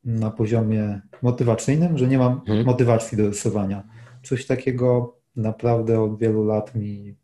na 0.05 0.31
poziomie 0.31 1.01
motywacyjnym, 1.23 1.99
że 1.99 2.07
nie 2.07 2.19
mam 2.19 2.33
mhm. 2.33 2.67
motywacji 2.67 3.19
do 3.19 3.27
rysowania. 3.27 3.83
Coś 4.23 4.47
takiego 4.47 5.17
naprawdę 5.37 6.01
od 6.01 6.19
wielu 6.19 6.45
lat 6.45 6.75
mi 6.75 7.22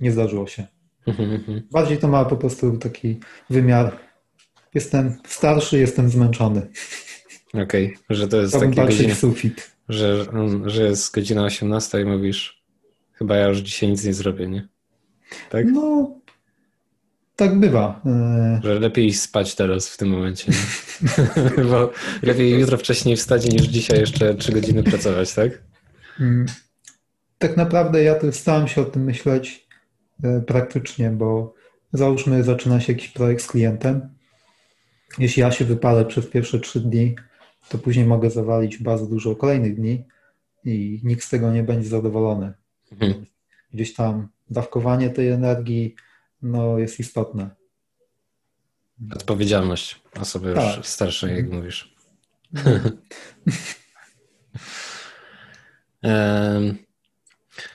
nie 0.00 0.12
zdarzyło 0.12 0.46
się. 0.46 0.66
Mhm, 1.06 1.32
mhm. 1.32 1.62
Bardziej 1.70 1.98
to 1.98 2.08
ma 2.08 2.24
po 2.24 2.36
prostu 2.36 2.76
taki 2.76 3.20
wymiar. 3.50 3.96
Jestem 4.74 5.18
starszy, 5.26 5.78
jestem 5.78 6.10
zmęczony. 6.10 6.66
Okej, 7.54 7.86
okay. 7.86 7.96
że 8.10 8.28
to 8.28 8.36
jest 8.36 8.60
taki 8.60 8.74
godzina, 8.74 9.14
sufit. 9.14 9.72
Że, 9.88 10.26
że 10.66 10.82
jest 10.82 11.14
godzina 11.14 11.44
18 11.44 12.00
i 12.00 12.04
mówisz, 12.04 12.64
chyba 13.12 13.36
ja 13.36 13.48
już 13.48 13.58
dzisiaj 13.58 13.88
nic 13.88 14.04
nie 14.04 14.14
zrobię, 14.14 14.48
nie? 14.48 14.68
Tak? 15.50 15.66
No, 15.72 16.14
tak 17.36 17.58
bywa. 17.58 18.00
E, 18.06 18.60
że 18.64 18.80
lepiej 18.80 19.12
spać 19.12 19.54
teraz 19.54 19.88
w 19.88 19.96
tym 19.96 20.08
momencie. 20.08 20.52
Bo 21.70 21.92
lepiej 22.22 22.60
jutro 22.60 22.78
wcześniej 22.78 23.16
wstać 23.16 23.52
niż 23.52 23.62
dzisiaj 23.62 24.00
jeszcze 24.00 24.34
3 24.34 24.52
godziny 24.52 24.82
pracować, 24.82 25.34
tak? 25.34 25.62
Mm. 26.20 26.46
Tak 27.38 27.56
naprawdę 27.56 28.02
ja 28.02 28.14
też 28.14 28.34
starałem 28.34 28.68
się 28.68 28.80
o 28.80 28.84
tym 28.84 29.04
myśleć 29.04 29.69
praktycznie, 30.46 31.10
bo 31.10 31.54
załóżmy, 31.92 32.44
zaczyna 32.44 32.80
się 32.80 32.92
jakiś 32.92 33.08
projekt 33.08 33.42
z 33.42 33.46
klientem. 33.46 34.08
Jeśli 35.18 35.40
ja 35.40 35.50
się 35.50 35.64
wypalę 35.64 36.04
przez 36.04 36.26
pierwsze 36.26 36.60
trzy 36.60 36.80
dni, 36.80 37.14
to 37.68 37.78
później 37.78 38.06
mogę 38.06 38.30
zawalić 38.30 38.78
bardzo 38.78 39.06
dużo 39.06 39.36
kolejnych 39.36 39.76
dni 39.76 40.04
i 40.64 41.00
nikt 41.04 41.24
z 41.24 41.28
tego 41.28 41.52
nie 41.52 41.62
będzie 41.62 41.88
zadowolony. 41.88 42.52
Mhm. 42.92 43.26
Gdzieś 43.74 43.94
tam 43.94 44.28
dawkowanie 44.50 45.10
tej 45.10 45.28
energii 45.28 45.94
no, 46.42 46.78
jest 46.78 47.00
istotne. 47.00 47.50
Odpowiedzialność 49.14 50.02
osoby 50.20 50.54
tak. 50.54 50.76
już 50.76 50.86
starszej, 50.86 51.30
jak 51.30 51.44
mhm. 51.44 51.58
mówisz. 51.58 51.94
um, 56.02 56.78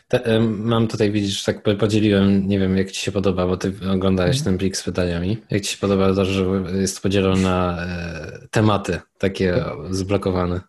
Te, 0.07 0.39
mam 0.39 0.87
tutaj, 0.87 1.11
widzisz, 1.11 1.43
tak 1.43 1.63
podzieliłem, 1.79 2.47
nie 2.47 2.59
wiem 2.59 2.77
jak 2.77 2.91
ci 2.91 3.01
się 3.01 3.11
podoba, 3.11 3.47
bo 3.47 3.57
ty 3.57 3.73
oglądałeś 3.91 4.41
ten 4.41 4.57
plik 4.57 4.77
z 4.77 4.83
pytaniami. 4.83 5.37
Jak 5.49 5.61
ci 5.61 5.71
się 5.71 5.77
podoba 5.77 6.13
to, 6.13 6.25
że 6.25 6.45
jest 6.73 7.01
podzielone 7.01 7.41
na 7.41 7.85
e, 7.85 8.47
tematy 8.51 8.99
takie 9.17 9.65
zblokowane? 9.89 10.61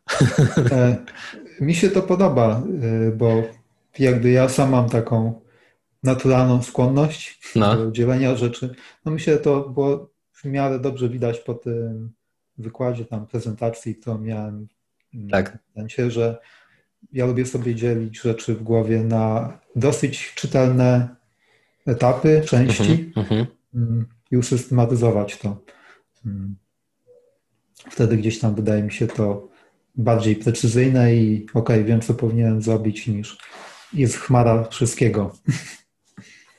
E, 0.72 0.96
mi 1.60 1.74
się 1.74 1.90
to 1.90 2.02
podoba, 2.02 2.62
e, 2.82 3.12
bo 3.12 3.42
jakby 3.98 4.30
ja 4.30 4.48
sam 4.48 4.70
mam 4.70 4.88
taką 4.88 5.40
naturalną 6.02 6.62
skłonność 6.62 7.40
no. 7.56 7.76
do 7.76 7.90
dzielenia 7.90 8.36
rzeczy. 8.36 8.74
No 9.04 9.12
myślę, 9.12 9.32
że 9.32 9.38
to 9.38 9.68
było 9.68 10.10
w 10.32 10.44
miarę 10.44 10.78
dobrze 10.78 11.08
widać 11.08 11.38
po 11.38 11.54
tym 11.54 12.12
wykładzie, 12.58 13.04
tam 13.04 13.26
prezentacji, 13.26 13.94
to 13.94 14.18
miałem 14.18 14.68
tak. 15.30 15.58
w 15.70 15.74
sensie, 15.74 16.10
że 16.10 16.38
ja 17.12 17.26
lubię 17.26 17.46
sobie 17.46 17.74
dzielić 17.74 18.20
rzeczy 18.20 18.54
w 18.54 18.62
głowie 18.62 19.00
na 19.00 19.58
dosyć 19.76 20.32
czytelne 20.34 21.08
etapy, 21.86 22.42
części 22.46 23.12
mm 23.16 23.28
-hmm. 23.28 24.04
i 24.30 24.36
usystematyzować 24.36 25.38
to. 25.38 25.62
Mm. 26.26 26.56
Wtedy 27.90 28.16
gdzieś 28.16 28.38
tam 28.38 28.54
wydaje 28.54 28.82
mi 28.82 28.92
się 28.92 29.06
to 29.06 29.48
bardziej 29.94 30.36
precyzyjne 30.36 31.14
i 31.14 31.46
ok, 31.54 31.68
wiem 31.84 32.00
co 32.00 32.14
powinienem 32.14 32.62
zrobić 32.62 33.06
niż 33.06 33.38
jest 33.92 34.16
chmara 34.16 34.64
wszystkiego. 34.64 35.36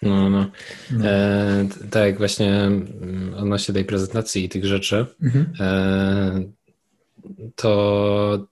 No, 0.01 0.29
no. 0.29 0.51
no. 0.91 1.05
E, 1.05 1.67
tak, 1.89 2.17
właśnie 2.17 2.53
mm, 2.61 3.33
odnośnie 3.37 3.73
tej 3.73 3.85
prezentacji 3.85 4.43
i 4.45 4.49
tych 4.49 4.65
rzeczy, 4.65 5.05
mhm. 5.21 5.53
e, 5.59 6.41
to 7.55 8.47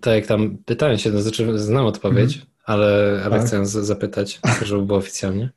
tak 0.00 0.14
jak 0.14 0.26
tam 0.26 0.58
pytałem 0.64 0.98
się, 0.98 1.12
to 1.12 1.22
znaczy 1.22 1.58
znam 1.58 1.86
odpowiedź, 1.86 2.34
mhm. 2.34 2.52
ale, 2.64 3.20
ale 3.24 3.38
tak. 3.38 3.46
chcę 3.46 3.66
zapytać, 3.66 4.40
żeby 4.66 4.82
było 4.82 4.98
oficjalnie. 4.98 5.50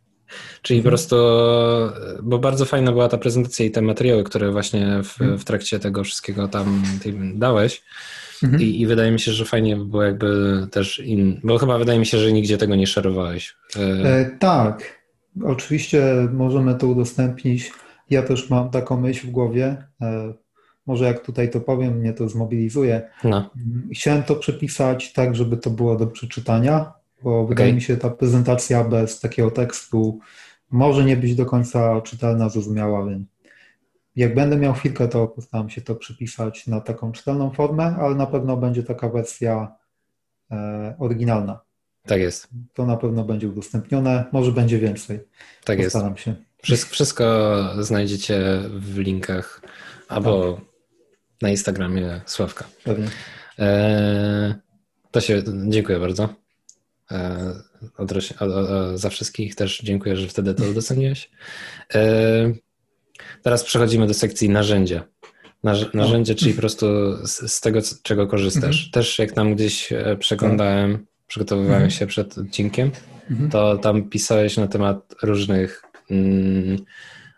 Czyli 0.61 0.79
mhm. 0.79 0.83
po 0.83 0.89
prostu, 0.89 1.15
bo 2.23 2.39
bardzo 2.39 2.65
fajna 2.65 2.91
była 2.91 3.09
ta 3.09 3.17
prezentacja 3.17 3.65
i 3.65 3.71
te 3.71 3.81
materiały, 3.81 4.23
które 4.23 4.51
właśnie 4.51 5.03
w, 5.03 5.21
mhm. 5.21 5.39
w 5.39 5.45
trakcie 5.45 5.79
tego 5.79 6.03
wszystkiego 6.03 6.47
tam 6.47 6.83
dałeś. 7.35 7.83
Mhm. 8.43 8.61
I, 8.61 8.81
I, 8.81 8.87
wydaje 8.87 9.11
mi 9.11 9.19
się, 9.19 9.31
że 9.31 9.45
fajnie 9.45 9.75
by 9.77 9.85
było 9.85 10.03
jakby 10.03 10.67
też 10.71 10.99
in, 10.99 11.39
bo 11.43 11.57
chyba 11.57 11.77
wydaje 11.77 11.99
mi 11.99 12.05
się, 12.05 12.17
że 12.17 12.33
nigdzie 12.33 12.57
tego 12.57 12.75
nie 12.75 12.87
szerowałeś. 12.87 13.55
E... 13.75 13.79
E, 13.79 14.37
tak, 14.39 15.03
oczywiście 15.43 16.27
możemy 16.33 16.75
to 16.75 16.87
udostępnić. 16.87 17.71
Ja 18.09 18.21
też 18.21 18.49
mam 18.49 18.69
taką 18.69 19.01
myśl 19.01 19.27
w 19.27 19.31
głowie. 19.31 19.85
E, 20.01 20.33
może 20.85 21.05
jak 21.05 21.19
tutaj 21.19 21.49
to 21.49 21.59
powiem, 21.59 21.97
mnie 21.97 22.13
to 22.13 22.29
zmobilizuje. 22.29 23.09
No. 23.23 23.49
Chciałem 23.93 24.23
to 24.23 24.35
przepisać 24.35 25.13
tak, 25.13 25.35
żeby 25.35 25.57
to 25.57 25.69
było 25.69 25.95
do 25.95 26.07
przeczytania, 26.07 26.93
bo 27.23 27.39
okay. 27.39 27.49
wydaje 27.49 27.73
mi 27.73 27.81
się, 27.81 27.97
ta 27.97 28.09
prezentacja 28.09 28.83
bez 28.83 29.19
takiego 29.19 29.51
tekstu 29.51 30.19
może 30.71 31.05
nie 31.05 31.17
być 31.17 31.35
do 31.35 31.45
końca 31.45 32.01
czytelna, 32.01 32.49
zrozumiała, 32.49 33.05
więc 33.05 33.27
jak 34.15 34.35
będę 34.35 34.57
miał 34.57 34.73
chwilkę, 34.73 35.07
to 35.07 35.27
postaram 35.27 35.69
się 35.69 35.81
to 35.81 35.95
przypisać 35.95 36.67
na 36.67 36.81
taką 36.81 37.11
czytelną 37.11 37.51
formę, 37.51 37.95
ale 37.99 38.15
na 38.15 38.25
pewno 38.25 38.57
będzie 38.57 38.83
taka 38.83 39.09
wersja 39.09 39.75
e, 40.51 40.95
oryginalna. 40.99 41.59
Tak 42.05 42.19
jest. 42.19 42.47
To 42.73 42.85
na 42.85 42.97
pewno 42.97 43.23
będzie 43.23 43.49
udostępnione, 43.49 44.25
może 44.31 44.51
będzie 44.51 44.79
więcej. 44.79 45.19
Tak 45.63 45.83
Postaram 45.83 46.11
jest. 46.11 46.23
się. 46.23 46.35
Wszystko, 46.61 46.93
wszystko 46.93 47.25
znajdziecie 47.79 48.59
w 48.69 48.97
linkach 48.97 49.61
albo 50.07 50.53
tak 50.53 50.72
na 51.43 51.49
Instagramie 51.49 52.21
Sławka. 52.25 52.65
Pewnie. 52.83 53.07
E, 53.59 54.55
to 55.11 55.21
się, 55.21 55.43
dziękuję 55.67 55.99
bardzo. 55.99 56.29
E, 57.11 57.53
odroś, 57.97 58.31
o, 58.31 58.45
o, 58.45 58.97
za 58.97 59.09
wszystkich 59.09 59.55
też 59.55 59.81
dziękuję, 59.83 60.15
że 60.15 60.27
wtedy 60.27 60.53
to 60.53 60.73
doceniłeś. 60.73 61.31
E, 61.95 62.53
teraz 63.41 63.63
przechodzimy 63.63 64.07
do 64.07 64.13
sekcji 64.13 64.49
narzędzia. 64.49 65.03
Narz, 65.63 65.93
narzędzie, 65.93 66.35
czyli 66.35 66.53
po 66.53 66.59
prostu 66.59 66.85
z, 67.27 67.51
z 67.51 67.61
tego, 67.61 67.79
czego 68.03 68.27
korzystasz. 68.27 68.75
Mhm. 68.75 68.91
Też 68.91 69.19
jak 69.19 69.31
tam 69.31 69.55
gdzieś 69.55 69.91
e, 69.91 70.17
przeglądałem, 70.19 71.05
przygotowywałem 71.27 71.83
mhm. 71.83 71.91
się 71.91 72.07
przed 72.07 72.37
odcinkiem, 72.37 72.91
mhm. 73.31 73.49
to 73.49 73.77
tam 73.77 74.09
pisałeś 74.09 74.57
na 74.57 74.67
temat 74.67 75.15
różnych 75.23 75.83
mm, 76.11 76.77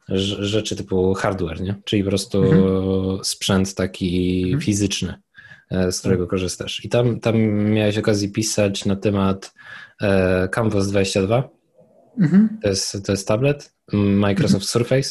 rzeczy 0.10 0.76
typu 0.76 1.14
hardware, 1.14 1.62
nie? 1.62 1.76
czyli 1.86 2.04
po 2.04 2.10
prostu 2.10 2.44
mhm. 2.44 3.24
sprzęt 3.24 3.76
taki 3.76 4.42
mhm. 4.44 4.62
fizyczny, 4.62 5.14
e, 5.72 5.92
z 5.92 6.00
którego 6.00 6.28
korzystasz. 6.28 6.86
I 6.86 6.90
tam, 6.90 7.20
tam 7.20 7.38
miałeś 7.52 7.98
okazję 7.98 8.30
pisać 8.30 8.86
na 8.86 8.96
temat 8.96 9.54
e, 10.02 10.50
Canvas 10.50 10.90
22. 10.90 11.50
Mhm. 12.20 12.58
To, 12.62 12.70
jest, 12.70 13.06
to 13.06 13.12
jest 13.12 13.28
tablet 13.28 13.74
Microsoft 13.94 14.70
Surface. 14.70 15.10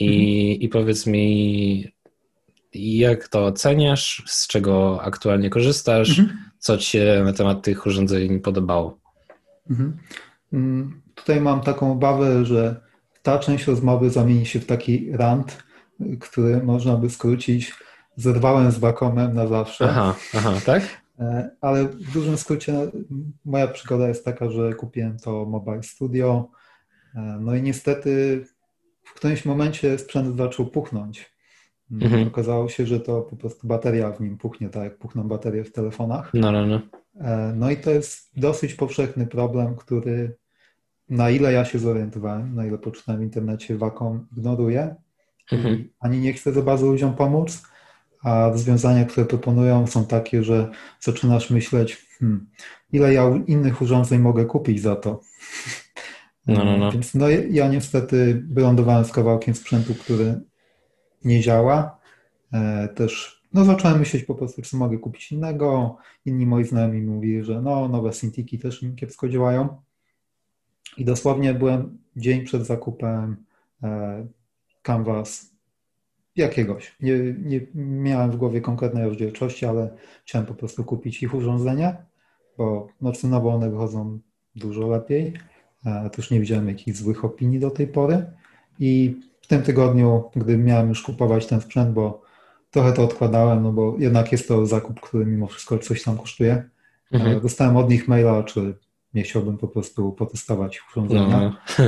I, 0.00 0.06
mhm. 0.06 0.60
I 0.60 0.68
powiedz 0.68 1.06
mi, 1.06 1.92
jak 2.74 3.28
to 3.28 3.46
oceniasz, 3.46 4.22
z 4.26 4.46
czego 4.46 5.02
aktualnie 5.02 5.50
korzystasz, 5.50 6.18
mhm. 6.18 6.38
co 6.58 6.78
ci 6.78 6.90
się 6.90 7.22
na 7.24 7.32
temat 7.32 7.62
tych 7.62 7.86
urządzeń 7.86 8.40
podobało? 8.40 9.00
Mhm. 9.70 9.96
Mm, 10.52 11.02
tutaj 11.14 11.40
mam 11.40 11.60
taką 11.60 11.92
obawę, 11.92 12.44
że 12.44 12.80
ta 13.22 13.38
część 13.38 13.66
rozmowy 13.66 14.10
zamieni 14.10 14.46
się 14.46 14.60
w 14.60 14.66
taki 14.66 15.12
rant, 15.12 15.62
który 16.20 16.62
można 16.62 16.96
by 16.96 17.10
skrócić 17.10 17.72
zerwałem 18.16 18.70
z 18.70 18.78
Wacomem 18.78 19.34
na 19.34 19.46
zawsze. 19.46 19.84
Aha, 19.88 20.14
aha, 20.34 20.52
tak? 20.66 21.02
E, 21.18 21.50
ale 21.60 21.84
w 21.84 22.12
dużym 22.12 22.36
skrócie 22.36 22.90
moja 23.44 23.68
przygoda 23.68 24.08
jest 24.08 24.24
taka, 24.24 24.50
że 24.50 24.74
kupiłem 24.74 25.18
to 25.18 25.44
Mobile 25.44 25.82
Studio. 25.82 26.48
E, 27.14 27.38
no 27.40 27.54
i 27.54 27.62
niestety 27.62 28.44
w 29.02 29.14
którymś 29.14 29.44
momencie 29.44 29.98
sprzęt 29.98 30.36
zaczął 30.36 30.66
puchnąć. 30.66 31.32
Mm, 31.90 32.02
mhm. 32.04 32.28
Okazało 32.28 32.68
się, 32.68 32.86
że 32.86 33.00
to 33.00 33.22
po 33.22 33.36
prostu 33.36 33.66
bateria 33.66 34.12
w 34.12 34.20
nim 34.20 34.38
puchnie, 34.38 34.68
tak 34.68 34.82
jak 34.82 34.98
puchną 34.98 35.28
baterie 35.28 35.64
w 35.64 35.72
telefonach. 35.72 36.30
No, 36.34 36.52
no, 36.52 36.66
no. 36.66 36.80
E, 37.20 37.52
no 37.56 37.70
i 37.70 37.76
to 37.76 37.90
jest 37.90 38.40
dosyć 38.40 38.74
powszechny 38.74 39.26
problem, 39.26 39.76
który 39.76 40.36
na 41.12 41.30
ile 41.30 41.52
ja 41.52 41.64
się 41.64 41.78
zorientowałem, 41.78 42.54
na 42.54 42.66
ile 42.66 42.78
poczytałem 42.78 43.20
w 43.20 43.24
internecie, 43.24 43.76
Wacom 43.76 44.26
ignoruje 44.36 44.94
mhm. 45.52 45.88
ani 46.00 46.18
nie 46.18 46.32
chce 46.32 46.52
za 46.52 46.62
bardzo 46.62 46.86
ludziom 46.86 47.14
pomóc, 47.14 47.62
a 48.22 48.48
rozwiązania, 48.48 49.04
które 49.04 49.26
proponują 49.26 49.86
są 49.86 50.06
takie, 50.06 50.42
że 50.42 50.70
zaczynasz 51.00 51.50
myśleć, 51.50 52.06
hmm, 52.18 52.46
ile 52.92 53.14
ja 53.14 53.30
innych 53.46 53.82
urządzeń 53.82 54.20
mogę 54.20 54.44
kupić 54.44 54.80
za 54.82 54.96
to. 54.96 55.20
No, 56.46 56.64
no, 56.64 56.78
no. 56.78 56.92
Więc 56.92 57.14
no, 57.14 57.26
ja 57.50 57.68
niestety 57.68 58.42
wylądowałem 58.50 59.04
z 59.04 59.12
kawałkiem 59.12 59.54
sprzętu, 59.54 59.94
który 59.94 60.40
nie 61.24 61.40
działa. 61.40 61.98
E, 62.52 62.88
też 62.88 63.42
no, 63.52 63.64
zacząłem 63.64 63.98
myśleć 63.98 64.24
po 64.24 64.34
prostu, 64.34 64.62
czy 64.62 64.76
mogę 64.76 64.98
kupić 64.98 65.32
innego. 65.32 65.96
Inni 66.24 66.46
moi 66.46 66.64
znajomi 66.64 67.02
mówili, 67.02 67.44
że 67.44 67.62
no, 67.62 67.88
nowe 67.88 68.12
Syntiki 68.12 68.58
też 68.58 68.84
kiepsko 68.96 69.28
działają. 69.28 69.82
I 70.96 71.04
dosłownie 71.04 71.54
byłem 71.54 71.98
dzień 72.16 72.44
przed 72.44 72.66
zakupem 72.66 73.36
e, 73.82 74.26
Canvas 74.82 75.52
jakiegoś. 76.36 76.96
Nie, 77.00 77.18
nie 77.44 77.60
miałem 77.74 78.30
w 78.30 78.36
głowie 78.36 78.60
konkretnej 78.60 79.04
rozdzielczości, 79.04 79.66
ale 79.66 79.90
chciałem 80.24 80.46
po 80.46 80.54
prostu 80.54 80.84
kupić 80.84 81.22
ich 81.22 81.34
urządzenie, 81.34 81.96
bo 82.58 82.88
no, 83.00 83.12
cenowo 83.12 83.54
one 83.54 83.70
wychodzą 83.70 84.18
dużo 84.56 84.88
lepiej. 84.88 85.32
E, 85.86 86.10
też 86.10 86.30
nie 86.30 86.40
widziałem 86.40 86.68
jakichś 86.68 86.98
złych 86.98 87.24
opinii 87.24 87.60
do 87.60 87.70
tej 87.70 87.86
pory. 87.86 88.26
I 88.78 89.20
w 89.40 89.46
tym 89.46 89.62
tygodniu, 89.62 90.30
gdy 90.36 90.58
miałem 90.58 90.88
już 90.88 91.02
kupować 91.02 91.46
ten 91.46 91.60
sprzęt, 91.60 91.94
bo 91.94 92.22
trochę 92.70 92.92
to 92.92 93.04
odkładałem, 93.04 93.62
no 93.62 93.72
bo 93.72 93.96
jednak 93.98 94.32
jest 94.32 94.48
to 94.48 94.66
zakup, 94.66 95.00
który 95.00 95.26
mimo 95.26 95.46
wszystko 95.46 95.78
coś 95.78 96.02
tam 96.02 96.18
kosztuje. 96.18 96.52
E, 96.52 96.70
mhm. 97.10 97.40
Dostałem 97.40 97.76
od 97.76 97.90
nich 97.90 98.08
maila, 98.08 98.42
czy 98.42 98.74
nie 99.14 99.22
chciałbym 99.22 99.58
po 99.58 99.68
prostu 99.68 100.12
potestować 100.12 100.80
urządzenia. 100.90 101.56
No. 101.78 101.84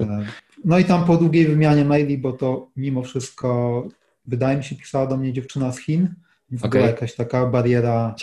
E, 0.00 0.26
no 0.64 0.78
i 0.78 0.84
tam 0.84 1.04
po 1.04 1.16
długiej 1.16 1.46
wymianie 1.46 1.84
maili, 1.84 2.18
bo 2.18 2.32
to 2.32 2.70
mimo 2.76 3.02
wszystko, 3.02 3.84
wydaje 4.26 4.56
mi 4.56 4.64
się, 4.64 4.76
pisała 4.76 5.06
do 5.06 5.16
mnie 5.16 5.32
dziewczyna 5.32 5.72
z 5.72 5.78
Chin, 5.78 6.14
więc 6.50 6.64
okay. 6.64 6.80
była 6.80 6.90
jakaś 6.90 7.14
taka 7.14 7.46
bariera 7.46 8.14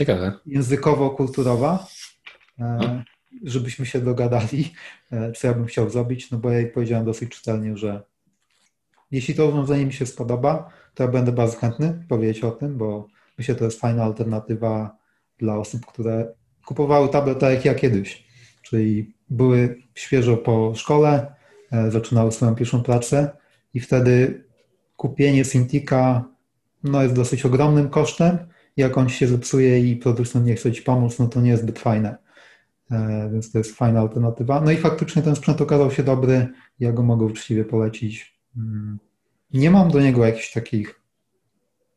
językowo-kulturowa, 0.45 1.87
e, 2.59 3.03
żebyśmy 3.43 3.85
się 3.85 4.01
dogadali, 4.01 4.73
e, 5.11 5.31
co 5.31 5.47
ja 5.47 5.53
bym 5.53 5.65
chciał 5.65 5.89
zrobić, 5.89 6.31
no 6.31 6.37
bo 6.37 6.51
ja 6.51 6.59
jej 6.59 6.71
powiedziałem 6.71 7.05
dosyć 7.05 7.29
czytelnie, 7.29 7.77
że 7.77 8.03
jeśli 9.11 9.35
to 9.35 9.47
urządzenie 9.47 9.85
mi 9.85 9.93
się 9.93 10.05
spodoba, 10.05 10.69
to 10.93 11.03
ja 11.03 11.09
będę 11.09 11.31
bardzo 11.31 11.57
chętny 11.57 12.05
powiedzieć 12.09 12.43
o 12.43 12.51
tym, 12.51 12.77
bo 12.77 13.07
myślę, 13.37 13.53
że 13.53 13.59
to 13.59 13.65
jest 13.65 13.79
fajna 13.79 14.03
alternatywa 14.03 14.97
dla 15.37 15.57
osób, 15.57 15.85
które 15.85 16.33
kupowały 16.65 17.09
tablet 17.09 17.39
tak 17.39 17.53
jak 17.53 17.65
ja 17.65 17.75
kiedyś 17.75 18.24
czyli 18.65 19.15
były 19.29 19.81
świeżo 19.95 20.37
po 20.37 20.75
szkole, 20.75 21.35
e, 21.71 21.91
zaczynały 21.91 22.31
swoją 22.31 22.55
pierwszą 22.55 22.83
pracę 22.83 23.29
i 23.73 23.79
wtedy 23.79 24.43
kupienie 24.97 25.45
Cintika 25.45 26.25
no, 26.83 27.03
jest 27.03 27.15
dosyć 27.15 27.45
ogromnym 27.45 27.89
kosztem. 27.89 28.37
Jak 28.77 28.97
on 28.97 29.09
się 29.09 29.27
zepsuje 29.27 29.79
i 29.79 29.95
producent 29.95 30.45
nie 30.45 30.55
chce 30.55 30.71
ci 30.71 30.81
pomóc, 30.81 31.19
no 31.19 31.27
to 31.27 31.41
nie 31.41 31.49
jest 31.49 31.63
zbyt 31.63 31.79
fajne. 31.79 32.17
e, 32.91 33.29
więc 33.33 33.51
to 33.51 33.57
jest 33.57 33.75
fajna 33.75 33.99
alternatywa. 33.99 34.61
No 34.61 34.71
i 34.71 34.77
faktycznie 34.77 35.21
ten 35.21 35.35
sprzęt 35.35 35.61
okazał 35.61 35.91
się 35.91 36.03
dobry, 36.03 36.47
ja 36.79 36.91
go 36.91 37.03
mogę 37.03 37.25
uczciwie 37.25 37.65
polecić. 37.65 38.39
Mm. 38.57 38.99
Nie 39.53 39.71
mam 39.71 39.91
do 39.91 39.99
niego 39.99 40.25
jakichś 40.25 40.53
takich 40.53 41.01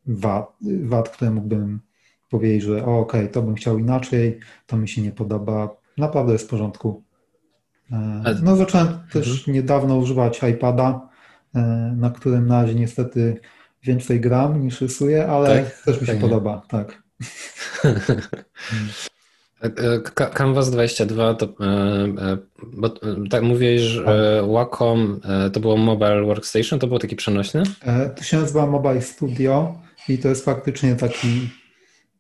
wad, 0.07 0.57
wad 0.83 1.09
które 1.09 1.31
mógłbym 1.31 1.81
powiedzieć, 2.31 2.63
że 2.63 2.85
okej, 2.85 2.91
okay, 2.91 3.29
to 3.29 3.43
bym 3.43 3.55
chciał 3.55 3.79
inaczej, 3.79 4.39
to 4.67 4.77
mi 4.77 4.89
się 4.89 5.03
nie 5.03 5.13
podoba. 5.13 5.77
Naprawdę 5.99 6.33
jest 6.33 6.47
w 6.47 6.49
porządku. 6.49 7.03
E, 7.93 8.35
no 8.43 8.57
zacząłem 8.57 8.89
też 9.13 9.29
mhm. 9.39 9.55
niedawno 9.55 9.97
używać 9.97 10.41
iPada, 10.53 11.09
e, 11.55 11.61
na 11.97 12.11
którym 12.11 12.47
na 12.47 12.63
razie 12.63 12.75
niestety 12.75 13.41
więcej 13.83 14.21
gram 14.21 14.61
niż 14.61 14.81
rysuję, 14.81 15.27
ale 15.27 15.65
tak? 15.65 15.83
też 15.83 16.01
mi 16.01 16.07
się 16.07 16.15
podoba, 16.15 16.63
tak. 16.69 17.03
E, 19.61 20.01
Canvas 20.35 20.71
22 20.71 21.35
to, 21.35 21.49
bo 22.73 22.89
tak 23.31 23.43
mówiłeś, 23.43 23.81
że 23.81 24.05
tak. 24.05 24.51
Wacom 24.53 25.21
to 25.53 25.61
było 25.61 25.77
Mobile 25.77 26.23
Workstation, 26.23 26.79
to 26.79 26.87
było 26.87 26.99
taki 26.99 27.17
przenośny? 27.17 27.63
To 28.17 28.23
się 28.23 28.37
nazywa 28.37 28.67
Mobile 28.67 29.03
Studio 29.03 29.75
i 30.09 30.19
to 30.19 30.29
jest 30.29 30.45
faktycznie 30.45 30.95
taki 30.95 31.51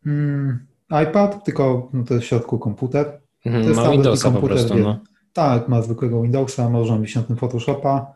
mm, 0.07 0.67
iPad, 1.03 1.45
tylko 1.45 1.91
no 1.93 2.05
to 2.05 2.15
jest 2.15 2.27
w 2.27 2.29
środku 2.29 2.59
komputer. 2.59 3.21
Mhm, 3.47 3.65
to 3.65 3.69
jest 3.69 3.81
ma 3.81 3.91
Windowsa 3.91 4.31
po 4.31 4.47
prostu, 4.47 4.75
no. 4.75 5.01
Tak, 5.33 5.69
ma 5.69 5.83
zwykłego 5.83 6.23
Windowsa, 6.23 6.71
można 6.71 6.99
wziąć 6.99 7.27
tym 7.27 7.37
Photoshopa. 7.37 8.15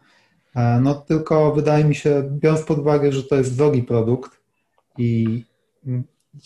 E, 0.57 0.81
no 0.81 0.95
tylko 0.95 1.53
wydaje 1.53 1.85
mi 1.85 1.95
się, 1.95 2.31
biorąc 2.33 2.63
pod 2.63 2.79
uwagę, 2.79 3.13
że 3.13 3.23
to 3.23 3.37
jest 3.37 3.57
drogi 3.57 3.83
produkt 3.83 4.41
i 4.99 5.45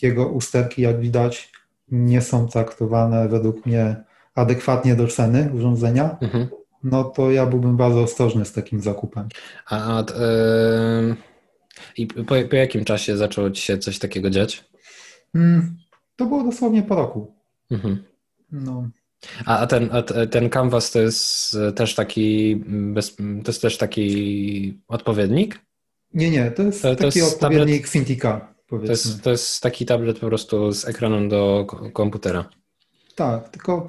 jego 0.03 0.28
usterki, 0.28 0.82
jak 0.82 1.01
widać, 1.01 1.53
nie 1.89 2.20
są 2.20 2.48
traktowane 2.48 3.28
według 3.28 3.66
mnie 3.66 3.97
adekwatnie 4.35 4.94
do 4.94 5.07
ceny 5.07 5.51
urządzenia, 5.55 6.16
mhm. 6.20 6.48
no 6.85 7.05
to 7.05 7.31
ja 7.31 7.47
byłbym 7.47 7.77
bardzo 7.77 8.03
ostrożny 8.03 8.44
z 8.44 8.53
takim 8.53 8.81
zakupem. 8.81 9.28
A, 9.66 9.98
a 9.98 10.01
yy, 10.01 11.16
i 11.97 12.07
po, 12.07 12.35
po, 12.51 12.57
jakim 12.57 12.85
czasie 12.85 13.16
zaczęło 13.16 13.51
ci 13.51 13.62
się 13.62 13.78
coś 13.78 13.98
takiego 13.98 14.31
dziać? 14.31 14.65
Hmm, 15.32 15.77
to 16.16 16.27
było 16.27 16.44
dosłownie 16.44 16.82
po 16.82 16.94
roku. 16.94 17.35
Mhm. 17.70 18.05
No. 18.52 18.89
A 19.44 19.66
ten, 19.66 19.90
a 19.93 20.02
ten 20.27 20.51
canvas 20.51 20.90
to 20.90 21.01
jest 21.01 21.56
też 21.77 21.94
taki, 21.94 22.56
bez, 22.66 23.16
to 23.16 23.23
jest 23.47 23.62
też 23.62 23.78
taki 23.78 24.81
odpowiednik? 24.89 25.60
Nie, 26.14 26.31
nie, 26.31 26.51
to 26.51 26.62
jest 26.62 26.82
to, 26.82 26.97
to 26.97 27.05
taki 27.05 27.18
jest 27.18 27.35
odpowiednik 27.35 27.89
Cintiqa. 27.89 28.55
To 28.68 28.77
jest, 28.77 29.23
to 29.23 29.31
jest 29.31 29.60
taki 29.60 29.86
tablet 29.86 30.18
po 30.18 30.27
prostu 30.27 30.73
z 30.73 30.89
ekranem 30.89 31.28
do 31.28 31.66
komputera. 31.93 32.51
Tak, 33.14 33.48
tylko 33.48 33.89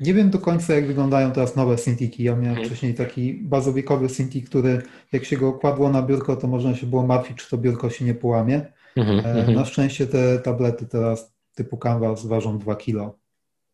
nie 0.00 0.14
wiem 0.14 0.30
do 0.30 0.38
końca, 0.38 0.74
jak 0.74 0.86
wyglądają 0.86 1.32
teraz 1.32 1.56
nowe 1.56 1.76
Cintiki. 1.76 2.22
Ja 2.22 2.32
miałem 2.32 2.54
hmm. 2.54 2.66
wcześniej 2.66 2.94
taki 2.94 3.34
bazowiekowy 3.34 4.06
Cintiq, 4.06 4.44
który 4.44 4.82
jak 5.12 5.24
się 5.24 5.36
go 5.36 5.52
kładło 5.52 5.90
na 5.90 6.02
biurko, 6.02 6.36
to 6.36 6.46
można 6.46 6.74
się 6.74 6.86
było 6.86 7.06
martwić, 7.06 7.36
czy 7.36 7.50
to 7.50 7.58
biurko 7.58 7.90
się 7.90 8.04
nie 8.04 8.14
połamie. 8.14 8.66
Hmm. 8.94 9.54
Na 9.54 9.64
szczęście 9.64 10.06
te 10.06 10.38
tablety 10.38 10.86
teraz 10.86 11.34
typu 11.54 11.76
Canvas 11.76 12.26
ważą 12.26 12.58
2 12.58 12.76
kilo. 12.76 13.18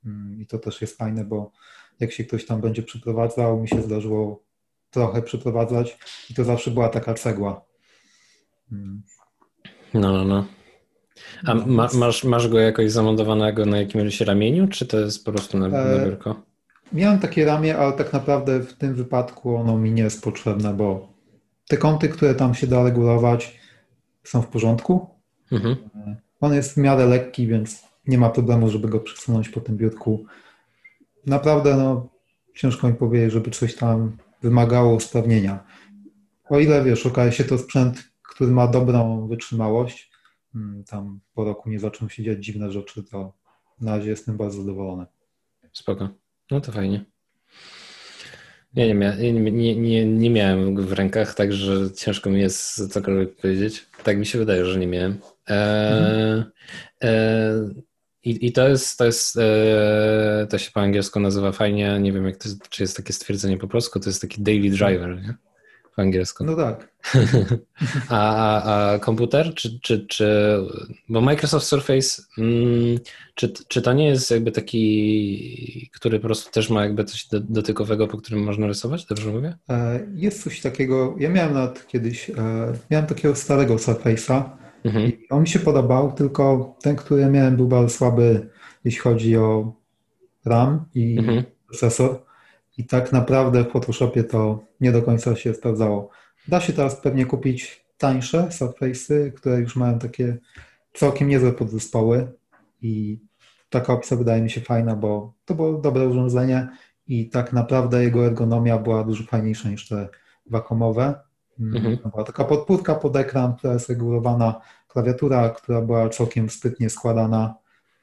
Mm, 0.06 0.40
I 0.40 0.46
to 0.46 0.58
też 0.58 0.80
jest 0.80 0.98
fajne, 0.98 1.24
bo 1.24 1.52
jak 2.00 2.12
się 2.12 2.24
ktoś 2.24 2.46
tam 2.46 2.60
będzie 2.60 2.82
przyprowadzał, 2.82 3.60
mi 3.60 3.68
się 3.68 3.82
zdarzyło 3.82 4.42
trochę 4.90 5.22
przyprowadzać 5.22 5.98
i 6.30 6.34
to 6.34 6.44
zawsze 6.44 6.70
była 6.70 6.88
taka 6.88 7.14
cegła. 7.14 7.64
Mm. 8.72 9.02
No, 9.94 10.12
no, 10.12 10.24
no. 10.24 10.46
A 11.46 11.54
no, 11.54 11.66
ma, 11.66 11.88
masz, 11.94 12.24
masz 12.24 12.48
go 12.48 12.58
jakoś 12.58 12.90
zamontowanego 12.90 13.66
na 13.66 13.78
jakimś 13.78 14.20
ramieniu, 14.20 14.68
czy 14.68 14.86
to 14.86 15.00
jest 15.00 15.24
po 15.24 15.32
prostu 15.32 15.58
na, 15.58 15.68
na 15.68 15.78
e, 15.78 16.04
biurko? 16.04 16.42
Miałem 16.92 17.18
takie 17.18 17.44
ramię, 17.44 17.78
ale 17.78 17.92
tak 17.92 18.12
naprawdę 18.12 18.60
w 18.60 18.72
tym 18.72 18.94
wypadku 18.94 19.56
ono 19.56 19.78
mi 19.78 19.92
nie 19.92 20.02
jest 20.02 20.22
potrzebne, 20.22 20.74
bo 20.74 21.08
te 21.68 21.76
kąty, 21.76 22.08
które 22.08 22.34
tam 22.34 22.54
się 22.54 22.66
da 22.66 22.84
regulować, 22.84 23.60
są 24.24 24.42
w 24.42 24.46
porządku. 24.46 25.10
Mhm. 25.52 25.76
E, 25.94 26.16
on 26.40 26.54
jest 26.54 26.74
w 26.74 26.76
miarę 26.76 27.06
lekki, 27.06 27.46
więc 27.46 27.84
nie 28.06 28.18
ma 28.18 28.30
problemu, 28.30 28.70
żeby 28.70 28.88
go 28.88 29.00
przesunąć 29.00 29.48
po 29.48 29.60
tym 29.60 29.76
biurku. 29.76 30.24
Naprawdę 31.26 31.76
no, 31.76 32.08
ciężko 32.54 32.88
mi 32.88 32.94
powiedzieć, 32.94 33.32
żeby 33.32 33.50
coś 33.50 33.74
tam 33.74 34.16
wymagało 34.42 34.94
usprawnienia. 34.94 35.64
O 36.48 36.58
ile 36.58 36.84
wiesz, 36.84 37.06
okaże 37.06 37.32
się 37.32 37.44
to 37.44 37.58
sprzęt, 37.58 38.12
który 38.22 38.50
ma 38.50 38.66
dobrą 38.66 39.28
wytrzymałość, 39.28 40.10
mm, 40.54 40.84
tam 40.84 41.20
po 41.34 41.44
roku 41.44 41.70
nie 41.70 41.78
zaczną 41.78 42.08
się 42.08 42.22
dziać 42.22 42.44
dziwne 42.44 42.72
rzeczy, 42.72 43.04
to 43.04 43.32
na 43.80 43.96
razie 43.96 44.10
jestem 44.10 44.36
bardzo 44.36 44.62
zadowolony. 44.62 45.06
Spoko. 45.72 46.08
No 46.50 46.60
to 46.60 46.72
fajnie. 46.72 47.04
Ja 48.74 48.86
nie, 48.86 48.94
mia 48.94 49.14
nie, 49.16 49.76
nie, 49.76 50.06
nie 50.06 50.30
miałem 50.30 50.74
go 50.74 50.82
w 50.82 50.92
rękach, 50.92 51.34
także 51.34 51.90
ciężko 51.96 52.30
mi 52.30 52.40
jest 52.40 52.92
cokolwiek 52.92 53.36
powiedzieć. 53.36 53.86
Tak 54.04 54.18
mi 54.18 54.26
się 54.26 54.38
wydaje, 54.38 54.64
że 54.64 54.78
nie 54.78 54.86
miałem. 54.86 55.18
Eee, 55.46 55.92
mhm. 55.92 56.52
eee, 57.00 57.82
i, 58.24 58.46
I 58.46 58.52
to 58.52 58.68
jest, 58.68 58.98
to 58.98 59.04
jest, 59.04 59.36
e, 59.36 60.46
to 60.50 60.58
się 60.58 60.70
po 60.70 60.80
angielsku 60.80 61.20
nazywa 61.20 61.52
fajnie, 61.52 61.98
nie 62.00 62.12
wiem 62.12 62.26
jak 62.26 62.36
to, 62.36 62.48
czy 62.70 62.82
jest 62.82 62.96
takie 62.96 63.12
stwierdzenie 63.12 63.58
po 63.58 63.68
polsku, 63.68 64.00
to 64.00 64.08
jest 64.10 64.20
taki 64.20 64.42
daily 64.42 64.70
driver, 64.70 65.22
nie? 65.22 65.34
Po 65.96 66.02
angielsku. 66.02 66.44
No 66.44 66.56
tak. 66.56 66.92
a, 68.08 68.36
a, 68.36 68.92
a, 68.92 68.98
komputer, 68.98 69.54
czy, 69.54 69.80
czy, 69.80 70.06
czy, 70.06 70.56
bo 71.08 71.20
Microsoft 71.20 71.66
Surface, 71.66 72.22
mm, 72.38 72.98
czy, 73.34 73.52
czy 73.68 73.82
to 73.82 73.92
nie 73.92 74.06
jest 74.06 74.30
jakby 74.30 74.52
taki, 74.52 75.90
który 75.94 76.18
po 76.18 76.26
prostu 76.26 76.50
też 76.50 76.70
ma 76.70 76.84
jakby 76.84 77.04
coś 77.04 77.28
dotykowego, 77.32 78.08
po 78.08 78.18
którym 78.18 78.44
można 78.44 78.66
rysować, 78.66 79.06
dobrze 79.06 79.30
mówię? 79.30 79.56
E, 79.70 80.06
jest 80.14 80.42
coś 80.42 80.60
takiego, 80.60 81.16
ja 81.18 81.28
miałem 81.28 81.54
nawet 81.54 81.86
kiedyś, 81.86 82.30
e, 82.30 82.34
miałem 82.90 83.06
takiego 83.06 83.34
starego 83.34 83.74
Surface'a, 83.74 84.61
Mhm. 84.84 85.06
I 85.06 85.28
on 85.30 85.40
mi 85.40 85.48
się 85.48 85.58
podobał, 85.58 86.12
tylko 86.12 86.76
ten, 86.82 86.96
który 86.96 87.26
miałem, 87.26 87.56
był 87.56 87.68
bardzo 87.68 87.94
słaby, 87.94 88.50
jeśli 88.84 89.00
chodzi 89.00 89.36
o 89.36 89.72
RAM 90.44 90.84
i 90.94 91.18
mhm. 91.18 91.44
procesor. 91.66 92.24
I 92.78 92.86
tak 92.86 93.12
naprawdę 93.12 93.64
w 93.64 93.70
Photoshopie 93.70 94.24
to 94.24 94.64
nie 94.80 94.92
do 94.92 95.02
końca 95.02 95.36
się 95.36 95.54
sprawdzało. 95.54 96.10
Da 96.48 96.60
się 96.60 96.72
teraz 96.72 97.00
pewnie 97.00 97.26
kupić 97.26 97.84
tańsze 97.98 98.48
Surface'y, 98.50 99.32
które 99.32 99.60
już 99.60 99.76
mają 99.76 99.98
takie 99.98 100.38
całkiem 100.92 101.28
niezłe 101.28 101.52
podzespoły 101.52 102.32
i 102.82 103.20
taka 103.70 103.92
opcja 103.92 104.16
wydaje 104.16 104.42
mi 104.42 104.50
się 104.50 104.60
fajna, 104.60 104.96
bo 104.96 105.34
to 105.44 105.54
było 105.54 105.72
dobre 105.72 106.08
urządzenie 106.08 106.68
i 107.06 107.30
tak 107.30 107.52
naprawdę 107.52 108.04
jego 108.04 108.26
ergonomia 108.26 108.78
była 108.78 109.04
dużo 109.04 109.24
fajniejsza 109.24 109.68
niż 109.68 109.88
te 109.88 110.08
wakomowe. 110.50 111.14
Mhm. 111.60 111.98
Była 112.10 112.24
taka 112.24 112.44
podpórka 112.44 112.94
pod 112.94 113.16
ekran, 113.16 113.56
która 113.56 113.72
jest 113.72 113.88
regulowana, 113.88 114.60
klawiatura, 114.88 115.50
która 115.50 115.80
była 115.80 116.08
całkiem 116.08 116.50
sprytnie 116.50 116.90
składana. 116.90 117.54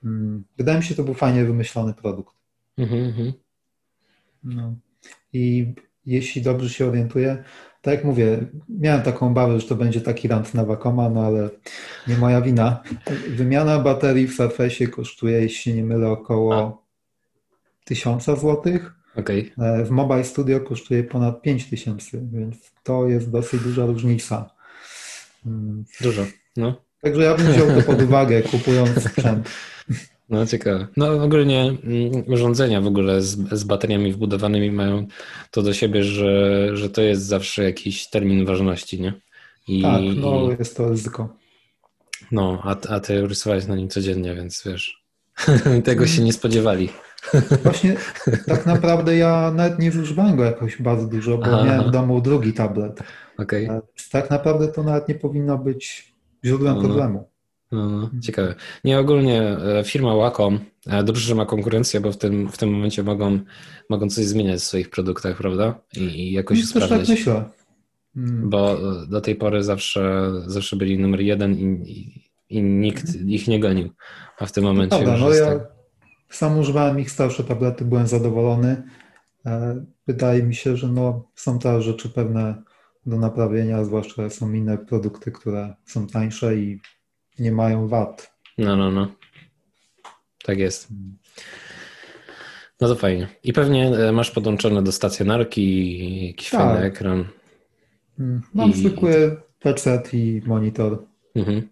Mm, 0.03 0.43
wydaje 0.57 0.77
mi 0.77 0.84
się, 0.84 0.95
to 0.95 1.03
był 1.03 1.13
fajnie 1.13 1.45
wymyślony 1.45 1.93
produkt. 1.93 2.35
Mhm, 2.77 3.03
mhm. 3.03 3.34
No. 4.43 4.76
I 5.34 5.73
jeśli 6.05 6.41
dobrze 6.41 6.69
się 6.69 6.88
orientuję, 6.88 7.43
tak 7.81 7.93
jak 7.93 8.03
mówię, 8.03 8.45
miałem 8.69 9.01
taką 9.01 9.27
obawę, 9.27 9.59
że 9.59 9.67
to 9.67 9.76
będzie 9.76 10.01
taki 10.01 10.27
rant 10.27 10.53
na 10.53 10.65
Wacoma, 10.65 11.09
no 11.09 11.26
ale 11.26 11.49
nie 12.07 12.17
moja 12.17 12.41
wina. 12.41 12.84
Wymiana 13.30 13.80
baterii 13.80 14.27
w 14.27 14.35
Surface 14.35 14.88
kosztuje, 14.88 15.41
jeśli 15.41 15.63
się 15.63 15.73
nie 15.73 15.84
mylę, 15.84 16.09
około 16.09 16.84
tysiąca 17.84 18.35
złotych. 18.35 18.98
Okay. 19.20 19.52
E, 19.58 19.86
w 19.86 19.90
Mobile 19.90 20.24
Studio 20.24 20.60
kosztuje 20.60 21.04
ponad 21.04 21.41
5000, 21.41 22.22
więc 22.34 22.72
to 22.84 23.08
jest 23.08 23.32
dosyć 23.32 23.62
duża 23.62 23.86
różnica. 23.86 24.50
Mm. 25.46 25.86
Dużo, 26.02 26.26
no. 26.58 26.82
Także 27.02 27.24
ja 27.24 27.36
bym 27.36 27.48
wziął 27.48 27.68
to 27.68 27.82
pod 27.82 28.02
uwagę, 28.02 28.41
kupując 28.41 29.04
sprzęt. 29.04 29.50
No 30.30 30.46
ciekawe. 30.46 30.88
No 30.98 31.24
ogólnie 31.24 31.62
mm, 31.84 32.24
urządzenia 32.28 32.82
w 32.82 32.88
ogóle 32.88 33.22
z, 33.22 33.38
z 33.52 33.64
bateriami 33.64 34.14
wbudowanymi 34.14 34.72
mają 34.72 35.08
to 35.52 35.62
do 35.62 35.74
siebie, 35.74 36.04
że, 36.04 36.70
że 36.78 36.90
to 36.90 37.02
jest 37.02 37.26
zawsze 37.26 37.64
jakiś 37.64 38.10
termin 38.10 38.46
ważności, 38.46 39.02
nie? 39.02 39.14
I, 39.68 39.82
tak, 39.82 40.02
no 40.16 40.50
jest 40.60 40.78
to 40.78 40.90
ryzyko. 40.90 41.36
No, 42.32 42.62
a, 42.64 42.76
a 42.90 43.00
ty 43.00 43.28
rysowałeś 43.28 43.68
na 43.68 43.76
nim 43.76 43.90
codziennie, 43.90 44.36
więc 44.36 44.64
wiesz, 44.66 45.04
tego 45.84 46.08
się 46.08 46.24
nie 46.24 46.34
spodziewali. 46.34 46.90
Właśnie 47.64 47.96
tak 48.46 48.66
naprawdę 48.66 49.18
ja 49.18 49.52
nawet 49.56 49.80
nie 49.80 49.91
zużywałem 49.91 50.36
go 50.36 50.44
jakoś 50.44 50.82
bardzo 50.82 51.08
dużo, 51.08 51.38
bo 51.38 51.46
Aha. 51.46 51.64
miałem 51.66 51.90
w 51.90 51.91
domu 51.91 52.22
drugi 52.22 52.54
tablet. 52.54 53.00
Okay. 53.38 53.82
Tak 54.12 54.30
naprawdę 54.30 54.68
to 54.68 54.84
nawet 54.84 55.08
nie 55.08 55.16
powinno 55.16 55.58
być 55.58 56.14
źródłem 56.46 56.76
no, 56.76 56.82
no. 56.82 56.88
problemu. 56.88 57.30
No, 57.72 57.90
no, 57.90 58.10
ciekawe. 58.22 58.56
Nie, 58.84 59.00
ogólnie 59.00 59.41
e, 59.41 59.84
firma 59.84 60.16
Wacom, 60.16 60.60
e, 60.88 61.04
dobrze, 61.04 61.28
że 61.28 61.36
ma 61.36 61.46
konkurencję, 61.46 62.02
bo 62.02 62.12
w 62.12 62.18
tym, 62.18 62.50
w 62.50 62.58
tym 62.58 62.72
momencie 62.72 63.04
mogą, 63.04 63.40
mogą 63.90 64.10
coś 64.10 64.26
zmieniać 64.26 64.60
w 64.60 64.64
swoich 64.64 64.90
produktach, 64.90 65.38
prawda? 65.38 65.80
I, 65.98 66.04
i 66.04 66.32
jakoś 66.32 66.60
no, 66.60 66.66
sprawdzać. 66.66 67.00
Tak 67.00 67.10
myślę. 67.10 67.50
Hmm. 68.14 68.50
Bo 68.50 68.74
e, 68.74 69.08
do 69.08 69.22
tej 69.22 69.36
pory 69.36 69.64
zawsze, 69.64 70.32
zawsze 70.46 70.76
byli 70.76 71.00
numer 71.00 71.22
jeden 71.22 71.54
i, 71.54 71.91
i, 71.91 72.24
i 72.58 72.64
nikt 72.64 73.16
ich 73.16 73.48
nie 73.48 73.60
gonił. 73.60 73.90
A 74.40 74.46
w 74.46 74.52
tym 74.52 74.64
momencie 74.64 74.96
Prawda, 74.96 75.12
już 75.12 75.22
no 75.22 75.30
jest 75.30 75.41
ja... 75.41 75.48
tak 75.48 75.78
sam 76.30 76.60
używałem 76.60 76.99
ich 76.99 77.11
starsze 77.11 77.43
tablety, 77.43 77.85
byłem 77.85 78.07
zadowolony. 78.07 78.84
E, 79.45 79.85
wydaje 80.07 80.43
mi 80.43 80.56
się, 80.56 80.77
że 80.77 80.88
no, 80.88 81.31
są 81.35 81.60
teraz 81.60 81.84
rzeczy 81.84 82.10
pewne 82.10 82.64
do 83.06 83.18
naprawienia, 83.18 83.84
zwłaszcza 83.84 84.30
są 84.30 84.53
inne 84.53 84.77
produkty, 84.77 85.31
które 85.31 85.76
są 85.85 86.07
tańsze 86.07 86.56
i 86.56 86.80
nie 87.39 87.51
mają 87.51 87.88
wad. 87.88 88.34
No, 88.57 88.76
no, 88.76 88.91
no. 88.91 89.11
Tak 90.43 90.57
jest. 90.57 90.88
No 92.81 92.88
to 92.88 92.95
fajnie. 92.95 93.27
I 93.43 93.53
pewnie 93.53 93.97
e, 93.97 94.11
masz 94.11 94.31
podłączone 94.31 94.84
do 94.84 94.91
stacjonarki 94.91 96.27
jakiś 96.27 96.49
tak. 96.49 96.60
fajny 96.60 96.85
ekran. 96.85 97.26
Mm, 98.19 98.41
mam 98.53 98.69
I... 98.69 98.73
zwykły 98.73 99.41
PC 99.60 100.03
i 100.14 100.41
monitor. 100.45 101.06
Mhm. 101.35 101.69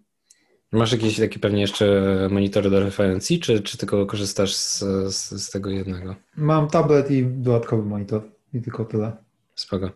Masz 0.72 0.92
jakieś 0.92 1.18
takie 1.18 1.38
pewnie 1.38 1.60
jeszcze 1.60 2.02
monitory 2.30 2.70
do 2.70 2.80
referencji, 2.80 3.40
czy, 3.40 3.60
czy 3.60 3.78
tylko 3.78 4.06
korzystasz 4.06 4.54
z, 4.54 4.78
z, 5.14 5.42
z, 5.42 5.50
tego 5.50 5.70
jednego? 5.70 6.16
Mam 6.36 6.68
tablet 6.68 7.10
i 7.10 7.26
dodatkowy 7.26 7.82
monitor 7.82 8.22
i 8.54 8.62
tylko 8.62 8.84
tyle. 8.84 9.16
Spoko. 9.54 9.90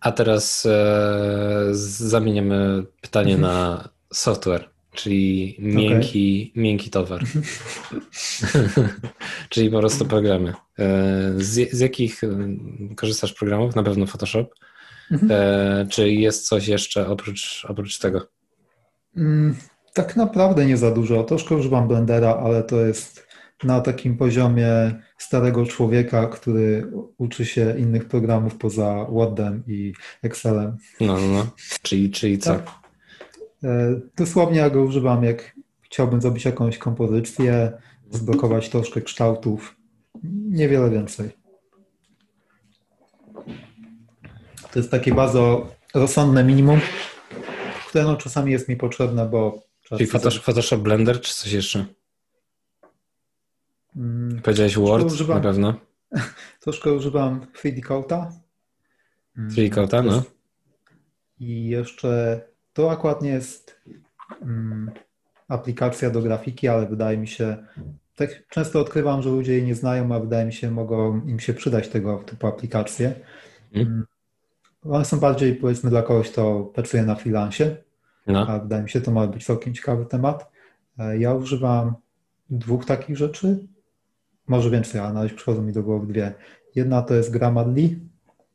A 0.00 0.12
teraz 0.12 0.66
e, 0.66 1.68
zamieniamy 1.72 2.84
pytanie 3.00 3.38
na 3.38 3.88
software, 4.12 4.70
czyli 4.92 5.56
miękki, 5.58 6.50
okay. 6.50 6.62
miękki 6.62 6.90
towar. 6.90 7.22
czyli 9.50 9.70
po 9.70 9.78
prostu 9.78 10.04
programy. 10.04 10.52
E, 10.78 11.32
z, 11.36 11.72
z, 11.72 11.80
jakich 11.80 12.20
korzystasz 12.96 13.32
programów? 13.32 13.76
Na 13.76 13.82
pewno 13.82 14.06
Photoshop. 14.06 14.54
Mhm. 15.10 15.32
E, 15.32 15.86
czy 15.90 16.12
jest 16.12 16.48
coś 16.48 16.68
jeszcze 16.68 17.08
oprócz, 17.08 17.66
oprócz 17.68 17.98
tego? 17.98 18.35
Mm, 19.16 19.56
tak 19.94 20.16
naprawdę 20.16 20.66
nie 20.66 20.76
za 20.76 20.90
dużo. 20.90 21.24
Troszkę 21.24 21.56
używam 21.56 21.88
Blendera, 21.88 22.34
ale 22.34 22.62
to 22.62 22.86
jest 22.86 23.26
na 23.64 23.80
takim 23.80 24.16
poziomie 24.16 24.68
starego 25.18 25.66
człowieka, 25.66 26.26
który 26.26 26.92
uczy 27.18 27.46
się 27.46 27.78
innych 27.78 28.04
programów 28.08 28.56
poza 28.56 29.04
Wordem 29.04 29.62
i 29.66 29.92
Excelem. 30.22 30.76
No, 31.00 31.18
no, 31.20 31.26
no. 31.28 31.46
Czyli, 31.82 32.10
czyli 32.10 32.38
co? 32.38 32.54
Tak. 32.54 32.66
E, 33.64 34.00
dosłownie 34.16 34.58
ja 34.58 34.70
go 34.70 34.82
używam, 34.82 35.24
jak 35.24 35.54
chciałbym 35.82 36.20
zrobić 36.20 36.44
jakąś 36.44 36.78
kompozycję, 36.78 37.72
zblokować 38.10 38.68
troszkę 38.68 39.00
kształtów. 39.00 39.76
Niewiele 40.50 40.90
więcej. 40.90 41.30
To 44.72 44.78
jest 44.78 44.90
takie 44.90 45.14
bardzo 45.14 45.68
rozsądne 45.94 46.44
minimum, 46.44 46.80
które 47.96 48.08
no 48.08 48.16
czasami 48.16 48.52
jest 48.52 48.68
mi 48.68 48.76
potrzebne, 48.76 49.26
bo... 49.26 49.62
Czyli 49.82 50.06
Photoshop, 50.06 50.42
Photoshop 50.42 50.78
Blender 50.78 51.20
czy 51.20 51.34
coś 51.34 51.52
jeszcze? 51.52 51.86
Hmm, 53.94 54.42
Powiedziałeś 54.42 54.78
Word 54.78 55.06
używam, 55.06 55.36
na 55.36 55.42
pewno? 55.42 55.74
Troszkę 56.62 56.92
używam 56.92 57.46
3D 57.62 57.80
Coata. 57.80 58.32
3D 59.38 59.70
Coata, 59.70 60.02
no. 60.02 60.22
I 61.40 61.66
jeszcze 61.66 62.40
to 62.72 62.90
akurat 62.90 63.22
nie 63.22 63.30
jest 63.30 63.80
um, 64.40 64.90
aplikacja 65.48 66.10
do 66.10 66.22
grafiki, 66.22 66.68
ale 66.68 66.86
wydaje 66.86 67.18
mi 67.18 67.28
się, 67.28 67.56
tak 68.16 68.48
często 68.48 68.80
odkrywam, 68.80 69.22
że 69.22 69.30
ludzie 69.30 69.52
jej 69.52 69.62
nie 69.62 69.74
znają, 69.74 70.14
a 70.14 70.20
wydaje 70.20 70.46
mi 70.46 70.52
się, 70.52 70.70
mogą 70.70 71.26
im 71.26 71.40
się 71.40 71.54
przydać 71.54 71.88
tego 71.88 72.18
typu 72.18 72.46
aplikacje. 72.46 73.14
Hmm. 73.72 74.06
One 74.84 75.04
są 75.04 75.20
bardziej, 75.20 75.54
powiedzmy, 75.54 75.90
dla 75.90 76.02
kogoś, 76.02 76.30
kto 76.30 76.60
pracuje 76.74 77.02
na 77.02 77.14
freelancie, 77.14 77.85
no. 78.26 78.46
a 78.48 78.58
wydaje 78.58 78.82
mi 78.82 78.90
się, 78.90 79.00
to 79.00 79.10
ma 79.10 79.26
być 79.26 79.46
całkiem 79.46 79.74
ciekawy 79.74 80.06
temat. 80.06 80.50
E, 80.98 81.18
ja 81.18 81.34
używam 81.34 81.94
dwóch 82.50 82.84
takich 82.84 83.16
rzeczy, 83.16 83.66
może 84.48 84.70
więcej, 84.70 85.00
ale 85.00 85.12
na 85.12 85.22
razie 85.22 85.34
przychodzą 85.34 85.62
mi 85.62 85.72
do 85.72 85.82
głowy 85.82 86.06
dwie. 86.06 86.34
Jedna 86.74 87.02
to 87.02 87.14
jest 87.14 87.30
Grammarly 87.30 88.00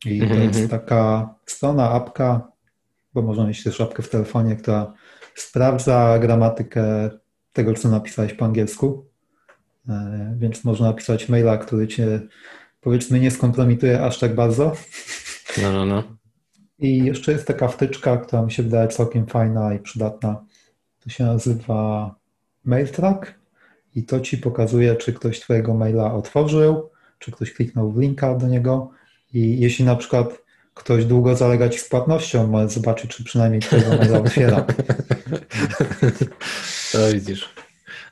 i 0.06 0.20
to 0.20 0.26
mm 0.26 0.38
-hmm. 0.38 0.58
jest 0.58 0.72
taka 0.72 1.34
strona, 1.46 1.90
apka, 1.90 2.52
bo 3.14 3.22
można 3.22 3.48
mieć 3.48 3.64
też 3.64 3.82
apkę 3.82 4.04
w 4.04 4.10
telefonie, 4.10 4.56
która 4.56 4.94
sprawdza 5.36 6.20
gramatykę 6.20 7.10
tego, 7.54 7.74
co 7.74 7.90
napisałeś 7.90 8.34
po 8.34 8.46
angielsku. 8.46 9.06
E, 9.90 10.36
więc 10.40 10.64
można 10.64 10.88
napisać 10.88 11.30
maila, 11.30 11.58
który 11.58 11.88
cię 11.88 12.22
powiedzmy 12.82 13.20
nie 13.20 13.32
skompromituje 13.32 14.04
aż 14.04 14.20
tak 14.20 14.36
bardzo. 14.36 14.74
No, 15.62 15.72
no, 15.74 15.86
no. 15.86 16.04
I 16.82 17.06
jeszcze 17.06 17.32
jest 17.32 17.48
taka 17.48 17.68
wtyczka, 17.68 18.18
która 18.18 18.42
mi 18.42 18.52
się 18.52 18.64
wydaje 18.64 18.88
całkiem 18.88 19.26
fajna 19.26 19.74
i 19.74 19.80
przydatna. 19.80 20.46
To 21.04 21.10
się 21.10 21.24
nazywa 21.24 22.16
MailTrack 22.66 23.34
i 23.96 24.04
to 24.04 24.20
ci 24.20 24.38
pokazuje, 24.38 24.96
czy 24.96 25.14
ktoś 25.14 25.40
twojego 25.40 25.74
maila 25.74 26.14
otworzył, 26.14 26.90
czy 27.20 27.32
ktoś 27.32 27.54
kliknął 27.54 27.92
w 27.92 28.00
linka 28.00 28.36
do 28.36 28.48
niego 28.48 28.90
i 29.34 29.60
jeśli 29.60 29.86
na 29.86 29.96
przykład 29.96 30.42
ktoś 30.74 31.06
długo 31.06 31.36
zalega 31.36 31.70
ci 31.70 31.80
z 31.80 31.90
płatnością, 31.90 32.48
może 32.48 32.70
zobaczyć, 32.70 33.16
czy 33.16 33.24
przynajmniej 33.24 33.62
twojego 33.62 33.98
maila 33.98 34.20
otwiera. 34.20 34.66
To 36.92 37.14
widzisz. 37.14 37.50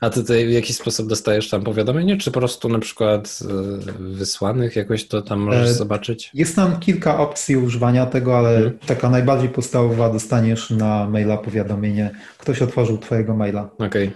A 0.00 0.10
ty 0.10 0.20
tutaj 0.20 0.46
w 0.46 0.50
jakiś 0.50 0.76
sposób 0.76 1.08
dostajesz 1.08 1.50
tam 1.50 1.62
powiadomienie, 1.62 2.16
czy 2.16 2.30
po 2.30 2.40
prostu 2.40 2.68
na 2.68 2.78
przykład 2.78 3.38
e, 3.42 3.92
wysłanych 3.98 4.76
jakoś 4.76 5.08
to 5.08 5.22
tam 5.22 5.40
możesz 5.40 5.68
e, 5.68 5.74
zobaczyć? 5.74 6.30
Jest 6.34 6.56
tam 6.56 6.80
kilka 6.80 7.18
opcji 7.18 7.56
używania 7.56 8.06
tego, 8.06 8.38
ale 8.38 8.52
hmm. 8.52 8.78
taka 8.86 9.10
najbardziej 9.10 9.48
podstawowa 9.48 10.10
dostaniesz 10.10 10.70
na 10.70 11.08
maila 11.08 11.36
powiadomienie, 11.36 12.10
ktoś 12.38 12.62
otworzył 12.62 12.98
twojego 12.98 13.36
maila. 13.36 13.70
Okej. 13.74 13.88
Okay. 13.88 14.10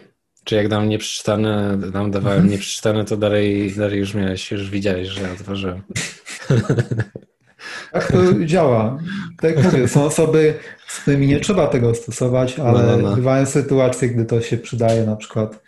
Czy 0.45 0.55
jak 0.55 0.69
dam 0.69 0.89
nieprzeczytane, 0.89 1.79
dam 1.93 2.11
dawałem 2.11 2.49
nieprzeczytane, 2.49 3.05
to 3.05 3.17
dalej, 3.17 3.75
dalej 3.77 3.99
już 3.99 4.15
miałeś, 4.15 4.51
już 4.51 4.71
widziałeś, 4.71 5.09
że 5.09 5.23
ja 5.23 5.33
otworzyłem. 5.33 5.83
Tak 7.93 8.13
to 8.13 8.45
działa. 8.45 8.99
Tak 9.41 9.57
jak 9.57 9.65
mówię, 9.65 9.89
są 9.89 10.05
osoby, 10.05 10.55
z 10.87 11.01
którymi 11.01 11.27
nie 11.27 11.41
trzeba 11.41 11.67
tego 11.67 11.95
stosować, 11.95 12.59
ale 12.59 12.83
no, 12.83 12.97
no, 12.97 13.11
no. 13.11 13.17
bywają 13.17 13.47
sytuacje, 13.47 14.09
gdy 14.09 14.25
to 14.25 14.41
się 14.41 14.57
przydaje, 14.57 15.07
na 15.07 15.17
przykład 15.17 15.63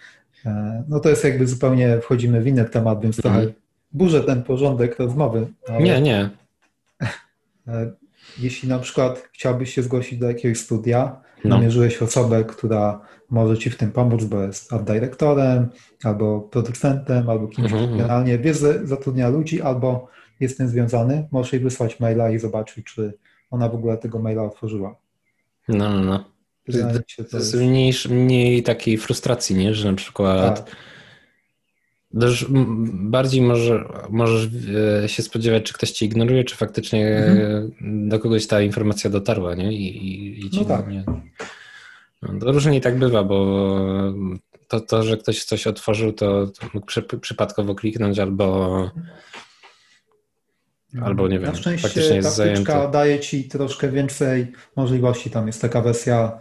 no 0.89 1.01
to 1.01 1.09
jest 1.09 1.24
jakby 1.24 1.47
zupełnie 1.47 2.01
wchodzimy 2.01 2.40
w 2.40 2.47
inny 2.47 2.64
temat, 2.64 3.02
więc 3.02 3.16
trochę 3.16 3.39
mhm. 3.39 3.55
burzę 3.93 4.20
ten 4.20 4.43
porządek 4.43 4.98
rozmowy. 4.98 5.47
Nie, 5.81 6.01
nie. 6.01 6.31
E, 7.68 7.90
jeśli 8.39 8.68
na 8.68 8.78
przykład 8.78 9.28
chciałbyś 9.32 9.74
się 9.74 9.82
zgłosić 9.82 10.18
do 10.18 10.27
jakiegoś 10.28 10.59
studia, 10.59 11.20
no. 11.44 11.56
namierzyłeś 11.56 12.02
osobę, 12.02 12.44
która 12.44 13.01
może 13.31 13.59
ci 13.59 13.70
w 13.70 13.77
tym 13.77 13.93
pomóc, 13.93 14.24
bo 14.24 14.43
jest 14.43 14.73
art 14.73 14.85
dyrektorem, 14.85 15.68
albo 16.05 16.40
producentem, 16.40 17.31
albo 17.31 17.48
kimś, 17.48 17.73
mhm, 17.73 17.82
mhm. 17.82 17.98
generalnie 17.98 18.39
wiesz, 18.39 18.56
zatrudnia 18.85 19.28
ludzi, 19.28 19.62
albo 19.62 20.09
jest 20.40 20.55
z 20.55 20.59
tym 20.59 20.68
związany, 20.68 21.28
możesz 21.32 21.52
jej 21.52 21.62
wysłać 21.62 22.01
maila 22.01 22.31
i 22.31 22.39
zobaczyć, 22.39 22.86
czy 22.86 23.18
ona 23.51 23.68
w 23.68 23.74
ogóle 23.74 23.98
tego 23.98 24.18
maila 24.18 24.43
otworzyła. 24.43 24.97
No, 25.68 25.90
no, 25.90 26.01
no. 26.01 26.35
To, 26.72 27.24
to 27.30 27.36
jest 27.36 27.55
mniej, 27.55 27.93
mniej 28.10 28.62
takiej 28.62 28.98
frustracji, 28.98 29.56
nie? 29.56 29.74
że 29.74 29.90
na 29.90 29.97
przykład 29.97 30.66
tak. 30.66 30.76
bardziej 32.93 33.43
może, 33.43 33.84
możesz 34.10 34.48
e, 35.05 35.09
się 35.09 35.22
spodziewać, 35.22 35.62
czy 35.62 35.74
ktoś 35.74 35.90
cię 35.90 36.06
ignoruje, 36.06 36.44
czy 36.44 36.56
faktycznie 36.56 37.16
mhm. 37.16 38.09
do 38.09 38.18
kogoś 38.18 38.47
ta 38.47 38.60
informacja 38.60 39.10
dotarła, 39.10 39.55
nie? 39.55 39.72
I, 39.72 40.09
i, 40.09 40.47
i 40.47 40.51
ci 40.51 40.59
no 40.59 40.64
tak. 40.64 40.88
nie... 40.88 41.05
No, 42.22 42.40
to 42.40 42.52
różnie 42.52 42.80
tak 42.80 42.98
bywa, 42.98 43.24
bo 43.24 43.68
to, 44.68 44.80
to, 44.80 45.02
że 45.02 45.16
ktoś 45.16 45.44
coś 45.44 45.66
otworzył, 45.66 46.12
to, 46.12 46.47
to 46.47 46.66
mógł 46.74 46.86
przy, 46.86 47.02
przypadkowo 47.02 47.74
kliknąć 47.74 48.18
albo 48.18 48.90
Albo 51.02 51.28
nie 51.28 51.38
wiem, 51.38 51.52
Na 51.52 51.56
szczęście 51.56 52.14
jest 52.14 52.40
ta 52.66 52.88
daje 52.88 53.20
ci 53.20 53.44
troszkę 53.44 53.88
więcej 53.88 54.52
możliwości. 54.76 55.30
Tam 55.30 55.47
jest 55.47 55.62
taka 55.62 55.80
wersja 55.80 56.38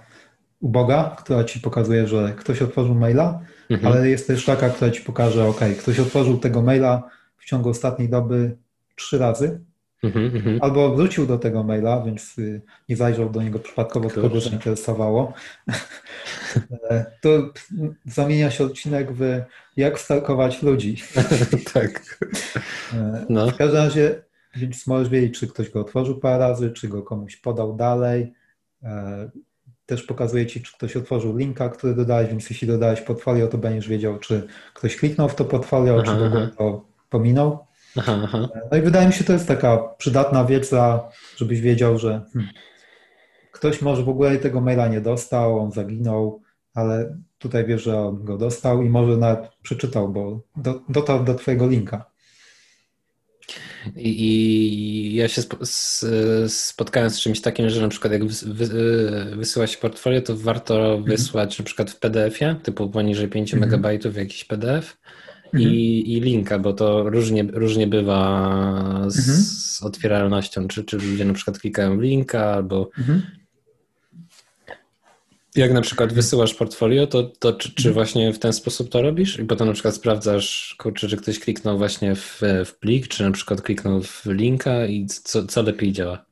uboga, 0.59 1.15
która 1.19 1.43
ci 1.43 1.59
pokazuje, 1.59 2.07
że 2.07 2.33
ktoś 2.37 2.61
otworzył 2.61 2.95
maila, 2.95 3.39
mhm. 3.69 3.93
ale 3.93 4.09
jest 4.09 4.27
też 4.27 4.45
taka, 4.45 4.69
która 4.69 4.91
ci 4.91 5.01
pokaże, 5.01 5.47
ok, 5.47 5.59
ktoś 5.79 5.99
otworzył 5.99 6.37
tego 6.37 6.61
maila 6.61 7.09
w 7.37 7.45
ciągu 7.45 7.69
ostatniej 7.69 8.09
doby 8.09 8.57
trzy 8.95 9.17
razy, 9.17 9.59
mhm, 10.03 10.35
mhm. 10.35 10.59
albo 10.61 10.95
wrócił 10.95 11.25
do 11.25 11.37
tego 11.37 11.63
maila, 11.63 12.01
więc 12.01 12.37
y, 12.37 12.61
nie 12.89 12.95
zajrzał 12.95 13.29
do 13.29 13.41
niego 13.41 13.59
przypadkowo, 13.59 14.09
tylko 14.09 14.29
go 14.29 14.41
zainteresowało. 14.41 15.33
E, 16.89 17.05
to 17.21 17.29
zamienia 18.05 18.51
się 18.51 18.63
odcinek 18.63 19.13
w 19.13 19.41
jak 19.77 19.99
stalkować 19.99 20.63
ludzi. 20.63 20.95
tak. 21.73 22.19
E, 22.93 23.25
no. 23.29 23.47
W 23.47 23.55
każdym 23.55 23.77
razie 23.77 24.25
więc 24.55 24.87
możesz 24.87 25.09
wiedzieć, 25.09 25.39
czy 25.39 25.47
ktoś 25.47 25.69
go 25.69 25.81
otworzył 25.81 26.19
parę 26.19 26.37
razy, 26.37 26.71
czy 26.71 26.87
go 26.87 27.03
komuś 27.03 27.35
podał 27.35 27.75
dalej. 27.75 28.33
Też 29.85 30.03
pokazuje 30.03 30.45
Ci, 30.45 30.61
czy 30.61 30.73
ktoś 30.73 30.97
otworzył 30.97 31.37
linka, 31.37 31.69
który 31.69 31.95
dodałeś, 31.95 32.29
więc 32.29 32.49
jeśli 32.49 32.67
dodałeś 32.67 33.01
portfolio, 33.01 33.47
to 33.47 33.57
będziesz 33.57 33.87
wiedział, 33.87 34.19
czy 34.19 34.47
ktoś 34.73 34.97
kliknął 34.97 35.29
w 35.29 35.35
to 35.35 35.45
portfolio, 35.45 35.95
aha, 35.99 36.03
czy 36.05 36.19
w 36.19 36.23
ogóle 36.23 36.47
to 36.57 36.85
pominął. 37.09 37.65
Aha, 37.97 38.21
aha. 38.23 38.47
No 38.71 38.77
i 38.77 38.81
wydaje 38.81 39.07
mi 39.07 39.13
się, 39.13 39.23
to 39.23 39.33
jest 39.33 39.47
taka 39.47 39.77
przydatna 39.77 40.45
wiedza, 40.45 41.09
żebyś 41.35 41.61
wiedział, 41.61 41.99
że 41.99 42.25
hmm, 42.33 42.51
ktoś 43.51 43.81
może 43.81 44.03
w 44.03 44.09
ogóle 44.09 44.37
tego 44.37 44.61
maila 44.61 44.87
nie 44.87 45.01
dostał, 45.01 45.59
on 45.59 45.71
zaginął, 45.71 46.41
ale 46.73 47.17
tutaj 47.37 47.65
wiesz, 47.65 47.83
że 47.83 47.99
on 47.99 48.23
go 48.23 48.37
dostał 48.37 48.83
i 48.83 48.89
może 48.89 49.17
nawet 49.17 49.49
przeczytał, 49.61 50.09
bo 50.09 50.41
do, 50.57 50.81
dotarł 50.89 51.23
do 51.23 51.35
twojego 51.35 51.67
linka. 51.67 52.14
I, 53.95 54.09
I, 54.23 55.15
ja 55.15 55.27
się 55.27 55.41
spo, 55.41 55.57
spotkałem 56.47 57.09
z 57.09 57.19
czymś 57.19 57.41
takim, 57.41 57.69
że 57.69 57.81
na 57.81 57.87
przykład 57.87 58.13
jak 58.13 58.25
wy, 58.25 58.53
wy, 58.53 59.35
wysyła 59.35 59.67
się 59.67 59.77
portfolio, 59.77 60.21
to 60.21 60.37
warto 60.37 60.75
mhm. 60.75 61.03
wysłać 61.03 61.59
na 61.59 61.65
przykład 61.65 61.91
w 61.91 61.99
PDF-ie, 61.99 62.55
typu 62.63 62.89
poniżej 62.89 63.27
5 63.27 63.53
mhm. 63.53 63.73
MB 63.73 64.15
jakiś 64.17 64.45
PDF 64.45 64.97
mhm. 65.45 65.73
i, 65.73 66.03
i 66.07 66.21
linka, 66.21 66.59
bo 66.59 66.73
to 66.73 67.09
różnie, 67.09 67.43
różnie 67.43 67.87
bywa 67.87 69.05
z, 69.07 69.19
mhm. 69.19 69.37
z 69.37 69.83
otwieralnością, 69.83 70.67
czy, 70.67 70.83
czy 70.83 70.97
ludzie 70.97 71.25
na 71.25 71.33
przykład 71.33 71.59
klikają 71.59 71.97
w 71.97 72.01
linka 72.01 72.45
albo 72.45 72.89
mhm 72.97 73.21
jak 75.55 75.73
na 75.73 75.81
przykład 75.81 76.13
wysyłasz 76.13 76.53
portfolio, 76.53 77.07
to, 77.07 77.23
to 77.23 77.53
czy, 77.53 77.75
czy, 77.75 77.89
mhm. 77.89 77.93
właśnie 77.93 78.33
w 78.33 78.39
ten 78.39 78.53
sposób 78.53 78.89
to 78.89 79.01
robisz? 79.01 79.39
I 79.39 79.45
potem 79.45 79.67
na 79.67 79.73
przykład 79.73 79.95
sprawdzasz, 79.95 80.75
kurczę, 80.79 81.07
czy 81.07 81.17
ktoś 81.17 81.39
kliknął 81.39 81.77
właśnie 81.77 82.15
w, 82.15 82.41
w 82.65 82.75
plik, 82.79 83.07
czy 83.07 83.23
na 83.23 83.31
przykład 83.31 83.61
kliknął 83.61 84.01
w 84.01 84.25
linka 84.25 84.85
i 84.85 85.05
co, 85.05 85.45
co 85.45 85.61
lepiej 85.61 85.91
działa? 85.91 86.25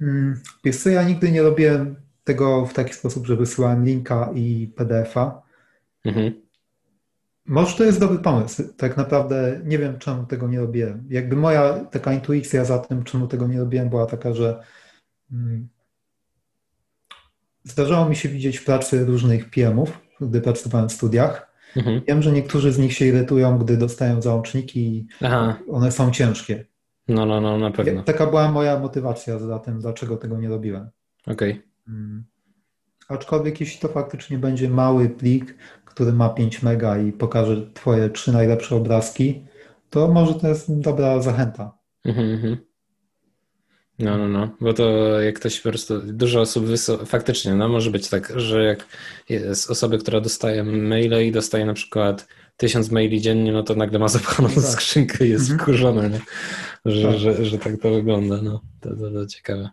Mm, 0.00 0.40
wiesz 0.64 0.76
co, 0.76 0.90
ja 0.90 1.02
nigdy 1.02 1.32
nie 1.32 1.42
robię 1.42 1.94
tego 2.24 2.66
w 2.66 2.74
taki 2.74 2.94
sposób, 2.94 3.26
że 3.26 3.36
wysyłałem 3.36 3.84
linka 3.84 4.30
i 4.34 4.72
PDF-a. 4.76 5.42
Mhm. 6.04 6.32
Może 7.46 7.76
to 7.76 7.84
jest 7.84 8.00
dobry 8.00 8.18
pomysł. 8.18 8.62
Tak 8.76 8.96
naprawdę 8.96 9.60
nie 9.64 9.78
wiem, 9.78 9.98
czemu 9.98 10.26
tego 10.26 10.48
nie 10.48 10.60
robiłem. 10.60 11.04
Jakby 11.08 11.36
moja 11.36 11.84
taka 11.84 12.12
intuicja 12.12 12.64
za 12.64 12.78
tym, 12.78 13.04
czemu 13.04 13.26
tego 13.26 13.46
nie 13.46 13.58
robiłem, 13.58 13.88
była 13.88 14.06
taka, 14.06 14.34
że 14.34 14.62
mm, 15.32 15.68
Zdarzało 17.64 18.08
mi 18.08 18.16
się 18.16 18.28
widzieć 18.28 18.56
w 18.56 18.64
pracy 18.64 19.04
różnych 19.04 19.50
PM-ów, 19.50 19.98
gdy 20.20 20.40
pracowałem 20.40 20.88
w 20.88 20.92
studiach. 20.92 21.52
Mhm. 21.76 22.02
Wiem, 22.08 22.22
że 22.22 22.32
niektórzy 22.32 22.72
z 22.72 22.78
nich 22.78 22.92
się 22.92 23.04
irytują, 23.04 23.58
gdy 23.58 23.76
dostają 23.76 24.22
załączniki 24.22 24.80
i 24.80 25.06
Aha. 25.20 25.58
one 25.70 25.92
są 25.92 26.10
ciężkie. 26.10 26.64
No, 27.08 27.26
no, 27.26 27.40
no, 27.40 27.58
na 27.58 27.70
pewno. 27.70 28.02
Taka 28.02 28.26
była 28.26 28.52
moja 28.52 28.78
motywacja 28.78 29.38
za 29.38 29.58
tym, 29.58 29.80
dlaczego 29.80 30.16
tego 30.16 30.38
nie 30.38 30.48
robiłem. 30.48 30.90
Okej. 31.26 31.50
Okay. 31.50 31.62
Hmm. 31.86 32.24
Aczkolwiek 33.08 33.60
jeśli 33.60 33.80
to 33.80 33.88
faktycznie 33.88 34.38
będzie 34.38 34.68
mały 34.68 35.08
plik, 35.08 35.56
który 35.84 36.12
ma 36.12 36.28
5 36.28 36.62
mega 36.62 36.98
i 36.98 37.12
pokaże 37.12 37.70
twoje 37.74 38.10
trzy 38.10 38.32
najlepsze 38.32 38.76
obrazki, 38.76 39.44
to 39.90 40.08
może 40.08 40.34
to 40.34 40.48
jest 40.48 40.80
dobra 40.80 41.20
zachęta. 41.20 41.78
Mhm, 42.04 42.30
mhm. 42.30 42.56
No, 43.98 44.18
no, 44.18 44.28
no, 44.28 44.56
bo 44.60 44.72
to 44.72 45.20
jak 45.20 45.34
ktoś 45.34 45.60
po 45.60 45.68
prostu, 45.68 46.00
dużo 46.00 46.40
osób 46.40 46.64
wysyła, 46.64 47.04
faktycznie, 47.04 47.54
no 47.54 47.68
może 47.68 47.90
być 47.90 48.08
tak, 48.08 48.32
że 48.36 48.64
jak 48.64 48.86
jest 49.28 49.70
osoba, 49.70 49.98
która 49.98 50.20
dostaje 50.20 50.64
maile 50.64 51.26
i 51.26 51.32
dostaje 51.32 51.66
na 51.66 51.74
przykład 51.74 52.28
tysiąc 52.56 52.90
maili 52.90 53.20
dziennie, 53.20 53.52
no 53.52 53.62
to 53.62 53.74
nagle 53.74 53.98
ma 53.98 54.08
zapchaną 54.08 54.48
tak. 54.48 54.64
skrzynkę 54.64 55.26
i 55.26 55.30
jest 55.30 55.50
mhm. 55.50 55.60
wkurzona, 55.60 56.08
nie? 56.08 56.20
Że, 56.84 57.08
tak. 57.08 57.18
Że, 57.18 57.44
że 57.44 57.58
tak 57.58 57.80
to 57.82 57.90
wygląda, 57.90 58.42
no, 58.42 58.60
to, 58.80 58.90
to, 58.90 59.10
to 59.10 59.26
ciekawe. 59.26 59.70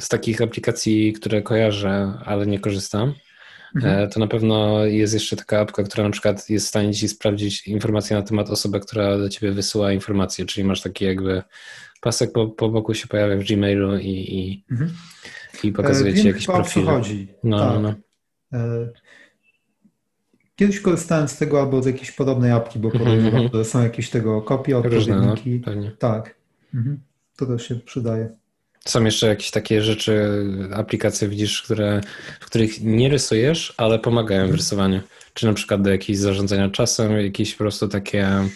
Z 0.00 0.08
takich 0.08 0.42
aplikacji, 0.42 1.12
które 1.12 1.42
kojarzę, 1.42 2.12
ale 2.24 2.46
nie 2.46 2.60
korzystam, 2.60 3.14
mhm. 3.76 4.04
E, 4.04 4.08
to 4.08 4.20
na 4.20 4.26
pewno 4.26 4.84
jest 4.84 5.14
jeszcze 5.14 5.36
taka 5.36 5.60
apka, 5.60 5.82
która 5.82 6.04
na 6.04 6.10
przykład 6.10 6.50
jest 6.50 6.66
w 6.66 6.68
stanie 6.68 6.94
ci 6.94 7.08
sprawdzić 7.08 7.66
informacje 7.68 8.16
na 8.16 8.22
temat 8.22 8.50
osoby, 8.50 8.80
która 8.80 9.18
do 9.18 9.28
ciebie 9.28 9.52
wysyła 9.52 9.92
informacje, 9.92 10.46
czyli 10.46 10.66
masz 10.66 10.80
taki 10.80 11.04
jakby 11.04 11.42
pasek 12.00 12.32
po, 12.32 12.46
po 12.46 12.68
boku 12.68 12.94
się 12.94 13.06
pojawia 13.06 13.36
w 13.36 13.44
Gmailu 13.44 13.98
i, 13.98 14.08
i, 14.08 14.64
mhm. 14.70 14.90
i 15.64 15.72
pokazuje 15.72 16.14
ci 16.14 16.26
jakieś 16.26 16.46
profile. 16.46 16.86
chodzi. 16.86 17.28
No, 17.44 17.58
tak. 17.58 17.74
no, 17.74 17.80
no. 17.80 17.94
E, 18.58 18.88
kiedyś 20.56 20.80
korzystałem 20.80 21.28
z 21.28 21.36
tego 21.36 21.60
albo 21.60 21.82
z 21.82 21.86
jakiejś 21.86 22.12
podobnej 22.12 22.50
apki, 22.50 22.78
bo 22.78 22.92
mhm, 22.92 23.64
są 23.64 23.82
jakieś 23.82 24.10
tego 24.10 24.42
kopie, 24.42 24.78
odpowiedniki. 24.78 25.62
No, 25.66 25.90
tak. 25.98 26.34
Mhm. 26.74 27.00
To 27.36 27.46
też 27.46 27.68
się 27.68 27.74
przydaje. 27.74 28.28
Są 28.84 29.04
jeszcze 29.04 29.26
jakieś 29.26 29.50
takie 29.50 29.82
rzeczy, 29.82 30.30
aplikacje 30.74 31.28
widzisz, 31.28 31.62
które, 31.62 32.00
w 32.40 32.46
których 32.46 32.82
nie 32.82 33.08
rysujesz, 33.08 33.74
ale 33.76 33.98
pomagają 33.98 34.40
w 34.40 34.42
mhm. 34.42 34.56
rysowaniu. 34.56 35.00
Czy 35.34 35.46
na 35.46 35.52
przykład 35.52 35.82
do 35.82 35.90
jakiejś 35.90 36.18
zarządzania 36.18 36.70
czasem, 36.70 37.12
jakieś 37.12 37.54
po 37.54 37.58
prostu 37.58 37.88
takie 37.88 38.26
E, 38.26 38.48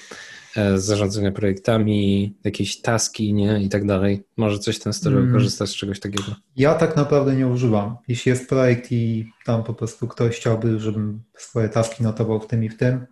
zarządzania 0.74 1.33
projektami, 1.33 2.35
jakieś 2.45 2.81
taski, 2.81 3.35
nie? 3.35 3.62
I 3.62 3.69
tak 3.69 3.87
dalej. 3.87 4.24
Może 4.37 4.59
coś 4.59 4.77
w 4.77 4.83
ten 4.83 4.93
stylu 4.93 5.16
hmm. 5.16 5.35
korzysta 5.35 5.66
z 5.66 5.74
czegoś 5.74 6.01
takiego? 6.01 6.35
Ja 6.57 6.74
tak 6.74 6.97
naprawdę 6.97 7.37
nie 7.37 7.47
używam. 7.47 7.97
Jeśli 8.09 8.31
jest 8.31 8.49
projekt 8.49 8.93
i 8.93 9.33
tam 9.45 9.65
po 9.65 9.74
prostu 9.74 10.09
ktoś 10.09 10.37
chciałby, 10.37 10.81
żebym 10.81 11.23
swoje 11.37 11.69
taski 11.69 12.03
notował 12.03 12.41
w 12.41 12.47
tym 12.47 12.65
i 12.65 12.69
w 12.69 12.77
tym, 12.77 13.07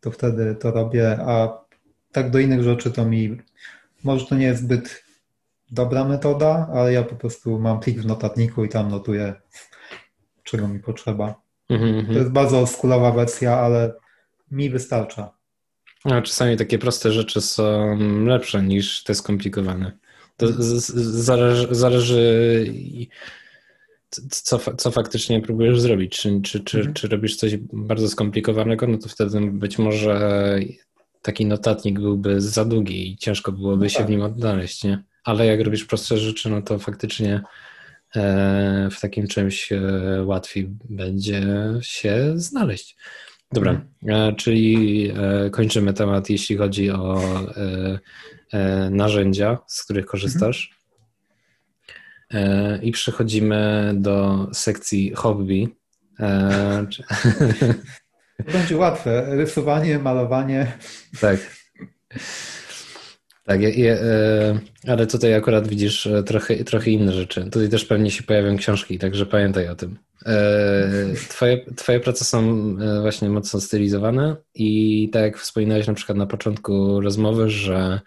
to 0.00 0.10
wtedy 0.10 0.54
to 0.54 0.70
robię, 0.70 1.18
a 1.20 1.58
tak 2.12 2.30
do 2.30 2.38
innych 2.38 2.62
rzeczy 2.62 2.90
to 2.90 3.04
mi 3.04 3.36
może 4.04 4.26
to 4.26 4.34
nie 4.34 4.46
jest 4.46 4.62
zbyt 4.62 5.04
dobra 5.70 6.04
metoda, 6.04 6.68
ale 6.74 6.92
ja 6.92 7.02
po 7.02 7.16
prostu 7.16 7.58
mam 7.58 7.80
plik 7.80 8.00
w 8.00 8.06
notatniku 8.06 8.64
i 8.64 8.68
tam 8.68 8.90
notuję, 8.90 9.34
czego 10.42 10.68
mi 10.68 10.80
potrzeba. 10.80 11.34
Mm 11.68 11.82
-hmm. 11.82 12.06
To 12.06 12.12
jest 12.12 12.30
bardzo 12.30 12.66
skulowa 12.66 13.12
wersja, 13.12 13.58
ale 13.58 13.94
mi 14.50 14.70
wystarcza. 14.70 15.35
A 16.12 16.22
czasami 16.22 16.56
takie 16.56 16.78
proste 16.78 17.12
rzeczy 17.12 17.40
są 17.40 17.98
lepsze 18.24 18.62
niż 18.62 19.02
te 19.02 19.14
skomplikowane. 19.14 19.92
To 20.36 20.46
zależy, 20.98 21.68
zależy 21.70 22.66
co, 24.30 24.58
co 24.76 24.90
faktycznie 24.90 25.42
próbujesz 25.42 25.80
zrobić. 25.80 26.18
Czy, 26.18 26.40
czy, 26.42 26.60
czy, 26.60 26.78
mhm. 26.78 26.94
czy 26.94 27.08
robisz 27.08 27.36
coś 27.36 27.56
bardzo 27.72 28.08
skomplikowanego, 28.08 28.86
no 28.86 28.98
to 28.98 29.08
wtedy 29.08 29.40
być 29.40 29.78
może 29.78 30.58
taki 31.22 31.46
notatnik 31.46 32.00
byłby 32.00 32.40
za 32.40 32.64
długi 32.64 33.10
i 33.10 33.16
ciężko 33.16 33.52
byłoby 33.52 33.84
no 33.84 33.88
się 33.88 33.98
tak. 33.98 34.06
w 34.06 34.10
nim 34.10 34.22
odnaleźć, 34.22 34.84
nie? 34.84 35.02
Ale 35.24 35.46
jak 35.46 35.60
robisz 35.60 35.84
prostsze 35.84 36.18
rzeczy, 36.18 36.50
no 36.50 36.62
to 36.62 36.78
faktycznie 36.78 37.42
e, 38.16 38.88
w 38.92 39.00
takim 39.00 39.26
czymś 39.26 39.72
e, 39.72 39.80
łatwiej 40.24 40.68
będzie 40.84 41.42
się 41.80 42.32
znaleźć. 42.34 42.96
Dobra, 43.52 43.70
mhm. 44.02 44.32
e, 44.32 44.36
czyli 44.36 45.12
e, 45.16 45.50
kończymy 45.50 45.92
temat, 45.92 46.30
jeśli 46.30 46.56
chodzi 46.56 46.90
o 46.90 47.20
e, 48.52 48.90
narzędzia, 48.90 49.58
z 49.66 49.84
których 49.84 50.06
korzystasz. 50.06 50.76
I 52.82 52.92
przechodzimy 52.92 53.92
do 53.96 54.46
sekcji 54.52 55.12
hobby. 55.14 55.68
Będzie 58.52 58.76
łatwe. 58.76 59.36
Rysowanie, 59.36 59.98
malowanie. 59.98 60.72
Tak. 61.20 61.56
Tak, 63.44 63.60
je, 63.60 63.70
je, 63.70 63.98
ale 64.88 65.06
tutaj 65.06 65.34
akurat 65.34 65.68
widzisz 65.68 66.08
trochę, 66.26 66.56
trochę 66.64 66.90
inne 66.90 67.12
rzeczy. 67.12 67.44
Tutaj 67.44 67.68
też 67.68 67.84
pewnie 67.84 68.10
się 68.10 68.22
pojawią 68.22 68.56
książki, 68.56 68.98
także 68.98 69.26
pamiętaj 69.26 69.68
o 69.68 69.74
tym. 69.74 69.98
E, 70.26 71.14
twoje, 71.28 71.64
twoje 71.76 72.00
prace 72.00 72.24
są 72.24 72.40
e, 72.80 73.00
właśnie 73.00 73.28
mocno 73.28 73.60
stylizowane 73.60 74.36
i 74.54 75.08
tak 75.12 75.22
jak 75.22 75.38
wspominałeś 75.38 75.86
na 75.86 75.94
przykład 75.94 76.18
na 76.18 76.26
początku 76.26 77.00
rozmowy, 77.00 77.50
że, 77.50 78.00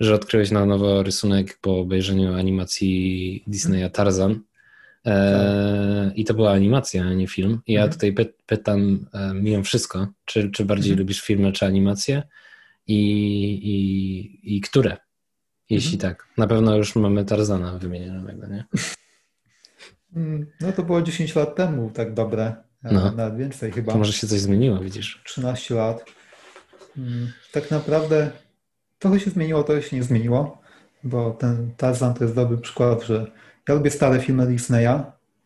że 0.00 0.14
odkryłeś 0.14 0.50
na 0.50 0.66
nowo 0.66 1.02
rysunek 1.02 1.58
po 1.60 1.78
obejrzeniu 1.78 2.34
animacji 2.34 3.44
Disneya 3.46 3.90
Tarzan. 3.90 4.40
E, 5.06 6.12
I 6.16 6.24
to 6.24 6.34
była 6.34 6.52
animacja, 6.52 7.04
a 7.04 7.14
nie 7.14 7.28
film. 7.28 7.60
I 7.66 7.72
ja 7.72 7.80
mhm. 7.80 7.92
tutaj 7.92 8.12
py, 8.12 8.32
pytam 8.46 9.06
mimo 9.34 9.62
wszystko, 9.62 10.06
czy, 10.24 10.50
czy 10.50 10.64
bardziej 10.64 10.92
mhm. 10.92 10.98
lubisz 10.98 11.20
filmy, 11.20 11.52
czy 11.52 11.66
animacje 11.66 12.22
i, 12.86 12.98
i, 13.62 14.56
i 14.56 14.60
które? 14.60 14.96
Jeśli 15.70 15.94
mhm. 15.94 16.14
tak. 16.14 16.28
Na 16.38 16.46
pewno 16.46 16.76
już 16.76 16.96
mamy 16.96 17.24
Tarzana 17.24 17.78
wymienionego, 17.78 18.46
nie? 18.46 18.64
Mm, 20.16 20.46
no 20.60 20.72
to 20.72 20.82
było 20.82 21.02
10 21.02 21.34
lat 21.36 21.56
temu 21.56 21.90
tak 21.90 22.14
dobre, 22.14 22.54
no. 22.82 23.12
nawet 23.12 23.36
więcej 23.36 23.72
chyba. 23.72 23.92
To 23.92 23.98
może 23.98 24.12
się 24.12 24.26
coś 24.26 24.40
zmieniło, 24.40 24.78
widzisz? 24.78 25.22
13 25.24 25.74
lat. 25.74 26.04
Mm, 26.98 27.32
tak 27.52 27.70
naprawdę 27.70 28.30
trochę 28.98 29.20
się 29.20 29.30
zmieniło, 29.30 29.62
trochę 29.62 29.82
się 29.82 29.96
nie 29.96 30.02
zmieniło, 30.02 30.60
bo 31.04 31.30
ten 31.30 31.70
Tarzan 31.76 32.14
to 32.14 32.24
jest 32.24 32.36
dobry 32.36 32.58
przykład, 32.58 33.02
że 33.02 33.26
ja 33.68 33.74
lubię 33.74 33.90
stare 33.90 34.20
filmy 34.20 34.46
Disneya, 34.46 35.02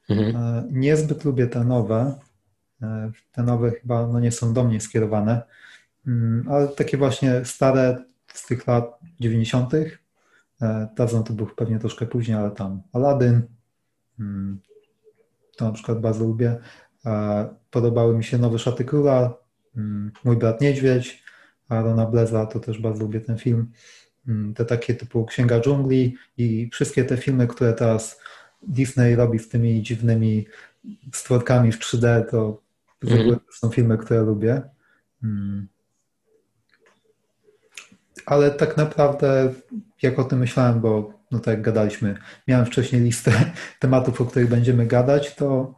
mhm. 0.09 0.37
E, 0.37 0.65
niezbyt 0.71 1.25
lubię 1.25 1.47
te 1.47 1.65
nowe, 1.65 2.19
e, 2.83 3.11
te 3.33 3.43
nowe 3.43 3.71
chyba 3.71 4.07
no, 4.07 4.21
nie 4.21 4.33
są 4.33 4.53
do 4.53 4.65
mnie 4.65 4.81
skierowane, 4.81 5.43
mm, 6.07 6.49
ale 6.51 6.69
takie 6.69 6.97
właśnie 6.97 7.45
stare 7.45 8.05
z 8.27 8.47
tych 8.47 8.67
lat 8.67 8.99
90. 9.21 9.75
E, 9.75 10.89
Tarzan 10.97 11.25
to 11.25 11.33
był 11.33 11.47
pewnie 11.47 11.79
troszkę 11.79 12.07
później, 12.07 12.37
ale 12.37 12.51
tam 12.51 12.83
Aladdin, 12.93 13.33
Hmm. 13.33 13.56
To 15.57 15.65
na 15.65 15.73
przykład 15.73 16.01
bardzo 16.01 16.25
lubię. 16.25 16.57
Podobały 17.71 18.17
mi 18.17 18.25
się 18.25 18.39
Nowe 18.39 18.59
Szaty 18.59 18.85
Króla, 18.85 19.35
hmm. 19.75 20.13
Mój 20.25 20.37
brat 20.37 20.61
Niedźwiedź, 20.61 21.23
Rona 21.71 22.07
Bleza, 22.07 22.47
to 22.47 22.61
też 22.61 22.79
bardzo 22.79 23.03
lubię 23.03 23.21
ten 23.21 23.39
film. 23.39 23.73
Hmm. 24.27 24.55
Te 24.55 24.65
takie 24.65 24.95
typu 24.95 25.27
Księga 25.27 25.61
Dżungli 25.61 26.17
i 26.39 26.71
wszystkie 26.73 27.05
te 27.05 27.17
filmy, 27.17 27.47
które 27.47 27.73
teraz 27.73 28.21
Disney 28.63 29.15
robi 29.15 29.39
z 29.39 29.49
tymi 29.49 29.83
dziwnymi 29.83 30.47
stworkami 31.13 31.73
w 31.73 31.79
3D, 31.79 32.25
to 32.31 32.63
mm. 33.05 33.37
są 33.53 33.71
filmy, 33.71 33.99
które 33.99 34.23
lubię. 34.23 34.63
Hmm. 35.21 35.69
Ale 38.27 38.51
tak 38.51 38.77
naprawdę, 38.77 39.55
jak 40.03 40.19
o 40.19 40.25
tym 40.25 40.39
myślałem, 40.39 40.81
bo 40.81 41.16
no 41.31 41.39
tak 41.39 41.55
jak 41.55 41.63
gadaliśmy, 41.63 42.19
miałem 42.49 42.67
wcześniej 42.67 43.03
listę 43.03 43.33
tematów, 43.81 44.21
o 44.21 44.27
których 44.27 44.49
będziemy 44.49 44.87
gadać, 44.87 45.35
to 45.35 45.75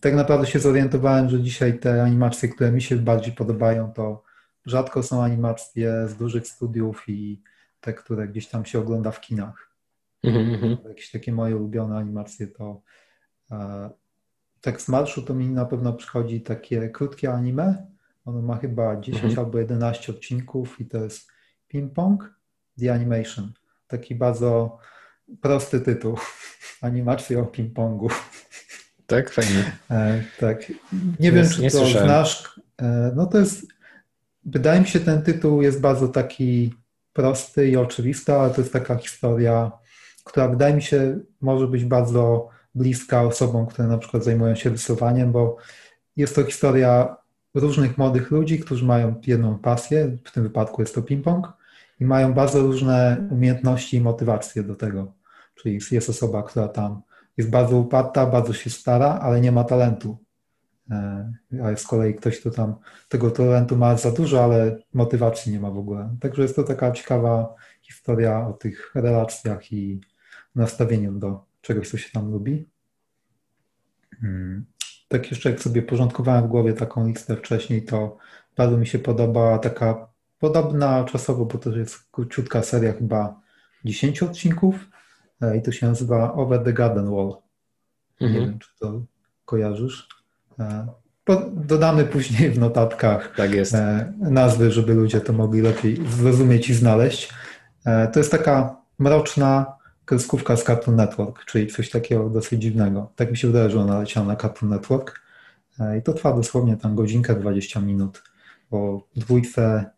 tak 0.00 0.14
naprawdę 0.14 0.46
się 0.46 0.58
zorientowałem, 0.58 1.30
że 1.30 1.42
dzisiaj 1.42 1.78
te 1.78 2.02
animacje, 2.02 2.48
które 2.48 2.72
mi 2.72 2.82
się 2.82 2.96
bardziej 2.96 3.32
podobają, 3.32 3.92
to 3.92 4.22
rzadko 4.66 5.02
są 5.02 5.22
animacje 5.22 6.08
z 6.08 6.16
dużych 6.16 6.46
studiów 6.46 7.04
i 7.08 7.42
te, 7.80 7.94
które 7.94 8.28
gdzieś 8.28 8.48
tam 8.48 8.64
się 8.64 8.78
ogląda 8.78 9.10
w 9.10 9.20
kinach. 9.20 9.70
Mm-hmm. 10.24 10.88
Jakieś 10.88 11.10
takie 11.10 11.32
moje 11.32 11.56
ulubione 11.56 11.96
animacje 11.96 12.46
to 12.46 12.82
e, 13.50 13.90
tak 14.60 14.82
z 14.82 14.88
marszu 14.88 15.22
to 15.22 15.34
mi 15.34 15.48
na 15.48 15.64
pewno 15.64 15.92
przychodzi 15.92 16.40
takie 16.40 16.88
krótkie 16.88 17.32
anime. 17.32 17.86
Ono 18.24 18.42
ma 18.42 18.56
chyba 18.56 19.00
10 19.00 19.34
mm-hmm. 19.34 19.38
albo 19.38 19.58
11 19.58 20.12
odcinków 20.12 20.80
i 20.80 20.86
to 20.86 20.98
jest 20.98 21.30
Ping 21.68 21.92
Pong 21.92 22.34
The 22.80 22.92
Animation. 22.92 23.52
Taki 23.88 24.14
bardzo 24.14 24.78
prosty 25.40 25.80
tytuł. 25.80 26.16
Animacja 26.80 27.40
o 27.40 27.44
ping-pongu. 27.44 28.08
Tak, 29.06 29.30
fajnie. 29.30 29.72
E, 29.90 30.22
tak. 30.40 30.72
Nie, 31.20 31.32
wiem, 31.32 31.48
czy 31.48 31.62
nie 31.62 31.70
to 31.70 31.78
słyszałem. 31.78 32.08
znasz. 32.08 32.60
E, 32.82 33.12
no 33.16 33.26
to 33.26 33.38
jest, 33.38 33.66
wydaje 34.44 34.80
mi 34.80 34.86
się, 34.86 35.00
ten 35.00 35.22
tytuł 35.22 35.62
jest 35.62 35.80
bardzo 35.80 36.08
taki 36.08 36.74
prosty 37.12 37.68
i 37.68 37.76
oczywisty, 37.76 38.32
ale 38.32 38.50
to 38.50 38.60
jest 38.60 38.72
taka 38.72 38.96
historia, 38.96 39.72
która 40.24 40.48
wydaje 40.48 40.74
mi 40.74 40.82
się 40.82 41.18
może 41.40 41.66
być 41.66 41.84
bardzo 41.84 42.48
bliska 42.74 43.22
osobom, 43.22 43.66
które 43.66 43.88
na 43.88 43.98
przykład 43.98 44.24
zajmują 44.24 44.54
się 44.54 44.70
rysowaniem, 44.70 45.32
bo 45.32 45.56
jest 46.16 46.34
to 46.34 46.44
historia 46.44 47.16
różnych 47.54 47.98
młodych 47.98 48.30
ludzi, 48.30 48.60
którzy 48.60 48.84
mają 48.84 49.14
jedną 49.26 49.58
pasję, 49.58 50.16
w 50.24 50.32
tym 50.32 50.42
wypadku 50.42 50.82
jest 50.82 50.94
to 50.94 51.00
ping-pong, 51.00 51.42
i 52.00 52.04
mają 52.04 52.32
bardzo 52.32 52.60
różne 52.60 53.28
umiejętności 53.30 53.96
i 53.96 54.00
motywacje 54.00 54.62
do 54.62 54.74
tego. 54.74 55.12
Czyli 55.54 55.78
jest 55.90 56.10
osoba, 56.10 56.42
która 56.42 56.68
tam 56.68 57.02
jest 57.36 57.50
bardzo 57.50 57.76
uparta, 57.76 58.26
bardzo 58.26 58.52
się 58.52 58.70
stara, 58.70 59.18
ale 59.22 59.40
nie 59.40 59.52
ma 59.52 59.64
talentu. 59.64 60.18
E, 60.90 61.32
a 61.64 61.76
z 61.76 61.86
kolei 61.86 62.14
ktoś, 62.14 62.40
kto 62.40 62.50
tam 62.50 62.74
tego 63.08 63.30
talentu 63.30 63.76
ma 63.76 63.96
za 63.96 64.10
dużo, 64.10 64.44
ale 64.44 64.78
motywacji 64.94 65.52
nie 65.52 65.60
ma 65.60 65.70
w 65.70 65.78
ogóle. 65.78 66.16
Także 66.20 66.42
jest 66.42 66.56
to 66.56 66.64
taka 66.64 66.92
ciekawa 66.92 67.54
historia 67.82 68.46
o 68.48 68.52
tych 68.52 68.92
relacjach 68.94 69.72
i 69.72 70.00
nastawieniu 70.54 71.12
do 71.12 71.44
czegoś, 71.60 71.90
co 71.90 71.98
się 71.98 72.12
tam 72.12 72.30
lubi. 72.30 72.68
Hmm. 74.20 74.64
Tak 75.08 75.30
jeszcze 75.30 75.50
jak 75.50 75.60
sobie 75.60 75.82
porządkowałem 75.82 76.44
w 76.44 76.48
głowie 76.48 76.72
taką 76.72 77.06
listę 77.06 77.36
wcześniej, 77.36 77.84
to 77.84 78.16
bardzo 78.56 78.76
mi 78.76 78.86
się 78.86 78.98
podoba 78.98 79.58
taka 79.58 80.07
podobna 80.38 81.04
czasowo, 81.04 81.44
bo 81.44 81.58
to 81.58 81.76
jest 81.76 81.98
króciutka 82.10 82.62
seria 82.62 82.92
chyba 82.92 83.40
10 83.84 84.22
odcinków 84.22 84.88
e, 85.42 85.56
i 85.56 85.62
to 85.62 85.72
się 85.72 85.86
nazywa 85.86 86.32
Over 86.32 86.64
the 86.64 86.72
Garden 86.72 87.10
Wall. 87.10 87.36
Mhm. 88.20 88.32
Nie 88.32 88.46
wiem, 88.46 88.58
czy 88.58 88.68
to 88.78 89.02
kojarzysz. 89.44 90.08
E, 90.58 90.86
dodamy 91.52 92.04
później 92.04 92.50
w 92.50 92.58
notatkach 92.58 93.34
tak 93.36 93.50
e, 93.74 94.12
nazwy, 94.18 94.70
żeby 94.70 94.94
ludzie 94.94 95.20
to 95.20 95.32
mogli 95.32 95.60
lepiej 95.60 96.06
zrozumieć 96.08 96.68
i 96.68 96.74
znaleźć. 96.74 97.34
To 98.12 98.20
jest 98.20 98.30
taka 98.30 98.76
mroczna 98.98 99.66
kreskówka 100.04 100.56
z 100.56 100.64
Cartoon 100.64 100.96
Network, 100.96 101.44
czyli 101.44 101.66
coś 101.66 101.90
takiego 101.90 102.30
dosyć 102.30 102.62
dziwnego. 102.62 103.12
Tak 103.16 103.30
mi 103.30 103.36
się 103.36 103.48
wydaje, 103.48 103.70
że 103.70 103.80
ona 103.80 103.98
leciała 103.98 104.26
na 104.26 104.36
Cartoon 104.36 104.70
Network 104.72 105.20
i 105.98 106.02
to 106.02 106.12
trwa 106.12 106.32
dosłownie 106.32 106.76
tam 106.76 106.94
godzinkę, 106.94 107.34
20 107.34 107.80
minut, 107.80 108.22
bo 108.70 109.08
dwójce 109.16 109.90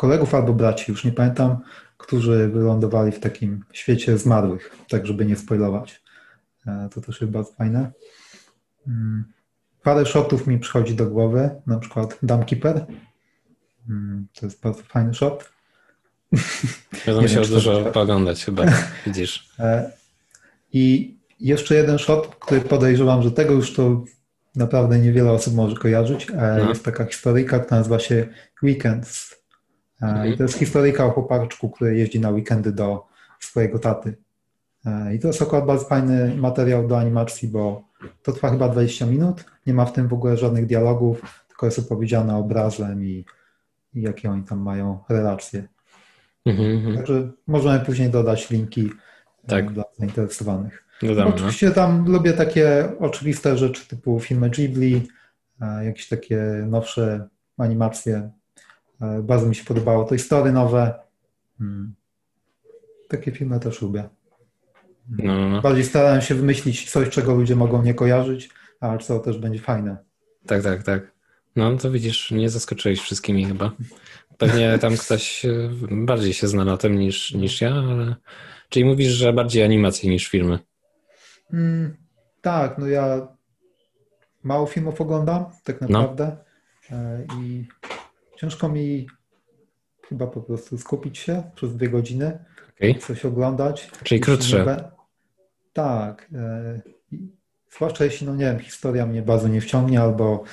kolegów 0.00 0.34
albo 0.34 0.52
braci, 0.52 0.92
już 0.92 1.04
nie 1.04 1.12
pamiętam, 1.12 1.56
którzy 1.98 2.48
wylądowali 2.48 3.12
w 3.12 3.20
takim 3.20 3.64
świecie 3.72 4.18
zmarłych, 4.18 4.76
tak 4.88 5.06
żeby 5.06 5.26
nie 5.26 5.36
spoilować. 5.36 6.02
E, 6.66 6.88
to 6.94 7.00
też 7.00 7.20
jest 7.20 7.32
bardzo 7.32 7.52
fajne. 7.52 7.92
Mm, 8.86 9.24
parę 9.82 10.06
shotów 10.06 10.46
mi 10.46 10.58
przychodzi 10.58 10.94
do 10.94 11.06
głowy, 11.06 11.50
na 11.66 11.78
przykład 11.78 12.18
Keeper. 12.46 12.86
Mm, 13.88 14.26
to 14.34 14.46
jest 14.46 14.60
bardzo 14.60 14.82
fajny 14.82 15.14
shot. 15.14 15.50
Będę 17.06 17.22
musiał 17.22 17.44
dużo 17.44 17.84
pooglądać 17.84 18.44
chyba, 18.44 18.64
widzisz. 19.06 19.50
E, 19.58 19.92
I 20.72 21.14
jeszcze 21.40 21.74
jeden 21.74 21.98
shot, 21.98 22.36
który 22.40 22.60
podejrzewam, 22.60 23.22
że 23.22 23.30
tego 23.30 23.54
już 23.54 23.74
to 23.74 24.04
naprawdę 24.56 24.98
niewiele 24.98 25.32
osób 25.32 25.54
może 25.54 25.76
kojarzyć. 25.76 26.30
E, 26.30 26.58
no. 26.62 26.68
Jest 26.68 26.84
taka 26.84 27.04
historyjka, 27.04 27.58
która 27.58 27.78
nazywa 27.78 27.98
się 27.98 28.26
Weekends 28.62 29.39
I 30.02 30.36
to 30.36 30.42
jest 30.42 30.58
historyjka 30.58 31.06
o 31.06 31.10
chłopaczku, 31.10 31.70
który 31.70 31.96
jeździ 31.96 32.20
na 32.20 32.30
weekendy 32.30 32.72
do 32.72 33.06
swojego 33.40 33.78
taty. 33.78 34.16
E, 34.86 35.14
I 35.14 35.18
to 35.18 35.28
jest 35.28 35.42
akurat 35.42 35.66
bardzo 35.66 35.84
fajny 35.84 36.36
materiał 36.36 36.88
do 36.88 36.98
animacji, 36.98 37.48
bo 37.48 37.84
to 38.22 38.32
trwa 38.32 38.50
chyba 38.50 38.68
20 38.68 39.06
minut. 39.06 39.44
Nie 39.66 39.74
ma 39.74 39.84
w 39.84 39.92
tym 39.92 40.08
w 40.08 40.12
ogóle 40.12 40.36
żadnych 40.36 40.66
dialogów, 40.66 41.44
tylko 41.48 41.66
jest 41.66 41.78
opowiedziane 41.78 42.36
obrazem 42.36 43.04
i, 43.04 43.24
i 43.94 44.02
jakie 44.02 44.30
oni 44.30 44.42
tam 44.42 44.58
mają 44.58 44.98
relacje. 45.08 45.68
Mm-hmm. 46.46 46.96
Także 46.96 47.30
możemy 47.46 47.84
później 47.84 48.10
dodać 48.10 48.50
linki 48.50 48.90
e, 49.44 49.48
tak. 49.48 49.72
dla 49.72 49.84
zainteresowanych. 49.98 50.84
Dodamy, 51.02 51.30
no. 51.30 51.36
Oczywiście 51.36 51.66
no. 51.66 51.72
tam 51.72 52.12
lubię 52.12 52.32
takie 52.32 52.92
oczywiste 52.98 53.58
rzeczy 53.58 53.88
typu 53.88 54.20
filmy 54.20 54.50
Ghibli, 54.50 55.08
jakieś 55.82 56.08
takie 56.08 56.64
nowsze 56.66 57.28
animacje 57.58 58.30
E, 58.39 58.39
bardzo 59.22 59.46
mi 59.46 59.54
się 59.54 59.64
podobało. 59.64 60.04
To 60.04 60.14
historie 60.14 60.52
nowe. 60.52 60.94
Hmm. 61.58 61.94
Takie 63.08 63.32
filmy 63.32 63.60
też 63.60 63.82
lubię. 63.82 64.08
No, 65.08 65.34
no, 65.34 65.48
no. 65.48 65.62
Bardziej 65.62 65.84
starałem 65.84 66.20
się 66.20 66.34
wymyślić 66.34 66.90
coś, 66.90 67.08
czego 67.08 67.34
ludzie 67.34 67.56
mogą 67.56 67.82
nie 67.82 67.94
kojarzyć, 67.94 68.50
ale 68.80 68.98
co 68.98 69.18
też 69.18 69.38
będzie 69.38 69.60
fajne. 69.60 69.96
Tak, 70.46 70.62
tak, 70.62 70.82
tak. 70.82 71.12
No 71.56 71.76
to 71.76 71.90
widzisz, 71.90 72.30
nie 72.30 72.50
zaskoczyłeś 72.50 73.00
wszystkimi 73.00 73.44
chyba. 73.44 73.72
Pewnie 74.38 74.78
tam 74.78 74.96
ktoś 74.96 75.44
e, 75.44 75.70
bardziej 75.90 76.32
się 76.32 76.48
zna 76.48 76.64
na 76.64 76.76
tym 76.76 76.98
niż, 76.98 77.34
niż 77.34 77.60
ja, 77.60 77.74
ale... 77.74 78.16
Czyli 78.68 78.84
mówisz, 78.84 79.12
że 79.12 79.32
bardziej 79.32 79.62
animacje 79.62 80.10
niż 80.10 80.28
filmy. 80.28 80.58
Hmm, 81.50 81.96
tak, 82.40 82.78
no 82.78 82.86
ja 82.86 83.28
mało 84.42 84.66
filmów 84.66 85.00
oglądam, 85.00 85.44
tak 85.64 85.80
no. 85.80 85.88
naprawdę. 85.88 86.36
No. 86.90 86.96
I 87.42 87.66
ciężko 88.40 88.68
mi 88.68 89.06
chyba 90.08 90.26
po 90.26 90.40
prostu 90.40 90.78
skupić 90.78 91.18
się 91.18 91.42
przez 91.54 91.76
dwie 91.76 91.88
godziny, 91.88 92.44
okay. 92.76 92.94
coś 92.94 93.24
oglądać. 93.24 93.90
Czyli 94.02 94.20
krótsze. 94.20 94.90
Tak. 95.72 96.28
E, 96.34 96.80
zwłaszcza 97.76 98.04
jeśli, 98.04 98.26
no 98.26 98.34
nie 98.34 98.44
wiem, 98.44 98.58
historia 98.58 99.06
mnie 99.06 99.22
bardzo 99.22 99.48
nie 99.48 99.60
wciągnie, 99.60 100.00
albo 100.00 100.44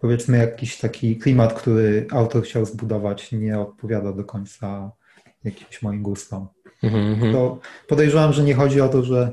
powiedzmy 0.00 0.38
jakiś 0.38 0.78
taki 0.78 1.16
klimat, 1.16 1.52
który 1.52 2.06
autor 2.10 2.42
chciał 2.42 2.64
zbudować, 2.64 3.32
nie 3.32 3.58
odpowiada 3.58 4.12
do 4.12 4.24
końca 4.24 4.90
jakimś 5.44 5.82
moim 5.82 6.02
gustom. 6.02 6.48
Mm-hmm. 6.82 7.32
To 7.32 7.58
podejrzewam, 7.88 8.32
że 8.32 8.42
nie 8.42 8.54
chodzi 8.54 8.80
o 8.80 8.88
to, 8.88 9.02
że 9.02 9.32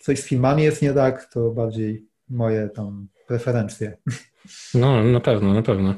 coś 0.00 0.20
z 0.20 0.26
filmami 0.26 0.62
jest 0.62 0.82
nie 0.82 0.92
tak, 0.92 1.32
to 1.32 1.50
bardziej 1.50 2.06
moje 2.28 2.68
tam 2.68 3.08
preferencje. 3.26 3.96
No, 4.74 5.04
na 5.04 5.20
pewno, 5.20 5.54
na 5.54 5.62
pewno. 5.62 5.94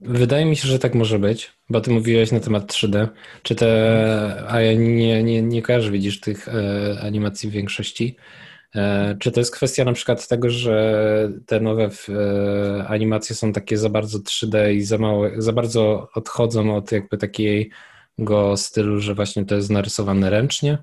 Wydaje 0.00 0.44
mi 0.44 0.56
się, 0.56 0.68
że 0.68 0.78
tak 0.78 0.94
może 0.94 1.18
być, 1.18 1.52
bo 1.70 1.80
ty 1.80 1.90
mówiłeś 1.90 2.32
na 2.32 2.40
temat 2.40 2.72
3D. 2.72 3.08
Czy 3.42 3.54
te, 3.54 4.44
a 4.48 4.60
ja 4.60 4.74
nie, 4.74 5.22
nie, 5.22 5.42
nie 5.42 5.62
kojarzę, 5.62 5.90
widzisz, 5.90 6.20
tych 6.20 6.48
e, 6.48 7.00
animacji 7.02 7.48
w 7.48 7.52
większości. 7.52 8.16
E, 8.74 9.16
czy 9.20 9.32
to 9.32 9.40
jest 9.40 9.52
kwestia 9.52 9.84
na 9.84 9.92
przykład 9.92 10.28
tego, 10.28 10.50
że 10.50 11.32
te 11.46 11.60
nowe 11.60 11.90
e, 12.08 12.88
animacje 12.88 13.36
są 13.36 13.52
takie 13.52 13.78
za 13.78 13.88
bardzo 13.88 14.18
3D 14.18 14.74
i 14.74 14.82
za 14.82 14.98
małe, 14.98 15.32
za 15.36 15.52
bardzo 15.52 16.08
odchodzą 16.14 16.76
od 16.76 16.92
jakby 16.92 17.18
takiego 17.18 18.56
stylu, 18.56 19.00
że 19.00 19.14
właśnie 19.14 19.44
to 19.44 19.54
jest 19.54 19.70
narysowane 19.70 20.30
ręcznie? 20.30 20.78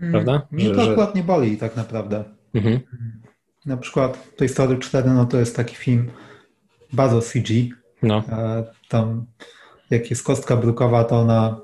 Mm, 0.00 0.12
prawda? 0.12 0.46
Mnie 0.50 0.70
to 0.70 0.84
że, 0.84 0.90
akurat 0.90 1.14
nie 1.14 1.22
boli 1.22 1.56
tak 1.56 1.76
naprawdę. 1.76 2.24
Mhm. 2.54 2.80
Na 3.66 3.76
przykład 3.76 4.36
Toy 4.36 4.48
Story 4.48 4.78
4, 4.78 5.10
no 5.10 5.26
to 5.26 5.38
jest 5.38 5.56
taki 5.56 5.76
film 5.76 6.10
bardzo 6.92 7.20
CG. 7.20 7.54
No. 8.02 8.24
E, 8.28 8.64
tam 8.88 9.26
jak 9.90 10.10
jest 10.10 10.24
kostka 10.24 10.56
brukowa, 10.56 11.04
to 11.04 11.20
ona 11.20 11.60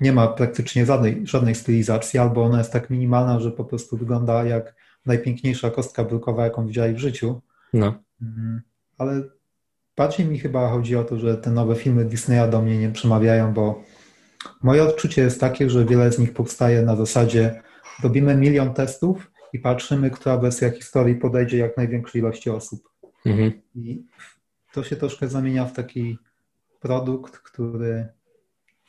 nie 0.00 0.12
ma 0.12 0.28
praktycznie 0.28 0.86
żadnej, 0.86 1.26
żadnej 1.26 1.54
stylizacji, 1.54 2.18
albo 2.18 2.44
ona 2.44 2.58
jest 2.58 2.72
tak 2.72 2.90
minimalna, 2.90 3.40
że 3.40 3.50
po 3.50 3.64
prostu 3.64 3.96
wygląda 3.96 4.44
jak 4.44 4.74
najpiękniejsza 5.06 5.70
kostka 5.70 6.04
brukowa, 6.04 6.44
jaką 6.44 6.66
widziałeś 6.66 6.94
w 6.94 6.98
życiu. 6.98 7.40
No. 7.72 7.94
Mhm. 8.22 8.60
Ale 8.98 9.22
bardziej 9.96 10.26
mi 10.26 10.38
chyba 10.38 10.68
chodzi 10.68 10.96
o 10.96 11.04
to, 11.04 11.18
że 11.18 11.36
te 11.36 11.50
nowe 11.50 11.74
filmy 11.74 12.04
Disneya 12.04 12.50
do 12.50 12.62
mnie 12.62 12.78
nie 12.78 12.90
przemawiają, 12.90 13.54
bo 13.54 13.82
moje 14.62 14.82
odczucie 14.82 15.22
jest 15.22 15.40
takie, 15.40 15.70
że 15.70 15.84
wiele 15.84 16.12
z 16.12 16.18
nich 16.18 16.34
powstaje 16.34 16.82
na 16.82 16.96
zasadzie 16.96 17.62
robimy 18.02 18.36
milion 18.36 18.74
testów 18.74 19.30
i 19.52 19.58
patrzymy, 19.58 20.10
która 20.10 20.36
wersja 20.36 20.70
historii 20.70 21.14
podejdzie 21.14 21.58
jak 21.58 21.76
największej 21.76 22.20
ilości 22.20 22.50
osób. 22.50 22.88
Mhm. 23.26 23.52
I 23.74 24.06
to 24.72 24.84
się 24.84 24.96
troszkę 24.96 25.28
zamienia 25.28 25.64
w 25.64 25.72
taki 25.72 26.18
produkt, 26.80 27.38
który 27.38 28.08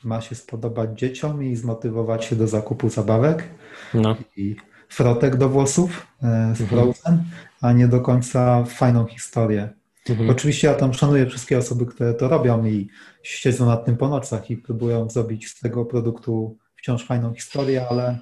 ma 0.04 0.20
się 0.20 0.34
spodobać 0.34 0.98
dzieciom 0.98 1.44
i 1.44 1.56
zmotywować 1.56 2.24
się 2.24 2.36
do 2.36 2.46
zakupu 2.46 2.88
zabawek 2.88 3.44
no. 3.94 4.16
i 4.36 4.56
frotek 4.88 5.36
do 5.36 5.48
włosów 5.48 6.06
e, 6.22 6.54
z 6.56 6.60
mhm. 6.60 6.68
Frozen, 6.68 7.24
a 7.60 7.72
nie 7.72 7.88
do 7.88 8.00
końca 8.00 8.64
fajną 8.64 9.06
historię. 9.06 9.68
Mhm. 10.08 10.30
Oczywiście 10.30 10.68
ja 10.68 10.74
tam 10.74 10.94
szanuję 10.94 11.26
wszystkie 11.26 11.58
osoby, 11.58 11.86
które 11.86 12.14
to 12.14 12.28
robią 12.28 12.64
i 12.64 12.88
siedzą 13.22 13.66
nad 13.66 13.84
tym 13.84 13.96
po 13.96 14.08
nocach 14.08 14.50
i 14.50 14.56
próbują 14.56 15.10
zrobić 15.10 15.48
z 15.48 15.60
tego 15.60 15.84
produktu 15.84 16.58
wciąż 16.76 17.06
fajną 17.06 17.34
historię, 17.34 17.86
ale 17.90 18.18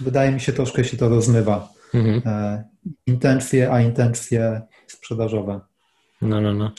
wydaje 0.00 0.32
mi 0.32 0.40
się 0.40 0.52
troszkę 0.52 0.84
się 0.84 0.96
to 0.96 1.08
rozmywa. 1.08 1.68
Mhm. 1.94 2.22
E, 2.26 2.64
intencje, 3.06 3.72
a 3.72 3.80
intencje 3.80 4.62
sprzedażowe. 4.86 5.60
No, 6.22 6.40
no, 6.40 6.54
no. 6.54 6.72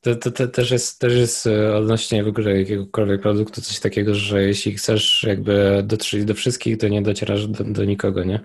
To, 0.00 0.16
to, 0.16 0.30
to, 0.30 0.48
też, 0.48 0.70
jest, 0.70 1.00
też 1.00 1.14
jest 1.14 1.46
e, 1.46 1.76
odnośnie 1.76 2.24
w 2.24 2.28
ogóle 2.28 2.58
jakiegokolwiek 2.58 3.20
produktu 3.20 3.60
coś 3.60 3.80
takiego, 3.80 4.14
że 4.14 4.42
jeśli 4.42 4.74
chcesz 4.74 5.24
jakby 5.28 5.82
dotrzeć 5.86 6.24
do 6.24 6.34
wszystkich, 6.34 6.78
to 6.78 6.88
nie 6.88 7.02
docierasz 7.02 7.46
do, 7.46 7.64
do 7.64 7.84
nikogo, 7.84 8.24
nie? 8.24 8.40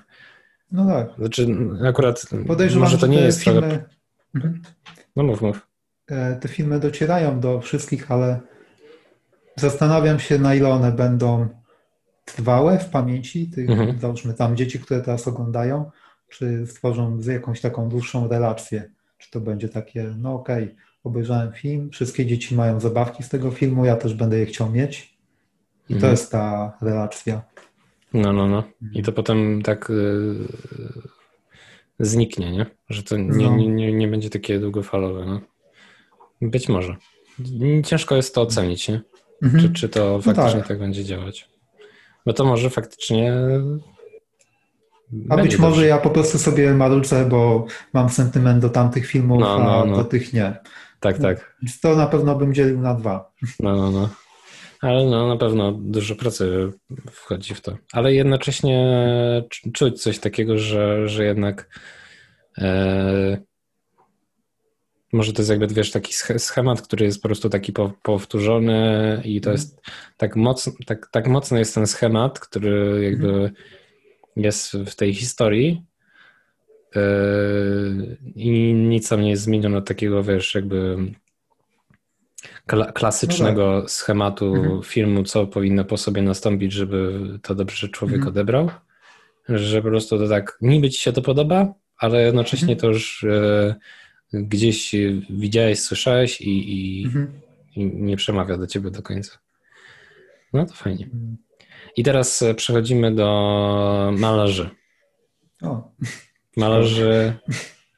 No 0.72 0.86
tak. 0.88 1.10
Znaczy 1.18 1.48
akurat 1.88 2.26
Podejrzewam, 2.48 2.84
może 2.84 2.98
to 2.98 3.08
nie 3.08 3.22
jest 3.22 3.44
filmy... 3.44 3.62
trochę... 3.62 3.84
Mhm. 4.36 4.62
No 5.16 5.24
mów, 5.24 5.42
mów. 5.42 5.68
E, 6.08 6.36
te 6.36 6.48
filmy 6.48 6.80
docierają 6.80 7.40
do 7.40 7.62
wszystkich, 7.62 8.12
ale 8.12 8.40
zastanawiam 9.56 10.20
się 10.20 10.40
na 10.40 10.56
ile 10.56 10.70
one 10.70 10.92
będą 10.92 11.50
trwałe 12.26 12.80
w 12.80 12.90
pamięci 12.90 13.50
tych, 13.50 13.70
mhm. 13.70 14.00
załóżmy 14.00 14.34
tam 14.34 14.58
dzieci, 14.58 14.80
które 14.80 15.02
teraz 15.02 15.28
oglądają, 15.28 15.92
czy 16.30 16.68
stworzą 16.68 17.20
jakąś 17.20 17.62
taką 17.62 17.90
dłuższą 17.90 18.28
relację. 18.28 18.92
Czy 19.18 19.32
to 19.32 19.40
będzie 19.40 19.70
takie, 19.70 20.14
no 20.18 20.34
okej, 20.34 20.64
okay, 20.64 20.76
obejrzałem 21.04 21.54
film, 21.54 21.90
wszystkie 21.90 22.26
dzieci 22.26 22.56
mają 22.56 22.80
zabawki 22.80 23.24
z 23.24 23.30
tego 23.30 23.52
filmu, 23.52 23.86
ja 23.86 23.96
też 23.96 24.14
będę 24.14 24.40
je 24.40 24.46
chciał 24.46 24.72
mieć. 24.72 25.16
I 25.90 25.94
mhm. 25.94 26.02
to 26.02 26.08
jest 26.12 26.32
ta 26.32 26.78
relacja. 26.82 27.42
No, 28.14 28.34
no, 28.34 28.48
no. 28.48 28.64
I 28.94 29.04
to 29.04 29.12
potem 29.12 29.62
tak 29.62 29.88
yy, 29.90 30.48
zniknie, 32.00 32.52
nie? 32.52 32.66
Że 32.90 33.04
to 33.04 33.18
nie, 33.18 33.46
no. 33.46 33.56
nie, 33.56 33.68
nie, 33.68 33.94
nie 33.94 34.08
będzie 34.08 34.30
takie 34.30 34.60
długofalowe. 34.60 35.26
No. 35.26 35.42
Być 36.42 36.70
może. 36.70 36.96
Ciężko 37.84 38.16
jest 38.16 38.36
to 38.36 38.42
ocenić, 38.42 38.88
nie? 38.90 39.02
Mhm. 39.44 39.64
Czy, 39.64 39.74
czy 39.74 39.90
to 39.90 40.22
faktycznie 40.22 40.54
no 40.54 40.60
tak. 40.60 40.68
tak. 40.68 40.80
będzie 40.80 41.04
działać. 41.04 41.55
Bo 42.26 42.34
to 42.34 42.46
może 42.46 42.70
faktycznie. 42.70 43.34
A 45.30 45.38
być 45.38 45.58
może 45.58 45.88
ja 45.88 45.98
po 45.98 46.10
prostu 46.10 46.38
sobie 46.38 46.74
marudzę, 46.74 47.26
bo 47.30 47.66
mam 47.94 48.10
sentyment 48.10 48.62
do 48.62 48.70
tamtych 48.70 49.08
filmów, 49.08 49.40
no, 49.40 49.60
no, 49.60 49.82
a 49.82 49.86
no. 49.86 49.96
do 49.96 50.04
tych 50.04 50.34
nie. 50.34 50.56
Tak, 51.00 51.18
tak. 51.18 51.56
To 51.82 51.96
na 51.96 52.08
pewno 52.08 52.36
bym 52.36 52.54
dzielił 52.54 52.82
na 52.82 52.94
dwa. 52.94 53.32
No, 53.60 53.76
no, 53.76 53.92
no. 53.92 54.10
Ale 54.82 55.06
no, 55.06 55.28
na 55.28 55.38
pewno 55.38 55.72
dużo 55.72 56.16
pracy 56.16 56.72
wchodzi 57.12 57.56
w 57.56 57.62
to. 57.62 57.78
Ale 57.94 58.14
jednocześnie 58.14 59.04
czuć 59.74 60.02
coś 60.02 60.20
takiego, 60.20 60.58
że, 60.58 61.10
że 61.10 61.26
jednak 61.26 61.80
e, 62.58 63.38
może 65.16 65.34
to 65.34 65.42
jest 65.42 65.50
jakby, 65.50 65.68
wiesz, 65.68 65.92
taki 65.92 66.14
schemat, 66.38 66.82
który 66.82 67.06
jest 67.06 67.22
po 67.22 67.28
prostu 67.28 67.50
taki 67.50 67.74
powtórzony 68.04 69.22
i 69.26 69.42
to 69.42 69.50
mhm. 69.50 69.54
jest 69.54 69.82
tak 70.18 70.36
mocno, 70.36 70.74
tak, 70.86 71.08
tak 71.12 71.28
mocno 71.28 71.58
jest 71.58 71.76
ten 71.76 71.88
schemat, 71.88 72.40
który 72.40 73.04
jakby 73.04 73.28
mhm. 73.28 73.54
jest 74.36 74.74
w 74.74 74.96
tej 74.96 75.14
historii 75.14 75.86
e, 76.96 77.02
i 78.36 78.74
nic 78.74 79.10
tam 79.10 79.22
nie 79.22 79.30
jest 79.30 79.44
zmienione 79.44 79.82
takiego, 79.82 80.24
wiesz, 80.24 80.56
jakby 80.56 80.98
klasycznego 82.94 83.72
no 83.72 83.82
tak. 83.82 83.92
schematu 83.92 84.56
mhm. 84.56 84.84
filmu, 84.84 85.24
co 85.24 85.48
powinno 85.48 85.86
po 85.86 85.98
sobie 85.98 86.22
nastąpić, 86.22 86.74
żeby 86.74 87.22
to 87.42 87.56
dobrze 87.56 87.90
człowiek 87.90 88.16
mhm. 88.16 88.34
odebrał. 88.34 88.70
Że 89.50 89.82
po 89.82 89.88
prostu 89.88 90.18
to 90.18 90.28
tak, 90.28 90.58
niby 90.62 90.90
ci 90.90 91.02
się 91.02 91.14
to 91.14 91.22
podoba, 91.22 91.74
ale 91.98 92.22
jednocześnie 92.22 92.74
mhm. 92.74 92.80
to 92.80 92.88
już 92.88 93.24
e, 93.24 93.76
gdzieś 94.44 94.96
widziałeś, 95.30 95.80
słyszałeś 95.80 96.42
i, 96.42 96.50
i, 96.50 97.06
mhm. 97.06 97.42
i, 97.76 97.86
nie 97.86 98.18
przemawia 98.18 98.58
do 98.58 98.68
ciebie 98.68 98.92
do 98.92 99.02
końca. 99.02 99.38
No 100.54 100.66
to 100.66 100.74
fajnie. 100.74 101.10
I 101.98 102.04
teraz 102.04 102.42
e, 102.42 102.54
przechodzimy 102.54 103.16
do 103.16 104.14
malarzy. 104.18 104.70
O. 105.62 105.92
Malarzy 106.58 107.34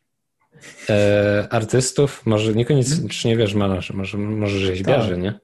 e, 0.90 1.48
artystów, 1.52 2.26
może 2.26 2.54
niekoniecznie 2.54 3.38
wiesz 3.38 3.54
malarzy, 3.54 3.94
może, 3.94 4.18
może 4.18 4.60
rzeźbiarzy, 4.60 5.12
tak. 5.12 5.22
nie? 5.22 5.40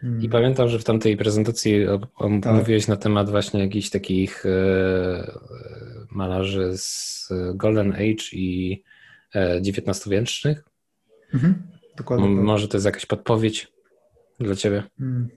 Hmm. 0.00 0.22
I 0.22 0.28
pamiętam, 0.28 0.68
że 0.68 0.78
w 0.78 0.84
tamtej 0.84 1.16
prezentacji 1.16 1.86
tak. 2.42 2.54
mówiłeś 2.54 2.88
na 2.88 2.96
temat 2.96 3.30
właśnie 3.30 3.60
jakichś 3.60 3.90
takich 3.90 4.46
e, 4.46 5.38
malarzy 6.10 6.72
z 6.76 7.28
Golden 7.54 7.92
Age 7.92 8.24
i 8.32 8.82
XIX-wiecznych. 9.34 10.64
Mhm. 11.34 11.62
Dokładnie. 11.96 12.26
Tak. 12.26 12.44
może 12.44 12.68
to 12.68 12.76
jest 12.76 12.86
jakaś 12.86 13.06
podpowiedź 13.06 13.72
dla 14.40 14.54
ciebie, 14.54 14.82
hmm. 14.98 15.28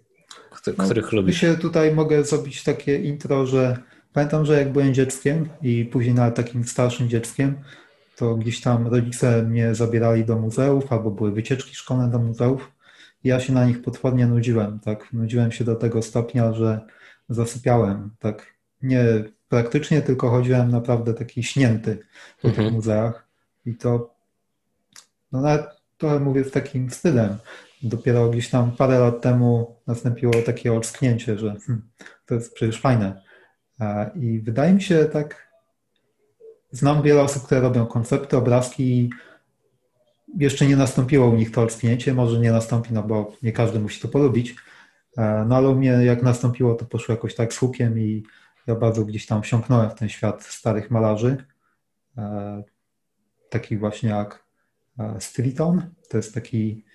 no, 0.78 0.84
których 0.84 1.12
lubisz. 1.12 1.38
się 1.42 1.58
tutaj 1.58 1.96
mogę 1.96 2.24
zrobić 2.24 2.64
takie 2.64 3.02
intro, 3.02 3.46
że 3.46 3.78
pamiętam, 4.14 4.46
że 4.46 4.60
jak 4.60 4.72
byłem 4.72 4.94
dzieckiem 4.94 5.50
i 5.62 5.86
później 5.86 6.16
nawet 6.16 6.36
takim 6.36 6.64
starszym 6.64 7.10
dzieckiem, 7.10 7.56
to 8.16 8.36
gdzieś 8.36 8.62
tam 8.62 8.88
rodzice 8.88 9.44
mnie 9.44 9.76
zabierali 9.76 10.26
do 10.26 10.40
muzeów 10.40 10.94
albo 10.94 11.12
były 11.12 11.32
wycieczki 11.32 11.76
szkolne 11.76 12.12
do 12.12 12.20
muzeów. 12.20 12.72
I 13.24 13.28
ja 13.28 13.40
się 13.40 13.54
na 13.54 13.66
nich 13.66 13.82
potwornie 13.82 14.28
nudziłem, 14.28 14.80
tak? 14.80 15.14
Nudziłem 15.14 15.52
się 15.52 15.64
do 15.64 15.76
tego 15.76 16.02
stopnia, 16.02 16.54
że 16.54 16.82
zasypiałem, 17.30 18.10
tak? 18.20 18.54
Nie 18.82 19.04
praktycznie, 19.50 20.02
tylko 20.02 20.30
chodziłem 20.30 20.72
naprawdę 20.72 21.14
taki 21.14 21.44
śnięty 21.44 22.00
po 22.42 22.48
mhm. 22.48 22.68
tych 22.68 22.76
muzeach. 22.76 23.31
I 23.66 23.76
to, 23.76 24.16
no 25.32 25.42
nawet 25.42 25.66
trochę 25.98 26.20
mówię 26.20 26.44
z 26.44 26.52
takim 26.52 26.90
wstydem. 26.90 27.38
Dopiero 27.84 28.30
gdzieś 28.30 28.50
tam 28.50 28.72
parę 28.72 29.00
lat 29.00 29.22
temu 29.22 29.76
nastąpiło 29.88 30.34
takie 30.46 30.74
ocknięcie, 30.74 31.38
że 31.38 31.56
hmm, 31.66 31.90
to 32.26 32.36
jest 32.36 32.54
przecież 32.54 32.82
fajne. 32.82 33.22
I 34.16 34.40
wydaje 34.40 34.74
mi 34.74 34.82
się 34.82 35.06
tak, 35.06 35.52
znam 36.72 37.02
wiele 37.02 37.22
osób, 37.22 37.44
które 37.44 37.62
robią 37.62 37.86
koncepty, 37.86 38.38
obrazki 38.38 38.84
i 38.84 39.10
jeszcze 40.38 40.66
nie 40.66 40.76
nastąpiło 40.76 41.30
u 41.30 41.36
nich 41.36 41.52
to 41.52 41.62
ocknięcie, 41.62 42.14
może 42.14 42.40
nie 42.40 42.52
nastąpi, 42.52 42.94
no 42.94 43.04
bo 43.04 43.34
nie 43.44 43.52
każdy 43.52 43.80
musi 43.80 44.02
to 44.02 44.08
polubić, 44.08 44.56
no 45.46 45.56
ale 45.56 45.70
u 45.70 45.76
mnie 45.76 45.90
jak 45.90 46.24
nastąpiło, 46.24 46.76
to 46.76 46.86
poszło 46.86 47.16
jakoś 47.16 47.36
tak 47.36 47.54
z 47.54 47.58
hukiem 47.58 48.00
i 48.00 48.24
ja 48.68 48.76
bardzo 48.76 49.06
gdzieś 49.06 49.26
tam 49.26 49.42
wsiąknąłem 49.42 49.90
w 49.90 49.96
ten 49.96 50.10
świat 50.10 50.44
starych 50.44 50.92
malarzy 50.92 51.46
taki 53.52 53.78
właśnie 53.78 54.10
jak 54.10 54.44
e, 55.00 55.22
Streeton. 55.22 55.82
To 56.10 56.18
jest 56.18 56.34
taki 56.34 56.86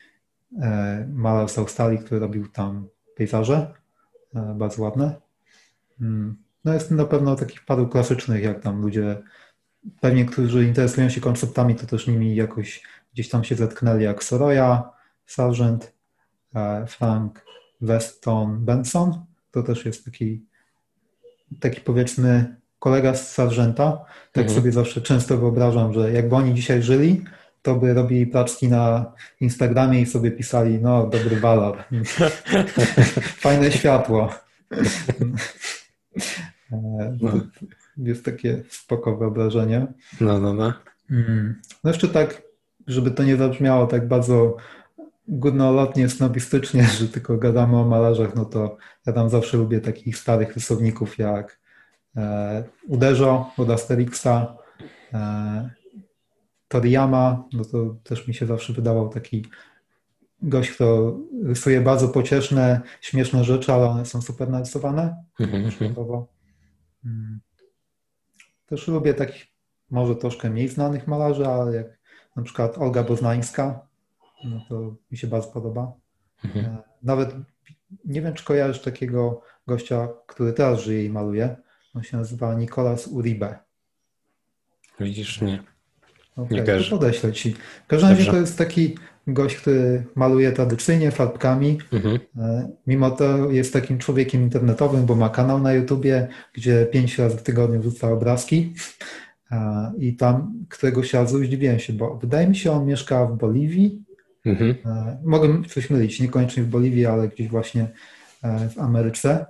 e, 0.62 1.08
malarz 1.12 1.50
z 1.50 1.58
Australii, 1.58 1.98
który 1.98 2.20
robił 2.20 2.48
tam 2.48 2.88
pejzaże, 3.16 3.74
e, 4.34 4.54
bardzo 4.58 4.82
ładne. 4.82 5.20
Mm. 6.00 6.36
No 6.64 6.74
jest 6.74 6.90
na 6.90 7.04
pewno 7.04 7.36
takich 7.36 7.64
paru 7.64 7.88
klasycznych, 7.88 8.42
jak 8.42 8.60
tam 8.60 8.82
ludzie, 8.82 9.22
pewnie 10.00 10.24
którzy 10.24 10.64
interesują 10.64 11.08
się 11.08 11.20
konceptami, 11.20 11.74
to 11.74 11.86
też 11.86 12.06
nimi 12.06 12.36
jakoś 12.36 12.82
gdzieś 13.12 13.28
tam 13.28 13.44
się 13.44 13.54
zetknęli, 13.54 14.04
jak 14.04 14.24
Soroya, 14.24 14.82
Sargent, 15.26 15.92
Frank 16.86 17.44
Weston 17.80 18.64
Benson. 18.64 19.24
To 19.50 19.62
też 19.62 19.84
jest 19.84 20.04
taki, 20.04 20.46
taki 21.60 21.80
powiedzmy 21.80 22.56
kolega 22.86 23.14
z 23.14 23.32
Sargenta, 23.32 24.04
tak 24.32 24.44
mhm. 24.44 24.54
sobie 24.54 24.72
zawsze 24.72 25.00
często 25.00 25.38
wyobrażam, 25.38 25.92
że 25.92 26.12
jakby 26.12 26.36
oni 26.36 26.54
dzisiaj 26.54 26.82
żyli, 26.82 27.24
to 27.62 27.74
by 27.74 27.94
robili 27.94 28.26
placzki 28.26 28.68
na 28.68 29.12
Instagramie 29.40 30.00
i 30.00 30.06
sobie 30.06 30.30
pisali, 30.30 30.78
no, 30.78 31.06
dobry 31.06 31.40
walor. 31.40 31.84
Fajne 33.46 33.72
światło. 33.72 34.32
No. 37.20 37.32
Jest 37.96 38.24
takie 38.24 38.62
spoko 38.70 39.16
wyobrażenie. 39.16 39.86
No, 40.20 40.38
no, 40.38 40.54
no. 40.54 40.72
Mm. 41.10 41.60
No 41.84 41.90
jeszcze 41.90 42.08
tak, 42.08 42.42
żeby 42.86 43.10
to 43.10 43.22
nie 43.22 43.36
zabrzmiało 43.36 43.86
tak 43.86 44.08
bardzo 44.08 44.56
górnolotnie, 45.28 46.08
snobistycznie, 46.08 46.84
że 46.84 47.08
tylko 47.08 47.36
gadamy 47.36 47.76
o 47.76 47.84
malarzach, 47.84 48.34
no 48.34 48.44
to 48.44 48.76
ja 49.06 49.12
tam 49.12 49.30
zawsze 49.30 49.56
lubię 49.56 49.80
takich 49.80 50.16
starych 50.16 50.54
rysowników 50.54 51.18
jak 51.18 51.65
E, 51.65 51.65
Uderzo 52.88 53.50
od 53.58 53.70
Asterixa, 53.70 54.56
e, 55.12 55.70
Toriyama, 56.68 57.44
no 57.52 57.64
to 57.64 57.96
też 58.04 58.28
mi 58.28 58.34
się 58.34 58.46
zawsze 58.46 58.72
wydawał 58.72 59.08
taki 59.08 59.44
gość, 60.42 60.70
kto 60.70 61.16
rysuje 61.44 61.80
bardzo 61.80 62.08
pocieszne, 62.08 62.80
śmieszne 63.00 63.44
rzeczy, 63.44 63.72
ale 63.72 63.86
one 63.86 64.06
są 64.06 64.22
super 64.22 64.50
narysowane. 64.50 65.24
Mm-hmm. 65.40 66.24
Mm. 67.04 67.40
też 68.66 68.88
lubię 68.88 69.14
takich 69.14 69.46
może 69.90 70.16
troszkę 70.16 70.50
mniej 70.50 70.68
znanych 70.68 71.06
malarzy, 71.06 71.46
ale 71.46 71.76
jak 71.76 71.86
na 72.36 72.42
przykład 72.42 72.78
Olga 72.78 73.02
Boznańska, 73.02 73.86
no 74.44 74.60
to 74.68 74.94
mi 75.10 75.18
się 75.18 75.26
bardzo 75.26 75.48
podoba. 75.48 75.92
Mhm. 76.44 76.64
E, 76.64 76.82
nawet 77.02 77.34
nie 78.04 78.22
wiem, 78.22 78.34
czy 78.34 78.44
kojarzysz 78.44 78.82
takiego 78.82 79.42
gościa, 79.66 80.08
który 80.26 80.52
teraz 80.52 80.80
żyje 80.80 81.04
i 81.04 81.10
maluje. 81.10 81.56
On 81.96 82.02
się 82.02 82.16
nazywa 82.16 82.54
Nicolas 82.54 83.06
Uribe. 83.06 83.58
Widzisz, 85.00 85.40
nie. 85.40 85.62
Okay, 86.36 86.58
nie 86.58 86.64
to 86.64 86.90
podeślę 86.90 87.32
ci. 87.32 87.52
W 87.84 87.86
każdym 87.86 88.10
razie 88.10 88.30
to 88.30 88.36
jest 88.36 88.58
taki 88.58 88.94
gość, 89.26 89.56
który 89.56 90.04
maluje 90.14 90.52
tradycyjnie 90.52 91.10
farbkami. 91.10 91.78
Mhm. 91.92 92.18
E, 92.38 92.68
mimo 92.86 93.10
to 93.10 93.50
jest 93.50 93.72
takim 93.72 93.98
człowiekiem 93.98 94.42
internetowym, 94.42 95.06
bo 95.06 95.14
ma 95.14 95.28
kanał 95.28 95.58
na 95.58 95.72
YouTubie, 95.72 96.28
gdzie 96.52 96.86
pięć 96.86 97.18
razy 97.18 97.36
w 97.36 97.42
tygodniu 97.42 97.80
wrzuca 97.80 98.08
obrazki. 98.08 98.74
E, 99.50 99.92
I 99.98 100.16
tam 100.16 100.64
któregoś 100.68 101.14
razu 101.14 101.44
zdziwiłem 101.44 101.78
się, 101.78 101.92
bo 101.92 102.16
wydaje 102.16 102.48
mi 102.48 102.56
się, 102.56 102.72
on 102.72 102.86
mieszka 102.86 103.26
w 103.26 103.36
Boliwii. 103.36 104.04
Mhm. 104.44 104.74
E, 104.86 105.18
mogę 105.24 105.62
coś 105.68 105.90
mylić, 105.90 106.20
niekoniecznie 106.20 106.62
w 106.62 106.68
Boliwii, 106.68 107.06
ale 107.06 107.28
gdzieś 107.28 107.48
właśnie 107.48 107.88
w 108.42 108.78
Ameryce. 108.78 109.46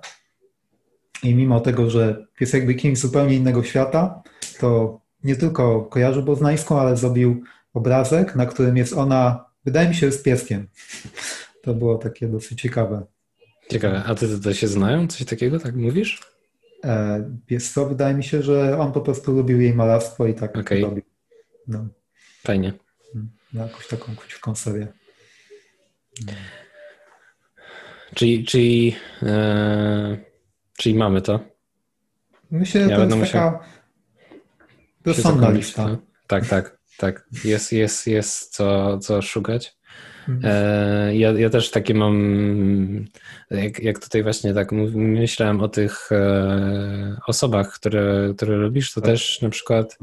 I 1.23 1.35
mimo 1.35 1.59
tego, 1.59 1.89
że 1.89 2.27
jest 2.39 2.53
jakby 2.53 2.75
kimś 2.75 2.99
zupełnie 2.99 3.35
innego 3.35 3.63
świata, 3.63 4.23
to 4.59 4.99
nie 5.23 5.35
tylko 5.35 5.81
kojarzy 5.81 6.21
Boznańską, 6.21 6.79
ale 6.79 6.97
zrobił 6.97 7.43
obrazek, 7.73 8.35
na 8.35 8.45
którym 8.45 8.77
jest 8.77 8.93
ona, 8.93 9.45
wydaje 9.65 9.89
mi 9.89 9.95
się, 9.95 10.11
z 10.11 10.23
pieskiem. 10.23 10.67
To 11.63 11.73
było 11.73 11.97
takie 11.97 12.27
dosyć 12.27 12.61
ciekawe. 12.61 13.05
Ciekawe. 13.71 14.03
A 14.05 14.15
ty 14.15 14.39
to 14.39 14.53
się 14.53 14.67
znają? 14.67 15.07
Coś 15.07 15.27
takiego, 15.27 15.59
tak 15.59 15.75
mówisz? 15.75 16.21
E, 16.83 17.29
wydaje 17.89 18.15
mi 18.15 18.23
się, 18.23 18.41
że 18.41 18.79
on 18.79 18.91
po 18.91 19.01
prostu 19.01 19.31
lubił 19.31 19.61
jej 19.61 19.73
malarstwo 19.73 20.27
i 20.27 20.33
tak 20.33 20.57
okay. 20.57 20.81
robił. 20.81 21.03
No. 21.67 21.87
Fajnie. 22.43 22.73
Mm, 23.15 23.29
jakąś 23.53 23.87
taką 23.87 24.15
króciutką 24.15 24.55
serię. 24.55 24.87
Czyli, 28.15 28.45
czyli, 28.45 28.95
e, 29.23 30.17
czyli 30.77 30.95
mamy 30.95 31.21
to? 31.21 31.39
Myślę, 32.51 32.83
że 32.83 32.89
ja 32.89 32.97
to 32.97 33.03
jest 33.03 33.17
musiał... 33.17 33.51
taka 33.51 33.65
rozsądna 35.05 35.49
lista. 35.49 35.97
Tak, 36.27 36.47
tak, 36.47 36.77
tak. 36.97 37.27
Jest, 37.43 37.71
jest, 37.73 38.07
jest 38.07 38.53
co, 38.55 38.97
co 38.97 39.21
szukać. 39.21 39.77
Mhm. 40.29 40.53
E, 40.55 41.15
ja, 41.15 41.31
ja 41.31 41.49
też 41.49 41.71
takie 41.71 41.93
mam, 41.93 43.05
jak, 43.51 43.79
jak 43.79 43.99
tutaj 43.99 44.23
właśnie 44.23 44.53
tak 44.53 44.71
myślałem 44.93 45.61
o 45.61 45.67
tych 45.67 46.11
e, 46.11 47.17
osobach, 47.27 47.73
które, 47.73 48.33
które 48.37 48.57
robisz, 48.57 48.93
to 48.93 49.01
tak. 49.01 49.09
też 49.09 49.41
na 49.41 49.49
przykład 49.49 49.97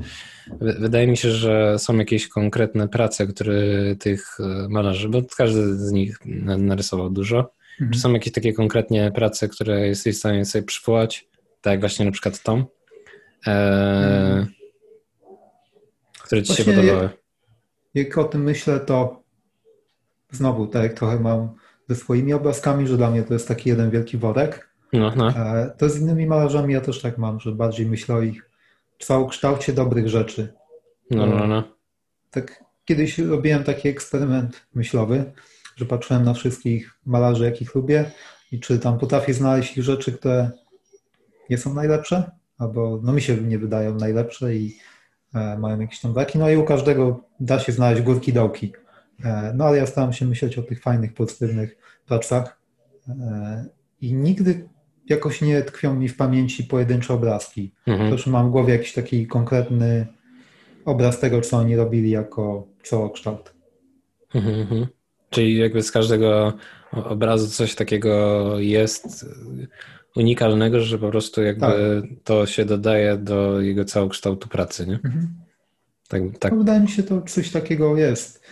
wydaje 0.60 1.06
mi 1.06 1.16
się, 1.16 1.30
że 1.30 1.78
są 1.78 1.96
jakieś 1.96 2.28
konkretne 2.28 2.88
prace, 2.88 3.26
które 3.26 3.54
tych 3.98 4.36
e, 4.40 4.68
malarzy, 4.68 5.08
bo 5.08 5.22
każdy 5.36 5.74
z 5.76 5.92
nich 5.92 6.18
narysował 6.58 7.10
dużo. 7.10 7.54
Mhm. 7.80 7.92
Czy 7.92 8.00
są 8.00 8.12
jakieś 8.12 8.32
takie 8.32 8.52
konkretnie 8.52 9.12
prace, 9.14 9.48
które 9.48 9.86
jesteś 9.88 10.16
w 10.16 10.18
stanie 10.18 10.44
sobie 10.44 10.64
przywołać, 10.64 11.28
tak 11.60 11.70
jak 11.70 11.80
właśnie 11.80 12.04
na 12.04 12.12
przykład 12.12 12.42
Tom, 12.42 12.64
e, 13.46 13.50
mhm. 14.26 14.46
które 16.24 16.42
ci 16.42 16.46
właśnie 16.46 16.64
się 16.64 16.70
podobały? 16.72 17.02
Jak, 17.02 18.06
jak 18.06 18.18
o 18.18 18.24
tym 18.24 18.42
myślę, 18.42 18.80
to 18.80 19.22
znowu, 20.30 20.66
tak 20.66 20.82
jak 20.82 20.94
trochę 20.94 21.20
mam 21.20 21.54
ze 21.88 21.94
swoimi 21.94 22.32
obrazkami, 22.32 22.86
że 22.86 22.96
dla 22.96 23.10
mnie 23.10 23.22
to 23.22 23.34
jest 23.34 23.48
taki 23.48 23.68
jeden 23.68 23.90
wielki 23.90 24.18
worek. 24.18 24.68
No, 24.92 25.12
no. 25.16 25.28
E, 25.28 25.74
to 25.78 25.88
z 25.88 26.00
innymi 26.00 26.26
malarzami 26.26 26.74
ja 26.74 26.80
też 26.80 27.00
tak 27.00 27.18
mam, 27.18 27.40
że 27.40 27.52
bardziej 27.52 27.86
myślę 27.86 28.14
o 28.14 28.22
ich 28.22 28.50
całokształcie 28.98 29.72
dobrych 29.72 30.08
rzeczy. 30.08 30.54
No, 31.10 31.26
no, 31.26 31.46
no. 31.46 31.62
Tak 32.30 32.64
kiedyś 32.84 33.18
robiłem 33.18 33.64
taki 33.64 33.88
eksperyment 33.88 34.66
myślowy, 34.74 35.32
że 35.76 35.84
patrzyłem 35.84 36.24
na 36.24 36.34
wszystkich 36.34 36.98
malarzy, 37.06 37.44
jakich 37.44 37.74
lubię 37.74 38.10
i 38.52 38.60
czy 38.60 38.78
tam 38.78 38.98
potrafię 38.98 39.34
znaleźć 39.34 39.78
ich 39.78 39.84
rzeczy, 39.84 40.12
które 40.12 40.50
nie 41.50 41.58
są 41.58 41.74
najlepsze, 41.74 42.30
albo 42.58 43.00
no 43.02 43.12
mi 43.12 43.22
się 43.22 43.36
nie 43.36 43.58
wydają 43.58 43.94
najlepsze 43.94 44.54
i 44.54 44.78
e, 45.34 45.58
mają 45.58 45.80
jakieś 45.80 46.00
tam 46.00 46.12
braki. 46.12 46.38
No 46.38 46.50
i 46.50 46.56
u 46.56 46.64
każdego 46.64 47.20
da 47.40 47.58
się 47.58 47.72
znaleźć 47.72 48.02
górki 48.02 48.32
dołki. 48.32 48.72
E, 49.24 49.52
no 49.56 49.64
ale 49.64 49.76
ja 49.76 49.86
staram 49.86 50.12
się 50.12 50.26
myśleć 50.26 50.58
o 50.58 50.62
tych 50.62 50.82
fajnych, 50.82 51.14
pozytywnych 51.14 51.76
pracach 52.06 52.58
e, 53.08 53.64
i 54.00 54.14
nigdy 54.14 54.68
jakoś 55.08 55.40
nie 55.40 55.62
tkwią 55.62 55.94
mi 55.94 56.08
w 56.08 56.16
pamięci 56.16 56.64
pojedyncze 56.64 57.14
obrazki. 57.14 57.72
Mhm. 57.86 58.10
To, 58.10 58.18
że 58.18 58.30
mam 58.30 58.48
w 58.48 58.50
głowie 58.50 58.72
jakiś 58.72 58.92
taki 58.92 59.26
konkretny 59.26 60.06
obraz 60.84 61.20
tego, 61.20 61.40
co 61.40 61.56
oni 61.56 61.76
robili 61.76 62.10
jako 62.10 62.66
całokształt. 62.82 63.54
Mhm, 64.34 64.60
mhm. 64.60 64.86
Czyli 65.34 65.58
jakby 65.58 65.82
z 65.82 65.90
każdego 65.90 66.52
obrazu 66.92 67.48
coś 67.48 67.74
takiego 67.74 68.54
jest 68.58 69.26
unikalnego, 70.16 70.80
że 70.80 70.98
po 70.98 71.10
prostu 71.10 71.42
jakby 71.42 71.66
tak. 71.66 72.10
to 72.24 72.46
się 72.46 72.64
dodaje 72.64 73.16
do 73.16 73.60
jego 73.60 73.84
całokształtu 73.84 74.48
pracy, 74.48 74.86
nie? 74.86 74.94
Mhm. 74.94 75.28
Tak, 76.08 76.22
tak. 76.38 76.52
No, 76.52 76.58
wydaje 76.58 76.80
mi 76.80 76.88
się, 76.88 77.02
to 77.02 77.22
coś 77.22 77.50
takiego 77.50 77.96
jest. 77.96 78.42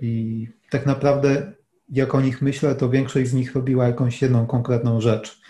I 0.00 0.48
tak 0.70 0.86
naprawdę, 0.86 1.52
jak 1.88 2.14
o 2.14 2.20
nich 2.20 2.42
myślę, 2.42 2.74
to 2.74 2.90
większość 2.90 3.30
z 3.30 3.34
nich 3.34 3.54
robiła 3.54 3.86
jakąś 3.86 4.22
jedną 4.22 4.46
konkretną 4.46 5.00
rzecz. 5.00 5.40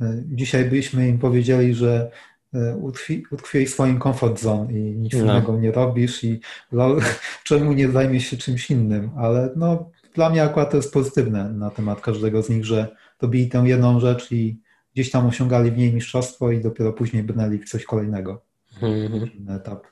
E, 0.00 0.22
dzisiaj 0.26 0.64
byśmy 0.64 1.08
im 1.08 1.18
powiedzieli, 1.18 1.74
że 1.74 2.10
e, 2.54 2.76
utkwi, 2.76 3.24
w 3.66 3.68
swoim 3.68 4.00
comfort 4.00 4.40
zone 4.40 4.72
i 4.72 4.96
nic 4.96 5.12
no. 5.12 5.18
innego 5.18 5.58
nie 5.58 5.72
robisz 5.72 6.24
i 6.24 6.40
no, 6.72 6.96
czemu 7.44 7.72
nie 7.72 7.88
zajmiesz 7.88 8.26
się 8.26 8.36
czymś 8.36 8.70
innym. 8.70 9.10
Ale 9.16 9.50
no, 9.56 9.90
dla 10.14 10.30
mnie 10.30 10.42
akurat 10.42 10.70
to 10.70 10.76
jest 10.76 10.92
pozytywne 10.92 11.52
na 11.52 11.70
temat 11.70 12.00
każdego 12.00 12.42
z 12.42 12.48
nich, 12.48 12.64
że 12.64 12.96
robili 13.22 13.48
tę 13.48 13.58
jedną 13.58 14.00
rzecz 14.00 14.32
i 14.32 14.60
gdzieś 14.94 15.10
tam 15.10 15.26
osiągali 15.26 15.70
w 15.70 15.78
niej 15.78 15.94
mistrzostwo 15.94 16.50
i 16.50 16.60
dopiero 16.60 16.92
później 16.92 17.22
brnęli 17.22 17.58
w 17.58 17.70
coś 17.70 17.84
kolejnego. 17.84 18.42
-hmm. 18.80 19.56
etap. 19.56 19.86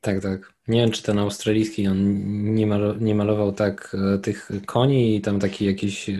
Tak, 0.00 0.22
tak. 0.22 0.52
Nie 0.68 0.80
wiem, 0.80 0.90
czy 0.90 1.02
ten 1.02 1.18
australijski, 1.18 1.88
on 1.88 2.14
nie, 2.54 2.68
nie 3.00 3.14
malował 3.14 3.52
tak 3.52 3.96
e, 4.14 4.18
tych 4.18 4.50
koni 4.66 5.16
i 5.16 5.20
tam 5.20 5.40
taki 5.40 5.64
jakiś 5.64 6.10
e, 6.10 6.18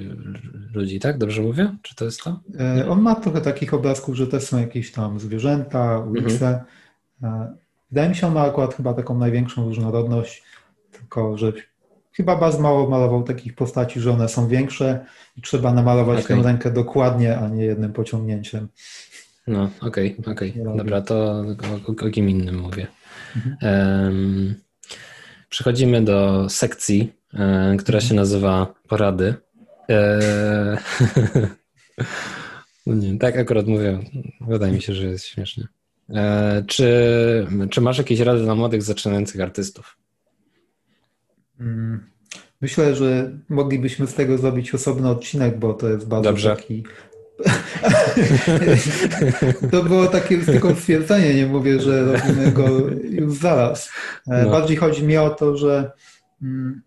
ludzi, 0.75 1.01
tak? 1.01 1.19
Dobrze 1.19 1.43
mówię? 1.43 1.77
Czy 1.83 1.95
to 1.95 2.05
jest 2.05 2.23
to? 2.23 2.41
E, 2.59 2.89
on 2.89 3.03
ma 3.03 3.15
trochę 3.15 3.41
takich 3.41 3.75
obrazków, 3.75 4.17
że 4.17 4.27
też 4.27 4.43
są 4.43 4.61
jakieś 4.61 4.93
tam 4.93 5.21
zwierzęta, 5.21 5.99
ulice. 5.99 6.65
Mhm. 7.23 7.57
Wydaje 7.91 8.09
mi 8.09 8.15
się, 8.15 8.27
on 8.27 8.35
ma 8.35 8.43
akurat 8.43 8.75
chyba 8.75 8.95
taką 8.95 9.19
największą 9.19 9.65
różnorodność, 9.65 10.43
tylko 10.93 11.39
że 11.39 11.53
chyba 12.21 12.37
bardzo 12.37 12.61
mało 12.61 12.91
malował 12.91 13.23
takich 13.23 13.55
postaci, 13.55 14.01
że 14.01 14.13
one 14.13 14.29
są 14.29 14.49
większe 14.49 15.07
i 15.37 15.41
trzeba 15.43 15.73
namalować 15.73 16.25
okay. 16.25 16.37
tę 16.37 16.43
rękę 16.43 16.71
dokładnie, 16.71 17.39
a 17.39 17.49
nie 17.49 17.65
jednym 17.65 17.93
pociągnięciem. 17.93 18.69
No, 19.47 19.71
okej, 19.81 20.17
okay, 20.19 20.33
okej. 20.33 20.51
Okay. 20.63 20.77
Dobra, 20.77 21.01
to 21.01 21.45
o, 21.89 22.07
o 22.07 22.11
kim 22.11 22.29
innym 22.31 22.59
mówię. 22.59 22.87
Mhm. 23.37 24.55
Przechodzimy 25.49 26.05
do 26.05 26.49
sekcji, 26.49 27.13
e, 27.35 27.77
która 27.79 28.01
się 28.01 28.15
nazywa 28.15 28.75
porady. 28.89 29.35
E, 29.89 30.19
no 32.87 32.95
nie, 32.95 33.19
tak 33.19 33.39
akurat 33.39 33.67
mówię. 33.67 33.99
Wydaje 34.41 34.73
mi 34.73 34.83
się, 34.83 34.95
że 34.95 35.07
jest 35.07 35.27
śmiesznie. 35.27 35.65
E, 36.15 36.65
czy, 36.67 37.47
czy 37.71 37.81
masz 37.81 37.99
jakieś 37.99 38.21
rady 38.21 38.43
dla 38.43 38.55
młodych, 38.55 38.83
zaczynających 38.83 39.41
artystów? 39.41 39.97
Myślę, 42.61 42.95
że 42.95 43.31
moglibyśmy 43.49 44.07
z 44.07 44.15
tego 44.15 44.39
zrobić 44.39 44.75
osobny 44.75 45.09
odcinek, 45.09 45.59
bo 45.59 45.75
to 45.75 45.89
jest 45.89 46.09
bardzo 46.09 46.31
Dobrze. 46.31 46.57
taki 46.57 46.85
to 49.73 49.83
było 49.83 50.07
takie 50.07 50.39
tylko 50.39 50.75
stwierdzenie, 50.75 51.35
nie 51.35 51.47
mówię, 51.47 51.81
że 51.81 52.05
robimy 52.05 52.53
go 52.53 52.69
już 53.03 53.35
zaraz. 53.35 53.91
E, 54.31 54.45
no. 54.45 54.51
Bardziej 54.51 54.77
chodzi 54.77 55.05
mi 55.05 55.17
o 55.17 55.31
to, 55.31 55.57
że 55.57 55.93
mm, 56.43 56.83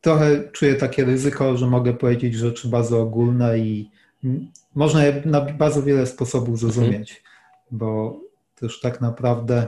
trochę 0.00 0.50
czuję 0.52 0.74
takie 0.74 1.04
ryzyko, 1.04 1.56
że 1.56 1.66
mogę 1.66 1.94
powiedzieć 1.94 2.34
rzeczy 2.34 2.68
bardzo 2.68 3.00
ogólne 3.00 3.58
i 3.58 3.90
mm, 4.24 4.48
można 4.74 5.04
je 5.04 5.22
na 5.24 5.40
bardzo 5.40 5.82
wiele 5.82 6.06
sposobów 6.06 6.58
zrozumieć, 6.58 7.10
mhm. 7.10 7.22
bo 7.70 8.20
też 8.54 8.80
tak 8.80 9.00
naprawdę, 9.00 9.66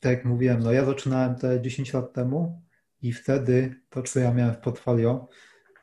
tak 0.00 0.12
jak 0.12 0.24
mówiłem, 0.24 0.62
no 0.62 0.72
ja 0.72 0.84
zaczynałem 0.84 1.34
te 1.34 1.60
10 1.60 1.92
lat 1.92 2.12
temu 2.12 2.60
i 3.02 3.12
wtedy 3.12 3.74
to, 3.90 4.02
co 4.02 4.20
ja 4.20 4.34
miałem 4.34 4.54
w 4.54 4.58
portfolio, 4.58 5.28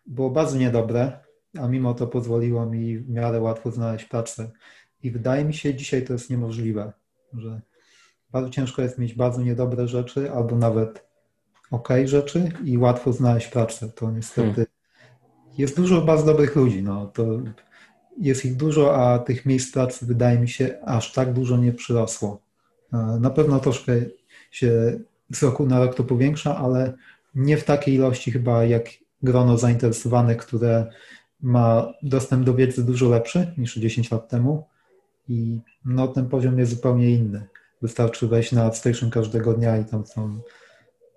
było 0.06 0.30
bardzo 0.30 0.58
niedobre, 0.58 1.20
a 1.60 1.68
mimo 1.68 1.94
to 1.94 2.08
pozwoliło 2.08 2.66
mi 2.66 2.98
w 2.98 3.10
miarę 3.10 3.42
łatwo 3.42 3.72
znaleźć 3.72 4.06
pracę. 4.06 4.52
I 5.04 5.12
wydaje 5.12 5.46
mi 5.46 5.54
się, 5.54 5.76
dzisiaj 5.76 6.06
to 6.06 6.14
jest 6.14 6.30
niemożliwe, 6.30 6.94
że 7.34 7.62
bardzo 8.32 8.50
ciężko 8.50 8.82
jest 8.82 8.98
mieć 8.98 9.14
bardzo 9.14 9.42
niedobre 9.42 9.88
rzeczy 9.88 10.32
albo 10.32 10.56
nawet 10.56 11.08
ok 11.72 11.90
rzeczy 12.06 12.52
i 12.64 12.78
łatwo 12.78 13.14
znaleźć 13.14 13.48
pracę. 13.48 13.90
To 13.90 14.12
niestety 14.12 14.66
jest 15.58 15.76
dużo 15.76 16.02
bardzo 16.02 16.26
dobrych 16.26 16.56
ludzi. 16.56 16.84
No, 16.84 17.06
to 17.06 17.26
jest 18.18 18.46
ich 18.46 18.56
dużo, 18.56 18.96
a 18.96 19.20
tych 19.20 19.46
miejsc 19.46 19.74
pracy 19.74 20.06
wydaje 20.06 20.40
mi 20.40 20.50
się 20.50 20.80
aż 20.86 21.14
tak 21.14 21.34
dużo 21.34 21.58
nie 21.58 21.74
przyrosło. 21.74 22.42
Na 23.20 23.30
pewno 23.30 23.60
troszkę 23.60 23.94
się 24.52 25.00
z 25.34 25.44
roku 25.44 25.66
na 25.66 25.80
rok 25.80 25.96
to 25.96 26.04
powiększa, 26.04 26.58
ale 26.58 26.94
nie 27.36 27.58
w 27.58 27.64
takiej 27.64 27.96
ilości 27.96 28.32
chyba 28.32 28.66
jak 28.66 28.90
grono 29.24 29.58
zainteresowanych, 29.58 30.38
które 30.38 30.90
ma 31.42 31.94
dostęp 32.04 32.44
do 32.44 32.54
wiedzy 32.54 32.86
dużo 32.86 33.10
lepszy 33.10 33.54
niż 33.58 33.76
10 33.76 34.12
lat 34.12 34.30
temu 34.30 34.68
i 35.28 35.60
no, 35.86 36.08
ten 36.08 36.30
poziom 36.30 36.60
jest 36.60 36.72
zupełnie 36.72 37.12
inny. 37.12 37.48
Wystarczy 37.82 38.28
wejść 38.28 38.52
na 38.52 38.74
station 38.74 39.10
każdego 39.10 39.54
dnia 39.54 39.78
i 39.78 39.86
tam 39.86 40.06
są 40.06 40.40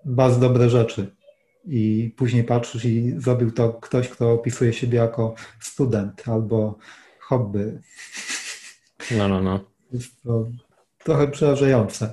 bardzo 0.04 0.40
dobre 0.40 0.70
rzeczy. 0.70 1.06
I 1.64 2.14
później 2.16 2.44
patrzysz 2.44 2.84
i 2.84 3.14
zrobił 3.18 3.50
to 3.50 3.72
ktoś, 3.72 4.08
kto 4.08 4.32
opisuje 4.32 4.72
siebie 4.72 4.98
jako 4.98 5.34
student 5.60 6.28
albo 6.28 6.78
hobby. 7.20 7.78
No, 9.18 9.28
no, 9.28 9.42
no. 9.42 9.60
Jest 9.92 10.22
to 10.22 10.46
trochę 11.04 11.28
przerażające. 11.28 12.12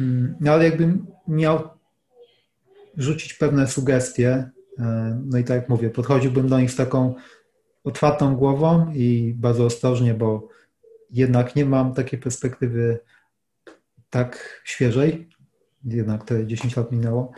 Mm, 0.00 0.36
no, 0.40 0.52
ale 0.52 0.64
jakbym 0.64 1.06
miał 1.28 1.68
rzucić 2.96 3.34
pewne 3.34 3.66
sugestie, 3.66 4.50
e, 4.78 5.20
no 5.24 5.38
i 5.38 5.44
tak 5.44 5.56
jak 5.56 5.68
mówię, 5.68 5.90
podchodziłbym 5.90 6.48
do 6.48 6.60
nich 6.60 6.70
z 6.70 6.76
taką 6.76 7.14
otwartą 7.84 8.36
głową 8.36 8.92
i 8.94 9.34
bardzo 9.36 9.64
ostrożnie, 9.64 10.14
bo 10.14 10.48
jednak 11.10 11.56
nie 11.56 11.64
mam 11.64 11.94
takiej 11.94 12.20
perspektywy 12.20 12.98
tak 14.10 14.62
świeżej, 14.64 15.28
jednak 15.84 16.24
te 16.24 16.46
10 16.46 16.76
lat 16.76 16.92
minęło, 16.92 17.32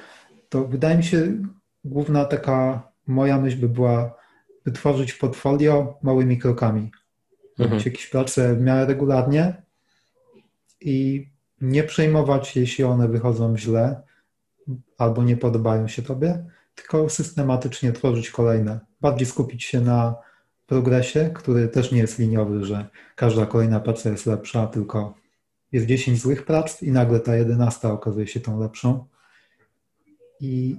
to 0.48 0.64
wydaje 0.64 0.96
mi 0.96 1.04
się, 1.04 1.42
główna 1.84 2.24
taka 2.24 2.88
moja 3.06 3.38
myśl 3.38 3.58
by 3.58 3.68
była 3.68 4.16
wytworzyć 4.64 5.12
portfolio 5.12 5.98
małymi 6.02 6.38
krokami. 6.38 6.90
Mhm. 7.50 7.70
Robić 7.70 7.86
jakieś 7.86 8.06
prace 8.06 8.54
w 8.54 8.60
miarę 8.60 8.86
regularnie 8.86 9.62
i 10.80 11.28
nie 11.60 11.84
przejmować, 11.84 12.56
jeśli 12.56 12.84
one 12.84 13.08
wychodzą 13.08 13.56
źle 13.56 14.02
albo 14.98 15.24
nie 15.24 15.36
podobają 15.36 15.88
się 15.88 16.02
tobie, 16.02 16.44
tylko 16.74 17.08
systematycznie 17.08 17.92
tworzyć 17.92 18.30
kolejne. 18.30 18.80
Bardziej 19.00 19.26
skupić 19.26 19.64
się 19.64 19.80
na 19.80 20.14
progresie, 20.66 21.30
który 21.34 21.68
też 21.68 21.92
nie 21.92 21.98
jest 21.98 22.18
liniowy, 22.18 22.64
że 22.64 22.86
każda 23.16 23.46
kolejna 23.46 23.80
praca 23.80 24.10
jest 24.10 24.26
lepsza, 24.26 24.66
tylko 24.66 25.14
jest 25.72 25.86
10 25.86 26.20
złych 26.20 26.44
prac 26.44 26.82
i 26.82 26.92
nagle 26.92 27.20
ta 27.20 27.36
11 27.36 27.88
okazuje 27.88 28.26
się 28.26 28.40
tą 28.40 28.60
lepszą. 28.60 29.06
I 30.40 30.76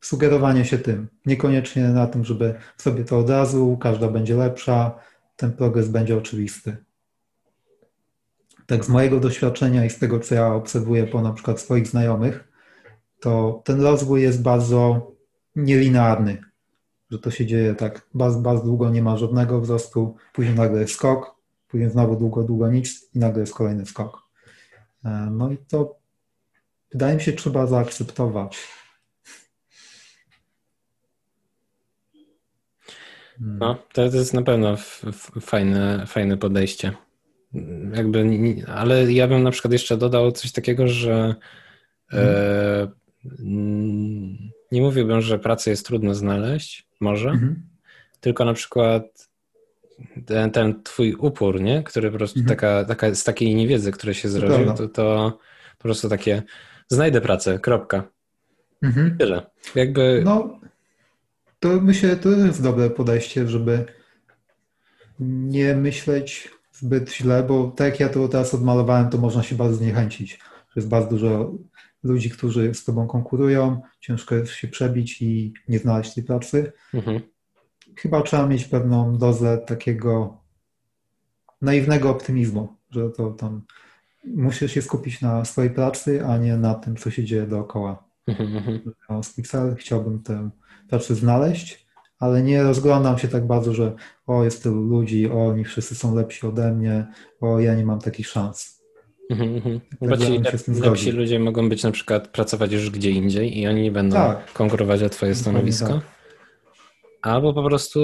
sugerowanie 0.00 0.64
się 0.64 0.78
tym, 0.78 1.08
niekoniecznie 1.26 1.88
na 1.88 2.06
tym, 2.06 2.24
żeby 2.24 2.54
sobie 2.76 3.04
to 3.04 3.18
od 3.18 3.30
razu, 3.30 3.78
każda 3.80 4.08
będzie 4.08 4.36
lepsza, 4.36 4.98
ten 5.36 5.52
progres 5.52 5.88
będzie 5.88 6.16
oczywisty. 6.16 6.76
Tak 8.68 8.84
z 8.84 8.88
mojego 8.88 9.20
doświadczenia 9.20 9.84
i 9.84 9.90
z 9.90 9.98
tego, 9.98 10.20
co 10.20 10.34
ja 10.34 10.54
obserwuję 10.54 11.06
po 11.06 11.22
na 11.22 11.32
przykład 11.32 11.60
swoich 11.60 11.86
znajomych, 11.86 12.48
to 13.20 13.62
ten 13.64 13.80
rozwój 13.80 14.22
jest 14.22 14.42
bardzo 14.42 15.12
nielinearny 15.56 16.48
że 17.10 17.18
to 17.18 17.30
się 17.30 17.46
dzieje 17.46 17.74
tak 17.74 18.08
bardzo, 18.14 18.38
bardzo 18.38 18.64
długo, 18.64 18.90
nie 18.90 19.02
ma 19.02 19.16
żadnego 19.16 19.60
wzrostu, 19.60 20.16
później 20.32 20.54
nagle 20.54 20.80
jest 20.80 20.94
skok, 20.94 21.34
później 21.68 21.90
znowu 21.90 22.16
długo, 22.16 22.42
długo 22.42 22.70
nic 22.70 23.14
i 23.14 23.18
nagle 23.18 23.40
jest 23.40 23.54
kolejny 23.54 23.86
skok. 23.86 24.22
E, 25.04 25.28
no 25.30 25.50
i 25.50 25.58
to 25.58 25.98
wydaje 26.92 27.14
mi 27.14 27.20
się 27.20 27.32
trzeba 27.32 27.66
zaakceptować. 27.66 28.58
No, 33.40 33.78
to 33.92 34.02
jest 34.02 34.34
na 34.34 34.42
pewno 34.42 34.76
fajne, 35.40 36.04
fajne 36.06 36.36
podejście. 36.36 37.07
Jakby, 37.94 38.26
ale 38.66 39.12
ja 39.12 39.28
bym 39.28 39.42
na 39.42 39.50
przykład 39.50 39.72
jeszcze 39.72 39.96
dodał 39.96 40.32
coś 40.32 40.52
takiego, 40.52 40.88
że 40.88 41.34
e, 42.12 42.88
nie 44.72 44.82
mówiłbym, 44.82 45.20
że 45.20 45.38
pracę 45.38 45.70
jest 45.70 45.86
trudno 45.86 46.14
znaleźć, 46.14 46.86
może, 47.00 47.30
mhm. 47.30 47.62
tylko 48.20 48.44
na 48.44 48.54
przykład 48.54 49.28
ten, 50.26 50.50
ten 50.50 50.82
twój 50.82 51.14
upór, 51.14 51.60
nie? 51.60 51.82
który 51.82 52.10
po 52.10 52.18
prostu 52.18 52.40
mhm. 52.40 52.56
taka, 52.56 52.84
taka, 52.84 53.14
z 53.14 53.24
takiej 53.24 53.54
niewiedzy, 53.54 53.92
które 53.92 54.14
się 54.14 54.28
zrodził, 54.28 54.74
to, 54.74 54.88
to 54.88 55.38
po 55.78 55.82
prostu 55.82 56.08
takie 56.08 56.42
znajdę 56.88 57.20
pracę, 57.20 57.58
kropka. 57.58 58.04
Mhm. 58.82 59.16
Tyle. 59.18 59.46
Jakby... 59.74 60.22
No, 60.24 60.60
to 61.60 61.68
myślę, 61.68 62.16
to 62.16 62.30
jest 62.30 62.62
dobre 62.62 62.90
podejście, 62.90 63.48
żeby 63.48 63.84
nie 65.20 65.74
myśleć 65.74 66.50
zbyt 66.78 67.12
źle, 67.14 67.42
bo 67.42 67.70
tak 67.76 67.86
jak 67.86 68.00
ja 68.00 68.08
to 68.08 68.28
teraz 68.28 68.54
odmalowałem, 68.54 69.10
to 69.10 69.18
można 69.18 69.42
się 69.42 69.56
bardzo 69.56 69.76
zniechęcić. 69.76 70.40
Jest 70.76 70.88
bardzo 70.88 71.10
dużo 71.10 71.52
ludzi, 72.02 72.30
którzy 72.30 72.74
z 72.74 72.84
tobą 72.84 73.06
konkurują, 73.06 73.80
ciężko 74.00 74.34
jest 74.34 74.52
się 74.52 74.68
przebić 74.68 75.22
i 75.22 75.54
nie 75.68 75.78
znaleźć 75.78 76.14
tej 76.14 76.24
pracy. 76.24 76.72
Mhm. 76.94 77.20
Chyba 77.96 78.22
trzeba 78.22 78.46
mieć 78.46 78.64
pewną 78.64 79.18
dozę 79.18 79.58
takiego 79.58 80.40
naiwnego 81.62 82.10
optymizmu, 82.10 82.76
że 82.90 83.10
to 83.10 83.30
tam 83.30 83.62
musisz 84.24 84.72
się 84.72 84.82
skupić 84.82 85.20
na 85.20 85.44
swojej 85.44 85.70
pracy, 85.70 86.26
a 86.26 86.38
nie 86.38 86.56
na 86.56 86.74
tym, 86.74 86.96
co 86.96 87.10
się 87.10 87.24
dzieje 87.24 87.46
dookoła. 87.46 88.04
Mhm. 88.26 88.56
mhm. 88.56 89.22
Swój 89.22 89.44
cel, 89.44 89.76
chciałbym 89.76 90.22
tę 90.22 90.50
pracę 90.88 91.14
znaleźć, 91.14 91.87
ale 92.18 92.42
nie 92.42 92.62
rozglądam 92.62 93.18
się 93.18 93.28
tak 93.28 93.46
bardzo, 93.46 93.74
że 93.74 93.92
o, 94.26 94.44
jest 94.44 94.62
tylu 94.62 94.82
ludzi, 94.82 95.30
o, 95.30 95.46
oni 95.46 95.64
wszyscy 95.64 95.94
są 95.94 96.14
lepsi 96.14 96.46
ode 96.46 96.72
mnie, 96.72 97.06
o, 97.40 97.60
ja 97.60 97.74
nie 97.74 97.86
mam 97.86 98.00
takich 98.00 98.28
szans. 98.28 98.78
Mhm, 99.30 99.56
mhm. 99.56 99.80
Ci 100.18 100.80
lepsi 100.80 101.10
ludzie 101.10 101.38
mogą 101.38 101.68
być 101.68 101.82
na 101.82 101.90
przykład 101.90 102.28
pracować 102.28 102.72
już 102.72 102.90
gdzie 102.90 103.10
indziej 103.10 103.58
i 103.58 103.66
oni 103.66 103.82
nie 103.82 103.92
będą 103.92 104.16
tak. 104.16 104.52
konkurować 104.52 105.02
o 105.02 105.08
twoje 105.08 105.34
stanowisko. 105.34 105.88
Tak. 105.88 106.02
Albo 107.22 107.54
po 107.54 107.62
prostu 107.62 108.00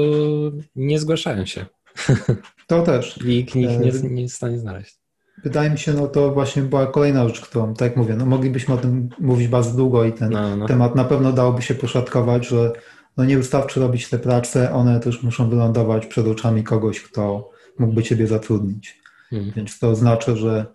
nie 0.77 0.99
zgłaszają 0.99 1.47
się. 1.47 1.67
To 2.67 2.83
też. 2.83 3.19
I 3.25 3.29
nikt 3.29 3.55
nie, 3.55 3.79
nie 3.79 4.23
jest 4.23 4.35
w 4.35 4.37
stanie 4.37 4.59
znaleźć. 4.59 4.99
Wydaje 5.45 5.71
mi 5.71 5.79
się, 5.79 5.93
no 5.93 6.07
to 6.07 6.31
właśnie 6.31 6.63
była 6.63 6.87
kolejna 6.87 7.29
rzecz, 7.29 7.41
którą, 7.41 7.75
tak 7.75 7.89
jak 7.89 7.97
mówię, 7.97 8.15
no 8.17 8.27
moglibyśmy 8.27 8.75
o 8.75 8.77
tym 8.77 9.09
mówić 9.21 9.49
bardzo 9.49 9.77
długo 9.77 10.05
i 10.05 10.13
ten 10.13 10.31
no, 10.31 10.57
no. 10.57 10.67
temat 10.67 10.95
na 10.95 11.05
pewno 11.05 11.33
dałoby 11.33 11.63
się 11.63 11.75
poszatkować, 11.75 12.47
że 12.49 12.73
no 13.17 13.25
nie 13.25 13.37
wystarczy 13.37 13.81
robić 13.81 14.09
te 14.09 14.19
prace, 14.19 14.73
one 14.73 15.01
też 15.01 15.23
muszą 15.23 15.51
wylądować 15.51 16.07
przed 16.07 16.27
oczami 16.27 16.65
kogoś, 16.65 17.01
kto 17.01 17.51
mógłby 17.79 18.03
ciebie 18.03 18.27
zatrudnić. 18.27 19.01
Hmm. 19.31 19.53
Więc 19.57 19.79
to 19.79 19.91
oznacza, 19.91 20.37
że 20.37 20.67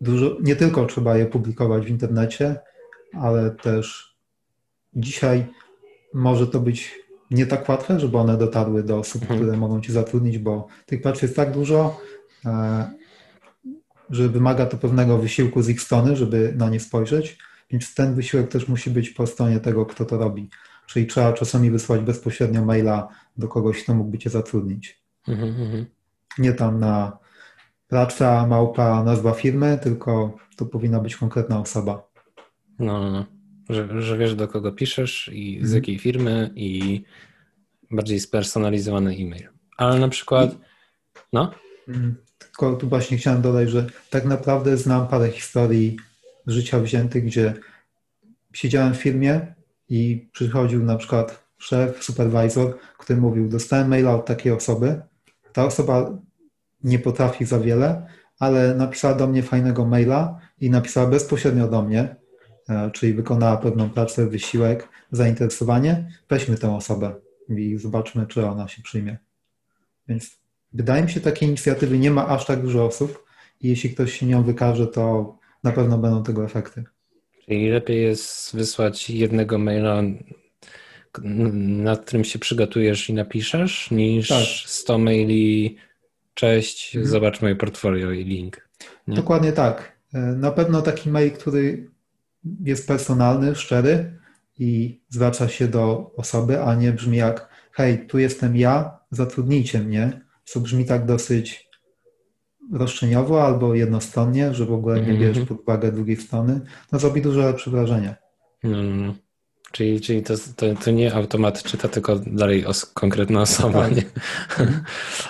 dużo, 0.00 0.36
nie 0.42 0.56
tylko 0.56 0.86
trzeba 0.86 1.16
je 1.16 1.26
publikować 1.26 1.86
w 1.86 1.88
internecie, 1.88 2.56
ale 3.20 3.50
też 3.50 4.16
dzisiaj 4.94 5.46
może 6.14 6.46
to 6.46 6.60
być 6.60 6.94
nie 7.30 7.46
tak 7.46 7.68
łatwe, 7.68 8.00
żeby 8.00 8.18
one 8.18 8.36
dotarły 8.36 8.82
do 8.82 8.98
osób, 8.98 9.22
mhm. 9.22 9.40
które 9.40 9.56
mogą 9.56 9.80
Cię 9.80 9.92
zatrudnić, 9.92 10.38
bo 10.38 10.66
tych 10.86 11.02
prac 11.02 11.22
jest 11.22 11.36
tak 11.36 11.52
dużo, 11.52 12.00
e, 12.44 12.90
że 14.10 14.28
wymaga 14.28 14.66
to 14.66 14.76
pewnego 14.76 15.18
wysiłku 15.18 15.62
z 15.62 15.68
ich 15.68 15.80
strony, 15.80 16.16
żeby 16.16 16.54
na 16.56 16.68
nie 16.68 16.80
spojrzeć, 16.80 17.38
więc 17.70 17.94
ten 17.94 18.14
wysiłek 18.14 18.48
też 18.48 18.68
musi 18.68 18.90
być 18.90 19.10
po 19.10 19.26
stronie 19.26 19.60
tego, 19.60 19.86
kto 19.86 20.04
to 20.04 20.18
robi. 20.18 20.50
Czyli 20.86 21.06
trzeba 21.06 21.32
czasami 21.32 21.70
wysłać 21.70 22.00
bezpośrednio 22.00 22.64
maila 22.64 23.08
do 23.36 23.48
kogoś, 23.48 23.82
kto 23.82 23.94
mógłby 23.94 24.18
Cię 24.18 24.30
zatrudnić. 24.30 25.00
Mhm, 25.28 25.48
mhm. 25.48 25.86
Nie 26.38 26.52
tam 26.52 26.80
na 26.80 27.18
praca, 27.88 28.46
małpa, 28.46 29.02
nazwa 29.04 29.32
firmy, 29.32 29.78
tylko 29.82 30.36
to 30.56 30.66
powinna 30.66 31.00
być 31.00 31.16
konkretna 31.16 31.60
osoba. 31.60 32.08
No, 32.78 33.00
no, 33.00 33.10
no. 33.10 33.26
Że, 33.68 34.02
że 34.02 34.18
wiesz, 34.18 34.34
do 34.34 34.48
kogo 34.48 34.72
piszesz 34.72 35.30
i 35.32 35.58
z 35.60 35.62
mhm. 35.62 35.74
jakiej 35.74 35.98
firmy 35.98 36.50
i 36.54 37.02
bardziej 37.90 38.20
spersonalizowany 38.20 39.14
e-mail. 39.14 39.48
Ale 39.76 39.98
na 39.98 40.08
przykład, 40.08 40.56
no? 41.32 41.50
Tylko 42.38 42.76
tu 42.76 42.88
właśnie 42.88 43.16
chciałem 43.18 43.42
dodać, 43.42 43.70
że 43.70 43.86
tak 44.10 44.24
naprawdę 44.24 44.76
znam 44.76 45.08
parę 45.08 45.30
historii 45.30 45.96
życia 46.46 46.80
wziętych, 46.80 47.24
gdzie 47.24 47.54
siedziałem 48.52 48.94
w 48.94 48.96
firmie 48.96 49.54
i 49.88 50.28
przychodził 50.32 50.84
na 50.84 50.96
przykład 50.96 51.44
szef, 51.58 52.04
supervisor, 52.04 52.78
który 52.98 53.20
mówił, 53.20 53.48
dostałem 53.48 53.88
maila 53.88 54.14
od 54.14 54.26
takiej 54.26 54.52
osoby, 54.52 55.02
ta 55.52 55.64
osoba 55.64 56.18
nie 56.84 56.98
potrafi 56.98 57.44
za 57.44 57.60
wiele, 57.60 58.06
ale 58.38 58.74
napisała 58.74 59.14
do 59.14 59.26
mnie 59.26 59.42
fajnego 59.42 59.86
maila 59.86 60.38
i 60.60 60.70
napisała 60.70 61.06
bezpośrednio 61.06 61.68
do 61.68 61.82
mnie, 61.82 62.16
e, 62.68 62.90
czyli 62.90 63.14
wykonała 63.14 63.56
pewną 63.56 63.90
pracę, 63.90 64.26
wysiłek, 64.26 64.88
zainteresowanie. 65.12 66.08
Weźmy 66.28 66.58
tę 66.58 66.76
osobę 66.76 67.14
i 67.48 67.78
zobaczmy, 67.78 68.26
czy 68.26 68.46
ona 68.46 68.68
się 68.68 68.82
przyjmie. 68.82 69.18
Więc 70.08 70.38
wydaje 70.72 71.02
mi 71.02 71.10
się, 71.10 71.20
takiej 71.20 71.48
inicjatywy 71.48 71.98
nie 71.98 72.10
ma 72.10 72.26
aż 72.28 72.46
tak 72.46 72.62
dużo 72.62 72.84
osób 72.84 73.24
i 73.60 73.68
jeśli 73.68 73.90
ktoś 73.90 74.12
się 74.12 74.26
nią 74.26 74.42
wykaże, 74.42 74.86
to 74.86 75.36
na 75.64 75.72
pewno 75.72 75.98
będą 75.98 76.22
tego 76.22 76.44
efekty. 76.44 76.84
Czyli 77.48 77.70
lepiej 77.70 78.02
jest 78.02 78.56
wysłać 78.56 79.10
jednego 79.10 79.58
maila, 79.58 80.02
nad 81.54 82.04
którym 82.04 82.24
się 82.24 82.38
przygotujesz 82.38 83.10
i 83.10 83.14
napiszesz, 83.14 83.90
niż 83.90 84.28
tak. 84.28 84.44
100 84.66 84.98
maili 84.98 85.76
cześć, 86.34 86.96
mhm. 86.96 87.10
zobacz 87.10 87.42
moje 87.42 87.56
portfolio 87.56 88.10
i 88.10 88.24
link. 88.24 88.68
Nie? 89.06 89.16
Dokładnie 89.16 89.52
tak. 89.52 89.96
E, 90.14 90.18
na 90.18 90.50
pewno 90.50 90.82
taki 90.82 91.10
mail, 91.10 91.30
który 91.30 91.90
jest 92.64 92.88
personalny, 92.88 93.54
szczery 93.54 94.18
i 94.58 95.00
zwraca 95.08 95.48
się 95.48 95.68
do 95.68 96.12
osoby, 96.16 96.62
a 96.62 96.74
nie 96.74 96.92
brzmi 96.92 97.16
jak 97.16 97.48
hej, 97.72 98.06
tu 98.06 98.18
jestem 98.18 98.56
ja, 98.56 98.98
zatrudnijcie 99.10 99.78
mnie, 99.78 100.20
co 100.44 100.60
brzmi 100.60 100.84
tak 100.84 101.06
dosyć 101.06 101.65
roszczeniowo 102.72 103.44
albo 103.44 103.74
jednostronnie, 103.74 104.54
że 104.54 104.66
w 104.66 104.72
ogóle 104.72 105.00
nie 105.00 105.14
bierzesz 105.14 105.38
mhm. 105.38 105.46
pod 105.46 105.60
uwagę 105.60 105.92
drugiej 105.92 106.16
strony, 106.16 106.60
no 106.92 106.98
zrobi 106.98 107.22
dużo 107.22 107.40
lepsze 107.40 107.70
wrażenie. 107.70 108.14
No. 108.62 109.14
Czyli, 109.72 110.00
czyli 110.00 110.22
to, 110.22 110.34
to, 110.56 110.66
to, 110.84 110.90
nie 110.90 111.14
automat 111.14 111.62
czyta, 111.62 111.88
tylko 111.88 112.16
dalej 112.16 112.66
os 112.66 112.86
konkretna 112.86 113.40
osoba. 113.40 113.82
Tak. 113.82 113.96
Nie? 113.96 114.02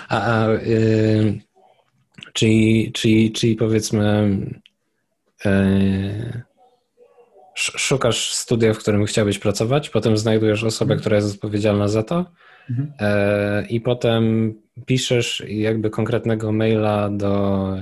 A, 0.09 0.21
a 0.21 0.53
y, 0.53 1.41
czyli, 2.33 2.91
czyli, 2.93 3.31
czyli 3.31 3.55
powiedzmy 3.55 4.37
y, 5.45 6.43
szukasz 7.55 8.33
studia, 8.33 8.73
w 8.73 8.77
którym 8.77 9.05
chciałbyś 9.05 9.39
pracować, 9.39 9.89
potem 9.89 10.17
znajdujesz 10.17 10.63
osobę, 10.63 10.93
mhm. 10.93 10.99
która 10.99 11.15
jest 11.15 11.35
odpowiedzialna 11.35 11.87
za 11.87 12.03
to 12.03 12.25
mhm. 12.69 12.93
y, 13.63 13.67
i 13.67 13.81
potem 13.81 14.53
piszesz 14.85 15.43
jakby 15.47 15.89
konkretnego 15.89 16.51
maila 16.51 17.09
do, 17.09 17.73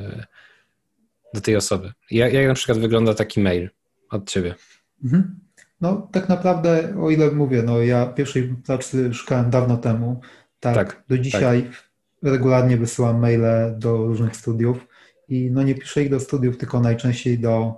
do 1.33 1.41
tej 1.41 1.55
osoby. 1.55 1.91
Jak, 2.11 2.33
jak 2.33 2.47
na 2.47 2.53
przykład 2.53 2.77
wygląda 2.77 3.13
taki 3.13 3.39
mail 3.39 3.69
od 4.09 4.29
ciebie? 4.29 4.55
Mhm. 5.03 5.39
No 5.81 6.09
tak 6.11 6.29
naprawdę, 6.29 6.95
o 7.01 7.09
ile 7.09 7.31
mówię, 7.31 7.63
no 7.63 7.79
ja 7.79 8.05
pierwszej 8.05 8.55
pracy 8.65 9.13
szukałem 9.13 9.49
dawno 9.49 9.77
temu, 9.77 10.21
tak, 10.59 10.75
tak 10.75 11.03
do 11.09 11.17
dzisiaj 11.17 11.63
tak. 11.63 11.89
regularnie 12.23 12.77
wysyłam 12.77 13.19
maile 13.19 13.75
do 13.77 13.97
różnych 13.97 14.35
studiów 14.35 14.87
i 15.29 15.51
no 15.51 15.63
nie 15.63 15.75
piszę 15.75 16.03
ich 16.03 16.09
do 16.09 16.19
studiów, 16.19 16.57
tylko 16.57 16.79
najczęściej 16.79 17.39
do 17.39 17.73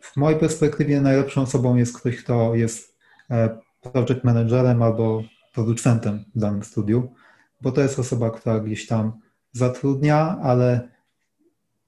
w 0.00 0.16
mojej 0.16 0.40
perspektywie 0.40 1.00
najlepszą 1.00 1.42
osobą 1.42 1.76
jest 1.76 1.98
ktoś, 1.98 2.16
kto 2.16 2.54
jest 2.54 2.96
e, 3.30 3.58
project 3.92 4.24
managerem 4.24 4.82
albo 4.82 5.22
producentem 5.54 6.24
w 6.34 6.38
danym 6.38 6.64
studiu, 6.64 7.14
bo 7.60 7.72
to 7.72 7.80
jest 7.80 7.98
osoba, 7.98 8.30
która 8.30 8.60
gdzieś 8.60 8.86
tam 8.86 9.12
zatrudnia, 9.52 10.38
ale 10.42 10.88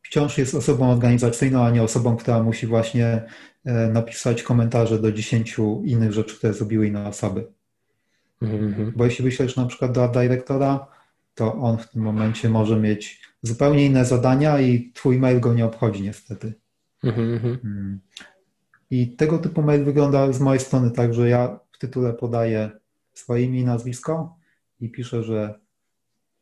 wciąż 0.03 0.39
jest 0.39 0.55
osobą 0.55 0.91
organizacyjną, 0.91 1.65
a 1.65 1.71
nie 1.71 1.83
osobą, 1.83 2.17
która 2.17 2.43
musi 2.43 2.67
właśnie 2.67 3.23
e, 3.65 3.87
napisać 3.89 4.43
komentarze 4.43 4.99
do 4.99 5.13
dziesięciu 5.13 5.83
innych 5.85 6.13
rzeczy, 6.13 6.37
które 6.37 6.53
zrobiły 6.53 6.87
inne 6.87 7.09
osoby. 7.09 7.53
Mm-hmm. 8.43 8.93
Bo 8.97 9.05
jeśli 9.05 9.25
wyślesz 9.25 9.57
na 9.57 9.67
przykład 9.67 9.93
do 9.93 10.09
dyrektora, 10.09 10.87
to 11.35 11.55
on 11.55 11.79
w 11.79 11.89
tym 11.89 12.03
momencie 12.03 12.49
może 12.49 12.81
mieć 12.81 13.23
zupełnie 13.43 13.87
inne 13.87 14.05
zadania 14.05 14.61
i 14.61 14.93
twój 14.95 15.19
mail 15.19 15.41
go 15.41 15.55
nie 15.55 15.65
obchodzi 15.65 16.03
niestety. 16.03 16.55
Mm-hmm. 17.05 17.59
Mm. 17.65 18.01
I 18.91 19.17
tego 19.17 19.39
typu 19.39 19.63
mail 19.63 19.85
wygląda 19.85 20.33
z 20.33 20.41
mojej 20.41 20.61
strony 20.61 20.91
tak, 20.91 21.15
że 21.15 21.29
ja 21.29 21.61
w 21.73 21.79
tytule 21.79 22.13
podaję 22.13 22.71
swoje 23.13 23.45
imię 23.45 23.61
i 23.61 23.65
nazwisko 23.65 24.40
i 24.81 24.91
piszę, 24.91 25.23
że 25.23 25.61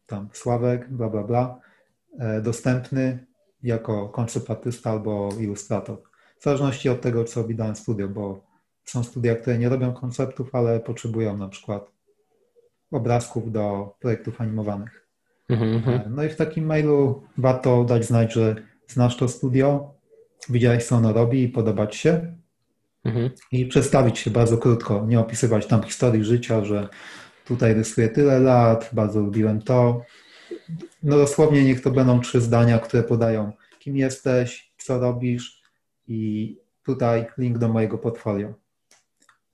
tam 0.07 0.29
Sławek, 0.33 0.91
bla, 0.91 1.09
bla, 1.09 1.23
bla, 1.23 1.61
e, 2.19 2.41
dostępny 2.41 3.27
jako 3.63 4.09
konceptartysta 4.09 4.91
albo 4.91 5.29
ilustrator. 5.41 6.03
W 6.39 6.43
zależności 6.43 6.89
od 6.89 7.01
tego, 7.01 7.25
co 7.25 7.43
robi 7.43 7.55
dane 7.55 7.77
studio, 7.77 8.09
bo 8.09 8.41
są 8.85 9.05
studia, 9.05 9.37
które 9.37 9.59
nie 9.59 9.69
robią 9.69 9.93
konceptów, 9.93 10.55
ale 10.55 10.81
potrzebują 10.81 11.37
na 11.37 11.49
przykład 11.49 11.91
obrazków 12.91 13.53
do 13.53 13.95
projektów 14.01 14.41
animowanych. 14.41 15.09
Mm-hmm. 15.51 16.11
No 16.11 16.25
i 16.25 16.29
w 16.29 16.37
takim 16.37 16.67
mailu 16.67 17.23
warto 17.39 17.85
dać 17.85 18.05
znać, 18.05 18.33
że 18.33 18.57
znasz 18.87 19.17
to 19.17 19.29
studio, 19.29 19.95
widziałeś, 20.49 20.85
co 20.85 20.97
ono 20.97 21.13
robi 21.13 21.43
i 21.43 21.49
podobać 21.49 21.97
się. 21.97 22.35
Mm-hmm. 23.07 23.31
I 23.53 23.67
przedstawić 23.67 24.19
się 24.19 24.31
bardzo 24.31 24.59
krótko, 24.59 25.07
nie 25.07 25.21
opisywać 25.21 25.67
tam 25.67 25.83
historii 25.83 26.25
życia, 26.25 26.65
że 26.65 26.89
tutaj 27.49 27.75
rysuję 27.75 28.09
tyle 28.09 28.41
lat, 28.41 28.91
bardzo 28.93 29.21
lubiłem 29.21 29.63
to, 29.63 30.03
no 31.03 31.17
dosłownie 31.17 31.65
niech 31.65 31.83
to 31.83 31.91
będą 31.91 32.21
trzy 32.21 32.41
zdania, 32.41 32.79
które 32.79 33.03
podają 33.03 33.53
kim 33.79 33.97
jesteś, 33.97 34.73
co 34.79 34.99
robisz 34.99 35.63
i 36.09 36.57
tutaj 36.83 37.27
link 37.39 37.59
do 37.59 37.69
mojego 37.69 37.99
portfolio. 37.99 38.55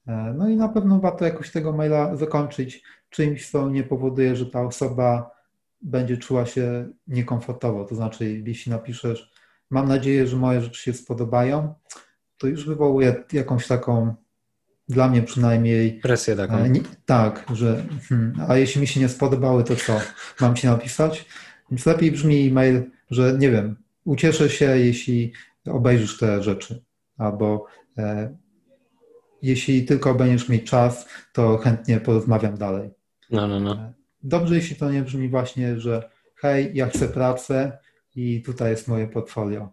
E, 0.07 0.35
no 0.39 0.49
i 0.49 0.57
na 0.57 0.69
pewno 0.69 1.01
warto 1.01 1.25
jakoś 1.25 1.51
tego 1.51 1.73
maila 1.73 2.17
zakończyć 2.17 2.83
czymś, 3.11 3.51
co 3.51 3.71
nie 3.71 3.83
powoduje, 3.83 4.37
że 4.37 4.47
ta 4.47 4.63
osoba 4.63 5.31
będzie 5.83 6.17
czuła 6.17 6.47
się 6.47 6.89
niekomfortowo. 7.07 7.85
To 7.85 7.95
znaczy, 7.95 8.43
jeśli 8.47 8.73
napiszesz, 8.73 9.33
mam 9.71 9.89
nadzieję, 9.89 10.27
że 10.27 10.37
moje 10.37 10.61
rzeczy 10.61 10.83
się 10.83 10.93
spodobają, 10.93 11.75
to 12.39 12.47
już 12.47 12.67
wywołuje 12.67 13.25
jakąś 13.33 13.67
taką 13.67 14.15
dla 14.89 15.09
mnie 15.09 15.23
przynajmniej. 15.23 15.93
Presję 15.93 16.37
taką. 16.37 16.67
Nie, 16.67 16.81
tak, 17.07 17.47
że 17.55 17.85
hmm, 18.09 18.47
a 18.49 18.57
jeśli 18.57 18.81
mi 18.81 18.87
się 18.87 19.01
nie 19.01 19.09
spodobały, 19.09 19.65
to 19.65 19.77
co? 19.77 20.01
Mam 20.41 20.57
ci 20.57 20.67
napisać? 20.67 21.27
Więc 21.71 21.87
lepiej 21.87 22.13
brzmi 22.13 22.49
e-mail, 22.49 22.83
że 23.11 23.37
nie 23.39 23.51
wiem, 23.51 23.77
ucieszę 24.05 24.51
się, 24.51 24.79
jeśli 24.79 25.33
obejrzysz 25.67 26.19
te 26.19 26.43
rzeczy, 26.43 26.85
albo 27.19 27.67
e, 27.99 28.37
jeśli 29.43 29.85
tylko 29.85 30.15
będziesz 30.15 30.49
mieć 30.49 30.71
czas, 30.71 31.09
to 31.33 31.59
chętnie 31.59 32.01
porozmawiam 32.01 32.59
dalej. 32.59 32.91
No, 33.31 33.49
no, 33.49 33.61
no. 33.61 33.93
Dobrze, 34.23 34.55
jeśli 34.55 34.77
to 34.77 34.91
nie 34.91 35.03
brzmi 35.03 35.29
właśnie, 35.29 35.81
że 35.81 36.11
hej, 36.37 36.71
ja 36.75 36.87
chcę 36.87 37.09
pracę 37.09 37.79
i 38.17 38.43
tutaj 38.43 38.71
jest 38.71 38.89
moje 38.89 39.09
portfolio 39.09 39.73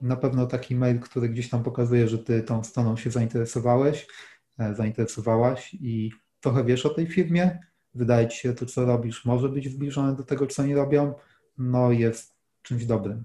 na 0.00 0.16
pewno 0.16 0.46
taki 0.46 0.74
mail, 0.74 1.00
który 1.00 1.28
gdzieś 1.28 1.48
tam 1.48 1.62
pokazuje, 1.62 2.08
że 2.08 2.18
ty 2.18 2.42
tą 2.42 2.64
stroną 2.64 2.96
się 2.96 3.10
zainteresowałeś, 3.10 4.06
e, 4.58 4.74
zainteresowałaś 4.74 5.74
i 5.74 6.12
trochę 6.40 6.64
wiesz 6.64 6.86
o 6.86 6.90
tej 6.90 7.06
firmie, 7.06 7.58
wydaje 7.94 8.28
ci 8.28 8.38
się 8.38 8.52
to, 8.52 8.66
co 8.66 8.84
robisz, 8.84 9.24
może 9.24 9.48
być 9.48 9.72
zbliżone 9.72 10.16
do 10.16 10.22
tego, 10.22 10.46
co 10.46 10.62
oni 10.62 10.74
robią, 10.74 11.14
no 11.58 11.92
jest 11.92 12.34
czymś 12.62 12.84
dobrym. 12.84 13.24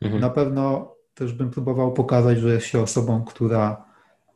Mhm. 0.00 0.20
Na 0.20 0.30
pewno 0.30 0.94
też 1.14 1.32
bym 1.32 1.50
próbował 1.50 1.92
pokazać, 1.92 2.38
że 2.38 2.54
jest 2.54 2.66
się 2.66 2.80
osobą, 2.80 3.24
która 3.24 3.84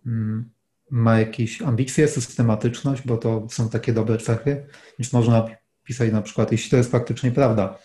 mm, 0.07 0.51
ma 0.91 1.19
jakieś 1.19 1.63
ambicje, 1.63 2.09
systematyczność, 2.09 3.07
bo 3.07 3.17
to 3.17 3.47
są 3.51 3.69
takie 3.69 3.93
dobre 3.93 4.19
cechy, 4.19 4.67
więc 4.99 5.13
można 5.13 5.47
pisać 5.85 6.13
na 6.13 6.23
przykład, 6.23 6.53
jeśli 6.53 6.71
to 6.71 6.77
jest 6.77 6.91
faktycznie 6.91 7.31
prawda, 7.31 7.79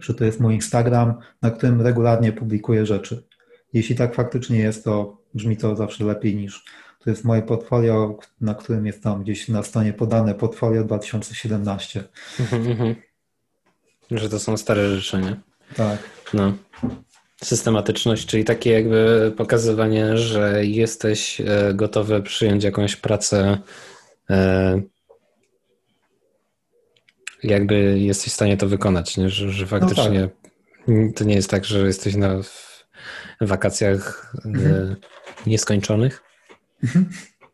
że 0.00 0.14
to 0.14 0.24
jest 0.24 0.40
mój 0.40 0.54
Instagram, 0.54 1.14
na 1.42 1.50
którym 1.50 1.80
regularnie 1.80 2.32
publikuję 2.32 2.86
rzeczy. 2.86 3.22
Jeśli 3.72 3.96
tak 3.96 4.14
faktycznie 4.14 4.58
jest, 4.58 4.84
to 4.84 5.18
brzmi 5.34 5.56
to 5.56 5.76
zawsze 5.76 6.04
lepiej 6.04 6.36
niż 6.36 6.64
to 7.06 7.10
jest 7.10 7.24
moje 7.24 7.42
portfolio, 7.42 8.18
na 8.40 8.54
którym 8.54 8.86
jest 8.86 9.02
tam 9.02 9.22
gdzieś 9.22 9.48
na 9.48 9.62
stronie 9.62 9.92
podane 9.92 10.34
portfolio 10.34 10.84
2017. 10.84 12.04
Mhm, 12.40 12.66
mhm. 12.66 12.94
Że 14.10 14.28
to 14.28 14.38
są 14.38 14.56
stare 14.56 14.96
rzeczy, 14.96 15.18
nie? 15.18 15.36
Tak. 15.76 15.98
No. 16.34 16.54
Systematyczność, 17.44 18.26
czyli 18.26 18.44
takie 18.44 18.70
jakby 18.70 19.32
pokazywanie, 19.36 20.16
że 20.16 20.64
jesteś 20.64 21.40
e, 21.40 21.74
gotowy 21.74 22.22
przyjąć 22.22 22.64
jakąś 22.64 22.96
pracę 22.96 23.58
e, 24.30 24.82
jakby 27.46 27.98
jesteś 27.98 28.32
w 28.32 28.34
stanie 28.34 28.56
to 28.56 28.68
wykonać, 28.68 29.16
nie? 29.16 29.30
Że, 29.30 29.50
że 29.50 29.66
faktycznie 29.66 30.28
no 30.88 31.08
tak. 31.08 31.16
to 31.16 31.24
nie 31.24 31.34
jest 31.34 31.50
tak, 31.50 31.64
że 31.64 31.86
jesteś 31.86 32.14
na 32.14 32.40
wakacjach 33.40 34.32
e, 34.44 34.48
mhm. 34.48 34.96
nieskończonych, 35.46 36.22
mhm. 36.82 37.08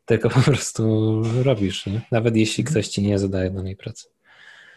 tylko 0.06 0.31
po 0.31 0.40
prostu 0.40 1.12
robisz, 1.43 1.86
nie? 1.86 2.01
nawet 2.10 2.36
jeśli 2.36 2.64
ktoś 2.64 2.89
ci 2.89 3.02
nie 3.02 3.19
zadaje 3.19 3.51
danej 3.51 3.77
pracy. 3.77 4.09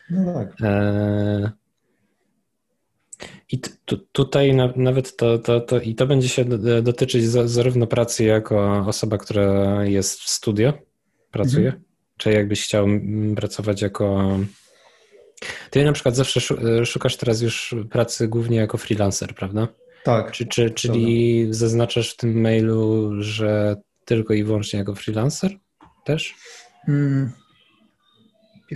No 0.09 0.33
tak. 0.33 0.53
E... 0.61 1.51
I 3.51 3.59
tutaj 4.11 4.53
na, 4.53 4.73
nawet 4.75 5.15
to, 5.15 5.39
to, 5.39 5.59
to, 5.61 5.79
i 5.79 5.95
to 5.95 6.07
będzie 6.07 6.29
się 6.29 6.45
dotyczyć 6.83 7.25
zarówno 7.25 7.87
pracy 7.87 8.23
jako 8.23 8.85
osoba, 8.87 9.17
która 9.17 9.85
jest 9.85 10.19
w 10.19 10.29
studio, 10.29 10.73
pracuje, 11.31 11.65
mhm. 11.65 11.83
czy 12.17 12.31
jakbyś 12.31 12.63
chciał 12.63 12.87
pracować 13.35 13.81
jako 13.81 14.37
ty 15.69 15.85
na 15.85 15.91
przykład 15.91 16.15
zawsze 16.15 16.55
e, 16.81 16.85
szukasz 16.85 17.17
teraz 17.17 17.41
już 17.41 17.75
pracy 17.89 18.27
głównie 18.27 18.57
jako 18.57 18.77
freelancer, 18.77 19.35
prawda? 19.35 19.67
Tak. 20.03 20.31
Czy, 20.31 20.45
czy, 20.45 20.69
czyli 20.69 21.47
zaznaczasz 21.49 22.13
w 22.13 22.17
tym 22.17 22.41
mailu, 22.41 23.11
że 23.21 23.75
tylko 24.05 24.33
i 24.33 24.43
wyłącznie 24.43 24.79
jako 24.79 24.95
freelancer 24.95 25.51
też? 26.03 26.35
Hmm. 26.85 27.31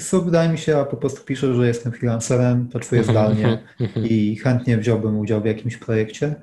Co 0.02 0.22
wydaje 0.22 0.50
mi 0.50 0.58
się, 0.58 0.78
a 0.78 0.86
po 0.86 0.98
prostu 0.98 1.26
piszę, 1.26 1.54
że 1.54 1.68
jestem 1.68 1.92
freelancerem, 1.92 2.68
pracuję 2.68 3.02
mhm, 3.02 3.18
zdalnie 3.18 3.46
mhm, 3.46 3.68
mhm. 3.80 4.06
i 4.06 4.36
chętnie 4.36 4.78
wziąłbym 4.78 5.20
udział 5.20 5.42
w 5.42 5.46
jakimś 5.46 5.78
projekcie. 5.78 6.36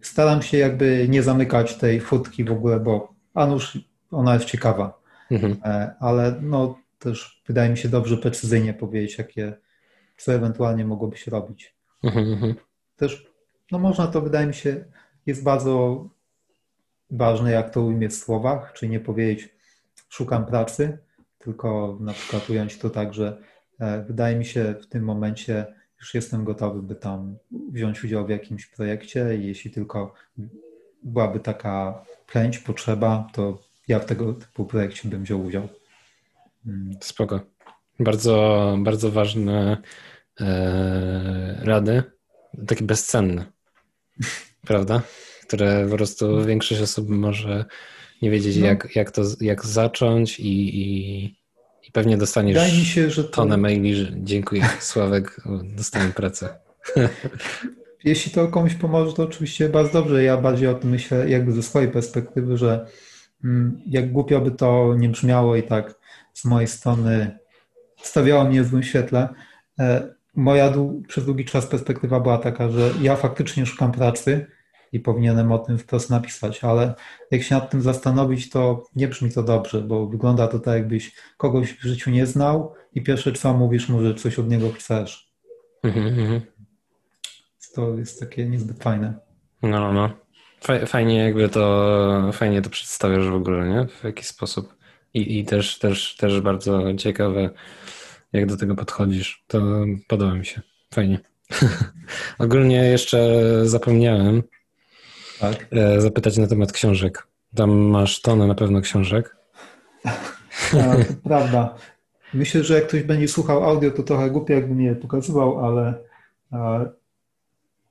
Staram 0.00 0.42
się 0.42 0.58
jakby 0.58 1.06
nie 1.08 1.22
zamykać 1.22 1.74
tej 1.74 2.00
futki 2.00 2.44
w 2.44 2.52
ogóle, 2.52 2.80
bo 2.80 3.14
a 3.34 3.46
nuż 3.46 3.78
ona 4.10 4.34
jest 4.34 4.46
ciekawa, 4.46 4.98
e, 5.32 5.94
ale 6.00 6.38
no 6.42 6.78
też 7.10 7.42
wydaje 7.46 7.70
mi 7.70 7.78
się 7.78 7.88
dobrze 7.88 8.16
precyzyjnie 8.16 8.74
powiedzieć, 8.74 9.18
jakie 9.18 9.56
co 10.16 10.32
ewentualnie 10.34 10.84
mogłoby 10.84 11.16
się 11.16 11.30
robić. 11.30 11.74
Mhm, 12.04 12.32
mhm. 12.32 12.54
Też, 12.96 13.26
no 13.72 13.78
można 13.78 14.06
to, 14.06 14.20
wydaje 14.20 14.46
mi 14.46 14.54
się, 14.54 14.84
jest 15.26 15.42
bardzo 15.42 16.04
ważne, 17.10 17.50
jak 17.50 17.70
to 17.70 17.82
ujmie 17.82 18.08
w 18.08 18.14
słowach, 18.14 18.72
czyli 18.72 18.92
nie 18.92 19.00
powiedzieć 19.00 19.56
szukam 20.08 20.46
pracy, 20.46 20.98
tylko 21.38 21.98
na 22.00 22.12
przykład 22.12 22.50
ująć 22.50 22.78
to 22.78 22.90
tak, 22.90 23.14
że 23.14 23.42
e, 23.80 24.02
wydaje 24.02 24.36
mi 24.36 24.44
się 24.44 24.74
w 24.82 24.86
tym 24.86 25.04
momencie 25.04 25.66
już 26.00 26.14
jestem 26.14 26.44
gotowy, 26.44 26.82
by 26.82 26.94
tam 26.94 27.36
wziąć 27.72 28.04
udział 28.04 28.26
w 28.26 28.30
jakimś 28.30 28.66
projekcie 28.66 29.36
i 29.36 29.46
jeśli 29.46 29.70
tylko 29.70 30.14
byłaby 31.02 31.40
taka 31.40 32.04
chęć, 32.26 32.58
potrzeba, 32.58 33.28
to 33.32 33.58
ja 33.88 33.98
w 33.98 34.06
tego 34.06 34.32
typu 34.34 34.64
projekcie 34.64 35.08
bym 35.08 35.22
wziął 35.22 35.44
udział. 35.44 35.68
Mm. 36.66 36.90
Spoko. 37.00 37.40
Bardzo, 38.00 38.76
bardzo 38.78 39.10
ważne 39.10 39.82
e, 40.40 41.60
rady, 41.62 42.02
takie 42.66 42.84
bezcenne, 42.84 43.44
prawda? 44.68 45.02
Które 45.46 45.86
po 45.90 45.96
prostu 45.96 46.44
większość 46.44 46.80
osób 46.80 47.08
może 47.08 47.64
nie 48.22 48.30
wiedzieć, 48.30 48.56
no. 48.56 48.66
jak, 48.66 48.96
jak 48.96 49.10
to 49.10 49.22
jak 49.40 49.66
zacząć 49.66 50.40
i, 50.40 50.80
i, 50.80 51.24
i 51.82 51.92
pewnie 51.92 52.16
dostaniesz 52.16 52.78
mi 52.78 52.84
się, 52.84 53.10
że 53.10 53.24
to... 53.24 53.30
tonę 53.30 53.56
maili, 53.56 53.94
że 53.94 54.12
dziękuję, 54.16 54.68
Sławek, 54.80 55.40
dostałem 55.76 56.12
pracę. 56.12 56.58
Jeśli 58.04 58.32
to 58.32 58.48
komuś 58.48 58.74
pomoże, 58.74 59.12
to 59.12 59.22
oczywiście 59.22 59.68
bardzo 59.68 59.92
dobrze. 59.92 60.24
Ja 60.24 60.36
bardziej 60.36 60.68
o 60.68 60.74
tym 60.74 60.90
myślę 60.90 61.30
jakby 61.30 61.52
ze 61.52 61.62
swojej 61.62 61.90
perspektywy, 61.90 62.56
że 62.56 62.86
mm, 63.44 63.80
jak 63.86 64.12
głupio 64.12 64.40
by 64.40 64.50
to 64.50 64.94
nie 64.98 65.08
brzmiało 65.08 65.56
i 65.56 65.62
tak 65.62 65.94
z 66.36 66.44
mojej 66.44 66.68
strony 66.68 67.38
stawiało 68.02 68.44
mnie 68.44 68.62
w 68.62 68.66
złym 68.66 68.82
świetle. 68.82 69.28
E, 69.78 70.14
moja 70.34 70.72
przez 71.08 71.24
długi 71.24 71.44
czas 71.44 71.66
perspektywa 71.66 72.20
była 72.20 72.38
taka, 72.38 72.70
że 72.70 72.90
ja 73.00 73.16
faktycznie 73.16 73.66
szukam 73.66 73.92
pracy, 73.92 74.46
i 74.92 75.00
powinienem 75.00 75.52
o 75.52 75.58
tym 75.58 75.78
wprost 75.78 76.10
napisać, 76.10 76.64
ale 76.64 76.94
jak 77.30 77.42
się 77.42 77.54
nad 77.54 77.70
tym 77.70 77.82
zastanowić, 77.82 78.50
to 78.50 78.84
nie 78.96 79.08
brzmi 79.08 79.30
to 79.30 79.42
dobrze, 79.42 79.80
bo 79.80 80.06
wygląda 80.06 80.48
to 80.48 80.58
tak, 80.58 80.74
jakbyś 80.74 81.14
kogoś 81.36 81.72
w 81.72 81.82
życiu 81.82 82.10
nie 82.10 82.26
znał 82.26 82.74
i 82.94 83.02
pierwsze 83.02 83.32
co 83.32 83.54
mówisz 83.54 83.88
mu, 83.88 84.02
że 84.02 84.14
coś 84.14 84.38
od 84.38 84.48
niego 84.48 84.72
chcesz. 84.72 85.32
Mhm, 85.82 86.06
mhm. 86.06 86.40
To 87.74 87.94
jest 87.94 88.20
takie 88.20 88.46
niezbyt 88.46 88.82
fajne. 88.82 89.14
No, 89.62 89.92
no. 89.92 90.10
Fajnie 90.86 91.16
jakby 91.18 91.48
to, 91.48 92.30
fajnie 92.32 92.62
to 92.62 92.70
przedstawiasz 92.70 93.28
w 93.28 93.34
ogóle, 93.34 93.68
nie? 93.68 93.86
W 93.86 94.04
jaki 94.04 94.24
sposób. 94.24 94.74
I, 95.16 95.38
i 95.38 95.44
też, 95.44 95.78
też, 95.78 96.16
też 96.16 96.40
bardzo 96.40 96.94
ciekawe, 96.94 97.50
jak 98.32 98.46
do 98.46 98.56
tego 98.56 98.74
podchodzisz. 98.74 99.44
To 99.46 99.62
podoba 100.08 100.34
mi 100.34 100.46
się. 100.46 100.60
Fajnie. 100.94 101.18
Ogólnie 102.38 102.76
jeszcze 102.76 103.42
zapomniałem, 103.64 104.42
tak. 105.40 105.66
E, 105.72 106.00
zapytać 106.00 106.36
na 106.36 106.46
temat 106.46 106.72
książek. 106.72 107.26
Tam 107.54 107.70
masz 107.70 108.20
tonę 108.20 108.46
na 108.46 108.54
pewno 108.54 108.80
książek. 108.80 109.36
Tak, 110.72 111.06
prawda. 111.24 111.74
Myślę, 112.34 112.64
że 112.64 112.74
jak 112.74 112.86
ktoś 112.86 113.02
będzie 113.02 113.28
słuchał 113.28 113.64
audio, 113.64 113.90
to 113.90 114.02
trochę 114.02 114.30
głupio, 114.30 114.54
jakbym 114.54 114.80
je 114.80 114.94
pokazywał, 114.94 115.66
ale 115.66 115.94
a, 116.50 116.80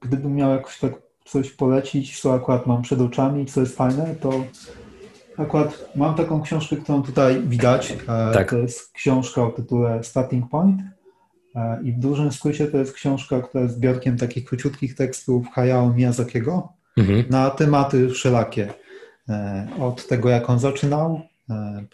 gdybym 0.01 0.35
miał 0.35 0.51
jakoś 0.51 0.79
tak 0.79 0.93
coś 1.25 1.51
polecić, 1.51 2.21
co 2.21 2.33
akurat 2.33 2.67
mam 2.67 2.81
przed 2.81 3.01
oczami, 3.01 3.45
co 3.45 3.59
jest 3.59 3.75
fajne, 3.75 4.15
to 4.21 4.43
akurat 5.37 5.89
mam 5.95 6.15
taką 6.15 6.41
książkę, 6.41 6.75
którą 6.75 7.03
tutaj 7.03 7.41
widać. 7.41 7.91
E, 7.91 8.33
tak. 8.33 8.49
To 8.49 8.57
jest 8.57 8.93
książka 8.93 9.43
o 9.43 9.51
tytule 9.51 10.03
Starting 10.03 10.49
Point. 10.49 10.81
E, 11.55 11.79
I 11.83 11.91
w 11.91 11.99
dużym 11.99 12.31
skrócie 12.31 12.67
to 12.67 12.77
jest 12.77 12.93
książka, 12.93 13.41
która 13.41 13.63
jest 13.63 13.75
zbiorkiem 13.75 14.17
takich 14.17 14.45
króciutkich 14.45 14.95
tekstów 14.95 15.47
Hayao 15.53 15.93
Miyazakiego 15.93 16.69
mhm. 16.97 17.23
na 17.29 17.49
tematy 17.49 18.09
wszelakie. 18.09 18.73
E, 19.29 19.67
od 19.79 20.07
tego, 20.07 20.29
jak 20.29 20.49
on 20.49 20.59
zaczynał, 20.59 21.21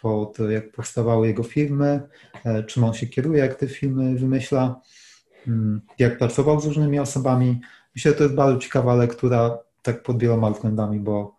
po 0.00 0.32
to, 0.36 0.50
jak 0.50 0.72
powstawały 0.72 1.26
jego 1.26 1.42
filmy, 1.42 2.00
e, 2.44 2.64
czym 2.64 2.84
on 2.84 2.94
się 2.94 3.06
kieruje, 3.06 3.38
jak 3.38 3.54
te 3.54 3.66
filmy 3.66 4.14
wymyśla, 4.14 4.80
mm, 5.48 5.80
jak 5.98 6.18
pracował 6.18 6.60
z 6.60 6.66
różnymi 6.66 6.98
osobami. 6.98 7.60
Myślę, 7.94 8.10
że 8.10 8.16
to 8.16 8.24
jest 8.24 8.36
bardzo 8.36 8.58
ciekawa 8.58 8.94
lektura, 8.94 9.58
tak 9.82 10.02
pod 10.02 10.18
wieloma 10.18 10.50
względami, 10.50 11.00
bo 11.00 11.36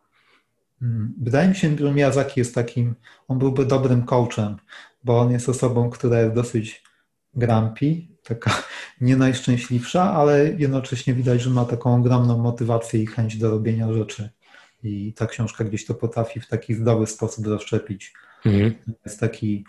wydaje 1.21 1.49
mi 1.49 1.55
się, 1.55 1.77
że 1.77 1.93
Miyazaki 1.93 2.39
jest 2.39 2.55
takim, 2.55 2.95
on 3.27 3.39
byłby 3.39 3.65
dobrym 3.65 4.05
coachem, 4.05 4.55
bo 5.03 5.19
on 5.19 5.31
jest 5.31 5.49
osobą, 5.49 5.89
która 5.89 6.21
jest 6.21 6.35
dosyć 6.35 6.83
grumpy, 7.33 8.07
taka 8.23 8.63
nie 9.01 9.15
najszczęśliwsza, 9.15 10.13
ale 10.13 10.53
jednocześnie 10.57 11.13
widać, 11.13 11.41
że 11.41 11.49
ma 11.49 11.65
taką 11.65 11.95
ogromną 11.95 12.37
motywację 12.37 13.03
i 13.03 13.07
chęć 13.07 13.37
do 13.37 13.51
robienia 13.51 13.93
rzeczy. 13.93 14.29
I 14.83 15.13
ta 15.13 15.27
książka 15.27 15.63
gdzieś 15.63 15.85
to 15.85 15.93
potrafi 15.93 16.39
w 16.39 16.47
taki 16.47 16.73
zdrowy 16.73 17.07
sposób 17.07 17.47
zaszczepić. 17.47 18.13
Mhm. 18.45 18.73
Jest 19.05 19.19
taki 19.19 19.65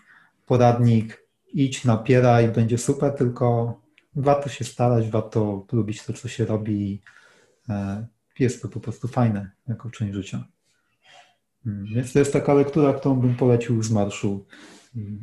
poradnik, 0.47 1.25
idź, 1.53 1.85
napieraj, 1.85 2.49
będzie 2.49 2.79
super, 2.79 3.13
tylko 3.13 3.81
warto 4.17 4.49
się 4.49 4.65
starać, 4.65 5.11
warto 5.11 5.67
lubić 5.73 6.03
to, 6.03 6.13
co 6.13 6.29
się 6.29 6.45
robi. 6.45 7.03
E, 7.69 8.07
jest 8.39 8.63
to 8.63 8.69
po 8.69 8.81
prostu 8.81 9.09
fajne 9.09 9.51
jako 9.69 9.91
część 9.91 10.15
życia. 10.15 10.45
Mm, 11.67 11.87
więc 11.95 12.13
to 12.13 12.19
jest 12.19 12.33
taka 12.33 12.55
lektura, 12.55 12.93
którą 12.93 13.15
bym 13.15 13.37
polecił 13.37 13.83
z 13.83 13.91
marszu 13.91 14.45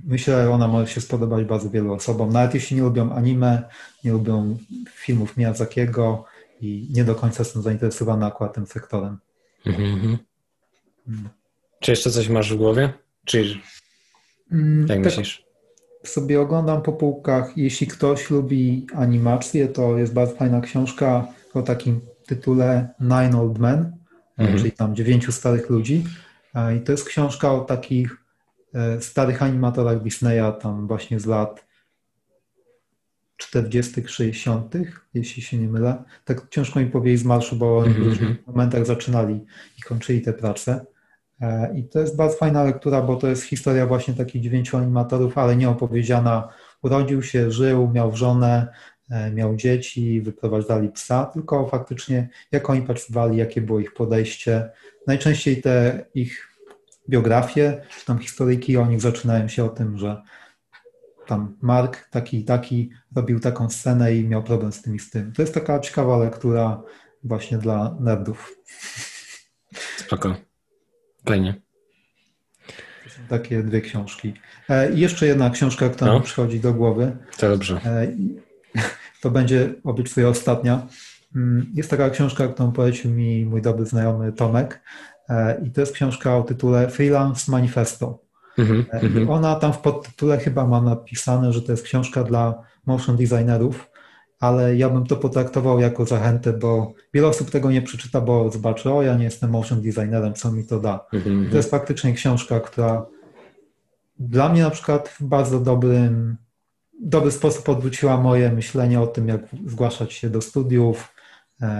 Myślę, 0.03 0.43
że 0.43 0.51
ona 0.51 0.68
może 0.68 0.88
się 0.88 1.01
spodobać 1.01 1.45
bardzo 1.45 1.69
wielu 1.69 1.93
osobom, 1.93 2.30
nawet 2.30 2.53
jeśli 2.53 2.76
nie 2.77 2.84
lubią 2.84 3.11
anime, 3.11 3.63
nie 4.03 4.11
lubią 4.11 4.57
filmów 4.89 5.38
Miyazakiego 5.38 6.26
i 6.61 6.88
nie 6.93 7.03
do 7.03 7.15
końca 7.15 7.43
są 7.43 7.61
zainteresowane 7.61 8.26
akurat 8.26 8.53
tym 8.53 8.65
sektorem. 8.65 9.18
Mm-hmm. 9.65 10.18
Czy 11.80 11.91
jeszcze 11.91 12.11
coś 12.11 12.30
masz 12.30 12.53
w 12.53 12.57
głowie? 12.57 12.93
Czy 13.26 13.45
mm, 14.51 14.80
jak 14.80 14.88
tak 14.88 14.99
myślisz? 14.99 15.45
Sobie 16.03 16.41
oglądam 16.41 16.81
po 16.81 16.93
półkach. 16.93 17.57
Jeśli 17.57 17.88
ktoś 17.88 18.30
lubi 18.30 18.88
animację, 18.95 19.68
to 19.68 19.97
jest 19.97 20.13
bardzo 20.13 20.35
fajna 20.35 20.61
książka 20.61 21.27
o 21.53 21.61
takim 21.61 22.01
tytule 22.26 22.89
Nine 22.99 23.35
Old 23.35 23.59
Men, 23.59 23.97
mm-hmm. 24.39 24.57
czyli 24.57 24.72
tam 24.72 24.95
dziewięciu 24.95 25.31
starych 25.31 25.69
ludzi. 25.69 26.03
I 26.78 26.82
to 26.82 26.91
jest 26.91 27.06
książka 27.06 27.53
o 27.53 27.60
takich 27.60 28.22
E, 28.73 29.02
starych 29.02 29.44
animatorach 29.44 30.03
Disneya, 30.03 30.53
tam 30.61 30.88
właśnie 30.88 31.19
z 31.19 31.26
lat 31.26 31.65
40., 33.38 34.07
60., 34.07 34.73
jeśli 35.14 35.41
się 35.41 35.57
nie 35.57 35.68
mylę. 35.68 36.03
Tak 36.26 36.49
ciężko 36.49 36.80
mi 36.80 36.86
powiedzieć 36.86 37.19
z 37.19 37.23
marszu, 37.23 37.56
bo 37.56 37.78
oni 37.78 37.94
w 37.94 37.95
mhm, 37.95 38.10
różnych 38.10 38.30
mhm. 38.30 38.48
momentach 38.48 38.86
zaczynali 38.86 39.45
i 39.80 39.82
kończyli 39.82 40.22
te 40.22 40.34
prace. 40.34 40.86
E, 41.41 41.73
I 41.78 41.84
to 41.84 41.99
jest 41.99 42.15
bardzo 42.15 42.38
fajna 42.38 42.64
lektura, 42.64 43.02
bo 43.02 43.15
to 43.15 43.28
jest 43.28 43.44
historia 43.44 43.88
właśnie 43.88 44.14
takich 44.14 44.41
dziewięciu 44.41 44.78
animatorów, 44.78 45.38
ale 45.38 45.56
nie 45.56 45.69
opowiedziana. 45.69 46.48
Urodził 46.84 47.23
się, 47.23 47.52
żył, 47.52 47.91
miał 47.94 48.15
żonę, 48.15 48.68
e, 49.10 49.32
miał 49.32 49.56
dzieci, 49.56 50.22
wyprowadzali 50.22 50.90
psa, 50.90 51.26
tylko 51.26 51.68
faktycznie 51.68 52.30
jak 52.52 52.69
oni 52.69 52.82
pracowali, 52.82 53.38
jakie 53.38 53.61
było 53.61 53.80
ich 53.80 53.94
podejście. 53.94 54.69
Najczęściej 55.07 55.61
te 55.61 56.06
ich 56.14 56.48
biografie, 57.10 57.86
czy 57.99 58.06
tam 58.06 58.19
historyjki 58.19 58.78
o 58.78 58.86
nich 58.86 59.02
zaczynają 59.02 59.48
się 59.48 59.65
o 59.65 59.69
tym, 59.69 59.98
że 59.98 60.22
tam 61.28 61.57
Mark 61.61 62.10
taki 62.10 62.40
i 62.40 62.45
taki 62.45 62.90
robił 63.15 63.40
taką 63.40 63.69
scenę 63.69 64.15
i 64.15 64.28
miał 64.28 64.44
problem 64.44 64.72
z 64.72 64.82
tym 64.82 64.95
i 64.95 64.99
z 64.99 65.10
tym. 65.10 65.34
To 65.34 65.41
jest 65.41 65.53
taka 65.53 65.80
ciekawa 65.80 66.18
lektura 66.18 66.82
właśnie 67.23 67.57
dla 67.57 67.98
nerdów. 67.99 68.56
Spoko. 69.98 70.36
Fajnie. 71.26 71.61
To 73.03 73.10
są 73.10 73.22
takie 73.30 73.64
dwie 73.64 73.82
książki. 73.82 74.34
E, 74.69 74.94
I 74.94 74.99
jeszcze 74.99 75.28
jedna 75.28 75.49
książka, 75.49 75.90
która 75.90 76.11
no. 76.11 76.19
mi 76.19 76.26
przychodzi 76.26 76.60
do 76.60 76.73
głowy. 76.73 77.18
To 77.38 77.49
dobrze. 77.49 77.82
E, 77.86 78.07
to 79.22 79.32
będzie 79.32 79.73
obiecuję 79.84 80.30
ostatnia. 80.30 80.88
Mm, 81.35 81.71
jest 81.73 81.89
taka 81.89 82.09
książka, 82.09 82.47
którą 82.47 82.71
polecił 82.71 83.11
mi 83.11 83.45
mój 83.45 83.61
dobry 83.61 83.85
znajomy 83.85 84.33
Tomek. 84.33 84.81
E, 85.29 85.61
I 85.65 85.71
to 85.71 85.81
jest 85.81 85.93
książka 85.93 86.37
o 86.37 86.43
tytule 86.43 86.89
Freelance 86.89 87.51
Manifesto. 87.51 88.19
Mm 88.57 88.83
-hmm, 88.83 89.31
ona 89.31 89.55
tam 89.55 89.73
w 89.73 89.77
podtytule 89.77 90.37
chyba 90.37 90.67
ma 90.67 90.81
napisane, 90.81 91.53
że 91.53 91.61
to 91.61 91.71
jest 91.71 91.83
książka 91.83 92.23
dla 92.23 92.63
motion 92.85 93.17
designerów, 93.17 93.91
ale 94.39 94.75
ja 94.75 94.89
bym 94.89 95.05
to 95.05 95.15
potraktował 95.15 95.79
jako 95.79 96.05
zachętę, 96.05 96.53
bo 96.53 96.93
wiele 97.13 97.27
osób 97.27 97.51
tego 97.51 97.71
nie 97.71 97.81
przeczyta, 97.81 98.21
bo 98.21 98.51
zobaczy, 98.51 98.91
o 98.91 99.01
ja 99.01 99.15
nie 99.15 99.23
jestem 99.23 99.49
motion 99.49 99.81
designerem, 99.81 100.33
co 100.33 100.51
mi 100.51 100.63
to 100.63 100.79
da. 100.79 101.05
Mm 101.13 101.25
-hmm. 101.25 101.51
To 101.51 101.57
jest 101.57 101.71
faktycznie 101.71 102.13
książka, 102.13 102.59
która 102.59 103.05
dla 104.19 104.49
mnie 104.49 104.61
na 104.61 104.69
przykład 104.69 105.09
w 105.09 105.23
bardzo 105.23 105.59
dobrym, 105.59 106.37
dobry 107.01 107.31
sposób 107.31 107.69
odwróciła 107.69 108.17
moje 108.17 108.51
myślenie 108.51 109.01
o 109.01 109.07
tym, 109.07 109.27
jak 109.27 109.41
zgłaszać 109.65 110.13
się 110.13 110.29
do 110.29 110.41
studiów, 110.41 111.13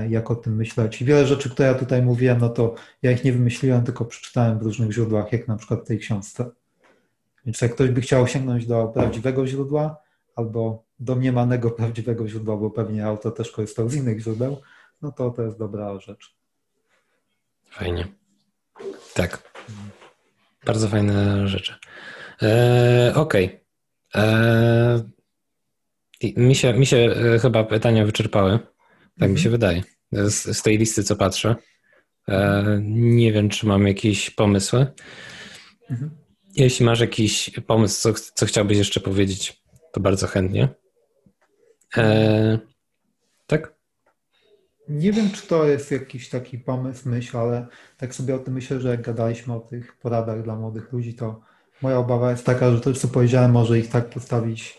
jak 0.10 0.32
o 0.32 0.36
tym 0.36 0.56
myśleć. 0.56 1.02
I 1.02 1.06
wiele 1.06 1.26
rzeczy, 1.26 1.50
które 1.50 1.68
ja 1.68 1.74
tutaj 1.74 2.02
mówiłem, 2.02 2.40
no 2.40 2.50
to 2.50 2.76
ja 3.02 3.12
ich 3.12 3.24
nie 3.24 3.34
wymyśliłem, 3.34 3.84
tylko 3.84 4.06
przeczytałem 4.06 4.60
w 4.60 4.62
różnych 4.62 4.92
źródłach, 4.92 5.32
jak 5.32 5.48
na 5.48 5.58
przykład 5.58 5.80
w 5.80 5.88
tej 5.88 6.00
książce. 6.00 6.50
Więc 7.46 7.62
jak 7.62 7.76
ktoś 7.76 7.90
by 7.90 8.02
chciał 8.02 8.28
sięgnąć 8.28 8.66
do 8.66 8.88
prawdziwego 8.88 9.48
źródła 9.48 9.98
albo 10.36 10.84
domniemanego 11.00 11.72
prawdziwego 11.72 12.28
źródła, 12.28 12.58
bo 12.58 12.70
pewnie 12.70 13.06
auto 13.06 13.32
też 13.32 13.52
korzystał 13.52 13.90
z 13.90 13.96
innych 13.96 14.20
źródeł, 14.20 14.62
no 15.02 15.12
to 15.12 15.32
to 15.32 15.42
jest 15.42 15.60
dobra 15.60 16.00
rzecz. 16.00 16.36
Fajnie. 17.70 18.08
Tak. 19.14 19.52
Bardzo 20.66 20.88
fajne 20.88 21.48
rzeczy. 21.48 21.76
Eee, 22.42 23.14
Okej. 23.14 23.46
Okay. 23.46 24.24
Eee, 24.24 25.02
mi, 26.38 26.56
się, 26.56 26.74
mi 26.74 26.86
się 26.86 26.98
e, 26.98 27.40
chyba 27.40 27.64
pytania 27.64 28.06
wyczerpały. 28.06 28.60
Tak 29.22 29.32
mi 29.32 29.40
się 29.40 29.50
mhm. 29.50 29.52
wydaje. 29.52 29.84
Z, 30.30 30.58
z, 30.58 30.62
tej 30.62 30.78
listy, 30.78 31.04
co 31.04 31.16
patrzę. 31.16 31.56
Eee, 32.28 32.82
nie 32.90 33.34
wiem, 33.34 33.50
czy 33.50 33.66
mam 33.66 33.88
jakieś 33.88 34.30
pomysły. 34.30 34.88
Mhm. 35.90 36.12
Jeśli 36.56 36.86
masz 36.86 37.00
jakiś 37.00 37.50
pomysł, 37.68 38.02
co, 38.02 38.20
co 38.34 38.46
chciałbyś 38.46 38.78
jeszcze 38.78 39.00
powiedzieć, 39.00 39.64
to 39.92 40.00
bardzo 40.00 40.28
chętnie. 40.28 40.70
Eee, 41.98 42.60
tak? 43.48 43.76
Nie 44.90 45.12
wiem, 45.12 45.32
czy 45.32 45.48
to 45.48 45.68
jest 45.68 45.92
jakiś 45.92 46.30
taki 46.30 46.58
pomysł, 46.58 47.10
myśl, 47.10 47.38
ale 47.38 47.68
tak 47.98 48.16
sobie 48.16 48.36
o 48.36 48.40
tym 48.40 48.54
myślę, 48.54 48.80
że 48.80 48.90
jak 48.90 49.02
gadaliśmy 49.02 49.54
o 49.54 49.60
tych 49.60 49.98
poradach 49.98 50.44
dla 50.44 50.56
młodych 50.56 50.92
ludzi, 50.92 51.14
to 51.14 51.42
moja 51.82 51.98
obawa 51.98 52.32
jest 52.32 52.46
taka, 52.46 52.72
że 52.72 52.82
to, 52.82 52.94
co 52.94 53.08
powiedziałem, 53.08 53.52
może 53.52 53.80
ich 53.80 53.90
tak 53.90 54.10
postawić 54.10 54.78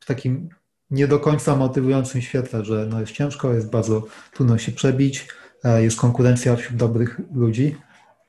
w 0.00 0.06
takim 0.06 0.48
nie 0.90 1.08
do 1.08 1.18
końca 1.18 1.56
motywującym 1.56 2.22
świetle, 2.22 2.64
że 2.64 2.86
no 2.90 3.00
jest 3.00 3.12
ciężko, 3.12 3.54
jest 3.54 3.70
bardzo 3.70 4.06
trudno 4.32 4.58
się 4.58 4.72
przebić, 4.72 5.28
e, 5.64 5.82
jest 5.82 6.00
konkurencja 6.00 6.56
wśród 6.56 6.76
dobrych 6.76 7.20
ludzi. 7.34 7.76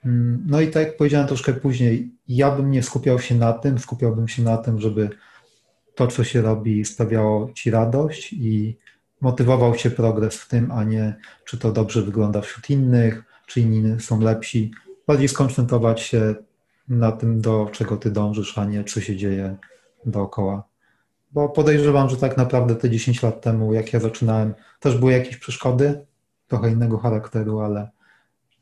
Mm, 0.05 0.43
no 0.47 0.61
i 0.61 0.67
tak 0.67 0.88
jak 0.88 0.97
powiedziałem 0.97 1.27
troszkę 1.27 1.53
później, 1.53 2.11
ja 2.27 2.51
bym 2.51 2.71
nie 2.71 2.84
skupiał 2.84 3.19
się 3.19 3.35
na 3.35 3.53
tym, 3.53 3.79
skupiałbym 3.79 4.27
się 4.27 4.43
na 4.43 4.57
tym, 4.57 4.81
żeby 4.81 5.09
to, 5.95 6.07
co 6.07 6.23
się 6.23 6.41
robi, 6.41 6.85
sprawiało 6.85 7.51
ci 7.53 7.71
radość 7.71 8.34
i 8.34 8.77
motywował 9.21 9.75
cię 9.75 9.91
progres 9.91 10.35
w 10.35 10.47
tym, 10.47 10.71
a 10.71 10.84
nie 10.84 11.15
czy 11.45 11.57
to 11.57 11.71
dobrze 11.71 12.01
wygląda 12.01 12.41
wśród 12.41 12.69
innych, 12.69 13.23
czy 13.47 13.61
inni 13.61 13.99
są 13.99 14.21
lepsi. 14.21 14.71
Bardziej 15.07 15.27
skoncentrować 15.27 16.01
się 16.01 16.35
na 16.88 17.11
tym, 17.11 17.41
do 17.41 17.69
czego 17.71 17.97
ty 17.97 18.11
dążysz, 18.11 18.57
a 18.57 18.65
nie 18.65 18.84
co 18.84 19.01
się 19.01 19.15
dzieje 19.15 19.55
dookoła. 20.05 20.63
Bo 21.31 21.49
podejrzewam, 21.49 22.09
że 22.09 22.17
tak 22.17 22.37
naprawdę 22.37 22.75
te 22.75 22.89
10 22.89 23.23
lat 23.23 23.41
temu, 23.41 23.73
jak 23.73 23.93
ja 23.93 23.99
zaczynałem, 23.99 24.53
też 24.79 24.97
były 24.97 25.11
jakieś 25.11 25.37
przeszkody, 25.37 26.05
trochę 26.47 26.71
innego 26.71 26.97
charakteru, 26.97 27.59
ale 27.59 27.89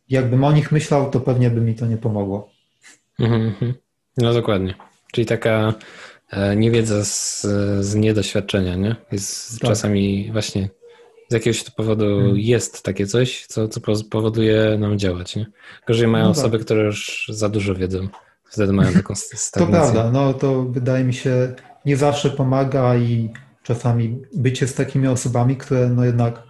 jakbym 0.09 0.43
o 0.43 0.51
nich 0.51 0.71
myślał, 0.71 1.09
to 1.09 1.19
pewnie 1.19 1.49
by 1.49 1.61
mi 1.61 1.75
to 1.75 1.85
nie 1.85 1.97
pomogło. 1.97 2.49
Mhm, 3.19 3.41
mhm. 3.41 3.73
No 4.17 4.33
dokładnie. 4.33 4.75
Czyli 5.11 5.27
taka 5.27 5.73
e, 6.29 6.55
niewiedza 6.55 7.05
z, 7.05 7.41
z 7.79 7.95
niedoświadczenia, 7.95 8.75
nie? 8.75 8.95
Jest 9.11 9.59
tak. 9.59 9.69
czasami 9.69 10.31
właśnie 10.31 10.69
z 11.29 11.33
jakiegoś 11.33 11.63
powodu 11.69 12.05
hmm. 12.05 12.37
jest 12.37 12.83
takie 12.83 13.07
coś, 13.07 13.45
co, 13.45 13.67
co 13.67 13.81
powoduje 14.09 14.77
nam 14.79 14.99
działać, 14.99 15.35
nie? 15.35 15.45
Gorzej 15.87 16.07
mają 16.07 16.25
no 16.25 16.31
tak. 16.31 16.39
osoby, 16.39 16.59
które 16.59 16.83
już 16.83 17.25
za 17.29 17.49
dużo 17.49 17.75
wiedzą. 17.75 18.07
Wtedy 18.49 18.73
mają 18.73 18.93
taką 18.93 19.15
stagnację. 19.15 19.65
To 19.65 19.67
prawda, 19.67 20.11
no 20.11 20.33
to 20.33 20.63
wydaje 20.63 21.03
mi 21.03 21.13
się 21.13 21.55
nie 21.85 21.97
zawsze 21.97 22.29
pomaga 22.29 22.95
i 22.95 23.29
czasami 23.63 24.21
bycie 24.35 24.67
z 24.67 24.73
takimi 24.73 25.07
osobami, 25.07 25.57
które 25.57 25.89
no 25.89 26.05
jednak 26.05 26.43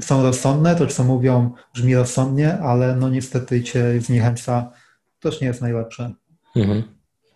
są 0.00 0.22
rozsądne, 0.22 0.76
to 0.76 0.86
co 0.86 1.04
mówią 1.04 1.52
brzmi 1.74 1.94
rozsądnie, 1.94 2.58
ale 2.58 2.96
no 2.96 3.08
niestety 3.08 3.62
cię 3.62 4.00
zniechęca, 4.00 4.72
też 5.20 5.40
nie 5.40 5.46
jest 5.46 5.60
najlepsze. 5.60 6.14
Mhm. 6.56 6.82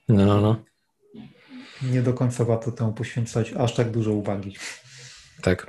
No, 0.09 0.27
no, 0.27 0.41
no. 0.41 0.57
Nie 1.83 2.03
do 2.03 2.13
końca 2.13 2.45
warto 2.45 2.73
temu 2.73 2.93
poświęcać 2.93 3.53
aż 3.53 3.75
tak 3.75 3.91
dużo 3.91 4.13
uwagi. 4.13 4.57
Tak. 5.43 5.67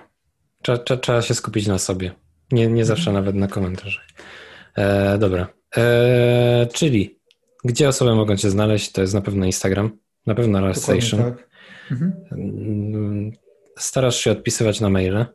Trzeba, 0.61 0.77
trzeba, 0.77 1.02
trzeba 1.02 1.22
się 1.22 1.34
skupić 1.34 1.68
na 1.68 1.80
sobie. 1.80 2.11
Nie, 2.52 2.68
nie 2.68 2.85
zawsze 2.85 3.10
mhm. 3.10 3.15
nawet 3.26 3.35
na 3.35 3.48
komentarzach. 3.48 4.06
E, 4.76 5.18
dobra. 5.18 5.48
E, 5.77 6.68
czyli 6.73 7.19
gdzie 7.64 7.88
osoby 7.88 8.15
mogą 8.15 8.38
cię 8.38 8.49
znaleźć? 8.49 8.91
To 8.91 9.02
jest 9.02 9.14
na 9.14 9.22
pewno 9.22 9.45
Instagram, 9.45 9.98
na 10.26 10.35
pewno 10.35 10.61
Last 10.61 10.84
Station. 10.84 11.19
Tak. 11.19 11.50
Mhm. 11.91 13.31
Starasz 13.77 14.15
się 14.15 14.31
odpisywać 14.31 14.81
na 14.81 14.89
maile. 14.89 15.26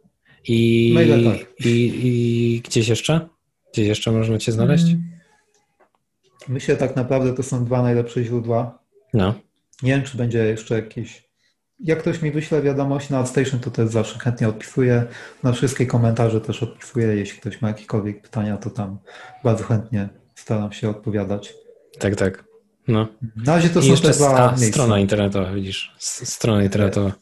I, 0.49 0.93
Maile, 0.95 1.25
tak. 1.25 1.67
i, 1.67 2.01
I 2.05 2.61
gdzieś 2.61 2.89
jeszcze? 2.89 3.29
Gdzieś 3.73 3.89
jeszcze 3.89 4.13
można 4.13 4.39
cię 4.39 4.53
znaleźć? 4.53 4.85
Mm. 4.85 5.03
Myślę 6.49 6.77
tak 6.77 6.97
naprawdę 6.97 7.35
to 7.35 7.43
są 7.43 7.65
dwa 7.65 7.83
najlepsze 7.83 8.25
źródła. 8.25 8.79
No. 9.15 9.35
Nie 9.83 9.91
wiem, 9.91 10.03
czy 10.03 10.17
będzie 10.17 10.39
jeszcze 10.39 10.75
jakieś. 10.75 11.27
Jak 11.81 11.99
ktoś 11.99 12.23
mi 12.23 12.31
wyśle 12.31 12.63
wiadomość 12.63 13.11
na 13.11 13.27
Station, 13.27 13.61
to 13.61 13.71
też 13.71 13.89
zawsze 13.89 14.19
chętnie 14.19 14.49
odpisuję. 14.49 15.05
Na 15.43 15.53
wszystkie 15.53 15.87
komentarze 15.87 16.41
też 16.41 16.63
odpisuję. 16.63 17.07
Jeśli 17.07 17.41
ktoś 17.41 17.63
ma 17.63 17.69
jakiekolwiek 17.69 18.23
pytania, 18.23 18.57
to 18.57 18.71
tam 18.71 18.99
bardzo 19.45 19.65
chętnie 19.65 20.09
staram 20.35 20.73
się 20.73 20.91
odpowiadać. 20.91 21.55
Tak, 21.99 22.17
tak. 22.17 22.45
No. 22.89 23.09
Na 23.37 23.55
razie 23.55 23.69
to 23.69 23.81
I 23.81 23.97
są 23.97 24.03
te 24.03 24.11
dwa 24.11 24.51
a, 24.53 24.57
strona 24.57 24.99
internetowa, 24.99 25.53
widzisz. 25.53 25.95
Strona 25.99 26.63
internetowa. 26.63 27.13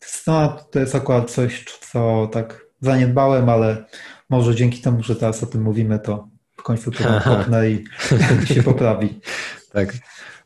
Strona 0.00 0.48
to 0.48 0.78
jest 0.80 0.94
akurat 0.94 1.30
coś, 1.30 1.64
co 1.90 2.28
tak 2.32 2.66
zaniedbałem, 2.80 3.48
ale 3.48 3.84
może 4.30 4.54
dzięki 4.54 4.82
temu, 4.82 5.02
że 5.02 5.16
teraz 5.16 5.42
o 5.42 5.46
tym 5.46 5.62
mówimy, 5.62 5.98
to 5.98 6.28
w 6.56 6.62
końcu 6.62 6.90
to 6.90 7.04
kopnę 7.24 7.70
i 7.70 7.84
się 8.54 8.62
poprawi. 8.72 9.20
Tak. 9.72 9.94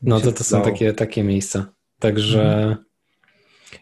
No 0.01 0.19
to 0.21 0.31
to 0.31 0.43
są 0.43 0.61
takie, 0.61 0.93
takie 0.93 1.23
miejsca. 1.23 1.65
Także 1.99 2.53
mhm. 2.53 2.85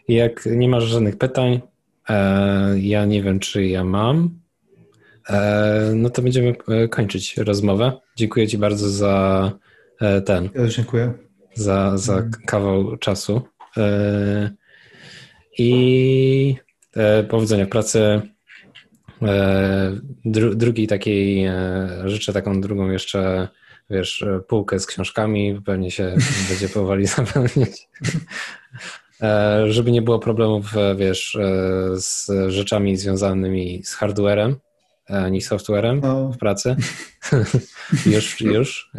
jak 0.08 0.46
nie 0.46 0.68
masz 0.68 0.84
żadnych 0.84 1.18
pytań, 1.18 1.60
e, 2.08 2.78
ja 2.78 3.04
nie 3.04 3.22
wiem, 3.22 3.38
czy 3.38 3.66
ja 3.66 3.84
mam, 3.84 4.40
e, 5.28 5.92
no 5.94 6.10
to 6.10 6.22
będziemy 6.22 6.54
e, 6.68 6.88
kończyć 6.88 7.36
rozmowę. 7.36 7.92
Dziękuję 8.16 8.48
Ci 8.48 8.58
bardzo 8.58 8.90
za 8.90 9.52
ten. 10.24 10.48
Ja 10.54 10.66
dziękuję. 10.66 11.12
Za, 11.54 11.98
za 11.98 12.12
mhm. 12.12 12.32
kawał 12.46 12.96
czasu. 12.96 13.42
I 15.58 16.56
powodzenia 17.28 17.66
w 17.66 17.68
pracy. 17.68 18.20
Dru, 20.24 20.54
drugiej 20.54 20.86
takiej, 20.86 21.50
życzę 22.04 22.32
taką 22.32 22.60
drugą 22.60 22.90
jeszcze 22.90 23.48
wiesz, 23.90 24.24
półkę 24.48 24.80
z 24.80 24.86
książkami, 24.86 25.60
pewnie 25.66 25.90
się 25.90 26.16
będzie 26.48 26.68
powoli 26.68 27.06
zapełniać. 27.16 27.88
E, 29.22 29.64
żeby 29.72 29.90
nie 29.90 30.02
było 30.02 30.18
problemów, 30.18 30.76
e, 30.76 30.94
wiesz, 30.94 31.34
e, 31.34 31.50
z 31.96 32.30
rzeczami 32.48 32.96
związanymi 32.96 33.84
z 33.84 33.94
hardwarem, 33.94 34.56
ani 35.08 35.40
softwarem 35.40 36.00
no. 36.00 36.32
w 36.32 36.38
pracy. 36.38 36.76
już, 38.14 38.40
już. 38.40 38.90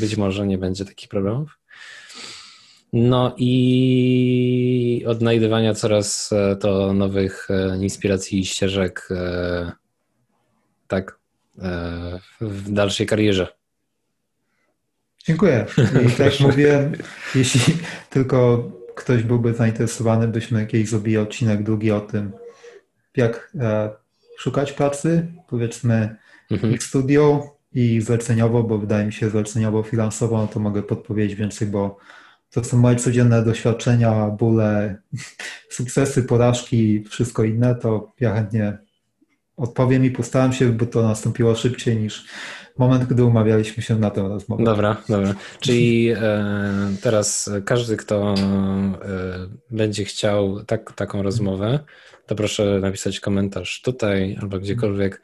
Być 0.00 0.16
może 0.16 0.46
nie 0.46 0.58
będzie 0.58 0.84
takich 0.84 1.08
problemów. 1.08 1.58
No 2.92 3.34
i 3.38 5.04
odnajdywania 5.06 5.74
coraz 5.74 6.30
to 6.60 6.92
nowych 6.92 7.48
inspiracji 7.80 8.40
i 8.40 8.46
ścieżek 8.46 9.08
tak 10.88 11.18
w 12.40 12.70
dalszej 12.70 13.06
karierze. 13.06 13.60
Dziękuję. 15.26 15.66
I 16.06 16.10
tak 16.18 16.40
mówiłem, 16.40 16.92
jeśli 17.34 17.60
tylko 18.10 18.70
ktoś 18.94 19.22
byłby 19.22 19.54
zainteresowany, 19.54 20.28
byśmy 20.28 20.66
kiedyś 20.66 20.88
zrobili 20.88 21.18
odcinek 21.18 21.62
drugi 21.62 21.90
o 21.90 22.00
tym, 22.00 22.32
jak 23.16 23.52
e, 23.60 23.90
szukać 24.40 24.72
pracy, 24.72 25.32
powiedzmy 25.48 26.16
mhm. 26.50 26.78
w 26.78 26.82
studio 26.82 27.42
i 27.72 28.00
zleceniowo, 28.00 28.62
bo 28.62 28.78
wydaje 28.78 29.06
mi 29.06 29.12
się 29.12 29.30
zleceniowo, 29.30 29.82
finansowo, 29.82 30.36
no 30.38 30.46
to 30.46 30.60
mogę 30.60 30.82
podpowiedzieć 30.82 31.34
więcej, 31.38 31.68
bo 31.68 31.98
to 32.50 32.64
są 32.64 32.78
moje 32.78 32.96
codzienne 32.96 33.44
doświadczenia, 33.44 34.26
bóle, 34.28 34.96
sukcesy, 35.76 36.22
porażki, 36.22 37.04
wszystko 37.04 37.44
inne, 37.44 37.74
to 37.74 38.12
ja 38.20 38.34
chętnie 38.34 38.78
odpowiem 39.56 40.04
i 40.04 40.10
postaram 40.10 40.52
się, 40.52 40.72
by 40.72 40.86
to 40.86 41.02
nastąpiło 41.02 41.54
szybciej 41.54 41.96
niż 41.96 42.24
moment, 42.78 43.04
gdy 43.04 43.24
umawialiśmy 43.24 43.82
się 43.82 43.98
na 43.98 44.10
tę 44.10 44.22
rozmowę. 44.22 44.64
Dobra, 44.64 44.96
dobra. 45.08 45.34
Czyli 45.60 46.10
e, 46.10 46.44
teraz 47.02 47.50
każdy, 47.64 47.96
kto 47.96 48.34
e, 48.34 48.94
będzie 49.70 50.04
chciał 50.04 50.64
tak, 50.64 50.92
taką 50.92 51.22
rozmowę, 51.22 51.78
to 52.30 52.34
proszę 52.34 52.78
napisać 52.80 53.20
komentarz 53.20 53.82
tutaj 53.82 54.36
albo 54.40 54.58
gdziekolwiek. 54.58 55.22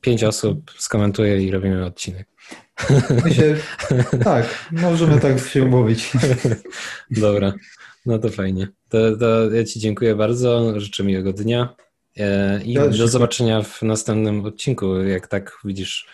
Pięć 0.00 0.24
osób 0.24 0.70
skomentuje 0.78 1.42
i 1.42 1.50
robimy 1.50 1.84
odcinek. 1.84 2.28
Myślę, 3.24 3.56
tak, 4.24 4.68
możemy 4.72 5.20
tak 5.20 5.38
się 5.38 5.64
umówić. 5.64 6.12
Dobra, 7.10 7.52
no 8.06 8.18
to 8.18 8.28
fajnie. 8.28 8.68
To, 8.88 9.16
to 9.16 9.50
ja 9.50 9.64
Ci 9.64 9.80
dziękuję 9.80 10.14
bardzo, 10.14 10.80
życzę 10.80 11.04
miłego 11.04 11.32
dnia 11.32 11.76
e, 12.16 12.62
i 12.62 12.74
do 12.74 13.08
zobaczenia 13.08 13.62
w 13.62 13.82
następnym 13.82 14.44
odcinku, 14.44 14.96
jak 14.96 15.26
tak 15.26 15.58
widzisz 15.64 16.06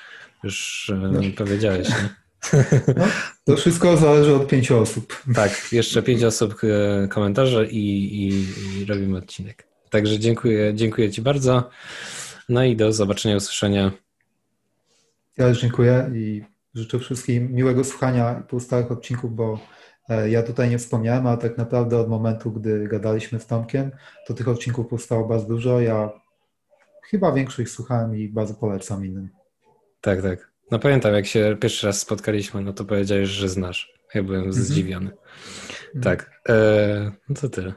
już 0.44 0.90
no. 1.12 1.20
powiedziałeś. 1.36 1.88
Nie? 1.88 1.94
No, 2.96 3.04
to 3.44 3.56
wszystko 3.56 3.96
zależy 3.96 4.34
od 4.34 4.48
pięciu 4.48 4.78
osób. 4.78 5.22
Tak, 5.34 5.68
jeszcze 5.72 6.02
pięć 6.02 6.24
osób 6.24 6.54
e, 6.64 7.08
komentarze 7.08 7.66
i, 7.66 8.14
i, 8.14 8.46
i 8.82 8.84
robimy 8.84 9.18
odcinek. 9.18 9.69
Także 9.90 10.18
dziękuję, 10.18 10.74
dziękuję 10.74 11.10
Ci 11.10 11.22
bardzo. 11.22 11.70
No 12.48 12.64
i 12.64 12.76
do 12.76 12.92
zobaczenia, 12.92 13.36
usłyszenia. 13.36 13.92
Ja 15.38 15.44
też 15.44 15.60
dziękuję 15.60 16.10
i 16.14 16.42
życzę 16.74 16.98
wszystkim 16.98 17.52
miłego 17.52 17.84
słuchania 17.84 18.42
pozostałych 18.48 18.92
odcinków, 18.92 19.34
bo 19.34 19.60
e, 20.08 20.30
ja 20.30 20.42
tutaj 20.42 20.70
nie 20.70 20.78
wspomniałem, 20.78 21.26
ale 21.26 21.38
tak 21.38 21.58
naprawdę 21.58 21.98
od 21.98 22.08
momentu, 22.08 22.52
gdy 22.52 22.88
gadaliśmy 22.88 23.40
z 23.40 23.46
Tomkiem, 23.46 23.90
to 24.26 24.34
tych 24.34 24.48
odcinków 24.48 24.86
powstało 24.86 25.28
bardzo 25.28 25.46
dużo. 25.46 25.80
Ja 25.80 26.10
chyba 27.10 27.32
większość 27.32 27.72
słuchałem 27.72 28.16
i 28.16 28.28
bardzo 28.28 28.54
polecam 28.54 29.06
innym. 29.06 29.28
Tak, 30.00 30.22
tak. 30.22 30.50
No 30.70 30.78
pamiętam, 30.78 31.14
jak 31.14 31.26
się 31.26 31.56
pierwszy 31.60 31.86
raz 31.86 32.00
spotkaliśmy, 32.00 32.60
no 32.60 32.72
to 32.72 32.84
powiedziałeś, 32.84 33.28
że 33.28 33.48
znasz. 33.48 33.92
Ja 34.14 34.22
byłem 34.22 34.40
mm 34.40 34.52
-hmm. 34.52 34.60
zdziwiony. 34.60 35.10
Mm 35.10 35.18
-hmm. 35.96 36.02
Tak. 36.02 36.40
E, 36.48 37.12
no 37.28 37.36
to 37.40 37.48
tyle. 37.48 37.74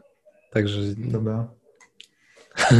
Także. 0.52 0.80
Dobra. 0.98 1.63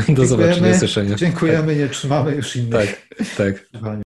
Do 0.10 0.26
zobaczenia, 0.26 0.72
usłyszenia. 0.76 1.16
Dziękujemy, 1.16 1.68
tak. 1.68 1.78
nie 1.78 1.90
trzymamy 1.90 2.36
już 2.36 2.56
innych. 2.56 3.08
Tak, 3.18 3.28
tak. 3.38 3.82